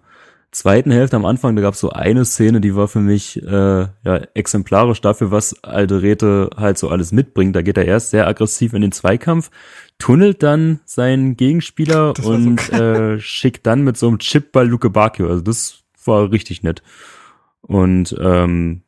zweiten 0.52 0.92
Hälfte 0.92 1.16
am 1.16 1.26
Anfang, 1.26 1.56
da 1.56 1.62
gab 1.62 1.74
es 1.74 1.80
so 1.80 1.90
eine 1.90 2.26
Szene, 2.26 2.62
die 2.62 2.76
war 2.76 2.88
für 2.88 3.00
mich 3.00 3.42
äh, 3.44 3.82
ja, 3.82 4.16
exemplarisch 4.34 5.02
dafür, 5.02 5.32
was 5.32 5.64
Alderete 5.64 6.50
halt 6.56 6.78
so 6.78 6.90
alles 6.90 7.12
mitbringt. 7.12 7.56
Da 7.56 7.62
geht 7.62 7.78
er 7.78 7.86
erst 7.86 8.12
sehr 8.12 8.28
aggressiv 8.28 8.74
in 8.74 8.82
den 8.82 8.92
Zweikampf, 8.92 9.52
tunnelt 10.00 10.44
dann 10.44 10.80
seinen 10.86 11.38
Gegenspieler 11.38 12.14
Das 12.14 12.26
so 12.26 12.32
und 12.32 12.70
äh, 12.72 13.20
schickt 13.20 13.68
dann 13.68 13.82
mit 13.84 13.98
so 13.98 14.08
einem 14.08 14.20
Chipball 14.20 14.68
Luke 14.68 14.90
Bacchio. 14.90 15.28
Also 15.28 15.42
das 15.42 15.84
war 16.06 16.32
richtig 16.32 16.64
nett. 16.64 16.82
Und 17.62 18.16
ähm, 18.20 18.82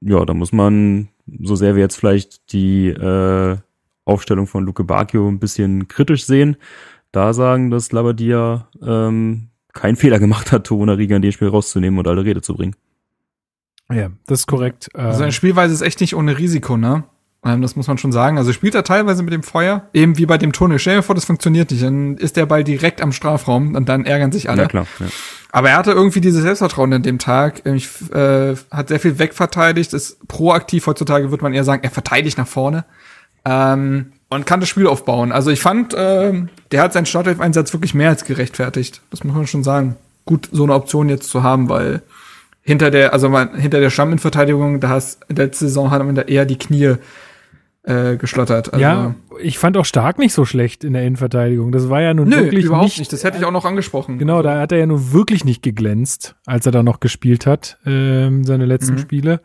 ja, 0.00 0.24
da 0.24 0.34
muss 0.34 0.52
man, 0.52 1.08
so 1.42 1.56
sehr 1.56 1.74
wir 1.74 1.82
jetzt 1.82 1.96
vielleicht 1.96 2.52
die 2.52 2.88
äh, 2.88 3.56
Aufstellung 4.04 4.46
von 4.46 4.64
Luke 4.64 4.84
Bacchio 4.84 5.28
ein 5.28 5.38
bisschen 5.38 5.88
kritisch 5.88 6.24
sehen, 6.24 6.56
da 7.12 7.32
sagen, 7.32 7.70
dass 7.70 7.92
Labadia 7.92 8.68
ähm, 8.82 9.47
keinen 9.80 9.96
Fehler 9.96 10.18
gemacht 10.18 10.52
hat, 10.52 10.70
Riga 10.70 11.16
in 11.16 11.22
dem 11.22 11.32
Spiel 11.32 11.48
rauszunehmen 11.48 11.98
und 11.98 12.06
alle 12.06 12.24
Rede 12.24 12.42
zu 12.42 12.54
bringen. 12.54 12.74
Ja, 13.90 14.10
das 14.26 14.40
ist 14.40 14.46
korrekt. 14.46 14.88
Ähm, 14.94 15.06
Also 15.06 15.22
eine 15.22 15.32
Spielweise 15.32 15.72
ist 15.72 15.82
echt 15.82 16.00
nicht 16.00 16.14
ohne 16.14 16.38
Risiko, 16.38 16.76
ne? 16.76 17.04
Ähm, 17.44 17.62
Das 17.62 17.76
muss 17.76 17.86
man 17.86 17.98
schon 17.98 18.12
sagen. 18.12 18.36
Also 18.36 18.52
spielt 18.52 18.74
er 18.74 18.84
teilweise 18.84 19.22
mit 19.22 19.32
dem 19.32 19.42
Feuer, 19.42 19.88
eben 19.94 20.18
wie 20.18 20.26
bei 20.26 20.36
dem 20.38 20.52
Tunnel. 20.52 20.78
Stell 20.78 20.96
dir 20.96 21.02
vor, 21.02 21.14
das 21.14 21.24
funktioniert 21.24 21.70
nicht. 21.70 21.82
Dann 21.82 22.16
ist 22.16 22.36
der 22.36 22.46
Ball 22.46 22.64
direkt 22.64 23.00
am 23.00 23.12
Strafraum 23.12 23.74
und 23.74 23.88
dann 23.88 24.04
ärgern 24.04 24.32
sich 24.32 24.50
alle. 24.50 24.62
Ja, 24.62 24.68
klar. 24.68 24.86
Ja. 24.98 25.06
Aber 25.50 25.70
er 25.70 25.78
hatte 25.78 25.92
irgendwie 25.92 26.20
dieses 26.20 26.42
Selbstvertrauen 26.42 26.92
an 26.92 27.02
dem 27.02 27.18
Tag. 27.18 27.64
Ich, 27.64 27.88
äh, 28.12 28.54
hat 28.70 28.88
sehr 28.88 29.00
viel 29.00 29.18
wegverteidigt, 29.18 29.94
ist 29.94 30.26
proaktiv. 30.28 30.86
Heutzutage 30.86 31.30
würde 31.30 31.42
man 31.42 31.54
eher 31.54 31.64
sagen, 31.64 31.82
er 31.84 31.90
verteidigt 31.90 32.36
nach 32.36 32.46
vorne. 32.46 32.84
Ähm, 33.46 34.12
und 34.30 34.46
kann 34.46 34.60
das 34.60 34.68
Spiel 34.68 34.86
aufbauen. 34.86 35.32
Also 35.32 35.50
ich 35.50 35.60
fand, 35.60 35.94
ähm, 35.96 36.48
der 36.70 36.82
hat 36.82 36.92
seinen 36.92 37.06
Startelf-Einsatz 37.06 37.72
wirklich 37.72 37.94
mehr 37.94 38.10
als 38.10 38.24
gerechtfertigt. 38.24 39.00
Das 39.10 39.24
muss 39.24 39.34
man 39.34 39.46
schon 39.46 39.64
sagen. 39.64 39.96
Gut, 40.26 40.48
so 40.52 40.64
eine 40.64 40.74
Option 40.74 41.08
jetzt 41.08 41.30
zu 41.30 41.42
haben, 41.42 41.68
weil 41.70 42.02
hinter 42.60 42.90
der, 42.90 43.14
also 43.14 43.30
man, 43.30 43.54
hinter 43.54 43.80
der 43.80 43.88
Stamminverteidigung, 43.88 44.80
da 44.80 44.90
hast 44.90 45.20
letzte 45.28 45.66
Saison 45.66 45.90
hat 45.90 46.04
man 46.04 46.14
da 46.14 46.22
eher 46.22 46.44
die 46.44 46.58
Knie 46.58 46.96
äh, 47.84 48.16
geschlottert. 48.18 48.74
Also, 48.74 48.82
ja, 48.82 49.14
ich 49.40 49.58
fand 49.58 49.78
auch 49.78 49.86
Stark 49.86 50.18
nicht 50.18 50.34
so 50.34 50.44
schlecht 50.44 50.84
in 50.84 50.92
der 50.92 51.04
Innenverteidigung. 51.04 51.72
Das 51.72 51.88
war 51.88 52.02
ja 52.02 52.12
nun 52.12 52.28
nö, 52.28 52.36
wirklich 52.36 52.66
überhaupt 52.66 52.84
nicht, 52.84 52.98
nicht. 52.98 53.12
Das 53.12 53.24
hätte 53.24 53.38
ich 53.38 53.46
auch 53.46 53.50
noch 53.50 53.64
angesprochen. 53.64 54.18
Genau, 54.18 54.42
da 54.42 54.60
hat 54.60 54.72
er 54.72 54.78
ja 54.78 54.86
nun 54.86 55.12
wirklich 55.14 55.46
nicht 55.46 55.62
geglänzt, 55.62 56.34
als 56.44 56.66
er 56.66 56.72
da 56.72 56.82
noch 56.82 57.00
gespielt 57.00 57.46
hat, 57.46 57.78
ähm, 57.86 58.44
seine 58.44 58.66
letzten 58.66 58.96
Mhm. 58.96 58.98
Spiele. 58.98 59.40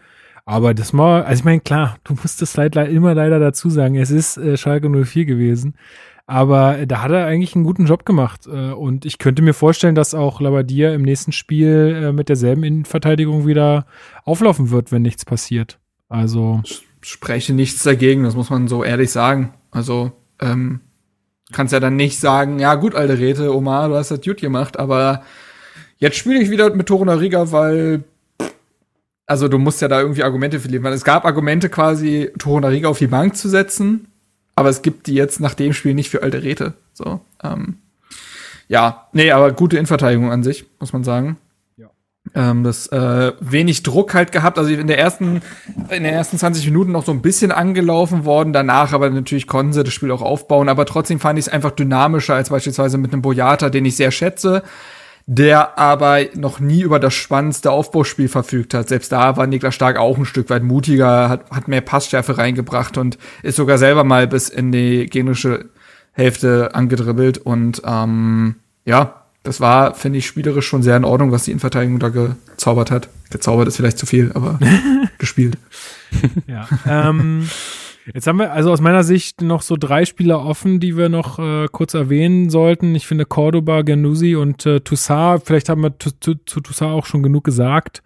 Aber 0.46 0.74
das 0.74 0.92
mal, 0.92 1.24
also 1.24 1.40
ich 1.40 1.46
meine, 1.46 1.62
klar, 1.62 1.98
du 2.04 2.14
musst 2.14 2.42
es 2.42 2.56
leider 2.58 2.88
immer 2.88 3.16
leider 3.16 3.40
dazu 3.40 3.70
sagen, 3.70 3.96
es 3.96 4.12
ist 4.12 4.38
äh, 4.38 4.58
Schalke 4.58 4.90
04 4.90 5.26
gewesen. 5.26 5.76
Aber 6.26 6.86
da 6.86 7.02
hat 7.02 7.12
er 7.12 7.26
eigentlich 7.26 7.56
einen 7.56 7.66
guten 7.66 7.86
Job 7.86 8.06
gemacht. 8.06 8.48
Äh, 8.48 8.72
und 8.72 9.06
ich 9.06 9.18
könnte 9.18 9.42
mir 9.42 9.54
vorstellen, 9.54 9.96
dass 9.96 10.14
auch 10.14 10.42
Labadia 10.42 10.94
im 10.94 11.02
nächsten 11.02 11.32
Spiel 11.32 12.02
äh, 12.04 12.12
mit 12.14 12.30
derselben 12.30 12.64
Innenverteidigung 12.64 13.46
wieder 13.46 13.86
auflaufen 14.24 14.70
wird, 14.70 14.92
wenn 14.92 15.02
nichts 15.02 15.26
passiert. 15.26 15.80
Also. 16.10 16.62
Spreche 17.02 17.54
nichts 17.54 17.84
dagegen, 17.84 18.24
das 18.24 18.36
muss 18.36 18.50
man 18.50 18.70
so 18.70 18.84
ehrlich 18.84 19.12
sagen. 19.12 19.54
Also, 19.72 20.14
ähm, 20.40 20.80
kannst 21.52 21.74
ja 21.74 21.80
dann 21.82 21.98
nicht 21.98 22.20
sagen, 22.20 22.60
ja 22.60 22.76
gut, 22.76 22.96
alte 22.96 23.20
Räte, 23.20 23.54
Omar, 23.54 23.90
du 23.90 23.96
hast 23.96 24.12
das 24.12 24.22
gut 24.22 24.38
gemacht, 24.38 24.80
aber 24.80 25.24
jetzt 25.98 26.16
spiele 26.16 26.42
ich 26.42 26.50
wieder 26.50 26.74
mit 26.74 26.88
Toruna 26.88 27.16
Riga, 27.16 27.52
weil 27.52 28.06
also 29.26 29.48
du 29.48 29.58
musst 29.58 29.82
ja 29.82 29.88
da 29.88 30.02
irgendwie 30.02 30.24
Argumente 30.24 30.60
für 30.60 30.68
liefern. 30.68 30.94
Es 30.94 31.04
gab 31.04 31.26
Argumente 31.26 31.70
quasi, 31.70 32.32
Toruna 32.38 32.68
Riga 32.68 32.90
auf 32.90 33.00
die 33.00 33.08
Bank 33.08 33.36
zu 33.36 33.50
setzen, 33.50 34.08
aber 34.56 34.70
es 34.70 34.82
gibt 34.82 35.08
die 35.08 35.14
jetzt 35.14 35.40
nach 35.40 35.54
dem 35.54 35.74
Spiel 35.74 35.94
nicht 35.94 36.10
für 36.10 36.24
alte 36.24 36.44
Räte. 36.44 36.74
So, 36.94 37.22
ähm, 37.44 37.78
ja, 38.68 39.08
nee, 39.14 39.32
aber 39.32 39.52
gute 39.52 39.78
Innenverteidigung 39.78 40.32
an 40.32 40.44
sich, 40.44 40.66
muss 40.80 40.94
man 40.94 41.04
sagen. 41.04 41.38
Ja. 41.78 41.90
Ähm, 42.36 42.64
das 42.64 42.88
äh, 42.88 43.34
wenig 43.40 43.84
Druck 43.84 44.14
halt 44.14 44.32
gehabt, 44.32 44.58
also 44.58 44.72
in 44.72 44.88
der 44.88 45.00
ersten 45.00 45.42
in 45.90 46.04
den 46.04 46.06
ersten 46.06 46.38
20 46.38 46.66
Minuten 46.66 46.92
noch 46.92 47.06
so 47.06 47.12
ein 47.12 47.22
bisschen 47.22 47.52
angelaufen 47.52 48.26
worden, 48.26 48.54
danach 48.54 48.94
aber 48.94 49.10
natürlich 49.10 49.48
konnten 49.48 49.74
sie 49.74 49.84
das 49.84 49.94
Spiel 49.94 50.12
auch 50.12 50.22
aufbauen, 50.22 50.70
aber 50.70 50.86
trotzdem 50.86 51.20
fand 51.20 51.40
ich 51.40 51.48
es 51.48 51.52
einfach 51.52 51.72
dynamischer 51.72 52.36
als 52.36 52.50
beispielsweise 52.50 52.98
mit 52.98 53.14
einem 53.14 53.22
Boyata, 53.22 53.70
den 53.70 53.86
ich 53.86 53.96
sehr 53.96 54.12
schätze 54.12 54.64
der 55.26 55.78
aber 55.80 56.20
noch 56.36 56.60
nie 56.60 56.82
über 56.82 57.00
das 57.00 57.14
spannendste 57.14 57.72
Aufbauspiel 57.72 58.28
verfügt 58.28 58.74
hat. 58.74 58.90
Selbst 58.90 59.12
da 59.12 59.38
war 59.38 59.48
Niklas 59.48 59.76
Stark 59.76 59.98
auch 59.98 60.18
ein 60.18 60.26
Stück 60.26 60.50
weit 60.50 60.64
mutiger, 60.64 61.30
hat, 61.30 61.50
hat 61.50 61.68
mehr 61.68 61.82
Passschärfe 61.82 62.38
reingebracht 62.38 62.98
und 62.98 63.18
ist 63.42 63.56
sogar 63.56 63.78
selber 63.78 64.04
mal 64.04 64.28
bis 64.28 64.50
in 64.50 64.72
die 64.72 65.06
gegnerische 65.06 65.70
Hälfte 66.12 66.76
angedribbelt. 66.76 67.38
Und 67.38 67.82
ähm, 67.86 68.56
ja, 68.86 69.24
das 69.44 69.62
war, 69.62 69.96
finde 69.96 70.20
ich, 70.20 70.28
spielerisch 70.28 70.68
schon 70.68 70.84
sehr 70.84 70.98
in 70.98 71.06
Ordnung, 71.06 71.32
was 71.32 71.46
die 71.46 71.52
Innenverteidigung 71.52 72.00
da 72.00 72.10
gezaubert 72.10 72.92
hat. 72.92 73.08
Gezaubert 73.30 73.68
ist 73.68 73.78
vielleicht 73.78 73.98
zu 73.98 74.06
viel, 74.06 74.32
aber 74.34 74.60
gespielt. 75.18 75.58
Ja. 76.48 76.68
Ähm 76.86 77.50
Jetzt 78.12 78.28
haben 78.28 78.40
wir 78.40 78.52
also 78.52 78.72
aus 78.72 78.82
meiner 78.82 79.04
Sicht 79.04 79.42
noch 79.42 79.62
so 79.62 79.78
drei 79.78 80.06
Spieler 80.06 80.44
offen, 80.44 80.80
die 80.80 80.98
wir 80.98 81.10
noch 81.10 81.40
äh, 81.40 81.68
kurz 81.72 81.94
erwähnen 81.94 82.50
sollten. 82.50 82.96
Ich 82.96 83.08
finde 83.08 83.26
Cordoba, 83.26 83.82
Ganouzi 83.82 84.36
und 84.36 84.66
äh, 84.66 84.82
Toussaint, 84.82 85.44
vielleicht 85.46 85.70
haben 85.70 85.82
wir 85.82 85.98
zu, 85.98 86.12
zu, 86.20 86.36
zu 86.46 86.60
Toussaint 86.60 86.92
auch 86.92 87.06
schon 87.06 87.24
genug 87.24 87.46
gesagt. 87.46 88.04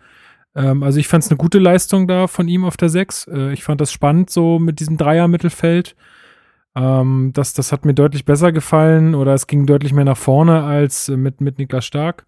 Ähm, 0.55 0.83
also 0.83 0.99
ich 0.99 1.07
fand 1.07 1.23
es 1.23 1.31
eine 1.31 1.37
gute 1.37 1.59
Leistung 1.59 2.07
da 2.07 2.27
von 2.27 2.47
ihm 2.47 2.63
auf 2.63 2.77
der 2.77 2.89
Sechs. 2.89 3.27
Äh, 3.27 3.53
ich 3.53 3.63
fand 3.63 3.81
das 3.81 3.91
spannend 3.91 4.29
so 4.29 4.59
mit 4.59 4.79
diesem 4.79 4.97
Dreier-Mittelfeld. 4.97 5.95
Ähm, 6.75 7.31
das, 7.33 7.53
das 7.53 7.71
hat 7.71 7.85
mir 7.85 7.95
deutlich 7.95 8.23
besser 8.23 8.51
gefallen 8.51 9.15
oder 9.15 9.33
es 9.33 9.47
ging 9.47 9.65
deutlich 9.65 9.93
mehr 9.93 10.05
nach 10.05 10.17
vorne 10.17 10.63
als 10.63 11.09
äh, 11.09 11.17
mit, 11.17 11.41
mit 11.41 11.57
Niklas 11.57 11.85
Stark. 11.85 12.27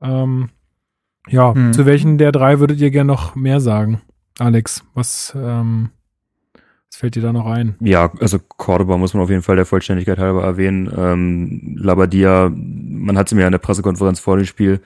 Ähm, 0.00 0.48
ja, 1.28 1.54
hm. 1.54 1.72
zu 1.72 1.84
welchen 1.84 2.18
der 2.18 2.32
drei 2.32 2.60
würdet 2.60 2.80
ihr 2.80 2.90
gerne 2.90 3.08
noch 3.08 3.34
mehr 3.34 3.60
sagen? 3.60 4.00
Alex, 4.38 4.84
was, 4.94 5.34
ähm, 5.36 5.90
was 6.94 7.00
fällt 7.00 7.16
dir 7.16 7.22
da 7.22 7.32
noch 7.32 7.46
ein? 7.46 7.74
Ja, 7.80 8.12
also 8.20 8.38
Cordoba 8.38 8.96
muss 8.96 9.14
man 9.14 9.24
auf 9.24 9.30
jeden 9.30 9.42
Fall 9.42 9.56
der 9.56 9.66
Vollständigkeit 9.66 10.18
halber 10.18 10.44
erwähnen. 10.44 10.88
Ähm, 10.96 11.76
Labadia, 11.76 12.52
man 12.54 13.18
hat 13.18 13.28
sie 13.28 13.34
mir 13.34 13.46
in 13.46 13.52
der 13.52 13.58
Pressekonferenz 13.58 14.20
vor 14.20 14.36
dem 14.36 14.46
Spiel 14.46 14.80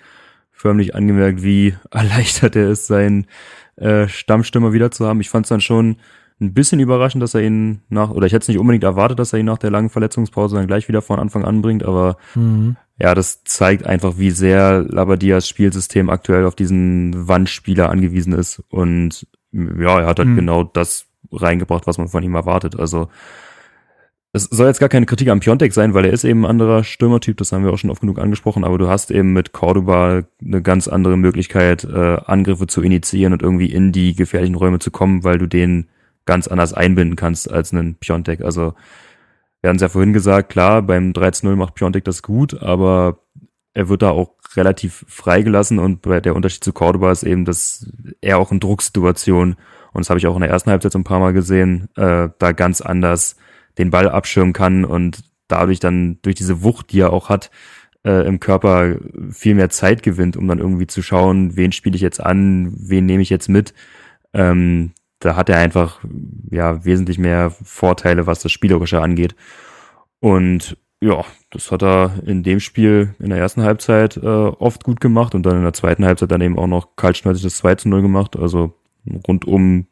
förmlich 0.50 0.94
angemerkt, 0.94 1.42
wie 1.42 1.74
erleichtert 1.90 2.56
er 2.56 2.70
ist, 2.70 2.86
seinen 2.86 3.26
äh, 3.76 4.08
Stammstürmer 4.08 4.72
wieder 4.72 4.90
zu 4.90 5.06
haben. 5.06 5.20
Ich 5.20 5.28
fand 5.28 5.44
es 5.44 5.50
dann 5.50 5.60
schon 5.60 5.96
ein 6.40 6.54
bisschen 6.54 6.80
überraschend, 6.80 7.22
dass 7.22 7.34
er 7.34 7.42
ihn 7.42 7.82
nach, 7.90 8.10
oder 8.10 8.26
ich 8.26 8.32
hätte 8.32 8.44
es 8.44 8.48
nicht 8.48 8.58
unbedingt 8.58 8.84
erwartet, 8.84 9.18
dass 9.18 9.34
er 9.34 9.40
ihn 9.40 9.46
nach 9.46 9.58
der 9.58 9.70
langen 9.70 9.90
Verletzungspause 9.90 10.56
dann 10.56 10.66
gleich 10.66 10.88
wieder 10.88 11.02
von 11.02 11.18
Anfang 11.18 11.44
an 11.44 11.60
bringt, 11.60 11.84
aber 11.84 12.16
mhm. 12.34 12.76
ja, 12.98 13.14
das 13.14 13.44
zeigt 13.44 13.84
einfach, 13.84 14.14
wie 14.16 14.30
sehr 14.30 14.82
Labadias 14.82 15.46
Spielsystem 15.46 16.08
aktuell 16.08 16.46
auf 16.46 16.54
diesen 16.54 17.28
Wandspieler 17.28 17.90
angewiesen 17.90 18.32
ist. 18.32 18.62
Und 18.70 19.26
ja, 19.52 20.00
er 20.00 20.06
hat 20.06 20.20
halt 20.20 20.28
mhm. 20.28 20.36
genau 20.36 20.62
das 20.62 21.07
reingebracht, 21.32 21.86
was 21.86 21.98
man 21.98 22.08
von 22.08 22.22
ihm 22.22 22.34
erwartet. 22.34 22.78
Also 22.78 23.08
es 24.32 24.44
soll 24.44 24.66
jetzt 24.66 24.80
gar 24.80 24.90
keine 24.90 25.06
Kritik 25.06 25.28
am 25.28 25.40
Piontek 25.40 25.72
sein, 25.72 25.94
weil 25.94 26.04
er 26.04 26.12
ist 26.12 26.24
eben 26.24 26.42
ein 26.42 26.50
anderer 26.50 26.84
Stürmertyp, 26.84 27.38
das 27.38 27.50
haben 27.50 27.64
wir 27.64 27.72
auch 27.72 27.78
schon 27.78 27.90
oft 27.90 28.02
genug 28.02 28.18
angesprochen, 28.18 28.62
aber 28.62 28.76
du 28.76 28.88
hast 28.88 29.10
eben 29.10 29.32
mit 29.32 29.52
Cordoba 29.52 30.22
eine 30.44 30.62
ganz 30.62 30.86
andere 30.86 31.16
Möglichkeit, 31.16 31.84
äh, 31.84 32.18
Angriffe 32.26 32.66
zu 32.66 32.82
initiieren 32.82 33.32
und 33.32 33.42
irgendwie 33.42 33.72
in 33.72 33.90
die 33.90 34.14
gefährlichen 34.14 34.54
Räume 34.54 34.80
zu 34.80 34.90
kommen, 34.90 35.24
weil 35.24 35.38
du 35.38 35.46
den 35.46 35.88
ganz 36.26 36.46
anders 36.46 36.74
einbinden 36.74 37.16
kannst 37.16 37.50
als 37.50 37.72
einen 37.72 37.94
Piontek. 37.94 38.42
Also 38.42 38.74
wir 39.62 39.68
haben 39.68 39.76
es 39.76 39.82
ja 39.82 39.88
vorhin 39.88 40.12
gesagt, 40.12 40.50
klar, 40.50 40.82
beim 40.82 41.12
13-0 41.12 41.56
macht 41.56 41.74
Piontek 41.74 42.04
das 42.04 42.22
gut, 42.22 42.60
aber 42.62 43.20
er 43.72 43.88
wird 43.88 44.02
da 44.02 44.10
auch 44.10 44.34
relativ 44.56 45.04
freigelassen 45.08 45.78
und 45.78 46.04
der 46.04 46.36
Unterschied 46.36 46.64
zu 46.64 46.72
Cordoba 46.72 47.10
ist 47.12 47.22
eben, 47.22 47.44
dass 47.44 47.90
er 48.20 48.38
auch 48.38 48.52
in 48.52 48.60
Drucksituationen 48.60 49.56
und 49.98 50.02
das 50.02 50.10
habe 50.10 50.18
ich 50.18 50.28
auch 50.28 50.36
in 50.36 50.42
der 50.42 50.50
ersten 50.50 50.70
Halbzeit 50.70 50.92
so 50.92 50.98
ein 50.98 51.04
paar 51.04 51.18
Mal 51.18 51.32
gesehen, 51.32 51.88
äh, 51.96 52.28
da 52.38 52.52
ganz 52.52 52.80
anders 52.80 53.34
den 53.78 53.90
Ball 53.90 54.08
abschirmen 54.08 54.52
kann 54.52 54.84
und 54.84 55.24
dadurch 55.48 55.80
dann 55.80 56.20
durch 56.22 56.36
diese 56.36 56.62
Wucht, 56.62 56.92
die 56.92 57.00
er 57.00 57.12
auch 57.12 57.28
hat, 57.28 57.50
äh, 58.04 58.24
im 58.24 58.38
Körper 58.38 58.94
viel 59.30 59.56
mehr 59.56 59.70
Zeit 59.70 60.04
gewinnt, 60.04 60.36
um 60.36 60.46
dann 60.46 60.60
irgendwie 60.60 60.86
zu 60.86 61.02
schauen, 61.02 61.56
wen 61.56 61.72
spiele 61.72 61.96
ich 61.96 62.00
jetzt 62.00 62.20
an, 62.20 62.72
wen 62.76 63.06
nehme 63.06 63.22
ich 63.22 63.28
jetzt 63.28 63.48
mit. 63.48 63.74
Ähm, 64.32 64.92
da 65.18 65.34
hat 65.34 65.48
er 65.48 65.58
einfach 65.58 65.98
ja 66.48 66.84
wesentlich 66.84 67.18
mehr 67.18 67.50
Vorteile, 67.50 68.28
was 68.28 68.40
das 68.40 68.52
Spielerische 68.52 69.02
angeht. 69.02 69.34
Und 70.20 70.76
ja, 71.00 71.24
das 71.50 71.72
hat 71.72 71.82
er 71.82 72.12
in 72.24 72.44
dem 72.44 72.60
Spiel 72.60 73.16
in 73.18 73.30
der 73.30 73.38
ersten 73.38 73.62
Halbzeit 73.62 74.16
äh, 74.16 74.26
oft 74.26 74.84
gut 74.84 75.00
gemacht 75.00 75.34
und 75.34 75.44
dann 75.44 75.56
in 75.56 75.62
der 75.62 75.72
zweiten 75.72 76.04
Halbzeit 76.04 76.30
dann 76.30 76.40
eben 76.40 76.58
auch 76.58 76.68
noch 76.68 76.94
kaltschnäuzig 76.94 77.42
das 77.42 77.56
2 77.58 77.74
zu 77.76 77.88
0 77.88 78.02
gemacht. 78.02 78.36
Also 78.36 78.77
rundum 79.26 79.86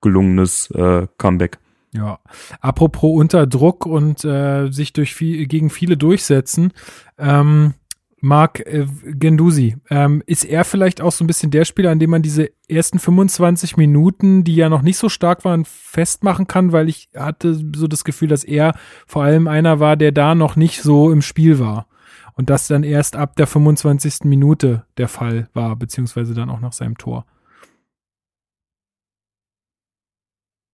gelungenes 0.00 0.70
äh, 0.70 1.06
Comeback. 1.18 1.58
Ja, 1.92 2.20
apropos 2.60 3.18
unter 3.18 3.46
Druck 3.46 3.84
und 3.84 4.24
äh, 4.24 4.70
sich 4.70 4.92
durch 4.92 5.14
viel, 5.14 5.46
gegen 5.46 5.70
viele 5.70 5.96
durchsetzen. 5.96 6.72
Ähm, 7.18 7.74
Marc 8.20 8.60
äh, 8.60 8.86
Gendusi, 9.04 9.76
ähm, 9.88 10.22
ist 10.26 10.44
er 10.44 10.64
vielleicht 10.64 11.00
auch 11.00 11.12
so 11.12 11.24
ein 11.24 11.26
bisschen 11.26 11.50
der 11.50 11.64
Spieler, 11.64 11.90
an 11.90 11.98
dem 11.98 12.10
man 12.10 12.22
diese 12.22 12.50
ersten 12.68 12.98
25 12.98 13.76
Minuten, 13.76 14.44
die 14.44 14.54
ja 14.54 14.68
noch 14.68 14.82
nicht 14.82 14.98
so 14.98 15.08
stark 15.08 15.44
waren, 15.44 15.64
festmachen 15.64 16.46
kann, 16.46 16.72
weil 16.72 16.88
ich 16.88 17.08
hatte 17.16 17.54
so 17.74 17.86
das 17.86 18.04
Gefühl, 18.04 18.28
dass 18.28 18.44
er 18.44 18.74
vor 19.06 19.24
allem 19.24 19.48
einer 19.48 19.80
war, 19.80 19.96
der 19.96 20.12
da 20.12 20.34
noch 20.34 20.54
nicht 20.54 20.82
so 20.82 21.10
im 21.10 21.22
Spiel 21.22 21.58
war. 21.58 21.86
Und 22.34 22.50
das 22.50 22.68
dann 22.68 22.84
erst 22.84 23.16
ab 23.16 23.36
der 23.36 23.46
25. 23.46 24.24
Minute 24.24 24.84
der 24.96 25.08
Fall 25.08 25.48
war, 25.52 25.76
beziehungsweise 25.76 26.34
dann 26.34 26.50
auch 26.50 26.60
nach 26.60 26.72
seinem 26.72 26.96
Tor. 26.96 27.26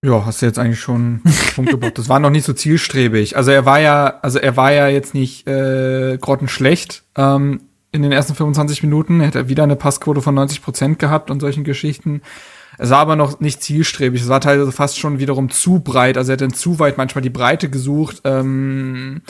Ja, 0.04 0.24
hast 0.24 0.42
du 0.42 0.46
jetzt 0.46 0.58
eigentlich 0.58 0.80
schon 0.80 1.22
Punkt 1.54 1.70
gebracht. 1.70 1.98
Das 1.98 2.08
war 2.08 2.20
noch 2.20 2.30
nicht 2.30 2.44
so 2.44 2.52
zielstrebig. 2.52 3.36
Also 3.36 3.50
er 3.50 3.64
war 3.64 3.80
ja, 3.80 4.18
also 4.22 4.38
er 4.38 4.56
war 4.56 4.72
ja 4.72 4.88
jetzt 4.88 5.14
nicht 5.14 5.46
äh, 5.48 6.18
grottenschlecht 6.20 7.02
ähm, 7.16 7.62
in 7.92 8.02
den 8.02 8.12
ersten 8.12 8.34
25 8.34 8.82
Minuten. 8.82 9.20
Er 9.20 9.28
hätte 9.28 9.48
wieder 9.48 9.62
eine 9.62 9.76
Passquote 9.76 10.20
von 10.20 10.34
90 10.34 10.62
Prozent 10.62 10.98
gehabt 10.98 11.30
und 11.30 11.40
solchen 11.40 11.64
Geschichten. 11.64 12.22
Es 12.78 12.90
war 12.90 12.98
aber 12.98 13.16
noch 13.16 13.40
nicht 13.40 13.62
zielstrebig. 13.62 14.20
Es 14.20 14.28
war 14.28 14.40
teilweise 14.40 14.70
fast 14.70 14.98
schon 14.98 15.18
wiederum 15.18 15.50
zu 15.50 15.80
breit. 15.80 16.18
Also 16.18 16.32
er 16.32 16.34
hat 16.34 16.42
dann 16.42 16.52
zu 16.52 16.78
weit 16.78 16.98
manchmal 16.98 17.22
die 17.22 17.30
Breite 17.30 17.70
gesucht. 17.70 18.20
Ähm, 18.24 19.22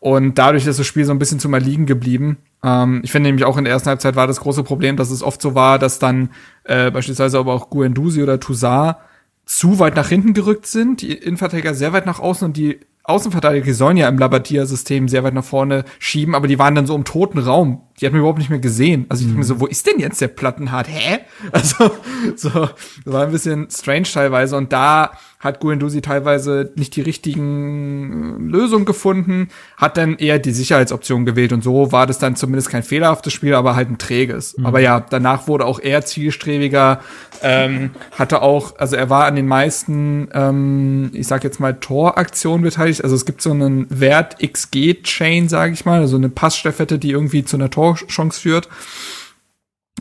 und 0.00 0.36
dadurch 0.36 0.66
ist 0.66 0.80
das 0.80 0.86
Spiel 0.86 1.04
so 1.04 1.12
ein 1.12 1.20
bisschen 1.20 1.38
zum 1.38 1.54
Erliegen 1.54 1.86
geblieben. 1.86 2.38
Ähm, 2.64 3.00
ich 3.04 3.12
finde 3.12 3.28
nämlich 3.28 3.44
auch 3.44 3.56
in 3.56 3.64
der 3.64 3.72
ersten 3.72 3.88
Halbzeit 3.88 4.16
war 4.16 4.26
das 4.26 4.40
große 4.40 4.64
Problem, 4.64 4.96
dass 4.96 5.12
es 5.12 5.22
oft 5.22 5.40
so 5.40 5.54
war, 5.54 5.78
dass 5.78 6.00
dann 6.00 6.30
äh, 6.64 6.90
beispielsweise 6.90 7.38
aber 7.38 7.54
auch 7.54 7.70
Guendouzi 7.70 8.20
oder 8.20 8.40
Toussaint 8.40 8.96
zu 9.44 9.78
weit 9.78 9.96
nach 9.96 10.08
hinten 10.08 10.34
gerückt 10.34 10.66
sind, 10.66 11.02
die 11.02 11.12
Innenverteidiger 11.12 11.74
sehr 11.74 11.92
weit 11.92 12.06
nach 12.06 12.20
außen 12.20 12.46
und 12.46 12.56
die 12.56 12.80
Außenverteidiger 13.04 13.64
die 13.64 13.72
sollen 13.72 13.96
ja 13.96 14.08
im 14.08 14.18
Labadia-System 14.18 15.08
sehr 15.08 15.24
weit 15.24 15.34
nach 15.34 15.44
vorne 15.44 15.84
schieben, 15.98 16.34
aber 16.34 16.46
die 16.46 16.58
waren 16.58 16.74
dann 16.74 16.86
so 16.86 16.94
im 16.94 17.04
toten 17.04 17.38
Raum. 17.38 17.82
Die 18.02 18.06
hat 18.06 18.12
man 18.12 18.18
überhaupt 18.18 18.40
nicht 18.40 18.50
mehr 18.50 18.58
gesehen. 18.58 19.06
Also 19.08 19.22
ich 19.22 19.28
mhm. 19.28 19.30
dachte 19.34 19.38
mir 19.38 19.44
so, 19.44 19.60
wo 19.60 19.66
ist 19.66 19.86
denn 19.86 20.00
jetzt 20.00 20.20
der 20.20 20.28
Plattenhart? 20.28 20.88
Hä? 20.88 21.20
Also 21.52 21.90
so, 22.36 22.48
das 22.50 22.70
war 23.04 23.24
ein 23.24 23.32
bisschen 23.32 23.68
strange 23.70 24.08
teilweise 24.12 24.56
und 24.56 24.72
da 24.72 25.12
hat 25.42 25.58
Guendouzi 25.58 26.00
teilweise 26.02 26.70
nicht 26.76 26.94
die 26.94 27.00
richtigen 27.00 28.48
äh, 28.48 28.50
Lösungen 28.50 28.84
gefunden, 28.84 29.48
hat 29.76 29.96
dann 29.96 30.16
eher 30.16 30.38
die 30.38 30.52
Sicherheitsoption 30.52 31.26
gewählt 31.26 31.52
und 31.52 31.64
so 31.64 31.90
war 31.90 32.06
das 32.06 32.18
dann 32.18 32.36
zumindest 32.36 32.70
kein 32.70 32.84
fehlerhaftes 32.84 33.32
Spiel, 33.32 33.54
aber 33.54 33.74
halt 33.74 33.90
ein 33.90 33.98
träges. 33.98 34.56
Mhm. 34.56 34.66
Aber 34.66 34.78
ja, 34.78 35.00
danach 35.00 35.48
wurde 35.48 35.66
auch 35.66 35.80
er 35.80 36.04
zielstrebiger, 36.04 37.00
ähm, 37.42 37.90
hatte 38.12 38.40
auch, 38.40 38.78
also 38.78 38.94
er 38.94 39.10
war 39.10 39.24
an 39.24 39.34
den 39.34 39.48
meisten, 39.48 40.28
ähm, 40.32 41.10
ich 41.12 41.26
sag 41.26 41.42
jetzt 41.42 41.58
mal 41.58 41.74
Toraktionen 41.74 42.62
beteiligt. 42.62 43.02
Also 43.02 43.16
es 43.16 43.24
gibt 43.24 43.42
so 43.42 43.50
einen 43.50 43.86
Wert 43.90 44.36
XG-Chain, 44.40 45.48
sage 45.48 45.72
ich 45.72 45.84
mal, 45.84 46.00
also 46.00 46.16
eine 46.16 46.28
Passstaffette, 46.28 47.00
die 47.00 47.10
irgendwie 47.10 47.44
zu 47.44 47.56
einer 47.56 47.68
Torchance 48.00 48.40
führt. 48.40 48.68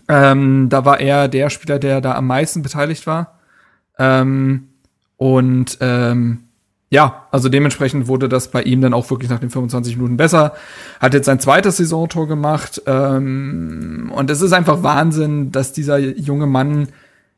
Ähm, 0.07 0.69
da 0.69 0.85
war 0.85 0.99
er 0.99 1.27
der 1.27 1.49
Spieler, 1.49 1.79
der 1.79 2.01
da 2.01 2.15
am 2.15 2.27
meisten 2.27 2.61
beteiligt 2.61 3.07
war. 3.07 3.39
Ähm, 3.97 4.69
und 5.17 5.77
ähm, 5.81 6.45
ja, 6.89 7.27
also 7.31 7.47
dementsprechend 7.47 8.07
wurde 8.07 8.27
das 8.27 8.51
bei 8.51 8.63
ihm 8.63 8.81
dann 8.81 8.93
auch 8.93 9.09
wirklich 9.09 9.29
nach 9.29 9.39
den 9.39 9.49
25 9.49 9.95
Minuten 9.95 10.17
besser. 10.17 10.53
Hat 10.99 11.13
jetzt 11.13 11.25
sein 11.25 11.39
zweites 11.39 11.77
Saisontor 11.77 12.27
gemacht. 12.27 12.81
Ähm, 12.85 14.11
und 14.13 14.29
es 14.29 14.41
ist 14.41 14.51
einfach 14.51 14.83
Wahnsinn, 14.83 15.51
dass 15.51 15.71
dieser 15.71 15.97
junge 15.99 16.47
Mann 16.47 16.89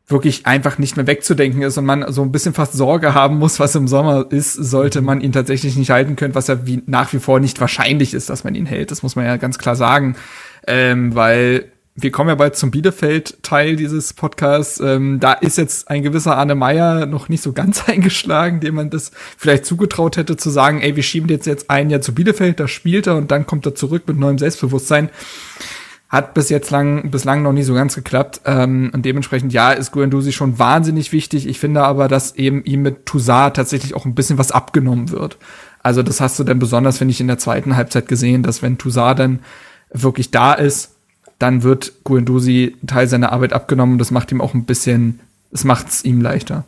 wirklich 0.07 0.45
einfach 0.45 0.77
nicht 0.77 0.97
mehr 0.97 1.07
wegzudenken 1.07 1.61
ist 1.61 1.77
und 1.77 1.85
man 1.85 2.11
so 2.11 2.21
ein 2.23 2.31
bisschen 2.31 2.53
fast 2.53 2.73
Sorge 2.73 3.13
haben 3.13 3.37
muss, 3.37 3.59
was 3.59 3.75
im 3.75 3.87
Sommer 3.87 4.25
ist, 4.29 4.53
sollte 4.53 5.01
man 5.01 5.21
ihn 5.21 5.31
tatsächlich 5.31 5.77
nicht 5.77 5.91
halten 5.91 6.15
können, 6.15 6.35
was 6.35 6.47
ja 6.47 6.65
wie, 6.65 6.83
nach 6.85 7.13
wie 7.13 7.19
vor 7.19 7.39
nicht 7.39 7.59
wahrscheinlich 7.61 8.13
ist, 8.13 8.29
dass 8.29 8.43
man 8.43 8.55
ihn 8.55 8.65
hält. 8.65 8.91
Das 8.91 9.01
muss 9.01 9.15
man 9.15 9.25
ja 9.25 9.37
ganz 9.37 9.57
klar 9.57 9.75
sagen. 9.75 10.15
Ähm, 10.67 11.15
weil 11.15 11.71
wir 11.95 12.11
kommen 12.11 12.29
ja 12.29 12.35
bald 12.35 12.55
zum 12.55 12.71
Bielefeld-Teil 12.71 13.75
dieses 13.75 14.13
Podcasts. 14.13 14.79
Ähm, 14.79 15.19
da 15.19 15.33
ist 15.33 15.57
jetzt 15.57 15.89
ein 15.89 16.01
gewisser 16.01 16.35
Arne 16.37 16.55
Meyer 16.55 17.05
noch 17.05 17.29
nicht 17.29 17.43
so 17.43 17.53
ganz 17.53 17.83
eingeschlagen, 17.87 18.59
dem 18.59 18.75
man 18.75 18.89
das 18.89 19.11
vielleicht 19.37 19.65
zugetraut 19.65 20.17
hätte, 20.17 20.35
zu 20.35 20.49
sagen, 20.49 20.81
ey, 20.81 20.95
wir 20.95 21.03
schieben 21.03 21.29
jetzt 21.29 21.45
jetzt 21.45 21.69
ein 21.69 21.89
Jahr 21.89 22.01
zu 22.01 22.13
Bielefeld, 22.13 22.59
da 22.59 22.67
spielt 22.67 23.07
er 23.07 23.15
und 23.15 23.31
dann 23.31 23.45
kommt 23.45 23.65
er 23.65 23.75
zurück 23.75 24.03
mit 24.07 24.17
neuem 24.17 24.39
Selbstbewusstsein. 24.39 25.09
Hat 26.13 26.35
bis 26.35 26.49
jetzt 26.49 26.69
lang, 26.69 27.09
bislang 27.09 27.41
noch 27.41 27.53
nie 27.53 27.63
so 27.63 27.73
ganz 27.73 27.95
geklappt. 27.95 28.41
Ähm, 28.45 28.91
und 28.93 29.03
dementsprechend, 29.03 29.51
ja, 29.51 29.71
ist 29.71 29.91
Guendouzi 29.91 30.31
schon 30.31 30.59
wahnsinnig 30.59 31.11
wichtig. 31.11 31.47
Ich 31.47 31.59
finde 31.59 31.81
aber, 31.81 32.07
dass 32.07 32.35
eben 32.35 32.63
ihm 32.65 32.83
mit 32.83 33.07
Toussaint 33.07 33.55
tatsächlich 33.55 33.95
auch 33.95 34.05
ein 34.05 34.13
bisschen 34.13 34.37
was 34.37 34.51
abgenommen 34.51 35.09
wird. 35.09 35.37
Also 35.81 36.03
das 36.03 36.21
hast 36.21 36.37
du 36.37 36.43
dann 36.43 36.59
besonders, 36.59 36.99
finde 36.99 37.13
ich, 37.13 37.19
in 37.19 37.25
der 37.25 37.39
zweiten 37.39 37.75
Halbzeit 37.75 38.07
gesehen, 38.07 38.43
dass 38.43 38.61
wenn 38.61 38.77
Toussaint 38.77 39.17
dann 39.17 39.39
wirklich 39.91 40.29
da 40.29 40.53
ist, 40.53 40.91
dann 41.39 41.63
wird 41.63 41.93
Guendouzi 42.03 42.75
Teil 42.85 43.07
seiner 43.07 43.31
Arbeit 43.31 43.53
abgenommen. 43.53 43.97
Das 43.97 44.11
macht 44.11 44.31
ihm 44.31 44.39
auch 44.39 44.53
ein 44.53 44.65
bisschen, 44.65 45.19
es 45.51 45.63
macht 45.63 45.89
es 45.89 46.05
ihm 46.05 46.21
leichter. 46.21 46.63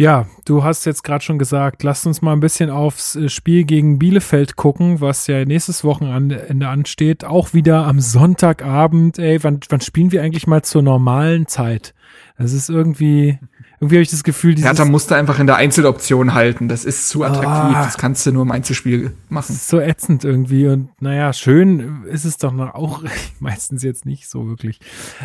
Ja, 0.00 0.26
du 0.44 0.62
hast 0.62 0.84
jetzt 0.84 1.02
gerade 1.02 1.24
schon 1.24 1.40
gesagt, 1.40 1.82
lasst 1.82 2.06
uns 2.06 2.22
mal 2.22 2.32
ein 2.32 2.38
bisschen 2.38 2.70
aufs 2.70 3.16
äh, 3.16 3.28
Spiel 3.28 3.64
gegen 3.64 3.98
Bielefeld 3.98 4.54
gucken, 4.54 5.00
was 5.00 5.26
ja 5.26 5.44
nächstes 5.44 5.82
Wochenende 5.82 6.68
ansteht. 6.68 7.24
Auch 7.24 7.52
wieder 7.52 7.84
am 7.84 7.98
Sonntagabend. 7.98 9.18
Ey, 9.18 9.42
wann, 9.42 9.58
wann 9.68 9.80
spielen 9.80 10.12
wir 10.12 10.22
eigentlich 10.22 10.46
mal 10.46 10.62
zur 10.62 10.82
normalen 10.82 11.48
Zeit? 11.48 11.94
Das 12.36 12.52
ist 12.52 12.70
irgendwie, 12.70 13.40
irgendwie 13.80 13.96
habe 13.96 14.02
ich 14.02 14.10
das 14.10 14.22
Gefühl, 14.22 14.54
dieses 14.54 14.68
Hertha 14.70 14.84
musste 14.84 15.16
einfach 15.16 15.40
in 15.40 15.48
der 15.48 15.56
Einzeloption 15.56 16.32
halten. 16.32 16.68
Das 16.68 16.84
ist 16.84 17.08
zu 17.08 17.24
attraktiv. 17.24 17.76
Oh, 17.76 17.82
das 17.82 17.98
kannst 17.98 18.24
du 18.24 18.30
nur 18.30 18.42
im 18.42 18.52
Einzelspiel 18.52 19.14
machen. 19.28 19.46
Das 19.48 19.56
ist 19.56 19.68
so 19.68 19.80
ätzend 19.80 20.24
irgendwie. 20.24 20.68
Und 20.68 20.90
naja, 21.02 21.32
schön 21.32 22.04
ist 22.04 22.24
es 22.24 22.36
doch 22.36 22.52
noch 22.52 22.72
auch 22.76 23.02
meistens 23.40 23.82
jetzt 23.82 24.06
nicht 24.06 24.28
so 24.28 24.46
wirklich. 24.46 24.78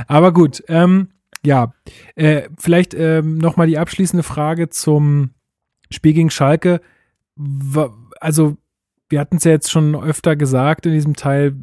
Aber 0.07 0.33
gut, 0.33 0.63
ähm, 0.67 1.09
ja, 1.45 1.73
äh, 2.15 2.43
vielleicht 2.57 2.93
ähm, 2.93 3.37
noch 3.37 3.57
mal 3.57 3.67
die 3.67 3.77
abschließende 3.77 4.23
Frage 4.23 4.69
zum 4.69 5.31
Spiel 5.89 6.13
gegen 6.13 6.29
Schalke. 6.29 6.81
Also 8.19 8.57
wir 9.09 9.19
hatten 9.19 9.37
es 9.37 9.43
ja 9.43 9.51
jetzt 9.51 9.71
schon 9.71 9.95
öfter 9.95 10.35
gesagt 10.35 10.85
in 10.85 10.93
diesem 10.93 11.15
Teil 11.15 11.55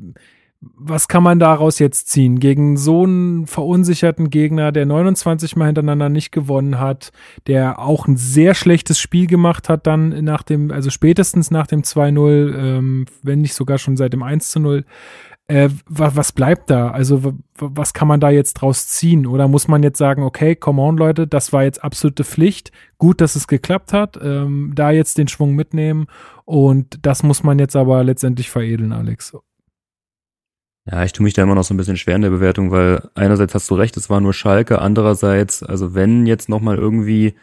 was 0.63 1.09
kann 1.09 1.23
man 1.23 1.39
daraus 1.39 1.79
jetzt 1.79 2.11
ziehen? 2.11 2.39
Gegen 2.39 2.77
so 2.77 3.05
einen 3.05 3.47
verunsicherten 3.47 4.29
Gegner, 4.29 4.73
der 4.73 4.85
29 4.85 5.57
Mal 5.57 5.67
hintereinander 5.67 6.11
nicht 6.11 6.33
gewonnen 6.33 6.79
hat, 6.79 7.13
der 7.47 7.79
auch 7.79 8.07
ein 8.07 8.17
sehr 8.17 8.55
schlechtes 8.55 8.99
Spiel 8.99 9.27
gemacht 9.27 9.71
hat, 9.71 9.87
dann 9.87 10.23
nach 10.23 10.43
dem, 10.43 10.71
also 10.71 10.91
spätestens 10.91 11.51
nach 11.51 11.67
dem 11.67 11.81
2-0, 11.81 12.55
ähm, 12.55 13.07
wenn 13.23 13.41
nicht 13.41 13.55
sogar 13.55 13.79
schon 13.79 13.97
seit 13.97 14.13
dem 14.13 14.23
1-0. 14.23 14.85
Äh, 15.51 15.71
was, 15.89 16.31
bleibt 16.31 16.71
da? 16.71 16.93
Also, 16.93 17.35
was 17.59 17.93
kann 17.93 18.07
man 18.07 18.21
da 18.21 18.31
jetzt 18.31 18.55
draus 18.55 18.87
ziehen? 18.87 19.27
Oder 19.27 19.49
muss 19.49 19.67
man 19.67 19.83
jetzt 19.83 19.99
sagen, 19.99 20.23
okay, 20.23 20.55
come 20.55 20.81
on, 20.81 20.97
Leute, 20.97 21.27
das 21.27 21.53
war 21.53 21.65
jetzt 21.65 21.83
absolute 21.83 22.23
Pflicht. 22.23 22.71
Gut, 22.99 23.21
dass 23.21 23.35
es 23.35 23.49
geklappt 23.49 23.93
hat. 23.93 24.17
Ähm, 24.23 24.71
da 24.77 24.93
jetzt 24.93 25.19
den 25.19 25.27
Schwung 25.27 25.57
mitnehmen. 25.57 26.07
Und 26.45 27.05
das 27.05 27.25
muss 27.25 27.43
man 27.43 27.59
jetzt 27.59 27.75
aber 27.75 28.05
letztendlich 28.05 28.49
veredeln, 28.49 28.93
Alex. 28.93 29.37
Ja, 30.87 31.03
ich 31.03 31.13
tue 31.13 31.25
mich 31.25 31.35
da 31.35 31.43
immer 31.43 31.57
noch 31.57 31.65
so 31.65 31.75
ein 31.75 31.77
bisschen 31.77 31.97
schwer 31.97 32.15
in 32.15 32.23
der 32.23 32.31
Bewertung, 32.31 32.71
weil 32.71 33.11
einerseits 33.17 33.53
hast 33.53 33.69
du 33.71 33.75
recht, 33.75 33.97
es 33.97 34.09
war 34.09 34.21
nur 34.21 34.33
Schalke, 34.33 34.81
andererseits, 34.81 35.65
also 35.65 35.95
wenn 35.95 36.27
jetzt 36.27 36.49
nochmal 36.49 36.79
irgendwie, 36.79 37.35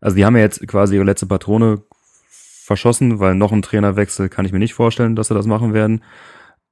also 0.00 0.16
die 0.16 0.24
haben 0.26 0.36
ja 0.36 0.42
jetzt 0.42 0.66
quasi 0.68 0.96
ihre 0.96 1.04
letzte 1.04 1.26
Patrone 1.26 1.82
verschossen, 2.28 3.20
weil 3.20 3.34
noch 3.34 3.52
ein 3.52 3.62
Trainerwechsel 3.62 4.28
kann 4.28 4.44
ich 4.44 4.52
mir 4.52 4.58
nicht 4.58 4.74
vorstellen, 4.74 5.16
dass 5.16 5.28
sie 5.28 5.34
das 5.34 5.46
machen 5.46 5.72
werden. 5.72 6.02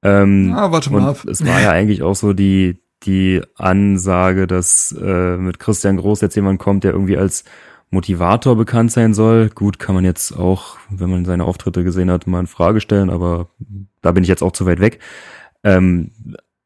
Ähm, 0.03 0.53
ah, 0.55 0.71
warte 0.71 0.91
mal 0.91 1.07
ab. 1.07 1.25
Es 1.25 1.45
war 1.45 1.61
ja 1.61 1.71
eigentlich 1.71 2.03
auch 2.03 2.15
so 2.15 2.33
die, 2.33 2.81
die 3.03 3.41
Ansage, 3.55 4.47
dass 4.47 4.95
äh, 4.99 5.37
mit 5.37 5.59
Christian 5.59 5.97
Groß 5.97 6.21
jetzt 6.21 6.35
jemand 6.35 6.59
kommt, 6.59 6.83
der 6.83 6.91
irgendwie 6.91 7.17
als 7.17 7.43
Motivator 7.89 8.55
bekannt 8.55 8.91
sein 8.91 9.13
soll. 9.13 9.49
Gut, 9.49 9.79
kann 9.79 9.95
man 9.95 10.03
jetzt 10.03 10.31
auch, 10.37 10.77
wenn 10.89 11.09
man 11.09 11.25
seine 11.25 11.45
Auftritte 11.45 11.83
gesehen 11.83 12.11
hat, 12.11 12.27
mal 12.27 12.41
in 12.41 12.47
Frage 12.47 12.81
stellen, 12.81 13.09
aber 13.09 13.49
da 14.01 14.11
bin 14.11 14.23
ich 14.23 14.29
jetzt 14.29 14.43
auch 14.43 14.51
zu 14.51 14.65
weit 14.65 14.79
weg. 14.79 14.99
Ähm, 15.63 16.11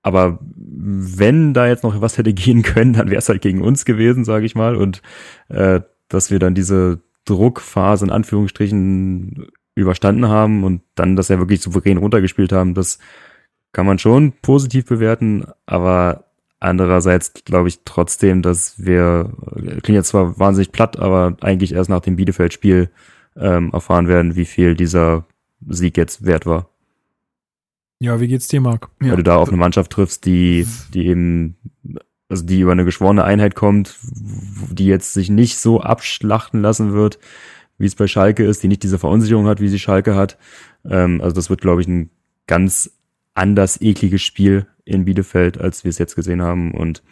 aber 0.01 0.39
wenn 0.55 1.53
da 1.53 1.67
jetzt 1.67 1.83
noch 1.83 1.99
was 1.99 2.17
hätte 2.17 2.33
gehen 2.33 2.63
können, 2.63 2.93
dann 2.93 3.09
wäre 3.09 3.19
es 3.19 3.29
halt 3.29 3.41
gegen 3.41 3.61
uns 3.61 3.83
gewesen, 3.83 4.23
sage 4.23 4.45
ich 4.45 4.55
mal. 4.55 4.75
Und 4.75 5.01
äh, 5.49 5.81
dass 6.07 6.31
wir 6.31 6.39
dann 6.39 6.55
diese 6.55 7.01
Druckphase 7.25 8.05
in 8.05 8.11
Anführungsstrichen 8.11 9.47
überstanden 9.75 10.27
haben 10.29 10.63
und 10.63 10.81
dann 10.95 11.15
das 11.15 11.27
ja 11.27 11.37
wirklich 11.39 11.61
souverän 11.61 11.97
runtergespielt 11.97 12.51
haben, 12.51 12.73
das 12.73 12.99
kann 13.71 13.85
man 13.85 13.99
schon 13.99 14.33
positiv 14.41 14.85
bewerten, 14.85 15.45
aber 15.65 16.25
andererseits 16.59 17.33
glaube 17.45 17.67
ich 17.67 17.81
trotzdem, 17.85 18.41
dass 18.41 18.83
wir, 18.83 19.31
klingt 19.53 19.89
jetzt 19.89 20.09
zwar 20.09 20.39
wahnsinnig 20.39 20.71
platt, 20.71 20.97
aber 20.97 21.37
eigentlich 21.41 21.73
erst 21.73 21.89
nach 21.89 21.99
dem 22.01 22.15
Bielefeld-Spiel 22.15 22.89
ähm, 23.35 23.71
erfahren 23.71 24.07
werden, 24.07 24.35
wie 24.35 24.45
viel 24.45 24.75
dieser 24.75 25.25
Sieg 25.67 25.97
jetzt 25.97 26.25
wert 26.25 26.45
war. 26.45 26.69
Ja, 27.99 28.19
wie 28.19 28.27
geht's 28.27 28.47
dir, 28.47 28.61
Marc? 28.61 28.89
Weil 28.99 29.09
ja. 29.09 29.15
du 29.15 29.23
da 29.23 29.37
auf 29.37 29.47
eine 29.47 29.57
Mannschaft 29.57 29.91
triffst, 29.91 30.25
die, 30.25 30.67
die 30.93 31.07
eben, 31.07 31.55
also 32.29 32.45
die 32.45 32.59
über 32.59 32.71
eine 32.71 32.85
geschworene 32.85 33.23
Einheit 33.23 33.55
kommt, 33.55 33.97
die 34.03 34.85
jetzt 34.85 35.13
sich 35.13 35.29
nicht 35.29 35.57
so 35.57 35.81
abschlachten 35.81 36.61
lassen 36.61 36.93
wird, 36.93 37.17
wie 37.79 37.87
es 37.87 37.95
bei 37.95 38.07
Schalke 38.07 38.43
ist, 38.43 38.61
die 38.61 38.67
nicht 38.67 38.83
diese 38.83 38.99
Verunsicherung 38.99 39.47
hat, 39.47 39.61
wie 39.61 39.67
sie 39.67 39.79
Schalke 39.79 40.15
hat. 40.15 40.37
Ähm, 40.87 41.21
also 41.21 41.35
das 41.35 41.49
wird, 41.49 41.61
glaube 41.61 41.81
ich, 41.81 41.87
ein 41.87 42.11
ganz 42.45 42.96
anders 43.37 43.81
ekliges 43.81 44.21
Spiel 44.21 44.65
in 44.85 45.05
Bielefeld, 45.05 45.59
als 45.59 45.83
wir 45.83 45.89
es 45.89 45.97
jetzt 45.97 46.15
gesehen 46.15 46.41
haben. 46.41 46.73
Und 46.73 47.03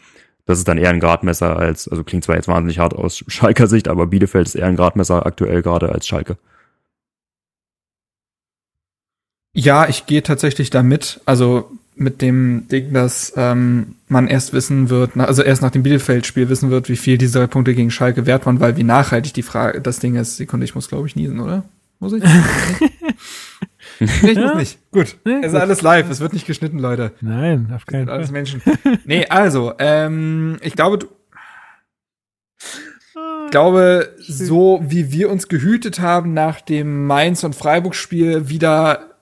das 0.46 0.60
ist 0.60 0.68
dann 0.68 0.78
eher 0.78 0.90
ein 0.90 1.00
Gradmesser 1.00 1.58
als, 1.58 1.88
also 1.88 2.04
klingt 2.04 2.24
zwar 2.24 2.36
jetzt 2.36 2.48
wahnsinnig 2.48 2.80
hart 2.80 2.94
aus 2.94 3.24
Schalker 3.28 3.68
Sicht, 3.68 3.88
aber 3.88 4.08
Bielefeld 4.08 4.48
ist 4.48 4.56
eher 4.56 4.68
ein 4.68 4.76
Gradmesser 4.76 5.26
aktuell 5.26 5.62
gerade 5.62 5.90
als 5.90 6.08
Schalke. 6.08 6.38
Ja, 9.54 9.88
ich 9.88 10.06
gehe 10.06 10.22
tatsächlich 10.22 10.70
damit. 10.70 11.22
Also 11.26 11.72
mit 11.96 12.22
dem 12.22 12.68
Ding, 12.68 12.92
dass 12.92 13.32
ähm, 13.38 13.96
man 14.10 14.28
erst 14.28 14.52
wissen 14.52 14.90
wird, 14.90 15.16
also 15.16 15.44
erst 15.44 15.62
nach 15.62 15.72
dem 15.72 15.84
Bielefeld-Spiel 15.84 16.50
wissen 16.50 16.70
wird, 16.70 16.90
wie 16.90 16.98
viel 16.98 17.18
diese 17.18 17.40
drei 17.40 17.48
Punkte 17.48 17.74
gegen 17.74 17.90
Schalke 17.90 18.26
wert 18.26 18.46
waren, 18.46 18.60
weil 18.60 18.76
wie 18.76 18.84
nachhaltig 18.84 19.34
die 19.34 19.44
Frage, 19.44 19.80
das 19.80 20.00
Ding 20.00 20.16
ist, 20.16 20.36
Sekunde, 20.36 20.66
ich 20.66 20.76
muss 20.76 20.90
glaube 20.90 21.08
ich 21.08 21.16
niesen, 21.16 21.40
oder? 21.40 21.64
Muss 22.00 22.12
ich? 22.12 22.24
ich 24.00 24.38
muss 24.38 24.56
nicht. 24.56 24.92
Gut. 24.92 25.18
Nee, 25.26 25.40
es 25.42 25.54
ist 25.54 25.60
alles 25.60 25.82
live, 25.82 26.10
es 26.10 26.20
wird 26.20 26.34
nicht 26.34 26.48
geschnitten, 26.48 26.80
Leute. 26.80 27.12
Nein, 27.22 27.72
auf 27.76 27.86
keinen 27.86 28.08
Fall. 28.08 28.16
Alles 28.16 28.32
Menschen. 28.32 28.62
nee, 29.06 29.26
also, 29.28 29.74
ähm, 29.80 30.58
ich 30.62 30.74
glaube, 30.74 31.00
du, 31.00 31.08
ich 33.46 33.52
glaube, 33.52 34.14
so 34.18 34.84
wie 34.86 35.12
wir 35.12 35.30
uns 35.30 35.48
gehütet 35.48 36.00
haben 36.00 36.34
nach 36.34 36.62
dem 36.62 37.06
Mainz- 37.06 37.44
und 37.44 37.56
Freiburg-Spiel 37.56 38.50
wieder 38.50 39.16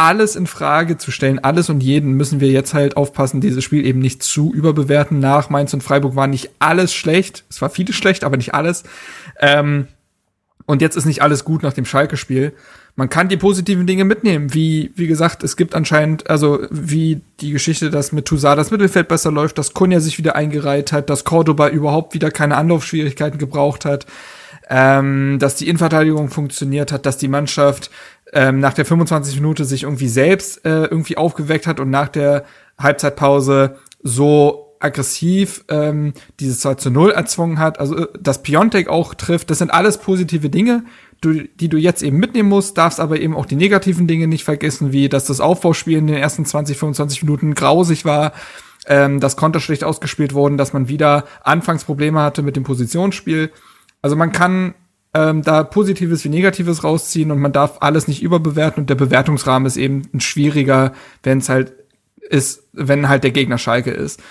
alles 0.00 0.34
in 0.34 0.46
Frage 0.46 0.96
zu 0.96 1.10
stellen, 1.10 1.38
alles 1.40 1.68
und 1.68 1.82
jeden, 1.82 2.14
müssen 2.14 2.40
wir 2.40 2.48
jetzt 2.48 2.72
halt 2.72 2.96
aufpassen, 2.96 3.42
dieses 3.42 3.62
Spiel 3.62 3.84
eben 3.84 3.98
nicht 3.98 4.22
zu 4.22 4.52
überbewerten. 4.52 5.20
Nach 5.20 5.50
Mainz 5.50 5.74
und 5.74 5.82
Freiburg 5.82 6.16
war 6.16 6.26
nicht 6.26 6.50
alles 6.58 6.94
schlecht. 6.94 7.44
Es 7.50 7.60
war 7.60 7.68
vieles 7.68 7.96
schlecht, 7.96 8.24
aber 8.24 8.38
nicht 8.38 8.54
alles. 8.54 8.84
Ähm, 9.38 9.88
und 10.64 10.80
jetzt 10.80 10.96
ist 10.96 11.04
nicht 11.04 11.20
alles 11.20 11.44
gut 11.44 11.62
nach 11.62 11.74
dem 11.74 11.84
Schalke-Spiel. 11.84 12.54
Man 13.00 13.08
kann 13.08 13.30
die 13.30 13.38
positiven 13.38 13.86
Dinge 13.86 14.04
mitnehmen, 14.04 14.52
wie, 14.52 14.92
wie 14.94 15.06
gesagt, 15.06 15.42
es 15.42 15.56
gibt 15.56 15.74
anscheinend, 15.74 16.28
also 16.28 16.66
wie 16.70 17.22
die 17.40 17.50
Geschichte, 17.50 17.88
dass 17.88 18.12
mit 18.12 18.26
Toussaint 18.26 18.58
das 18.58 18.70
Mittelfeld 18.70 19.08
besser 19.08 19.32
läuft, 19.32 19.56
dass 19.56 19.72
Kunja 19.72 20.00
sich 20.00 20.18
wieder 20.18 20.36
eingereiht 20.36 20.92
hat, 20.92 21.08
dass 21.08 21.24
Cordoba 21.24 21.70
überhaupt 21.70 22.12
wieder 22.12 22.30
keine 22.30 22.58
Anlaufschwierigkeiten 22.58 23.38
gebraucht 23.38 23.86
hat, 23.86 24.04
ähm, 24.68 25.38
dass 25.38 25.54
die 25.54 25.68
Innenverteidigung 25.68 26.28
funktioniert 26.28 26.92
hat, 26.92 27.06
dass 27.06 27.16
die 27.16 27.28
Mannschaft 27.28 27.90
ähm, 28.34 28.60
nach 28.60 28.74
der 28.74 28.84
25 28.84 29.36
Minute 29.36 29.64
sich 29.64 29.84
irgendwie 29.84 30.08
selbst 30.08 30.62
äh, 30.66 30.84
irgendwie 30.84 31.16
aufgeweckt 31.16 31.66
hat 31.66 31.80
und 31.80 31.88
nach 31.88 32.08
der 32.08 32.44
Halbzeitpause 32.78 33.78
so 34.02 34.76
aggressiv 34.78 35.64
ähm, 35.68 36.14
dieses 36.38 36.60
2 36.60 36.74
zu 36.74 36.90
0 36.90 37.12
erzwungen 37.12 37.58
hat, 37.58 37.78
also 37.78 37.96
äh, 37.96 38.08
dass 38.20 38.42
Piontek 38.42 38.88
auch 38.88 39.14
trifft, 39.14 39.50
das 39.50 39.58
sind 39.58 39.72
alles 39.72 39.96
positive 39.96 40.50
Dinge, 40.50 40.84
du, 41.20 41.44
die 41.44 41.68
du 41.68 41.76
jetzt 41.76 42.02
eben 42.02 42.18
mitnehmen 42.18 42.48
musst, 42.48 42.78
darfst 42.78 43.00
aber 43.00 43.20
eben 43.20 43.36
auch 43.36 43.46
die 43.46 43.56
negativen 43.56 44.06
Dinge 44.06 44.26
nicht 44.26 44.44
vergessen, 44.44 44.92
wie 44.92 45.08
dass 45.08 45.26
das 45.26 45.40
Aufbauspiel 45.40 45.98
in 45.98 46.06
den 46.06 46.16
ersten 46.16 46.44
20, 46.44 46.78
25 46.78 47.22
Minuten 47.22 47.54
grausig 47.54 48.04
war, 48.04 48.32
ähm, 48.86 49.20
dass 49.20 49.36
Konter 49.36 49.60
schlecht 49.60 49.84
ausgespielt 49.84 50.34
wurden, 50.34 50.56
dass 50.56 50.72
man 50.72 50.88
wieder 50.88 51.24
Anfangsprobleme 51.42 52.20
hatte 52.20 52.42
mit 52.42 52.56
dem 52.56 52.64
Positionsspiel. 52.64 53.50
Also 54.02 54.16
man 54.16 54.32
kann 54.32 54.74
ähm, 55.12 55.42
da 55.42 55.64
Positives 55.64 56.24
wie 56.24 56.28
Negatives 56.28 56.84
rausziehen 56.84 57.30
und 57.30 57.40
man 57.40 57.52
darf 57.52 57.78
alles 57.80 58.08
nicht 58.08 58.22
überbewerten 58.22 58.82
und 58.82 58.90
der 58.90 58.94
Bewertungsrahmen 58.94 59.66
ist 59.66 59.76
eben 59.76 60.02
ein 60.14 60.20
schwieriger, 60.20 60.92
wenn 61.22 61.38
es 61.38 61.48
halt 61.48 61.74
ist, 62.20 62.68
wenn 62.72 63.08
halt 63.08 63.24
der 63.24 63.32
Gegner 63.32 63.58
Schalke 63.58 63.90
ist. 63.90 64.22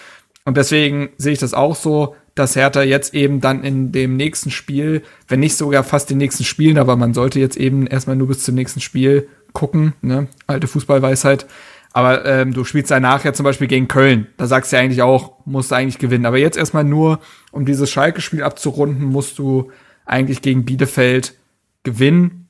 Und 0.49 0.57
deswegen 0.57 1.09
sehe 1.19 1.34
ich 1.34 1.38
das 1.38 1.53
auch 1.53 1.76
so, 1.76 2.15
dass 2.34 2.55
Hertha 2.55 2.81
jetzt 2.81 3.13
eben 3.13 3.39
dann 3.39 3.63
in 3.63 3.91
dem 3.91 4.17
nächsten 4.17 4.49
Spiel, 4.49 5.03
wenn 5.27 5.41
nicht 5.41 5.55
sogar 5.55 5.84
fast 5.84 6.09
den 6.09 6.17
nächsten 6.17 6.43
Spielen, 6.43 6.80
aber 6.80 6.95
man 6.95 7.13
sollte 7.13 7.39
jetzt 7.39 7.55
eben 7.55 7.85
erstmal 7.85 8.15
nur 8.15 8.30
bis 8.30 8.41
zum 8.41 8.55
nächsten 8.55 8.80
Spiel 8.80 9.27
gucken, 9.53 9.93
ne? 10.01 10.26
Alte 10.47 10.65
Fußballweisheit. 10.65 11.45
Aber 11.93 12.26
ähm, 12.26 12.51
du 12.51 12.63
spielst 12.63 12.89
danach 12.89 13.23
ja 13.23 13.34
zum 13.34 13.43
Beispiel 13.43 13.67
gegen 13.67 13.88
Köln. 13.88 14.26
Da 14.38 14.47
sagst 14.47 14.71
du 14.71 14.77
ja 14.77 14.81
eigentlich 14.81 15.03
auch, 15.03 15.34
musst 15.45 15.69
du 15.69 15.76
eigentlich 15.76 15.99
gewinnen. 15.99 16.26
Aber 16.26 16.39
jetzt 16.39 16.57
erstmal 16.57 16.84
nur, 16.84 17.19
um 17.51 17.67
dieses 17.67 17.91
Schalke-Spiel 17.91 18.41
abzurunden, 18.41 19.05
musst 19.05 19.38
du 19.38 19.71
eigentlich 20.03 20.41
gegen 20.41 20.65
Bielefeld 20.65 21.35
gewinnen. 21.84 22.49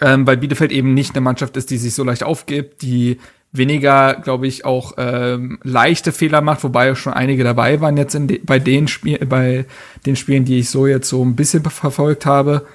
Ähm, 0.00 0.26
weil 0.26 0.38
Bielefeld 0.38 0.72
eben 0.72 0.94
nicht 0.94 1.14
eine 1.14 1.20
Mannschaft 1.20 1.58
ist, 1.58 1.70
die 1.70 1.76
sich 1.76 1.92
so 1.92 2.02
leicht 2.02 2.22
aufgibt, 2.22 2.80
die 2.80 3.18
weniger, 3.54 4.14
glaube 4.14 4.46
ich, 4.46 4.64
auch 4.64 4.94
ähm, 4.98 5.58
leichte 5.62 6.12
Fehler 6.12 6.40
macht, 6.40 6.64
wobei 6.64 6.94
schon 6.94 7.12
einige 7.12 7.44
dabei 7.44 7.80
waren 7.80 7.96
jetzt 7.96 8.14
in 8.14 8.26
de 8.26 8.40
bei 8.44 8.58
den 8.58 8.88
Spielen, 8.88 9.28
bei 9.28 9.64
den 10.04 10.16
Spielen, 10.16 10.44
die 10.44 10.58
ich 10.58 10.70
so 10.70 10.86
jetzt 10.86 11.08
so 11.08 11.24
ein 11.24 11.36
bisschen 11.36 11.62
verfolgt 11.62 12.26
habe. 12.26 12.66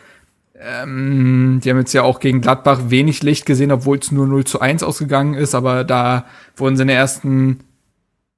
Ähm, 0.58 1.60
die 1.64 1.70
haben 1.70 1.80
jetzt 1.80 1.94
ja 1.94 2.04
auch 2.04 2.20
gegen 2.20 2.42
Gladbach 2.42 2.80
wenig 2.88 3.24
Licht 3.24 3.46
gesehen, 3.46 3.72
obwohl 3.72 4.00
es 4.00 4.12
nur 4.12 4.26
0 4.26 4.46
zu 4.46 4.62
1 4.62 4.84
ausgegangen 4.84 5.34
ist, 5.34 5.54
aber 5.54 5.84
da 5.84 6.26
wurden 6.56 6.76
sie 6.76 6.84
in 6.84 6.88
der 6.88 6.98
ersten, 6.98 7.60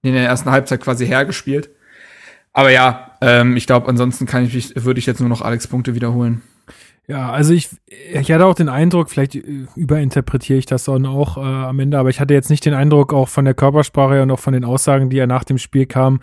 in 0.01 0.13
der 0.13 0.25
ersten 0.25 0.51
Halbzeit 0.51 0.81
quasi 0.81 1.05
hergespielt. 1.05 1.69
Aber 2.53 2.69
ja, 2.69 3.11
ähm, 3.21 3.55
ich 3.55 3.65
glaube, 3.65 3.87
ansonsten 3.87 4.25
kann 4.25 4.45
ich, 4.45 4.73
würde 4.75 4.99
ich 4.99 5.05
jetzt 5.05 5.19
nur 5.19 5.29
noch 5.29 5.41
Alex 5.41 5.67
Punkte 5.67 5.95
wiederholen. 5.95 6.41
Ja, 7.11 7.29
also 7.29 7.53
ich, 7.53 7.67
ich 7.87 8.31
hatte 8.31 8.45
auch 8.45 8.55
den 8.55 8.69
Eindruck, 8.69 9.09
vielleicht 9.09 9.35
äh, 9.35 9.65
überinterpretiere 9.75 10.57
ich 10.57 10.65
das 10.65 10.85
dann 10.85 11.05
auch 11.05 11.35
äh, 11.35 11.41
am 11.41 11.77
Ende, 11.77 11.99
aber 11.99 12.07
ich 12.07 12.21
hatte 12.21 12.33
jetzt 12.33 12.49
nicht 12.49 12.65
den 12.65 12.73
Eindruck, 12.73 13.11
auch 13.11 13.27
von 13.27 13.43
der 13.43 13.53
Körpersprache 13.53 14.21
und 14.21 14.31
auch 14.31 14.39
von 14.39 14.53
den 14.53 14.63
Aussagen, 14.63 15.09
die 15.09 15.17
ja 15.17 15.27
nach 15.27 15.43
dem 15.43 15.57
Spiel 15.57 15.85
kamen, 15.87 16.21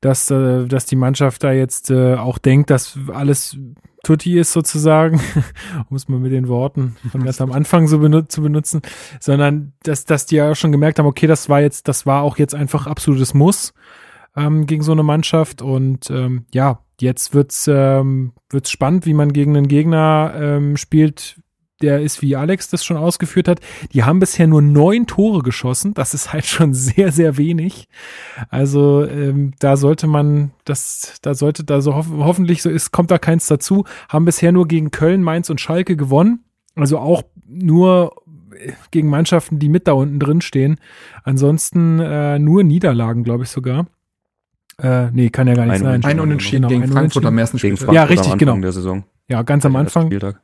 dass, 0.00 0.32
äh, 0.32 0.66
dass 0.66 0.86
die 0.86 0.96
Mannschaft 0.96 1.44
da 1.44 1.52
jetzt 1.52 1.92
äh, 1.92 2.16
auch 2.16 2.38
denkt, 2.38 2.70
dass 2.70 2.98
alles 3.12 3.56
Tutti 4.02 4.36
ist 4.36 4.52
sozusagen, 4.52 5.20
um 5.88 5.96
es 5.96 6.08
mal 6.08 6.18
mit 6.18 6.32
den 6.32 6.48
Worten 6.48 6.96
von 7.12 7.22
ganz 7.22 7.40
am 7.40 7.52
Anfang 7.52 7.86
so 7.86 8.00
benut 8.00 8.32
zu 8.32 8.42
benutzen, 8.42 8.82
sondern 9.20 9.72
dass, 9.84 10.04
dass 10.04 10.26
die 10.26 10.34
ja 10.34 10.56
schon 10.56 10.72
gemerkt 10.72 10.98
haben, 10.98 11.06
okay, 11.06 11.28
das 11.28 11.48
war 11.48 11.60
jetzt, 11.60 11.86
das 11.86 12.06
war 12.06 12.22
auch 12.22 12.38
jetzt 12.38 12.56
einfach 12.56 12.88
absolutes 12.88 13.34
Muss 13.34 13.72
ähm, 14.34 14.66
gegen 14.66 14.82
so 14.82 14.90
eine 14.90 15.04
Mannschaft 15.04 15.62
und 15.62 16.10
ähm, 16.10 16.46
ja, 16.52 16.80
jetzt 17.00 17.34
wird's 17.34 17.68
ähm, 17.68 18.32
wird's 18.50 18.70
spannend, 18.70 19.06
wie 19.06 19.14
man 19.14 19.32
gegen 19.32 19.56
einen 19.56 19.68
Gegner 19.68 20.32
ähm, 20.36 20.76
spielt, 20.76 21.36
der 21.82 22.00
ist, 22.00 22.22
wie 22.22 22.36
Alex 22.36 22.70
das 22.70 22.84
schon 22.84 22.96
ausgeführt 22.96 23.48
hat, 23.48 23.60
die 23.92 24.04
haben 24.04 24.20
bisher 24.20 24.46
nur 24.46 24.62
neun 24.62 25.06
Tore 25.06 25.42
geschossen. 25.42 25.92
Das 25.94 26.14
ist 26.14 26.32
halt 26.32 26.46
schon 26.46 26.72
sehr, 26.74 27.12
sehr 27.12 27.36
wenig. 27.36 27.88
Also 28.48 29.04
ähm, 29.06 29.52
da 29.58 29.76
sollte 29.76 30.06
man, 30.06 30.52
das, 30.64 31.18
da 31.22 31.34
sollte 31.34 31.64
da 31.64 31.80
so 31.80 31.94
hof 31.94 32.06
hoffentlich 32.10 32.62
so 32.62 32.70
ist, 32.70 32.90
kommt 32.92 33.10
da 33.10 33.18
keins 33.18 33.46
dazu. 33.46 33.84
Haben 34.08 34.24
bisher 34.24 34.52
nur 34.52 34.68
gegen 34.68 34.90
Köln, 34.90 35.22
Mainz 35.22 35.50
und 35.50 35.60
Schalke 35.60 35.96
gewonnen. 35.96 36.44
Also 36.76 36.98
auch 36.98 37.22
nur 37.46 38.16
gegen 38.90 39.08
Mannschaften, 39.08 39.58
die 39.58 39.68
mit 39.68 39.86
da 39.86 39.92
unten 39.92 40.18
drin 40.18 40.40
stehen. 40.40 40.78
Ansonsten 41.22 41.98
äh, 42.00 42.38
nur 42.38 42.62
Niederlagen, 42.62 43.24
glaube 43.24 43.44
ich 43.44 43.50
sogar. 43.50 43.86
Äh, 44.78 45.10
nee, 45.12 45.30
kann 45.30 45.46
ja 45.46 45.54
gar 45.54 45.66
nicht 45.66 45.74
ein 45.74 46.02
sein. 46.02 46.04
Ein 46.04 46.20
Unentschieden 46.20 46.68
genau, 46.68 46.80
gegen 46.80 46.92
Frankfurt 46.92 47.24
am 47.24 47.38
ersten 47.38 47.58
Spiel. 47.58 47.76
Ja, 47.92 48.04
richtig, 48.04 48.36
genau. 48.38 48.56
Der 48.56 48.72
Saison. 48.72 49.04
Ja, 49.28 49.42
ganz 49.42 49.64
am 49.64 49.76
Anfang. 49.76 50.06
Spieltag. 50.06 50.40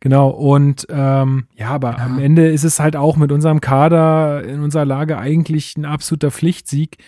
Genau, 0.00 0.28
und 0.28 0.86
ähm, 0.90 1.46
ja, 1.54 1.68
aber 1.70 1.92
ja. 1.92 2.04
am 2.04 2.18
Ende 2.18 2.48
ist 2.48 2.64
es 2.64 2.80
halt 2.80 2.96
auch 2.96 3.16
mit 3.16 3.32
unserem 3.32 3.60
Kader 3.60 4.44
in 4.44 4.60
unserer 4.60 4.84
Lage 4.84 5.18
eigentlich 5.18 5.76
ein 5.76 5.84
absoluter 5.84 6.30
Pflichtsieg. 6.30 6.98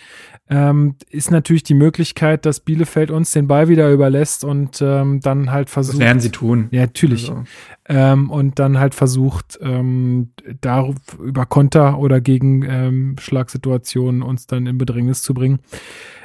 Ähm, 0.49 0.95
ist 1.09 1.29
natürlich 1.29 1.63
die 1.63 1.73
Möglichkeit, 1.73 2.45
dass 2.45 2.61
Bielefeld 2.61 3.11
uns 3.11 3.31
den 3.31 3.47
Ball 3.47 3.67
wieder 3.67 3.91
überlässt 3.91 4.45
und 4.45 4.81
ähm, 4.81 5.19
dann 5.19 5.51
halt 5.51 5.69
versucht. 5.69 5.95
Das 5.95 5.99
werden 5.99 6.21
sie 6.21 6.31
tun. 6.31 6.69
Ja, 6.71 6.81
natürlich. 6.81 7.29
Also. 7.29 7.43
Ähm, 7.89 8.31
und 8.31 8.57
dann 8.57 8.79
halt 8.79 8.95
versucht, 8.95 9.59
ähm, 9.61 10.31
da 10.61 10.89
über 11.21 11.45
Konter 11.45 11.99
oder 11.99 12.21
gegen 12.21 12.63
ähm, 12.63 13.15
Schlagsituationen 13.19 14.21
uns 14.21 14.47
dann 14.47 14.67
in 14.67 14.77
Bedrängnis 14.77 15.21
zu 15.21 15.33
bringen. 15.33 15.59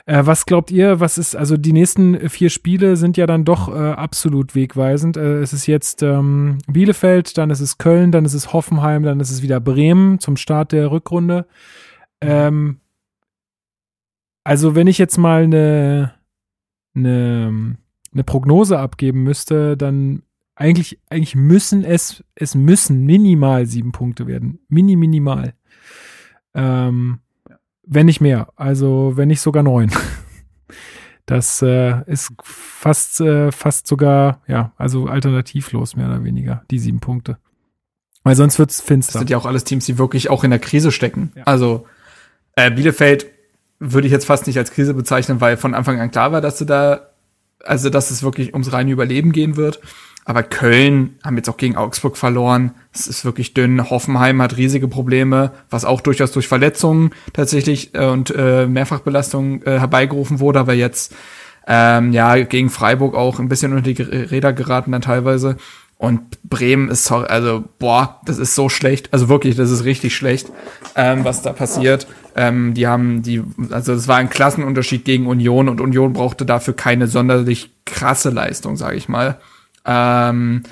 Äh, 0.06 0.26
was 0.26 0.46
glaubt 0.46 0.70
ihr, 0.70 1.00
was 1.00 1.18
ist, 1.18 1.36
also 1.36 1.56
die 1.56 1.72
nächsten 1.72 2.28
vier 2.28 2.50
Spiele 2.50 2.96
sind 2.96 3.16
ja 3.16 3.26
dann 3.26 3.44
doch 3.44 3.68
äh, 3.68 3.92
absolut 3.92 4.54
wegweisend. 4.54 5.16
Äh, 5.16 5.40
es 5.40 5.52
ist 5.52 5.66
jetzt 5.66 6.02
ähm, 6.02 6.58
Bielefeld, 6.66 7.38
dann 7.38 7.50
ist 7.50 7.60
es 7.60 7.78
Köln, 7.78 8.10
dann 8.10 8.24
ist 8.24 8.34
es 8.34 8.52
Hoffenheim, 8.52 9.04
dann 9.04 9.20
ist 9.20 9.30
es 9.30 9.42
wieder 9.42 9.60
Bremen 9.60 10.18
zum 10.18 10.36
Start 10.36 10.72
der 10.72 10.90
Rückrunde. 10.90 11.46
Ähm, 12.20 12.80
also 14.44 14.74
wenn 14.74 14.88
ich 14.88 14.98
jetzt 14.98 15.18
mal 15.18 15.44
eine, 15.44 16.14
eine, 16.94 17.76
eine 18.12 18.24
Prognose 18.24 18.78
abgeben 18.78 19.22
müsste, 19.22 19.76
dann 19.76 20.22
eigentlich, 20.56 21.00
eigentlich 21.08 21.36
müssen 21.36 21.84
es, 21.84 22.24
es 22.34 22.54
müssen 22.54 23.04
minimal 23.04 23.66
sieben 23.66 23.92
Punkte 23.92 24.26
werden. 24.26 24.60
Mini, 24.68 24.96
minimal. 24.96 25.54
Ähm, 26.54 27.20
wenn 27.94 28.06
nicht 28.06 28.20
mehr. 28.20 28.48
Also, 28.56 29.12
wenn 29.16 29.28
nicht 29.28 29.40
sogar 29.40 29.62
neun. 29.62 29.90
Das 31.24 31.62
äh, 31.62 32.02
ist 32.06 32.32
fast, 32.43 33.20
äh, 33.20 33.52
fast 33.52 33.86
sogar, 33.86 34.40
ja, 34.48 34.73
also 34.77 35.06
alternativlos 35.06 35.94
mehr 35.94 36.09
oder 36.09 36.24
weniger, 36.24 36.64
die 36.69 36.81
sieben 36.81 36.98
Punkte. 36.98 37.39
Weil 38.24 38.35
sonst 38.35 38.59
wird's 38.59 38.81
finster. 38.81 39.12
Das 39.12 39.20
sind 39.20 39.31
ja 39.31 39.39
auch 39.39 39.47
alles 39.47 39.64
Teams, 39.64 39.86
die 39.86 39.98
wirklich 39.98 40.31
auch 40.31 40.43
in 40.43 40.51
der 40.51 40.59
Krise 40.59 40.90
stecken. 40.90 41.32
Ja. 41.35 41.44
Also 41.44 41.86
äh, 42.56 42.70
Bielefeld 42.70 43.27
würde 43.78 44.06
ich 44.06 44.12
jetzt 44.12 44.27
fast 44.27 44.47
nicht 44.47 44.59
als 44.59 44.73
Krise 44.73 44.94
bezeichnen, 44.94 45.40
weil 45.40 45.56
von 45.56 45.74
Anfang 45.74 46.01
an 46.01 46.10
klar 46.10 46.32
war, 46.32 46.40
dass 46.40 46.59
du 46.59 46.64
da, 46.64 47.10
also 47.60 47.90
dass 47.90 48.10
es 48.10 48.23
wirklich 48.23 48.52
ums 48.52 48.73
reine 48.73 48.90
Überleben 48.90 49.32
gehen 49.32 49.56
wird. 49.56 49.81
Aber 50.24 50.42
Köln 50.44 51.16
haben 51.24 51.36
jetzt 51.36 51.48
auch 51.48 51.56
gegen 51.56 51.76
Augsburg 51.76 52.16
verloren. 52.16 52.72
Es 52.92 53.08
ist 53.08 53.24
wirklich 53.24 53.54
dünn. 53.54 53.90
Hoffenheim 53.90 54.40
hat 54.40 54.56
riesige 54.56 54.86
Probleme, 54.86 55.50
was 55.68 55.84
auch 55.84 56.00
durchaus 56.00 56.30
durch 56.30 56.46
Verletzungen 56.46 57.10
tatsächlich 57.32 57.94
äh, 57.94 58.06
und 58.06 58.32
äh, 58.36 58.66
Mehrfachbelastung 58.66 59.62
äh, 59.62 59.80
herbeigerufen 59.80 60.38
wurde, 60.38 60.60
aber 60.60 60.74
jetzt 60.74 61.14
ähm, 61.66 62.12
ja 62.12 62.36
gegen 62.42 62.70
Freiburg 62.70 63.14
auch 63.14 63.38
ein 63.38 63.48
bisschen 63.48 63.72
unter 63.72 63.92
die 63.92 64.00
Räder 64.02 64.52
geraten 64.52 64.92
dann 64.92 65.02
teilweise. 65.02 65.56
Und 65.98 66.20
Bremen 66.42 66.88
ist 66.88 67.12
also 67.12 67.62
boah, 67.78 68.20
das 68.24 68.38
ist 68.38 68.56
so 68.56 68.68
schlecht. 68.68 69.12
Also 69.12 69.28
wirklich, 69.28 69.54
das 69.54 69.70
ist 69.70 69.84
richtig 69.84 70.16
schlecht, 70.16 70.50
ähm, 70.96 71.24
was 71.24 71.42
da 71.42 71.52
passiert. 71.52 72.08
Ähm, 72.34 72.74
die 72.74 72.88
haben 72.88 73.22
die, 73.22 73.42
also 73.70 73.92
es 73.92 74.08
war 74.08 74.16
ein 74.16 74.30
Klassenunterschied 74.30 75.04
gegen 75.04 75.26
Union 75.26 75.68
und 75.68 75.80
Union 75.80 76.12
brauchte 76.12 76.44
dafür 76.44 76.74
keine 76.74 77.06
sonderlich 77.06 77.70
krasse 77.84 78.30
Leistung, 78.30 78.76
sage 78.76 78.96
ich 78.96 79.08
mal. 79.08 79.38
Ähm, 79.84 80.62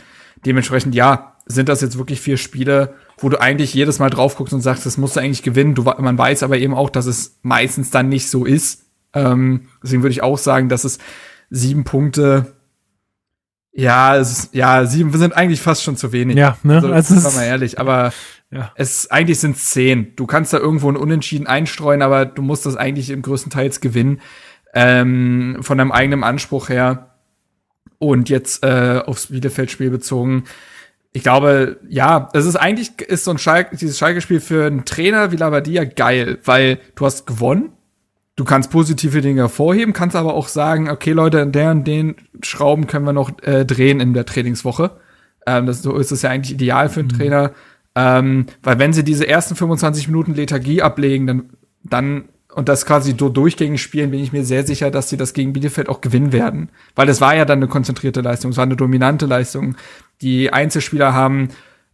dementsprechend, 0.44 0.94
ja, 0.94 1.36
sind 1.46 1.68
das 1.68 1.80
jetzt 1.80 1.98
wirklich 1.98 2.20
vier 2.20 2.36
Spiele, 2.36 2.94
wo 3.18 3.28
du 3.28 3.40
eigentlich 3.40 3.74
jedes 3.74 3.98
Mal 3.98 4.10
drauf 4.10 4.36
guckst 4.36 4.54
und 4.54 4.60
sagst, 4.60 4.86
das 4.86 4.96
musst 4.96 5.16
du 5.16 5.20
eigentlich 5.20 5.42
gewinnen. 5.42 5.74
Du, 5.74 5.82
man 5.82 6.16
weiß 6.16 6.42
aber 6.42 6.58
eben 6.58 6.74
auch, 6.74 6.90
dass 6.90 7.06
es 7.06 7.38
meistens 7.42 7.90
dann 7.90 8.08
nicht 8.08 8.28
so 8.28 8.44
ist. 8.44 8.86
Ähm, 9.12 9.68
deswegen 9.82 10.02
würde 10.02 10.12
ich 10.12 10.22
auch 10.22 10.38
sagen, 10.38 10.68
dass 10.68 10.84
es 10.84 10.98
sieben 11.50 11.84
Punkte, 11.84 12.54
ja, 13.72 14.16
es 14.16 14.30
ist, 14.32 14.54
ja, 14.54 14.84
sieben 14.86 15.16
sind 15.16 15.36
eigentlich 15.36 15.60
fast 15.60 15.82
schon 15.82 15.96
zu 15.96 16.12
wenig. 16.12 16.36
Ja, 16.36 16.56
ne? 16.62 16.76
Also, 16.76 16.92
also 16.92 17.14
ist, 17.14 17.36
mal 17.36 17.44
ehrlich, 17.44 17.78
aber 17.78 18.12
ja. 18.50 18.72
es 18.76 19.10
eigentlich 19.10 19.38
sind 19.38 19.56
zehn. 19.56 20.14
Du 20.16 20.26
kannst 20.26 20.52
da 20.52 20.58
irgendwo 20.58 20.90
ein 20.90 20.96
Unentschieden 20.96 21.46
einstreuen, 21.46 22.02
aber 22.02 22.26
du 22.26 22.42
musst 22.42 22.66
das 22.66 22.76
eigentlich 22.76 23.10
im 23.10 23.22
größten 23.22 23.50
Teils 23.50 23.80
gewinnen. 23.80 24.20
Ähm, 24.72 25.58
von 25.62 25.78
deinem 25.78 25.90
eigenen 25.92 26.22
Anspruch 26.22 26.68
her. 26.68 27.09
Und 28.00 28.28
jetzt 28.30 28.64
äh, 28.64 29.02
aufs 29.04 29.26
Bielefeld-Spiel 29.26 29.90
bezogen. 29.90 30.44
Ich 31.12 31.22
glaube, 31.22 31.78
ja, 31.88 32.30
es 32.32 32.46
ist 32.46 32.56
eigentlich 32.56 32.98
ist 33.02 33.24
so 33.24 33.30
ein 33.30 33.38
Schalke, 33.38 33.76
dieses 33.76 33.98
Schalke-Spiel 33.98 34.40
für 34.40 34.66
einen 34.66 34.86
Trainer 34.86 35.30
wie 35.32 35.36
Labadia 35.36 35.84
geil, 35.84 36.38
weil 36.44 36.80
du 36.94 37.04
hast 37.04 37.26
gewonnen. 37.26 37.72
Du 38.36 38.44
kannst 38.44 38.70
positive 38.70 39.20
Dinge 39.20 39.42
hervorheben, 39.42 39.92
kannst 39.92 40.16
aber 40.16 40.32
auch 40.32 40.48
sagen, 40.48 40.88
okay, 40.88 41.12
Leute, 41.12 41.40
in 41.40 41.52
der 41.52 41.72
und 41.72 41.84
den 41.84 42.14
Schrauben 42.42 42.86
können 42.86 43.04
wir 43.04 43.12
noch 43.12 43.30
äh, 43.42 43.66
drehen 43.66 44.00
in 44.00 44.14
der 44.14 44.24
Trainingswoche. 44.24 44.92
Ähm, 45.46 45.66
das, 45.66 45.82
so 45.82 45.94
ist 45.98 46.10
es 46.10 46.22
ja 46.22 46.30
eigentlich 46.30 46.54
ideal 46.54 46.88
für 46.88 47.00
einen 47.00 47.10
mhm. 47.12 47.18
Trainer. 47.18 47.52
Ähm, 47.94 48.46
weil 48.62 48.78
wenn 48.78 48.94
sie 48.94 49.04
diese 49.04 49.28
ersten 49.28 49.56
25 49.56 50.08
Minuten 50.08 50.34
Lethargie 50.34 50.80
ablegen, 50.80 51.26
dann, 51.26 51.50
dann 51.82 52.24
und 52.54 52.68
das 52.68 52.84
quasi 52.84 53.14
so 53.18 53.28
durchgängig 53.28 53.80
spielen, 53.80 54.10
bin 54.10 54.20
ich 54.20 54.32
mir 54.32 54.44
sehr 54.44 54.66
sicher, 54.66 54.90
dass 54.90 55.08
sie 55.08 55.16
das 55.16 55.32
gegen 55.34 55.52
Bielefeld 55.52 55.88
auch 55.88 56.00
gewinnen 56.00 56.32
werden. 56.32 56.70
Weil 56.94 57.08
es 57.08 57.20
war 57.20 57.34
ja 57.34 57.44
dann 57.44 57.58
eine 57.58 57.68
konzentrierte 57.68 58.20
Leistung, 58.20 58.50
es 58.50 58.56
war 58.56 58.64
eine 58.64 58.76
dominante 58.76 59.26
Leistung. 59.26 59.76
Die 60.20 60.52
Einzelspieler 60.52 61.14
haben 61.14 61.48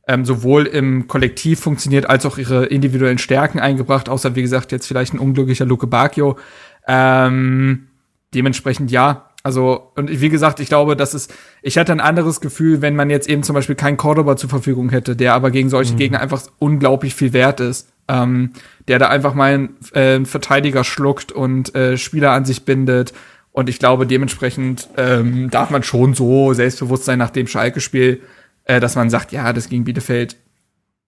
ähm, 0.08 0.24
sowohl 0.24 0.66
im 0.66 1.08
Kollektiv 1.08 1.60
funktioniert, 1.60 2.08
als 2.08 2.24
auch 2.26 2.38
ihre 2.38 2.66
individuellen 2.66 3.18
Stärken 3.18 3.58
eingebracht, 3.58 4.08
außer 4.08 4.34
wie 4.36 4.42
gesagt 4.42 4.72
jetzt 4.72 4.86
vielleicht 4.86 5.14
ein 5.14 5.18
unglücklicher 5.18 5.66
Luke 5.66 5.86
Bacchio. 5.86 6.38
Ähm, 6.86 7.88
dementsprechend 8.34 8.90
ja, 8.90 9.25
Also, 9.46 9.92
und 9.94 10.10
wie 10.10 10.28
gesagt, 10.28 10.58
ich 10.58 10.66
glaube, 10.66 10.96
das 10.96 11.14
ist, 11.14 11.32
ich 11.62 11.76
hätte 11.76 11.92
ein 11.92 12.00
anderes 12.00 12.40
Gefühl, 12.40 12.82
wenn 12.82 12.96
man 12.96 13.10
jetzt 13.10 13.28
eben 13.28 13.44
zum 13.44 13.54
Beispiel 13.54 13.76
keinen 13.76 13.96
Cordoba 13.96 14.36
zur 14.36 14.50
Verfügung 14.50 14.88
hätte, 14.90 15.14
der 15.14 15.34
aber 15.34 15.52
gegen 15.52 15.70
solche 15.70 15.92
mhm. 15.92 15.98
Gegner 15.98 16.20
einfach 16.20 16.42
unglaublich 16.58 17.14
viel 17.14 17.32
wert 17.32 17.60
ist. 17.60 17.92
Ähm, 18.08 18.50
der 18.88 18.98
da 18.98 19.08
einfach 19.08 19.34
mal 19.34 19.54
einen 19.54 19.76
äh, 19.92 20.24
Verteidiger 20.24 20.82
schluckt 20.82 21.30
und 21.30 21.76
äh, 21.76 21.96
Spieler 21.96 22.32
an 22.32 22.44
sich 22.44 22.64
bindet. 22.64 23.12
Und 23.52 23.68
ich 23.68 23.78
glaube, 23.78 24.04
dementsprechend 24.04 24.88
ähm, 24.96 25.48
darf 25.48 25.70
man 25.70 25.84
schon 25.84 26.14
so 26.14 26.52
selbstbewusst 26.52 27.04
sein 27.04 27.20
nach 27.20 27.30
dem 27.30 27.46
Schalke-Spiel, 27.46 28.22
äh, 28.64 28.80
dass 28.80 28.96
man 28.96 29.10
sagt, 29.10 29.30
ja, 29.30 29.52
das 29.52 29.68
gegen 29.68 29.84
Bielefeld, 29.84 30.36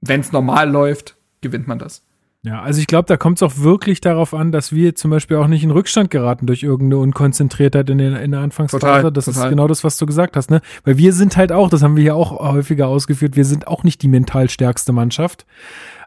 wenn 0.01 0.21
es 0.21 0.31
normal 0.31 0.71
läuft, 0.71 1.17
gewinnt 1.41 1.67
man 1.67 1.81
das. 1.81 2.03
Ja, 2.45 2.63
also 2.63 2.81
ich 2.81 2.87
glaube, 2.87 3.07
da 3.07 3.17
kommt 3.17 3.39
es 3.39 3.43
auch 3.43 3.59
wirklich 3.59 4.01
darauf 4.01 4.33
an, 4.33 4.53
dass 4.53 4.73
wir 4.73 4.95
zum 4.95 5.11
Beispiel 5.11 5.39
auch 5.39 5.49
nicht 5.49 5.65
in 5.65 5.73
Rückstand 5.73 6.09
geraten 6.09 6.47
durch 6.47 6.63
irgendeine 6.63 7.03
Unkonzentriertheit 7.03 7.91
in, 7.91 7.99
der, 7.99 8.23
in 8.23 8.31
der 8.31 8.41
Anfangsphase. 8.41 8.81
Total, 8.81 9.13
das 9.13 9.25
total. 9.25 9.45
ist 9.45 9.51
genau 9.51 9.67
das, 9.67 9.83
was 9.83 9.99
du 9.99 10.07
gesagt 10.07 10.37
hast, 10.37 10.49
ne? 10.49 10.61
Weil 10.85 10.99
wir 10.99 11.13
sind 11.13 11.37
halt 11.37 11.51
auch, 11.51 11.69
das 11.69 11.83
haben 11.83 11.97
wir 11.97 12.05
ja 12.05 12.15
auch 12.15 12.31
häufiger 12.31 12.87
ausgeführt, 12.87 13.35
wir 13.35 13.45
sind 13.45 13.67
auch 13.67 13.83
nicht 13.83 14.03
die 14.03 14.09
mental 14.09 14.49
stärkste 14.49 14.93
Mannschaft. 14.93 15.47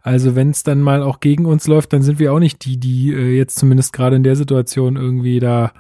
Also 0.04 0.36
wenn 0.36 0.52
es 0.52 0.64
dann 0.64 0.80
mal 0.80 1.04
auch 1.04 1.20
gegen 1.20 1.46
uns 1.46 1.68
läuft, 1.68 1.92
dann 1.92 2.02
sind 2.02 2.18
wir 2.18 2.34
auch 2.34 2.40
nicht 2.40 2.64
die, 2.64 2.78
die 2.78 3.12
äh, 3.12 3.38
jetzt 3.38 3.60
zumindest 3.60 3.92
gerade 3.92 4.16
in 4.16 4.24
der 4.24 4.38
Situation 4.38 4.96
irgendwie 4.96 5.42
da 5.42 5.74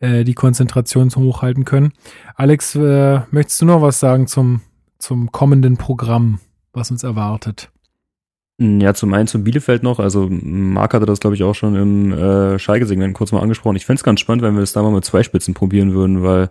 äh, 0.00 0.24
die 0.24 0.34
Konzentration 0.34 1.10
hochhalten 1.14 1.64
können. 1.64 1.92
Alex, 2.34 2.74
äh, 2.74 3.20
möchtest 3.30 3.60
du 3.60 3.66
noch 3.66 3.82
was 3.82 4.00
sagen 4.00 4.26
zum, 4.26 4.62
zum 4.98 5.32
kommenden 5.32 5.76
Programm, 5.76 6.40
was 6.72 6.90
uns 6.90 7.04
erwartet? 7.04 7.70
Ja, 8.60 8.92
zum 8.92 9.14
einen 9.14 9.28
zum 9.28 9.44
Bielefeld 9.44 9.84
noch. 9.84 10.00
Also 10.00 10.28
Marc 10.28 10.92
hatte 10.92 11.06
das, 11.06 11.20
glaube 11.20 11.36
ich, 11.36 11.44
auch 11.44 11.54
schon 11.54 11.76
im 11.76 12.12
äh, 12.12 12.58
Schalke-Segment 12.58 13.14
kurz 13.14 13.30
mal 13.30 13.40
angesprochen. 13.40 13.76
Ich 13.76 13.86
fände 13.86 14.00
es 14.00 14.04
ganz 14.04 14.18
spannend, 14.18 14.42
wenn 14.42 14.54
wir 14.54 14.60
das 14.60 14.72
da 14.72 14.82
mal 14.82 14.90
mit 14.90 15.04
zwei 15.04 15.22
Spitzen 15.22 15.54
probieren 15.54 15.94
würden, 15.94 16.24
weil 16.24 16.50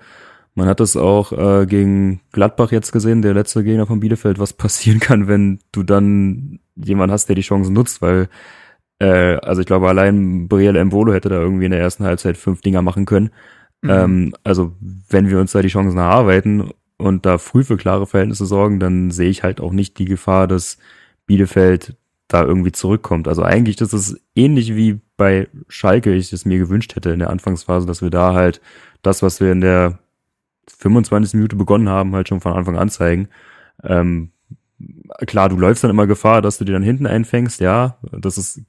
man 0.56 0.68
hat 0.68 0.80
es 0.80 0.96
auch 0.96 1.34
äh, 1.34 1.66
gegen 1.66 2.22
Gladbach 2.32 2.72
jetzt 2.72 2.94
gesehen, 2.94 3.22
der 3.22 3.34
letzte 3.34 3.64
Gegner 3.64 3.86
von 3.86 4.00
Bielefeld, 4.00 4.40
was 4.40 4.54
passieren 4.58 5.02
kann, 5.02 5.28
wenn 5.28 5.60
du 5.74 5.84
dann 5.84 6.60
jemand 6.76 7.12
hast, 7.12 7.28
der 7.28 7.36
die 7.36 7.42
Chancen 7.42 7.74
nutzt, 7.74 8.02
weil 8.02 8.30
äh, 9.00 9.36
also 9.36 9.60
ich 9.60 9.68
glaube, 9.68 9.90
allein 9.90 10.48
Brielle 10.48 10.84
Mbolo 10.86 11.14
hätte 11.14 11.30
da 11.30 11.42
irgendwie 11.42 11.66
in 11.66 11.72
der 11.72 11.82
ersten 11.82 12.06
Halbzeit 12.06 12.38
fünf 12.38 12.62
Dinger 12.62 12.82
machen 12.82 13.06
können. 13.06 13.32
Mhm. 13.82 13.90
Ähm, 13.90 14.36
also 14.46 14.74
wenn 15.10 15.30
wir 15.30 15.40
uns 15.40 15.52
da 15.52 15.62
die 15.62 15.68
Chancen 15.68 15.98
erarbeiten 15.98 16.72
und 16.98 17.26
da 17.26 17.38
früh 17.38 17.66
für 17.66 17.76
klare 17.76 18.08
Verhältnisse 18.08 18.46
sorgen, 18.46 18.80
dann 18.80 19.12
sehe 19.12 19.30
ich 19.30 19.44
halt 19.44 19.60
auch 19.60 19.74
nicht 19.74 20.00
die 20.00 20.06
Gefahr, 20.06 20.48
dass 20.48 20.78
Bielefeld 21.28 21.96
da 22.28 22.44
irgendwie 22.44 22.72
zurückkommt. 22.72 23.28
Also 23.28 23.44
eigentlich 23.44 23.80
ist 23.80 23.94
es 23.94 24.20
ähnlich 24.36 24.76
wie 24.76 25.00
bei 25.16 25.48
Schalke, 25.70 26.14
ich 26.14 26.34
es 26.34 26.46
mir 26.46 26.58
gewünscht 26.58 26.96
hätte 26.96 27.12
in 27.12 27.20
der 27.20 27.30
Anfangsphase, 27.30 27.88
dass 27.88 28.02
wir 28.02 28.10
da 28.10 28.34
halt 28.34 28.62
das, 29.02 29.22
was 29.22 29.40
wir 29.40 29.52
in 29.52 29.62
der 29.62 30.00
25. 30.68 31.36
Minute 31.36 31.56
begonnen 31.56 31.90
haben, 31.90 32.14
halt 32.14 32.28
schon 32.28 32.42
von 32.42 32.54
Anfang 32.54 32.78
an 32.78 32.90
zeigen. 32.90 33.30
Ähm, 33.84 34.32
klar, 35.26 35.50
du 35.50 35.58
läufst 35.58 35.84
dann 35.84 35.92
immer 35.92 36.08
Gefahr, 36.08 36.42
dass 36.42 36.58
du 36.58 36.66
dir 36.66 36.74
dann 36.74 36.84
hinten 36.84 37.08
einfängst, 37.08 37.62
ja. 37.62 37.98
Das 38.12 38.38
ist 38.38 38.62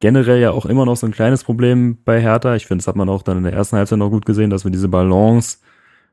generell 0.00 0.40
ja 0.40 0.50
auch 0.50 0.66
immer 0.66 0.86
noch 0.86 0.96
so 0.96 1.06
ein 1.06 1.12
kleines 1.12 1.44
Problem 1.44 1.98
bei 2.04 2.20
Hertha. 2.20 2.56
Ich 2.56 2.66
finde, 2.66 2.82
das 2.82 2.88
hat 2.88 2.96
man 2.96 3.08
auch 3.08 3.22
dann 3.22 3.38
in 3.38 3.44
der 3.44 3.52
ersten 3.52 3.76
Halbzeit 3.76 3.98
noch 3.98 4.10
gut 4.10 4.26
gesehen, 4.26 4.50
dass 4.50 4.64
wir 4.64 4.72
diese 4.72 4.88
Balance, 4.88 5.58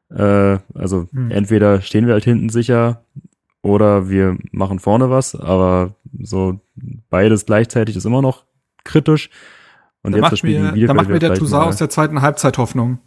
äh, 0.09 0.57
also 0.73 1.07
hm. 1.11 1.31
entweder 1.31 1.81
stehen 1.81 2.05
wir 2.05 2.13
halt 2.13 2.25
hinten 2.25 2.49
sicher 2.49 3.03
oder 3.61 4.09
wir 4.09 4.37
machen 4.51 4.79
vorne 4.79 5.09
was, 5.09 5.35
aber 5.35 5.95
so 6.19 6.59
beides 7.09 7.45
gleichzeitig 7.45 7.95
ist 7.95 8.05
immer 8.05 8.21
noch 8.21 8.45
kritisch. 8.83 9.29
Und 10.01 10.13
da 10.13 10.19
jetzt 10.19 10.31
macht 10.31 10.43
mir, 10.43 10.87
da 10.87 10.93
macht 10.93 11.09
mir 11.09 11.19
der 11.19 11.33
Toussaint 11.33 11.67
aus 11.67 11.77
der 11.77 11.89
zweiten 11.89 12.21
Halbzeit 12.21 12.57
Hoffnung. 12.57 12.99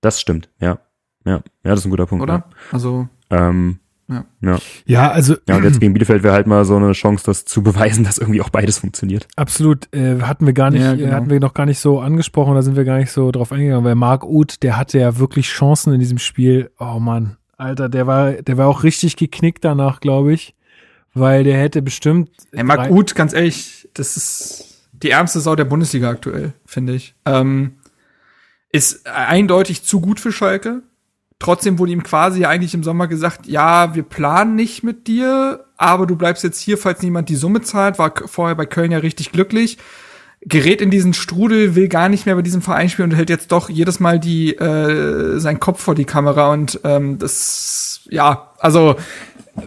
Das 0.00 0.20
stimmt, 0.20 0.48
ja. 0.60 0.78
Ja, 1.24 1.34
ja, 1.34 1.42
das 1.62 1.80
ist 1.80 1.86
ein 1.86 1.90
guter 1.90 2.06
Punkt. 2.06 2.22
Oder? 2.22 2.34
Ja. 2.34 2.44
Also. 2.72 3.08
Ähm, 3.28 3.78
ja. 4.08 4.24
ja. 4.40 4.58
Ja, 4.86 5.10
also. 5.10 5.36
Ja, 5.48 5.56
und 5.56 5.64
jetzt 5.64 5.78
gegen 5.78 5.92
Bielefeld 5.92 6.22
wäre 6.22 6.34
halt 6.34 6.46
mal 6.46 6.64
so 6.64 6.76
eine 6.76 6.92
Chance, 6.92 7.24
das 7.26 7.44
zu 7.44 7.62
beweisen, 7.62 8.04
dass 8.04 8.18
irgendwie 8.18 8.40
auch 8.40 8.48
beides 8.48 8.78
funktioniert. 8.78 9.28
Absolut. 9.36 9.92
Äh, 9.94 10.20
hatten 10.22 10.46
wir 10.46 10.52
gar 10.52 10.70
nicht, 10.70 10.82
ja, 10.82 10.94
genau. 10.94 11.12
hatten 11.12 11.30
wir 11.30 11.40
noch 11.40 11.54
gar 11.54 11.66
nicht 11.66 11.78
so 11.78 12.00
angesprochen, 12.00 12.54
da 12.54 12.62
sind 12.62 12.76
wir 12.76 12.84
gar 12.84 12.98
nicht 12.98 13.12
so 13.12 13.30
drauf 13.30 13.52
eingegangen, 13.52 13.84
weil 13.84 13.94
Marc 13.94 14.24
Uth, 14.24 14.62
der 14.62 14.76
hatte 14.76 14.98
ja 14.98 15.18
wirklich 15.18 15.46
Chancen 15.48 15.92
in 15.92 16.00
diesem 16.00 16.18
Spiel. 16.18 16.70
Oh 16.78 16.98
Mann. 16.98 17.36
Alter, 17.60 17.88
der 17.88 18.06
war, 18.06 18.32
der 18.32 18.56
war 18.56 18.66
auch 18.66 18.82
richtig 18.82 19.16
geknickt 19.16 19.64
danach, 19.64 20.00
glaube 20.00 20.32
ich. 20.32 20.54
Weil 21.12 21.44
der 21.44 21.58
hätte 21.58 21.82
bestimmt. 21.82 22.30
Ey, 22.52 22.62
Marc 22.62 22.90
Uth, 22.90 23.14
ganz 23.14 23.32
ehrlich, 23.32 23.88
das 23.94 24.16
ist 24.16 24.86
die 24.92 25.10
ärmste 25.10 25.40
Sau 25.40 25.56
der 25.56 25.64
Bundesliga 25.64 26.08
aktuell, 26.08 26.52
finde 26.64 26.94
ich. 26.94 27.14
Ähm, 27.24 27.74
ist 28.70 29.06
eindeutig 29.08 29.82
zu 29.82 30.00
gut 30.00 30.20
für 30.20 30.30
Schalke. 30.30 30.82
Trotzdem 31.40 31.78
wurde 31.78 31.92
ihm 31.92 32.02
quasi 32.02 32.44
eigentlich 32.44 32.74
im 32.74 32.84
Sommer 32.84 33.08
gesagt, 33.08 33.46
ja, 33.46 33.94
wir 33.94 34.02
planen 34.02 34.54
nicht 34.54 34.84
mit 34.84 35.06
dir, 35.06 35.64
aber 35.76 36.06
du 36.06 36.14
bleibst 36.14 36.44
jetzt 36.44 36.60
hier, 36.60 36.78
falls 36.78 37.02
niemand 37.02 37.28
die 37.28 37.36
Summe 37.36 37.62
zahlt. 37.62 37.98
War 37.98 38.12
vorher 38.26 38.54
bei 38.54 38.66
Köln 38.66 38.92
ja 38.92 38.98
richtig 38.98 39.32
glücklich 39.32 39.78
gerät 40.42 40.80
in 40.80 40.90
diesen 40.90 41.12
Strudel, 41.12 41.74
will 41.74 41.88
gar 41.88 42.08
nicht 42.08 42.26
mehr 42.26 42.34
bei 42.34 42.42
diesem 42.42 42.62
Verein 42.62 42.88
spielen 42.88 43.10
und 43.10 43.16
hält 43.16 43.30
jetzt 43.30 43.52
doch 43.52 43.68
jedes 43.68 44.00
Mal 44.00 44.18
die 44.18 44.54
äh, 44.56 45.38
seinen 45.38 45.60
Kopf 45.60 45.82
vor 45.82 45.94
die 45.94 46.06
Kamera 46.06 46.52
und 46.52 46.80
ähm, 46.84 47.18
das 47.18 48.00
ja, 48.08 48.52
also 48.58 48.96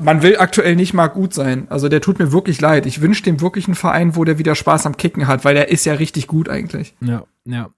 man 0.01 0.21
will 0.21 0.37
aktuell 0.37 0.75
nicht 0.75 0.93
mal 0.93 1.07
gut 1.07 1.33
sein. 1.33 1.67
Also 1.69 1.89
der 1.89 2.01
tut 2.01 2.19
mir 2.19 2.31
wirklich 2.31 2.61
leid. 2.61 2.85
Ich 2.85 3.01
wünsche 3.01 3.23
dem 3.23 3.41
wirklich 3.41 3.67
einen 3.67 3.75
Verein, 3.75 4.15
wo 4.15 4.23
der 4.23 4.37
wieder 4.37 4.55
Spaß 4.55 4.85
am 4.85 4.97
Kicken 4.97 5.27
hat, 5.27 5.45
weil 5.45 5.55
der 5.55 5.69
ist 5.69 5.85
ja 5.85 5.93
richtig 5.93 6.27
gut 6.27 6.49
eigentlich. 6.49 6.95
Ja, 7.01 7.23
ja. 7.45 7.69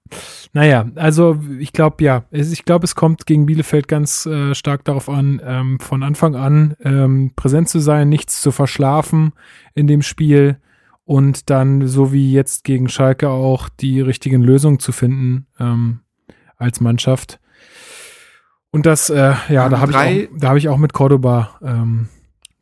Naja, 0.52 0.86
also 0.94 1.38
ich 1.58 1.72
glaube 1.72 2.02
ja, 2.04 2.24
ich 2.30 2.64
glaube, 2.64 2.84
es 2.84 2.94
kommt 2.94 3.26
gegen 3.26 3.46
Bielefeld 3.46 3.88
ganz 3.88 4.24
äh, 4.26 4.54
stark 4.54 4.84
darauf 4.84 5.08
an, 5.08 5.42
ähm, 5.44 5.78
von 5.80 6.02
Anfang 6.02 6.34
an 6.34 6.76
ähm, 6.82 7.32
präsent 7.36 7.68
zu 7.68 7.80
sein, 7.80 8.08
nichts 8.08 8.40
zu 8.40 8.52
verschlafen 8.52 9.32
in 9.74 9.86
dem 9.86 10.02
Spiel 10.02 10.58
und 11.06 11.50
dann, 11.50 11.86
so 11.86 12.12
wie 12.12 12.32
jetzt 12.32 12.64
gegen 12.64 12.88
Schalke, 12.88 13.30
auch 13.30 13.68
die 13.68 14.00
richtigen 14.00 14.42
Lösungen 14.42 14.80
zu 14.80 14.92
finden 14.92 15.46
ähm, 15.58 16.00
als 16.58 16.80
Mannschaft. 16.80 17.38
Und 18.72 18.84
das, 18.84 19.08
äh, 19.08 19.34
ja, 19.48 19.68
da 19.68 19.80
habe 19.80 19.92
ich, 19.92 19.96
auch, 19.96 20.38
da 20.38 20.48
hab 20.50 20.56
ich 20.56 20.68
auch 20.68 20.76
mit 20.76 20.92
Cordoba 20.92 21.58
ähm, 21.62 22.08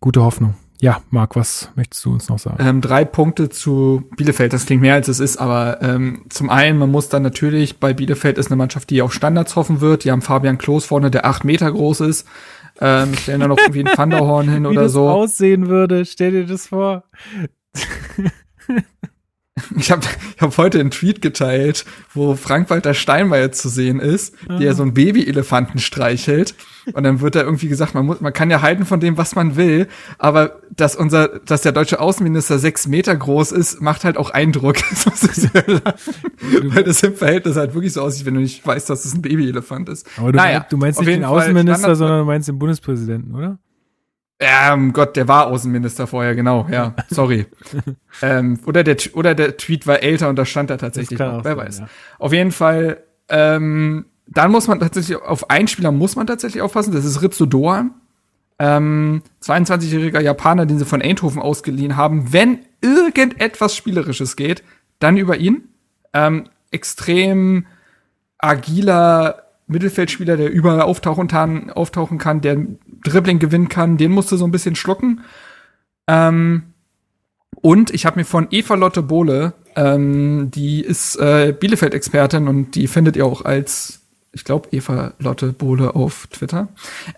gute 0.00 0.22
Hoffnung. 0.22 0.54
Ja, 0.78 1.00
Marc, 1.08 1.34
was 1.36 1.70
möchtest 1.76 2.04
du 2.04 2.12
uns 2.12 2.28
noch 2.28 2.38
sagen? 2.38 2.58
Ähm, 2.60 2.80
drei 2.82 3.06
Punkte 3.06 3.48
zu 3.48 4.04
Bielefeld. 4.16 4.52
Das 4.52 4.66
klingt 4.66 4.82
mehr 4.82 4.94
als 4.94 5.08
es 5.08 5.20
ist, 5.20 5.38
aber 5.38 5.80
ähm, 5.80 6.26
zum 6.28 6.50
einen, 6.50 6.78
man 6.78 6.90
muss 6.90 7.08
dann 7.08 7.22
natürlich, 7.22 7.80
bei 7.80 7.94
Bielefeld 7.94 8.36
ist 8.36 8.48
eine 8.48 8.56
Mannschaft, 8.56 8.90
die 8.90 9.00
auf 9.00 9.14
Standards 9.14 9.56
hoffen 9.56 9.80
wird. 9.80 10.04
Die 10.04 10.10
haben 10.10 10.20
Fabian 10.20 10.58
Klos 10.58 10.84
vorne, 10.84 11.10
der 11.10 11.24
acht 11.24 11.44
Meter 11.44 11.72
groß 11.72 12.00
ist. 12.00 12.28
Ähm, 12.80 13.14
stellen 13.14 13.40
da 13.40 13.48
noch 13.48 13.56
irgendwie 13.66 13.84
ein 13.84 13.96
Thunderhorn 13.96 14.50
hin 14.50 14.66
oder 14.66 14.90
so. 14.90 15.04
Wie 15.04 15.06
das 15.06 15.14
aussehen 15.14 15.68
würde, 15.68 16.04
stell 16.04 16.32
dir 16.32 16.46
das 16.46 16.66
vor. 16.66 17.04
Ich 19.76 19.90
habe 19.90 20.02
ich 20.34 20.42
hab 20.42 20.58
heute 20.58 20.80
einen 20.80 20.90
Tweet 20.90 21.22
geteilt, 21.22 21.84
wo 22.12 22.34
Frank-Walter 22.34 22.92
Steinmeier 22.92 23.52
zu 23.52 23.68
sehen 23.68 24.00
ist, 24.00 24.34
ah. 24.48 24.58
der 24.58 24.74
so 24.74 24.82
einen 24.82 24.94
Baby-Elefanten 24.94 25.78
streichelt. 25.78 26.56
Und 26.92 27.04
dann 27.04 27.20
wird 27.20 27.36
da 27.36 27.42
irgendwie 27.42 27.68
gesagt, 27.68 27.94
man 27.94 28.04
muss, 28.04 28.20
man 28.20 28.32
kann 28.32 28.50
ja 28.50 28.62
halten 28.62 28.84
von 28.84 28.98
dem, 29.00 29.16
was 29.16 29.36
man 29.36 29.56
will, 29.56 29.86
aber 30.18 30.60
dass 30.74 30.96
unser, 30.96 31.28
dass 31.28 31.62
der 31.62 31.72
deutsche 31.72 32.00
Außenminister 32.00 32.58
sechs 32.58 32.86
Meter 32.88 33.14
groß 33.16 33.52
ist, 33.52 33.80
macht 33.80 34.04
halt 34.04 34.16
auch 34.16 34.30
Eindruck. 34.30 34.76
Weil 36.64 36.84
das 36.84 37.02
im 37.02 37.14
Verhältnis 37.14 37.56
halt 37.56 37.74
wirklich 37.74 37.92
so 37.92 38.02
aussieht, 38.02 38.26
wenn 38.26 38.34
du 38.34 38.40
nicht 38.40 38.66
weißt, 38.66 38.90
dass 38.90 39.04
es 39.04 39.14
ein 39.14 39.22
Baby-Elefant 39.22 39.88
ist. 39.88 40.06
Aber 40.18 40.32
du, 40.32 40.36
naja, 40.36 40.66
du 40.68 40.76
meinst 40.76 40.98
nicht 41.00 41.08
den 41.08 41.24
Außenminister, 41.24 41.94
sondern 41.94 42.20
du 42.20 42.24
meinst 42.26 42.48
den 42.48 42.58
Bundespräsidenten, 42.58 43.34
oder? 43.34 43.58
Um 44.40 44.92
Gott, 44.92 45.16
der 45.16 45.28
war 45.28 45.46
Außenminister 45.46 46.06
vorher, 46.06 46.34
genau, 46.34 46.66
ja, 46.70 46.94
sorry. 47.08 47.46
ähm, 48.20 48.58
oder, 48.66 48.82
der, 48.82 48.96
oder 49.14 49.34
der 49.34 49.56
Tweet 49.56 49.86
war 49.86 50.02
älter 50.02 50.28
und 50.28 50.36
da 50.36 50.44
stand 50.44 50.70
er 50.70 50.78
tatsächlich 50.78 51.18
noch, 51.18 51.44
wer 51.44 51.56
sein, 51.56 51.66
weiß. 51.66 51.78
Ja. 51.80 51.88
Auf 52.18 52.32
jeden 52.32 52.50
Fall, 52.50 53.02
ähm, 53.28 54.06
dann 54.26 54.50
muss 54.50 54.66
man 54.66 54.80
tatsächlich, 54.80 55.16
auf 55.18 55.50
einen 55.50 55.68
Spieler 55.68 55.92
muss 55.92 56.16
man 56.16 56.26
tatsächlich 56.26 56.62
aufpassen, 56.62 56.92
das 56.92 57.04
ist 57.04 57.22
Ritsu 57.22 57.46
Doan. 57.46 57.92
Ähm, 58.58 59.22
22-jähriger 59.42 60.20
Japaner, 60.20 60.66
den 60.66 60.78
sie 60.78 60.84
von 60.84 61.02
Eindhoven 61.02 61.42
ausgeliehen 61.42 61.96
haben. 61.96 62.32
Wenn 62.32 62.60
irgendetwas 62.80 63.74
Spielerisches 63.74 64.36
geht, 64.36 64.62
dann 65.00 65.16
über 65.16 65.36
ihn. 65.36 65.68
Ähm, 66.12 66.44
extrem 66.70 67.66
agiler 68.38 69.42
Mittelfeldspieler, 69.66 70.36
der 70.36 70.52
überall 70.52 70.82
auftauchen 70.82 71.70
auftauchen 71.70 72.18
kann, 72.18 72.40
der 72.42 72.58
Dribbling 73.04 73.38
gewinnen 73.38 73.68
kann, 73.68 73.96
den 73.96 74.10
musst 74.10 74.32
du 74.32 74.36
so 74.36 74.44
ein 74.44 74.50
bisschen 74.50 74.74
schlucken. 74.74 75.20
Ähm, 76.08 76.74
und 77.60 77.94
ich 77.94 78.04
habe 78.04 78.18
mir 78.18 78.24
von 78.24 78.48
Eva 78.50 78.74
Lotte 78.74 79.02
Bohle, 79.02 79.54
ähm, 79.76 80.50
die 80.50 80.80
ist 80.80 81.16
äh, 81.16 81.54
Bielefeld-Expertin 81.58 82.48
und 82.48 82.74
die 82.74 82.88
findet 82.88 83.16
ihr 83.16 83.24
auch 83.24 83.44
als, 83.44 84.00
ich 84.32 84.44
glaube, 84.44 84.68
Eva 84.72 85.14
Lotte 85.18 85.52
Bohle 85.52 85.94
auf 85.94 86.26
Twitter. 86.26 86.68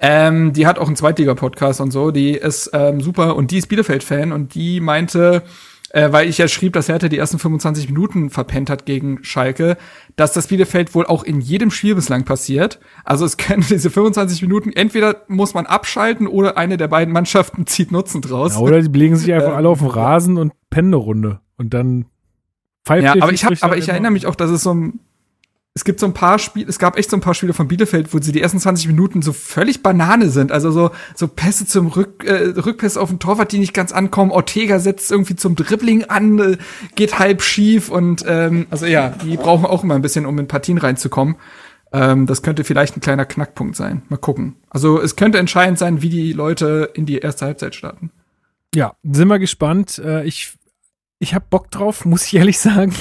Ähm, 0.01 0.53
die 0.53 0.67
hat 0.67 0.79
auch 0.79 0.87
einen 0.87 0.97
Zweitliga-Podcast 0.97 1.81
und 1.81 1.91
so, 1.91 2.11
die 2.11 2.33
ist 2.33 2.71
ähm, 2.73 3.01
super 3.01 3.37
und 3.37 3.51
die 3.51 3.59
ist 3.59 3.69
Bielefeld-Fan 3.69 4.33
und 4.33 4.55
die 4.55 4.81
meinte, 4.81 5.43
äh, 5.91 6.13
weil 6.13 6.29
ich 6.29 6.39
ja 6.39 6.49
schrieb, 6.49 6.73
dass 6.73 6.89
Hertha 6.89 7.09
die 7.09 7.19
ersten 7.19 7.39
25 7.39 7.89
Minuten 7.89 8.31
verpennt 8.31 8.71
hat 8.71 8.87
gegen 8.87 9.23
Schalke, 9.23 9.77
dass 10.17 10.33
das 10.33 10.49
Bielefeld 10.49 10.95
wohl 10.95 11.07
auch 11.07 11.23
in 11.23 11.41
jedem 11.41 11.71
Spiel 11.71 11.95
bislang 11.95 12.25
passiert. 12.25 12.81
Also 13.05 13.25
es 13.25 13.37
können 13.37 13.65
diese 13.69 13.91
25 13.91 14.43
Minuten, 14.43 14.73
entweder 14.73 15.23
muss 15.29 15.55
man 15.55 15.67
abschalten 15.67 16.27
oder 16.27 16.57
eine 16.57 16.77
der 16.77 16.89
beiden 16.89 17.13
Mannschaften 17.13 17.67
zieht 17.67 17.93
Nutzen 17.93 18.21
draus. 18.21 18.55
Ja, 18.55 18.61
oder 18.61 18.81
die 18.83 18.99
legen 18.99 19.17
sich 19.17 19.33
einfach 19.33 19.55
alle 19.55 19.69
auf 19.69 19.79
den 19.79 19.89
Rasen 19.89 20.39
und 20.39 20.53
pennen 20.71 20.89
eine 20.89 20.97
Runde. 20.97 21.41
Und 21.57 21.73
dann 21.73 22.07
pfeift 22.85 23.05
Ja, 23.05 23.15
aber 23.21 23.33
ich, 23.33 23.45
hab, 23.45 23.55
aber 23.63 23.77
ich 23.77 23.89
erinnere 23.89 24.13
mich 24.13 24.27
auch, 24.27 24.35
dass 24.35 24.51
es 24.51 24.63
so 24.63 24.75
ein 24.75 25.01
es 25.77 25.85
gibt 25.85 26.01
so 26.01 26.07
ein 26.07 26.15
paar 26.15 26.39
Spiele, 26.39 26.71
es 26.71 26.79
gab 26.79 26.97
echt 26.97 27.11
so 27.11 27.19
ein 27.19 27.21
paar 27.21 27.35
Spiele 27.35 27.53
von 27.53 27.69
Bielefeld, 27.69 28.15
wo 28.15 28.19
sie 28.19 28.33
die 28.33 28.41
ersten 28.41 28.59
20 28.59 28.87
Minuten 28.87 29.21
so 29.21 29.35
völlig 29.35 29.83
Banane 29.83 30.31
sind. 30.31 30.51
Also 30.51 30.71
so, 30.71 30.91
so 31.15 31.29
Pässe 31.29 31.67
zum 31.67 31.89
Rück, 31.89 32.25
äh, 32.25 32.59
Rückpässe 32.59 32.99
auf 32.99 33.11
den 33.11 33.19
Torwart, 33.19 33.53
die 33.53 33.59
nicht 33.59 33.75
ganz 33.75 33.93
ankommen. 33.93 34.31
Ortega 34.31 34.79
setzt 34.79 35.13
irgendwie 35.13 35.37
zum 35.37 35.55
Dribbling 35.55 36.05
an, 36.05 36.39
äh, 36.39 36.57
geht 36.95 37.19
halb 37.19 37.43
schief 37.43 37.91
und 37.91 38.25
ähm, 38.27 38.67
also 38.71 38.87
ja, 38.87 39.11
die 39.11 39.37
brauchen 39.37 39.67
auch 39.67 39.85
immer 39.85 39.97
ein 39.97 40.01
bisschen, 40.01 40.25
um 40.25 40.39
in 40.39 40.49
Partien 40.49 40.79
reinzukommen. 40.79 41.37
Ähm, 41.93 42.25
das 42.25 42.41
könnte 42.41 42.65
vielleicht 42.65 42.97
ein 42.97 43.03
kleiner 43.03 43.27
Knackpunkt 43.27 43.77
sein. 43.77 44.01
Mal 44.09 44.17
gucken. 44.17 44.57
Also 44.71 44.99
es 44.99 45.15
könnte 45.15 45.37
entscheidend 45.37 45.79
sein, 45.79 46.01
wie 46.01 46.09
die 46.09 46.33
Leute 46.33 46.91
in 46.95 47.05
die 47.05 47.19
erste 47.19 47.45
Halbzeit 47.45 47.75
starten. 47.75 48.11
Ja, 48.75 48.95
sind 49.03 49.29
wir 49.29 49.39
gespannt. 49.39 49.99
Äh, 49.99 50.25
ich 50.25 50.55
ich 51.19 51.35
habe 51.35 51.45
Bock 51.51 51.71
drauf, 51.71 52.07
muss 52.07 52.25
ich 52.25 52.35
ehrlich 52.37 52.59
sagen 52.59 52.95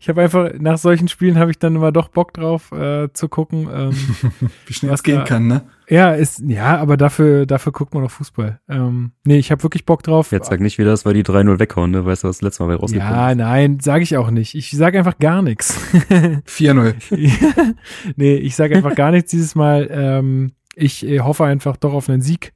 ich 0.00 0.08
habe 0.08 0.22
einfach, 0.22 0.50
nach 0.58 0.78
solchen 0.78 1.08
Spielen 1.08 1.38
habe 1.38 1.50
ich 1.50 1.58
dann 1.58 1.76
immer 1.76 1.92
doch 1.92 2.08
Bock 2.08 2.32
drauf 2.34 2.72
äh, 2.72 3.12
zu 3.12 3.28
gucken. 3.28 3.68
Ähm, 3.72 3.92
Wie 4.66 4.72
schnell 4.74 4.92
es 4.92 5.02
gehen 5.02 5.18
da, 5.18 5.24
kann, 5.24 5.46
ne? 5.46 5.62
Ja, 5.88 6.12
ist, 6.12 6.42
ja, 6.46 6.78
aber 6.78 6.96
dafür, 6.96 7.44
dafür 7.46 7.72
guckt 7.72 7.92
man 7.92 8.02
noch 8.02 8.10
Fußball. 8.10 8.60
Ähm, 8.68 9.12
nee, 9.24 9.36
ich 9.38 9.50
habe 9.50 9.62
wirklich 9.62 9.84
Bock 9.84 10.02
drauf. 10.02 10.32
Jetzt 10.32 10.48
sag 10.48 10.60
nicht 10.60 10.78
wieder, 10.78 10.90
das 10.90 11.04
war 11.04 11.12
die 11.12 11.24
3-0 11.24 11.58
weghauen, 11.58 11.90
ne? 11.90 12.06
Weißt 12.06 12.24
du, 12.24 12.28
was 12.28 12.38
das 12.38 12.42
letzte 12.42 12.62
Mal 12.62 12.74
bei 12.74 12.80
rausgekommen 12.80 13.12
Ja, 13.12 13.30
ist? 13.30 13.36
nein, 13.36 13.80
sage 13.80 14.02
ich 14.02 14.16
auch 14.16 14.30
nicht. 14.30 14.54
Ich 14.54 14.70
sage 14.70 14.98
einfach 14.98 15.18
gar 15.18 15.42
nichts. 15.42 15.78
4-0. 16.48 16.94
nee, 18.16 18.36
ich 18.36 18.56
sage 18.56 18.76
einfach 18.76 18.94
gar 18.94 19.10
nichts 19.10 19.30
dieses 19.30 19.54
Mal. 19.54 19.88
Ähm, 19.90 20.52
ich 20.74 21.06
äh, 21.06 21.20
hoffe 21.20 21.44
einfach 21.44 21.76
doch 21.76 21.92
auf 21.92 22.08
einen 22.08 22.22
Sieg. 22.22 22.52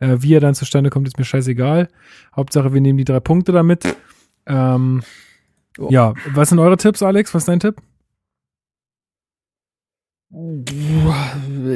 Äh, 0.00 0.18
wie 0.20 0.34
er 0.34 0.40
dann 0.40 0.54
zustande 0.54 0.90
kommt, 0.90 1.08
ist 1.08 1.18
mir 1.18 1.24
scheißegal. 1.24 1.88
Hauptsache, 2.36 2.72
wir 2.72 2.80
nehmen 2.80 2.98
die 2.98 3.04
drei 3.04 3.20
Punkte 3.20 3.50
damit. 3.52 3.84
Ähm, 4.46 5.02
Oh. 5.78 5.88
Ja, 5.90 6.14
was 6.34 6.48
sind 6.48 6.58
eure 6.58 6.76
Tipps, 6.76 7.02
Alex? 7.02 7.32
Was 7.34 7.42
ist 7.42 7.48
dein 7.48 7.60
Tipp? 7.60 7.76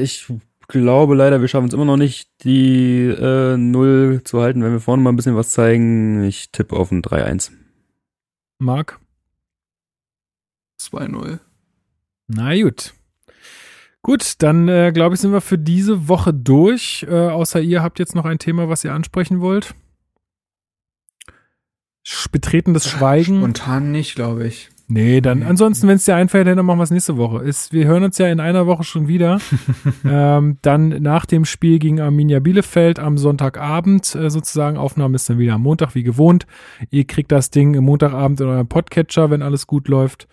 Ich 0.00 0.26
glaube 0.68 1.14
leider, 1.14 1.40
wir 1.40 1.48
schaffen 1.48 1.68
es 1.68 1.74
immer 1.74 1.84
noch 1.84 1.96
nicht, 1.96 2.28
die 2.44 3.06
äh, 3.06 3.56
Null 3.56 4.22
zu 4.24 4.40
halten, 4.40 4.62
wenn 4.62 4.72
wir 4.72 4.80
vorne 4.80 5.02
mal 5.02 5.10
ein 5.10 5.16
bisschen 5.16 5.36
was 5.36 5.52
zeigen. 5.52 6.24
Ich 6.24 6.50
tippe 6.50 6.76
auf 6.76 6.90
ein 6.90 7.02
3-1. 7.02 7.52
Marc? 8.58 8.98
2-0. 10.80 11.38
Na 12.26 12.60
gut. 12.60 12.94
Gut, 14.02 14.42
dann 14.42 14.68
äh, 14.68 14.90
glaube 14.92 15.14
ich, 15.14 15.20
sind 15.20 15.32
wir 15.32 15.40
für 15.40 15.58
diese 15.58 16.08
Woche 16.08 16.34
durch. 16.34 17.06
Äh, 17.08 17.28
außer 17.28 17.60
ihr 17.60 17.82
habt 17.82 18.00
jetzt 18.00 18.16
noch 18.16 18.24
ein 18.24 18.38
Thema, 18.38 18.68
was 18.68 18.82
ihr 18.84 18.92
ansprechen 18.92 19.40
wollt 19.40 19.74
betretenes 22.30 22.88
Schweigen. 22.88 23.38
Spontan 23.38 23.90
nicht, 23.90 24.14
glaube 24.14 24.46
ich. 24.46 24.70
Nee, 24.88 25.22
dann 25.22 25.42
ansonsten, 25.42 25.88
wenn 25.88 25.96
es 25.96 26.04
dir 26.04 26.16
einfällt, 26.16 26.46
dann 26.46 26.66
machen 26.66 26.78
wir 26.78 26.82
es 26.82 26.90
nächste 26.90 27.16
Woche. 27.16 27.38
Ist, 27.38 27.72
wir 27.72 27.86
hören 27.86 28.04
uns 28.04 28.18
ja 28.18 28.28
in 28.28 28.40
einer 28.40 28.66
Woche 28.66 28.84
schon 28.84 29.08
wieder. 29.08 29.40
ähm, 30.04 30.58
dann 30.60 30.88
nach 30.88 31.24
dem 31.24 31.46
Spiel 31.46 31.78
gegen 31.78 32.00
Arminia 32.00 32.40
Bielefeld 32.40 32.98
am 32.98 33.16
Sonntagabend 33.16 34.14
äh, 34.14 34.28
sozusagen. 34.28 34.76
Aufnahme 34.76 35.14
ist 35.16 35.30
dann 35.30 35.38
wieder 35.38 35.54
am 35.54 35.62
Montag 35.62 35.94
wie 35.94 36.02
gewohnt. 36.02 36.46
Ihr 36.90 37.06
kriegt 37.06 37.32
das 37.32 37.48
Ding 37.50 37.72
im 37.72 37.84
Montagabend 37.84 38.40
in 38.42 38.48
eurem 38.48 38.68
Podcatcher, 38.68 39.30
wenn 39.30 39.40
alles 39.40 39.66
gut 39.66 39.88
läuft. 39.88 40.28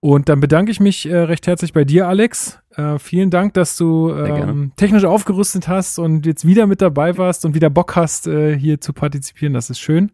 Und 0.00 0.28
dann 0.28 0.40
bedanke 0.40 0.72
ich 0.72 0.80
mich 0.80 1.06
äh, 1.06 1.16
recht 1.16 1.46
herzlich 1.46 1.72
bei 1.72 1.84
dir, 1.84 2.08
Alex. 2.08 2.58
Äh, 2.74 2.98
vielen 2.98 3.30
Dank, 3.30 3.54
dass 3.54 3.76
du 3.76 4.12
ähm, 4.12 4.72
technisch 4.74 5.04
aufgerüstet 5.04 5.68
hast 5.68 5.98
und 5.98 6.24
jetzt 6.24 6.46
wieder 6.46 6.66
mit 6.66 6.80
dabei 6.80 7.16
warst 7.18 7.44
und 7.44 7.54
wieder 7.54 7.70
Bock 7.70 7.94
hast, 7.94 8.26
äh, 8.26 8.58
hier 8.58 8.80
zu 8.80 8.92
partizipieren. 8.92 9.52
Das 9.52 9.70
ist 9.70 9.78
schön. 9.78 10.10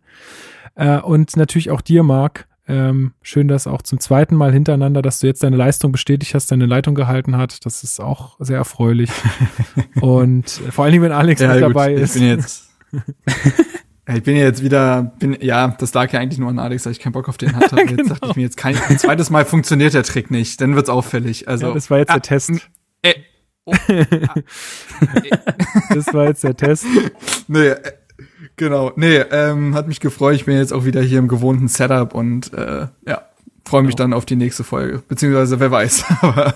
Äh, 0.77 1.01
und 1.01 1.37
natürlich 1.37 1.71
auch 1.71 1.81
dir, 1.81 2.03
Marc. 2.03 2.47
Ähm, 2.69 3.13
schön, 3.23 3.47
dass 3.47 3.69
auch 3.69 3.83
zum 3.83 4.01
zweiten 4.01 4.35
Mal 4.35 4.53
hintereinander, 4.53 5.01
dass 5.01 5.21
du 5.21 5.29
jetzt 5.29 5.45
deine 5.45 5.57
Leistung 5.57 5.93
bestätigt 5.93 6.35
hast, 6.35 6.51
deine 6.51 6.67
Leitung 6.67 6.97
gehalten 6.97 7.37
hat. 7.37 7.65
Das 7.65 7.85
ist 7.85 8.01
auch 8.01 8.37
sehr 8.41 8.57
erfreulich. 8.57 9.11
und 10.01 10.61
äh, 10.67 10.73
vor 10.73 10.85
allen 10.85 10.93
Dingen, 10.93 11.05
wenn 11.05 11.13
Alex 11.13 11.41
ja, 11.41 11.49
mit 11.49 11.63
gut, 11.63 11.71
dabei 11.71 11.95
ist. 11.95 12.17
Ich 12.17 12.23
bin 12.23 12.29
jetzt, 12.29 12.71
ich 14.15 14.23
bin 14.23 14.37
jetzt 14.37 14.63
wieder, 14.63 15.13
bin, 15.19 15.37
ja, 15.41 15.69
das 15.79 15.93
lag 15.93 16.13
ja 16.13 16.21
eigentlich 16.21 16.39
nur 16.39 16.49
an 16.49 16.59
Alex, 16.59 16.85
dass 16.85 16.93
ich 16.93 17.01
keinen 17.01 17.13
Bock 17.13 17.29
auf 17.29 17.37
den 17.37 17.55
hatte. 17.55 17.77
genau. 17.77 17.91
Jetzt 17.97 18.11
dachte 18.11 18.29
ich 18.31 18.37
mir, 18.37 18.43
jetzt 18.43 18.57
kein, 18.57 18.77
ein 18.77 18.99
zweites 18.99 19.31
Mal 19.31 19.45
funktioniert 19.45 19.95
der 19.95 20.05
Trick 20.05 20.31
nicht, 20.31 20.61
dann 20.61 20.77
wird's 20.77 20.89
auffällig. 20.89 21.49
Also, 21.49 21.69
ja, 21.69 21.75
das 21.75 21.91
war 21.91 21.99
jetzt 21.99 22.11
ah, 22.11 22.15
der 22.15 22.23
Test. 22.23 22.51
Äh, 23.03 23.15
oh, 23.65 23.73
ah, 23.73 24.35
das 25.93 26.15
war 26.15 26.27
jetzt 26.29 26.45
der 26.45 26.57
Test. 26.57 26.87
Nee, 27.49 27.67
äh, 27.67 27.93
Genau. 28.57 28.93
Nee, 28.97 29.19
ähm, 29.19 29.75
hat 29.75 29.87
mich 29.87 30.01
gefreut. 30.01 30.35
Ich 30.35 30.47
bin 30.47 30.57
jetzt 30.57 30.73
auch 30.73 30.85
wieder 30.85 31.03
hier 31.03 31.19
im 31.19 31.29
gewohnten 31.29 31.69
Setup 31.69 32.15
und 32.15 32.53
äh, 32.55 32.89
ja, 33.07 33.23
freue 33.65 33.83
mich 33.83 33.97
genau. 33.97 34.05
dann 34.09 34.13
auf 34.15 34.25
die 34.25 34.37
nächste 34.37 34.65
Folge. 34.65 35.03
Beziehungsweise 35.09 35.61
wer 35.61 35.71
weiß. 35.71 36.05
Aber 36.23 36.55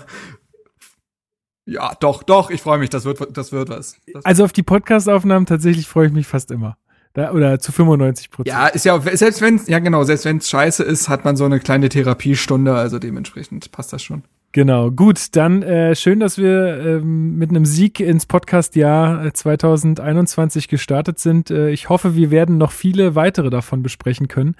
ja, 1.65 1.93
doch, 1.99 2.23
doch, 2.23 2.49
ich 2.49 2.61
freue 2.61 2.79
mich. 2.79 2.89
Das 2.89 3.05
wird, 3.05 3.37
das 3.37 3.51
wird 3.51 3.69
was. 3.69 3.97
Das 4.13 4.25
also 4.25 4.43
auf 4.43 4.51
die 4.51 4.63
Podcast-Aufnahmen 4.63 5.45
tatsächlich 5.45 5.87
freue 5.87 6.07
ich 6.07 6.13
mich 6.13 6.27
fast 6.27 6.51
immer. 6.51 6.77
Da, 7.13 7.31
oder 7.31 7.59
zu 7.59 7.71
95 7.71 8.31
Prozent. 8.31 8.47
Ja, 8.47 8.67
ist 8.67 8.85
ja, 8.85 8.99
selbst 8.99 9.41
wenn 9.41 9.59
ja 9.67 9.79
genau, 9.79 10.03
selbst 10.03 10.23
wenn 10.25 10.37
es 10.37 10.49
scheiße 10.49 10.83
ist, 10.83 11.09
hat 11.09 11.25
man 11.25 11.35
so 11.35 11.43
eine 11.43 11.59
kleine 11.59 11.89
Therapiestunde, 11.89 12.73
also 12.73 12.99
dementsprechend 12.99 13.71
passt 13.71 13.91
das 13.91 14.01
schon. 14.01 14.23
Genau, 14.53 14.91
gut, 14.91 15.35
dann 15.37 15.63
äh, 15.63 15.95
schön, 15.95 16.19
dass 16.19 16.37
wir 16.37 16.77
ähm, 16.85 17.37
mit 17.37 17.51
einem 17.51 17.63
Sieg 17.63 18.01
ins 18.01 18.25
Podcast-Jahr 18.25 19.33
2021 19.33 20.65
äh, 20.65 20.67
gestartet 20.67 21.19
sind. 21.19 21.51
Äh, 21.51 21.69
ich 21.69 21.87
hoffe, 21.87 22.15
wir 22.15 22.31
werden 22.31 22.57
noch 22.57 22.71
viele 22.71 23.15
weitere 23.15 23.49
davon 23.49 23.81
besprechen 23.81 24.27
können. 24.27 24.55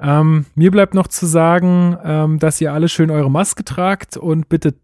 Ähm, 0.00 0.46
mir 0.54 0.70
bleibt 0.70 0.94
noch 0.94 1.08
zu 1.08 1.26
sagen, 1.26 1.98
ähm, 2.02 2.38
dass 2.38 2.60
ihr 2.62 2.72
alle 2.72 2.88
schön 2.88 3.10
eure 3.10 3.30
Maske 3.30 3.64
tragt 3.64 4.16
und 4.16 4.48
bitte 4.48 4.74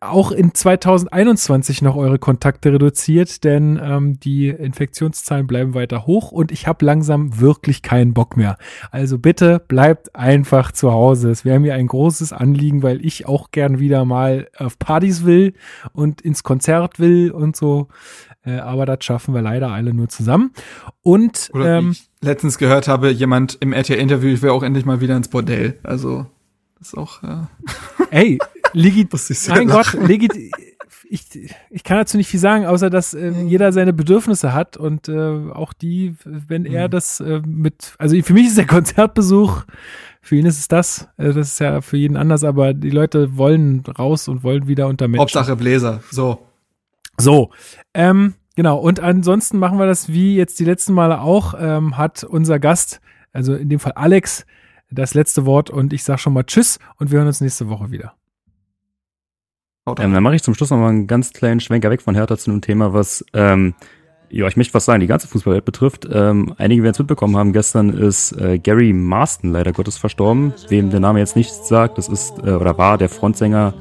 auch 0.00 0.32
in 0.32 0.54
2021 0.54 1.82
noch 1.82 1.96
eure 1.96 2.18
Kontakte 2.18 2.72
reduziert, 2.72 3.44
denn 3.44 3.78
ähm, 3.82 4.18
die 4.20 4.48
Infektionszahlen 4.48 5.46
bleiben 5.46 5.74
weiter 5.74 6.06
hoch 6.06 6.32
und 6.32 6.52
ich 6.52 6.66
habe 6.66 6.84
langsam 6.84 7.40
wirklich 7.40 7.82
keinen 7.82 8.14
Bock 8.14 8.36
mehr. 8.36 8.56
Also 8.90 9.18
bitte 9.18 9.58
bleibt 9.58 10.14
einfach 10.16 10.72
zu 10.72 10.92
Hause. 10.92 11.30
Es 11.30 11.44
wäre 11.44 11.60
mir 11.60 11.74
ein 11.74 11.86
großes 11.86 12.32
Anliegen, 12.32 12.82
weil 12.82 13.04
ich 13.04 13.26
auch 13.26 13.50
gern 13.50 13.78
wieder 13.78 14.04
mal 14.04 14.48
auf 14.56 14.78
Partys 14.78 15.24
will 15.24 15.54
und 15.92 16.20
ins 16.22 16.42
Konzert 16.42 16.98
will 16.98 17.30
und 17.30 17.56
so. 17.56 17.88
Äh, 18.44 18.58
aber 18.58 18.86
das 18.86 19.04
schaffen 19.04 19.34
wir 19.34 19.42
leider 19.42 19.70
alle 19.70 19.92
nur 19.92 20.08
zusammen. 20.08 20.52
Und 21.02 21.50
Oder 21.52 21.78
ähm, 21.78 21.90
ich 21.92 22.08
letztens 22.22 22.58
gehört 22.58 22.88
habe, 22.88 23.10
jemand 23.10 23.58
im 23.60 23.72
RTL-Interview, 23.72 24.30
ich 24.30 24.42
will 24.42 24.50
auch 24.50 24.62
endlich 24.62 24.84
mal 24.84 25.00
wieder 25.00 25.16
ins 25.16 25.28
Bordell. 25.28 25.78
Also 25.82 26.26
das 26.78 26.88
ist 26.88 26.98
auch. 26.98 27.22
Äh 27.22 27.46
Ey, 28.10 28.38
legit, 28.74 29.10
mein 29.48 29.68
Gott, 29.68 29.94
legit, 29.94 30.32
ich, 31.08 31.52
ich 31.70 31.84
kann 31.84 31.98
dazu 31.98 32.16
nicht 32.16 32.28
viel 32.28 32.40
sagen, 32.40 32.66
außer 32.66 32.90
dass 32.90 33.14
äh, 33.14 33.30
jeder 33.46 33.72
seine 33.72 33.92
Bedürfnisse 33.92 34.52
hat 34.52 34.76
und 34.76 35.08
äh, 35.08 35.50
auch 35.52 35.72
die, 35.72 36.16
wenn 36.24 36.64
er 36.64 36.88
mhm. 36.88 36.90
das 36.90 37.20
äh, 37.20 37.40
mit, 37.46 37.94
also 37.98 38.20
für 38.22 38.32
mich 38.32 38.46
ist 38.46 38.58
der 38.58 38.66
Konzertbesuch, 38.66 39.62
für 40.20 40.36
ihn 40.36 40.46
ist 40.46 40.58
es 40.58 40.68
das, 40.68 41.08
äh, 41.16 41.32
das 41.32 41.52
ist 41.52 41.58
ja 41.60 41.80
für 41.80 41.96
jeden 41.96 42.16
anders, 42.16 42.44
aber 42.44 42.74
die 42.74 42.90
Leute 42.90 43.36
wollen 43.36 43.82
raus 43.98 44.28
und 44.28 44.42
wollen 44.42 44.66
wieder 44.66 44.88
unter 44.88 45.08
Menschen. 45.08 45.22
Hauptsache 45.22 45.56
Bläser, 45.56 46.02
so. 46.10 46.38
So, 47.16 47.50
ähm, 47.92 48.34
genau, 48.56 48.78
und 48.78 48.98
ansonsten 48.98 49.58
machen 49.58 49.78
wir 49.78 49.86
das 49.86 50.08
wie 50.08 50.36
jetzt 50.36 50.58
die 50.58 50.64
letzten 50.64 50.94
Male 50.94 51.20
auch, 51.20 51.54
ähm, 51.58 51.96
hat 51.96 52.24
unser 52.24 52.58
Gast, 52.58 53.00
also 53.32 53.54
in 53.54 53.68
dem 53.68 53.78
Fall 53.78 53.92
Alex, 53.92 54.46
das 54.90 55.14
letzte 55.14 55.46
Wort 55.46 55.70
und 55.70 55.92
ich 55.92 56.02
sage 56.04 56.18
schon 56.18 56.32
mal 56.32 56.44
Tschüss 56.44 56.78
und 56.96 57.10
wir 57.10 57.18
hören 57.18 57.28
uns 57.28 57.40
nächste 57.40 57.68
Woche 57.68 57.90
wieder. 57.90 58.14
Ähm, 59.86 60.14
dann 60.14 60.22
mache 60.22 60.34
ich 60.34 60.42
zum 60.42 60.54
Schluss 60.54 60.70
noch 60.70 60.78
mal 60.78 60.88
einen 60.88 61.06
ganz 61.06 61.32
kleinen 61.32 61.60
Schwenker 61.60 61.90
weg 61.90 62.00
von 62.00 62.14
Hertha 62.14 62.38
zu 62.38 62.50
einem 62.50 62.62
Thema, 62.62 62.94
was, 62.94 63.24
ähm, 63.34 63.74
ja, 64.30 64.46
ich 64.46 64.56
möchte 64.56 64.72
was 64.72 64.86
sagen, 64.86 65.00
die 65.00 65.06
ganze 65.06 65.28
Fußballwelt 65.28 65.64
betrifft. 65.64 66.08
Ähm, 66.10 66.54
einige 66.56 66.82
werden 66.82 66.94
es 66.94 66.98
mitbekommen 66.98 67.36
haben, 67.36 67.52
gestern 67.52 67.90
ist 67.90 68.32
äh, 68.32 68.58
Gary 68.58 68.92
Marston 68.94 69.52
leider 69.52 69.72
Gottes 69.72 69.98
verstorben, 69.98 70.54
wem 70.68 70.90
der 70.90 71.00
Name 71.00 71.18
jetzt 71.18 71.36
nichts 71.36 71.68
sagt. 71.68 71.98
Das 71.98 72.08
ist 72.08 72.38
äh, 72.38 72.52
oder 72.52 72.78
war 72.78 72.96
der 72.96 73.10
Frontsänger 73.10 73.74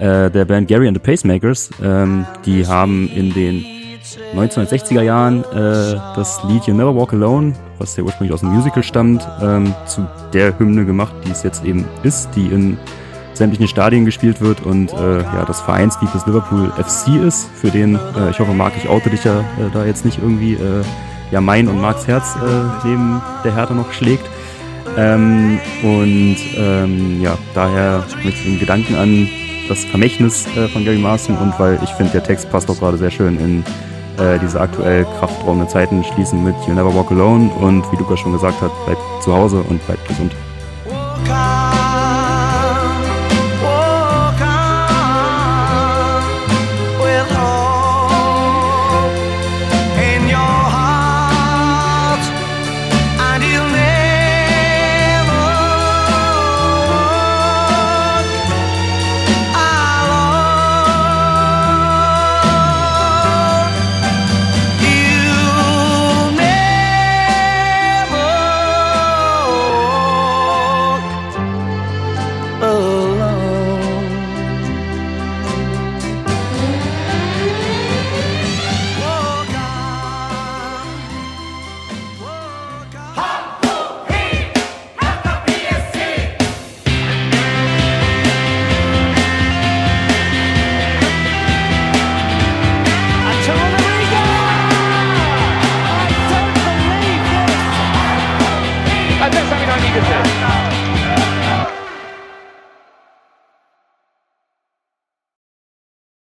äh, 0.00 0.30
der 0.30 0.44
Band 0.46 0.68
Gary 0.68 0.88
and 0.88 0.96
the 0.96 1.02
Pacemakers. 1.02 1.70
Ähm, 1.82 2.24
die 2.46 2.66
haben 2.66 3.10
in 3.14 3.34
den 3.34 3.64
1960er 4.34 5.02
Jahren 5.02 5.44
äh, 5.52 5.94
das 6.16 6.42
Lied 6.44 6.64
You 6.64 6.74
Never 6.74 6.96
Walk 6.96 7.12
Alone, 7.12 7.54
was 7.78 7.96
ja 7.96 8.02
ursprünglich 8.02 8.32
aus 8.32 8.40
dem 8.40 8.48
Musical 8.48 8.82
stammt, 8.82 9.28
ähm, 9.42 9.74
zu 9.86 10.06
der 10.32 10.58
Hymne 10.58 10.86
gemacht, 10.86 11.14
die 11.26 11.30
es 11.30 11.42
jetzt 11.42 11.64
eben 11.64 11.84
ist, 12.02 12.30
die 12.34 12.46
in 12.46 12.78
sämtlichen 13.42 13.66
Stadien 13.66 14.04
gespielt 14.04 14.40
wird 14.40 14.60
und 14.60 14.92
äh, 14.92 15.18
ja, 15.18 15.44
das 15.44 15.60
Vereinslied 15.60 16.14
des 16.14 16.24
Liverpool 16.26 16.70
FC 16.76 17.16
ist, 17.26 17.50
für 17.56 17.70
den, 17.70 17.96
äh, 17.96 18.30
ich 18.30 18.38
hoffe, 18.38 18.52
Marc, 18.54 18.74
ich 18.76 18.88
oute 18.88 19.10
dich 19.10 19.24
ja 19.24 19.40
äh, 19.40 19.68
da 19.72 19.84
jetzt 19.84 20.04
nicht 20.04 20.18
irgendwie, 20.18 20.52
äh, 20.52 20.84
ja, 21.32 21.40
mein 21.40 21.66
und 21.66 21.80
Marks 21.80 22.06
Herz 22.06 22.36
äh, 22.36 22.86
neben 22.86 23.20
der 23.44 23.52
Hertha 23.56 23.74
noch 23.74 23.92
schlägt. 23.92 24.24
Ähm, 24.96 25.58
und 25.82 26.36
ähm, 26.56 27.20
ja, 27.20 27.36
daher 27.52 28.04
mit 28.22 28.34
den 28.44 28.60
Gedanken 28.60 28.94
an 28.94 29.28
das 29.68 29.84
Vermächtnis 29.86 30.46
äh, 30.56 30.68
von 30.68 30.84
Gary 30.84 30.98
Marston 30.98 31.36
und 31.36 31.58
weil 31.58 31.80
ich 31.82 31.90
finde, 31.90 32.12
der 32.12 32.22
Text 32.22 32.48
passt 32.48 32.70
auch 32.70 32.78
gerade 32.78 32.96
sehr 32.96 33.10
schön 33.10 33.38
in 33.40 33.64
diese 34.42 34.60
aktuell 34.60 35.06
kraftraumenden 35.18 35.70
Zeiten, 35.70 36.04
schließen 36.04 36.44
mit 36.44 36.54
You'll 36.66 36.74
Never 36.74 36.94
Walk 36.94 37.10
Alone 37.10 37.50
und 37.60 37.82
wie 37.90 37.96
Lukas 37.96 38.20
schon 38.20 38.32
gesagt 38.32 38.60
hat, 38.60 38.70
bleibt 38.84 39.00
zu 39.22 39.32
Hause 39.32 39.64
und 39.68 39.84
bleibt 39.86 40.06
gesund. 40.06 40.32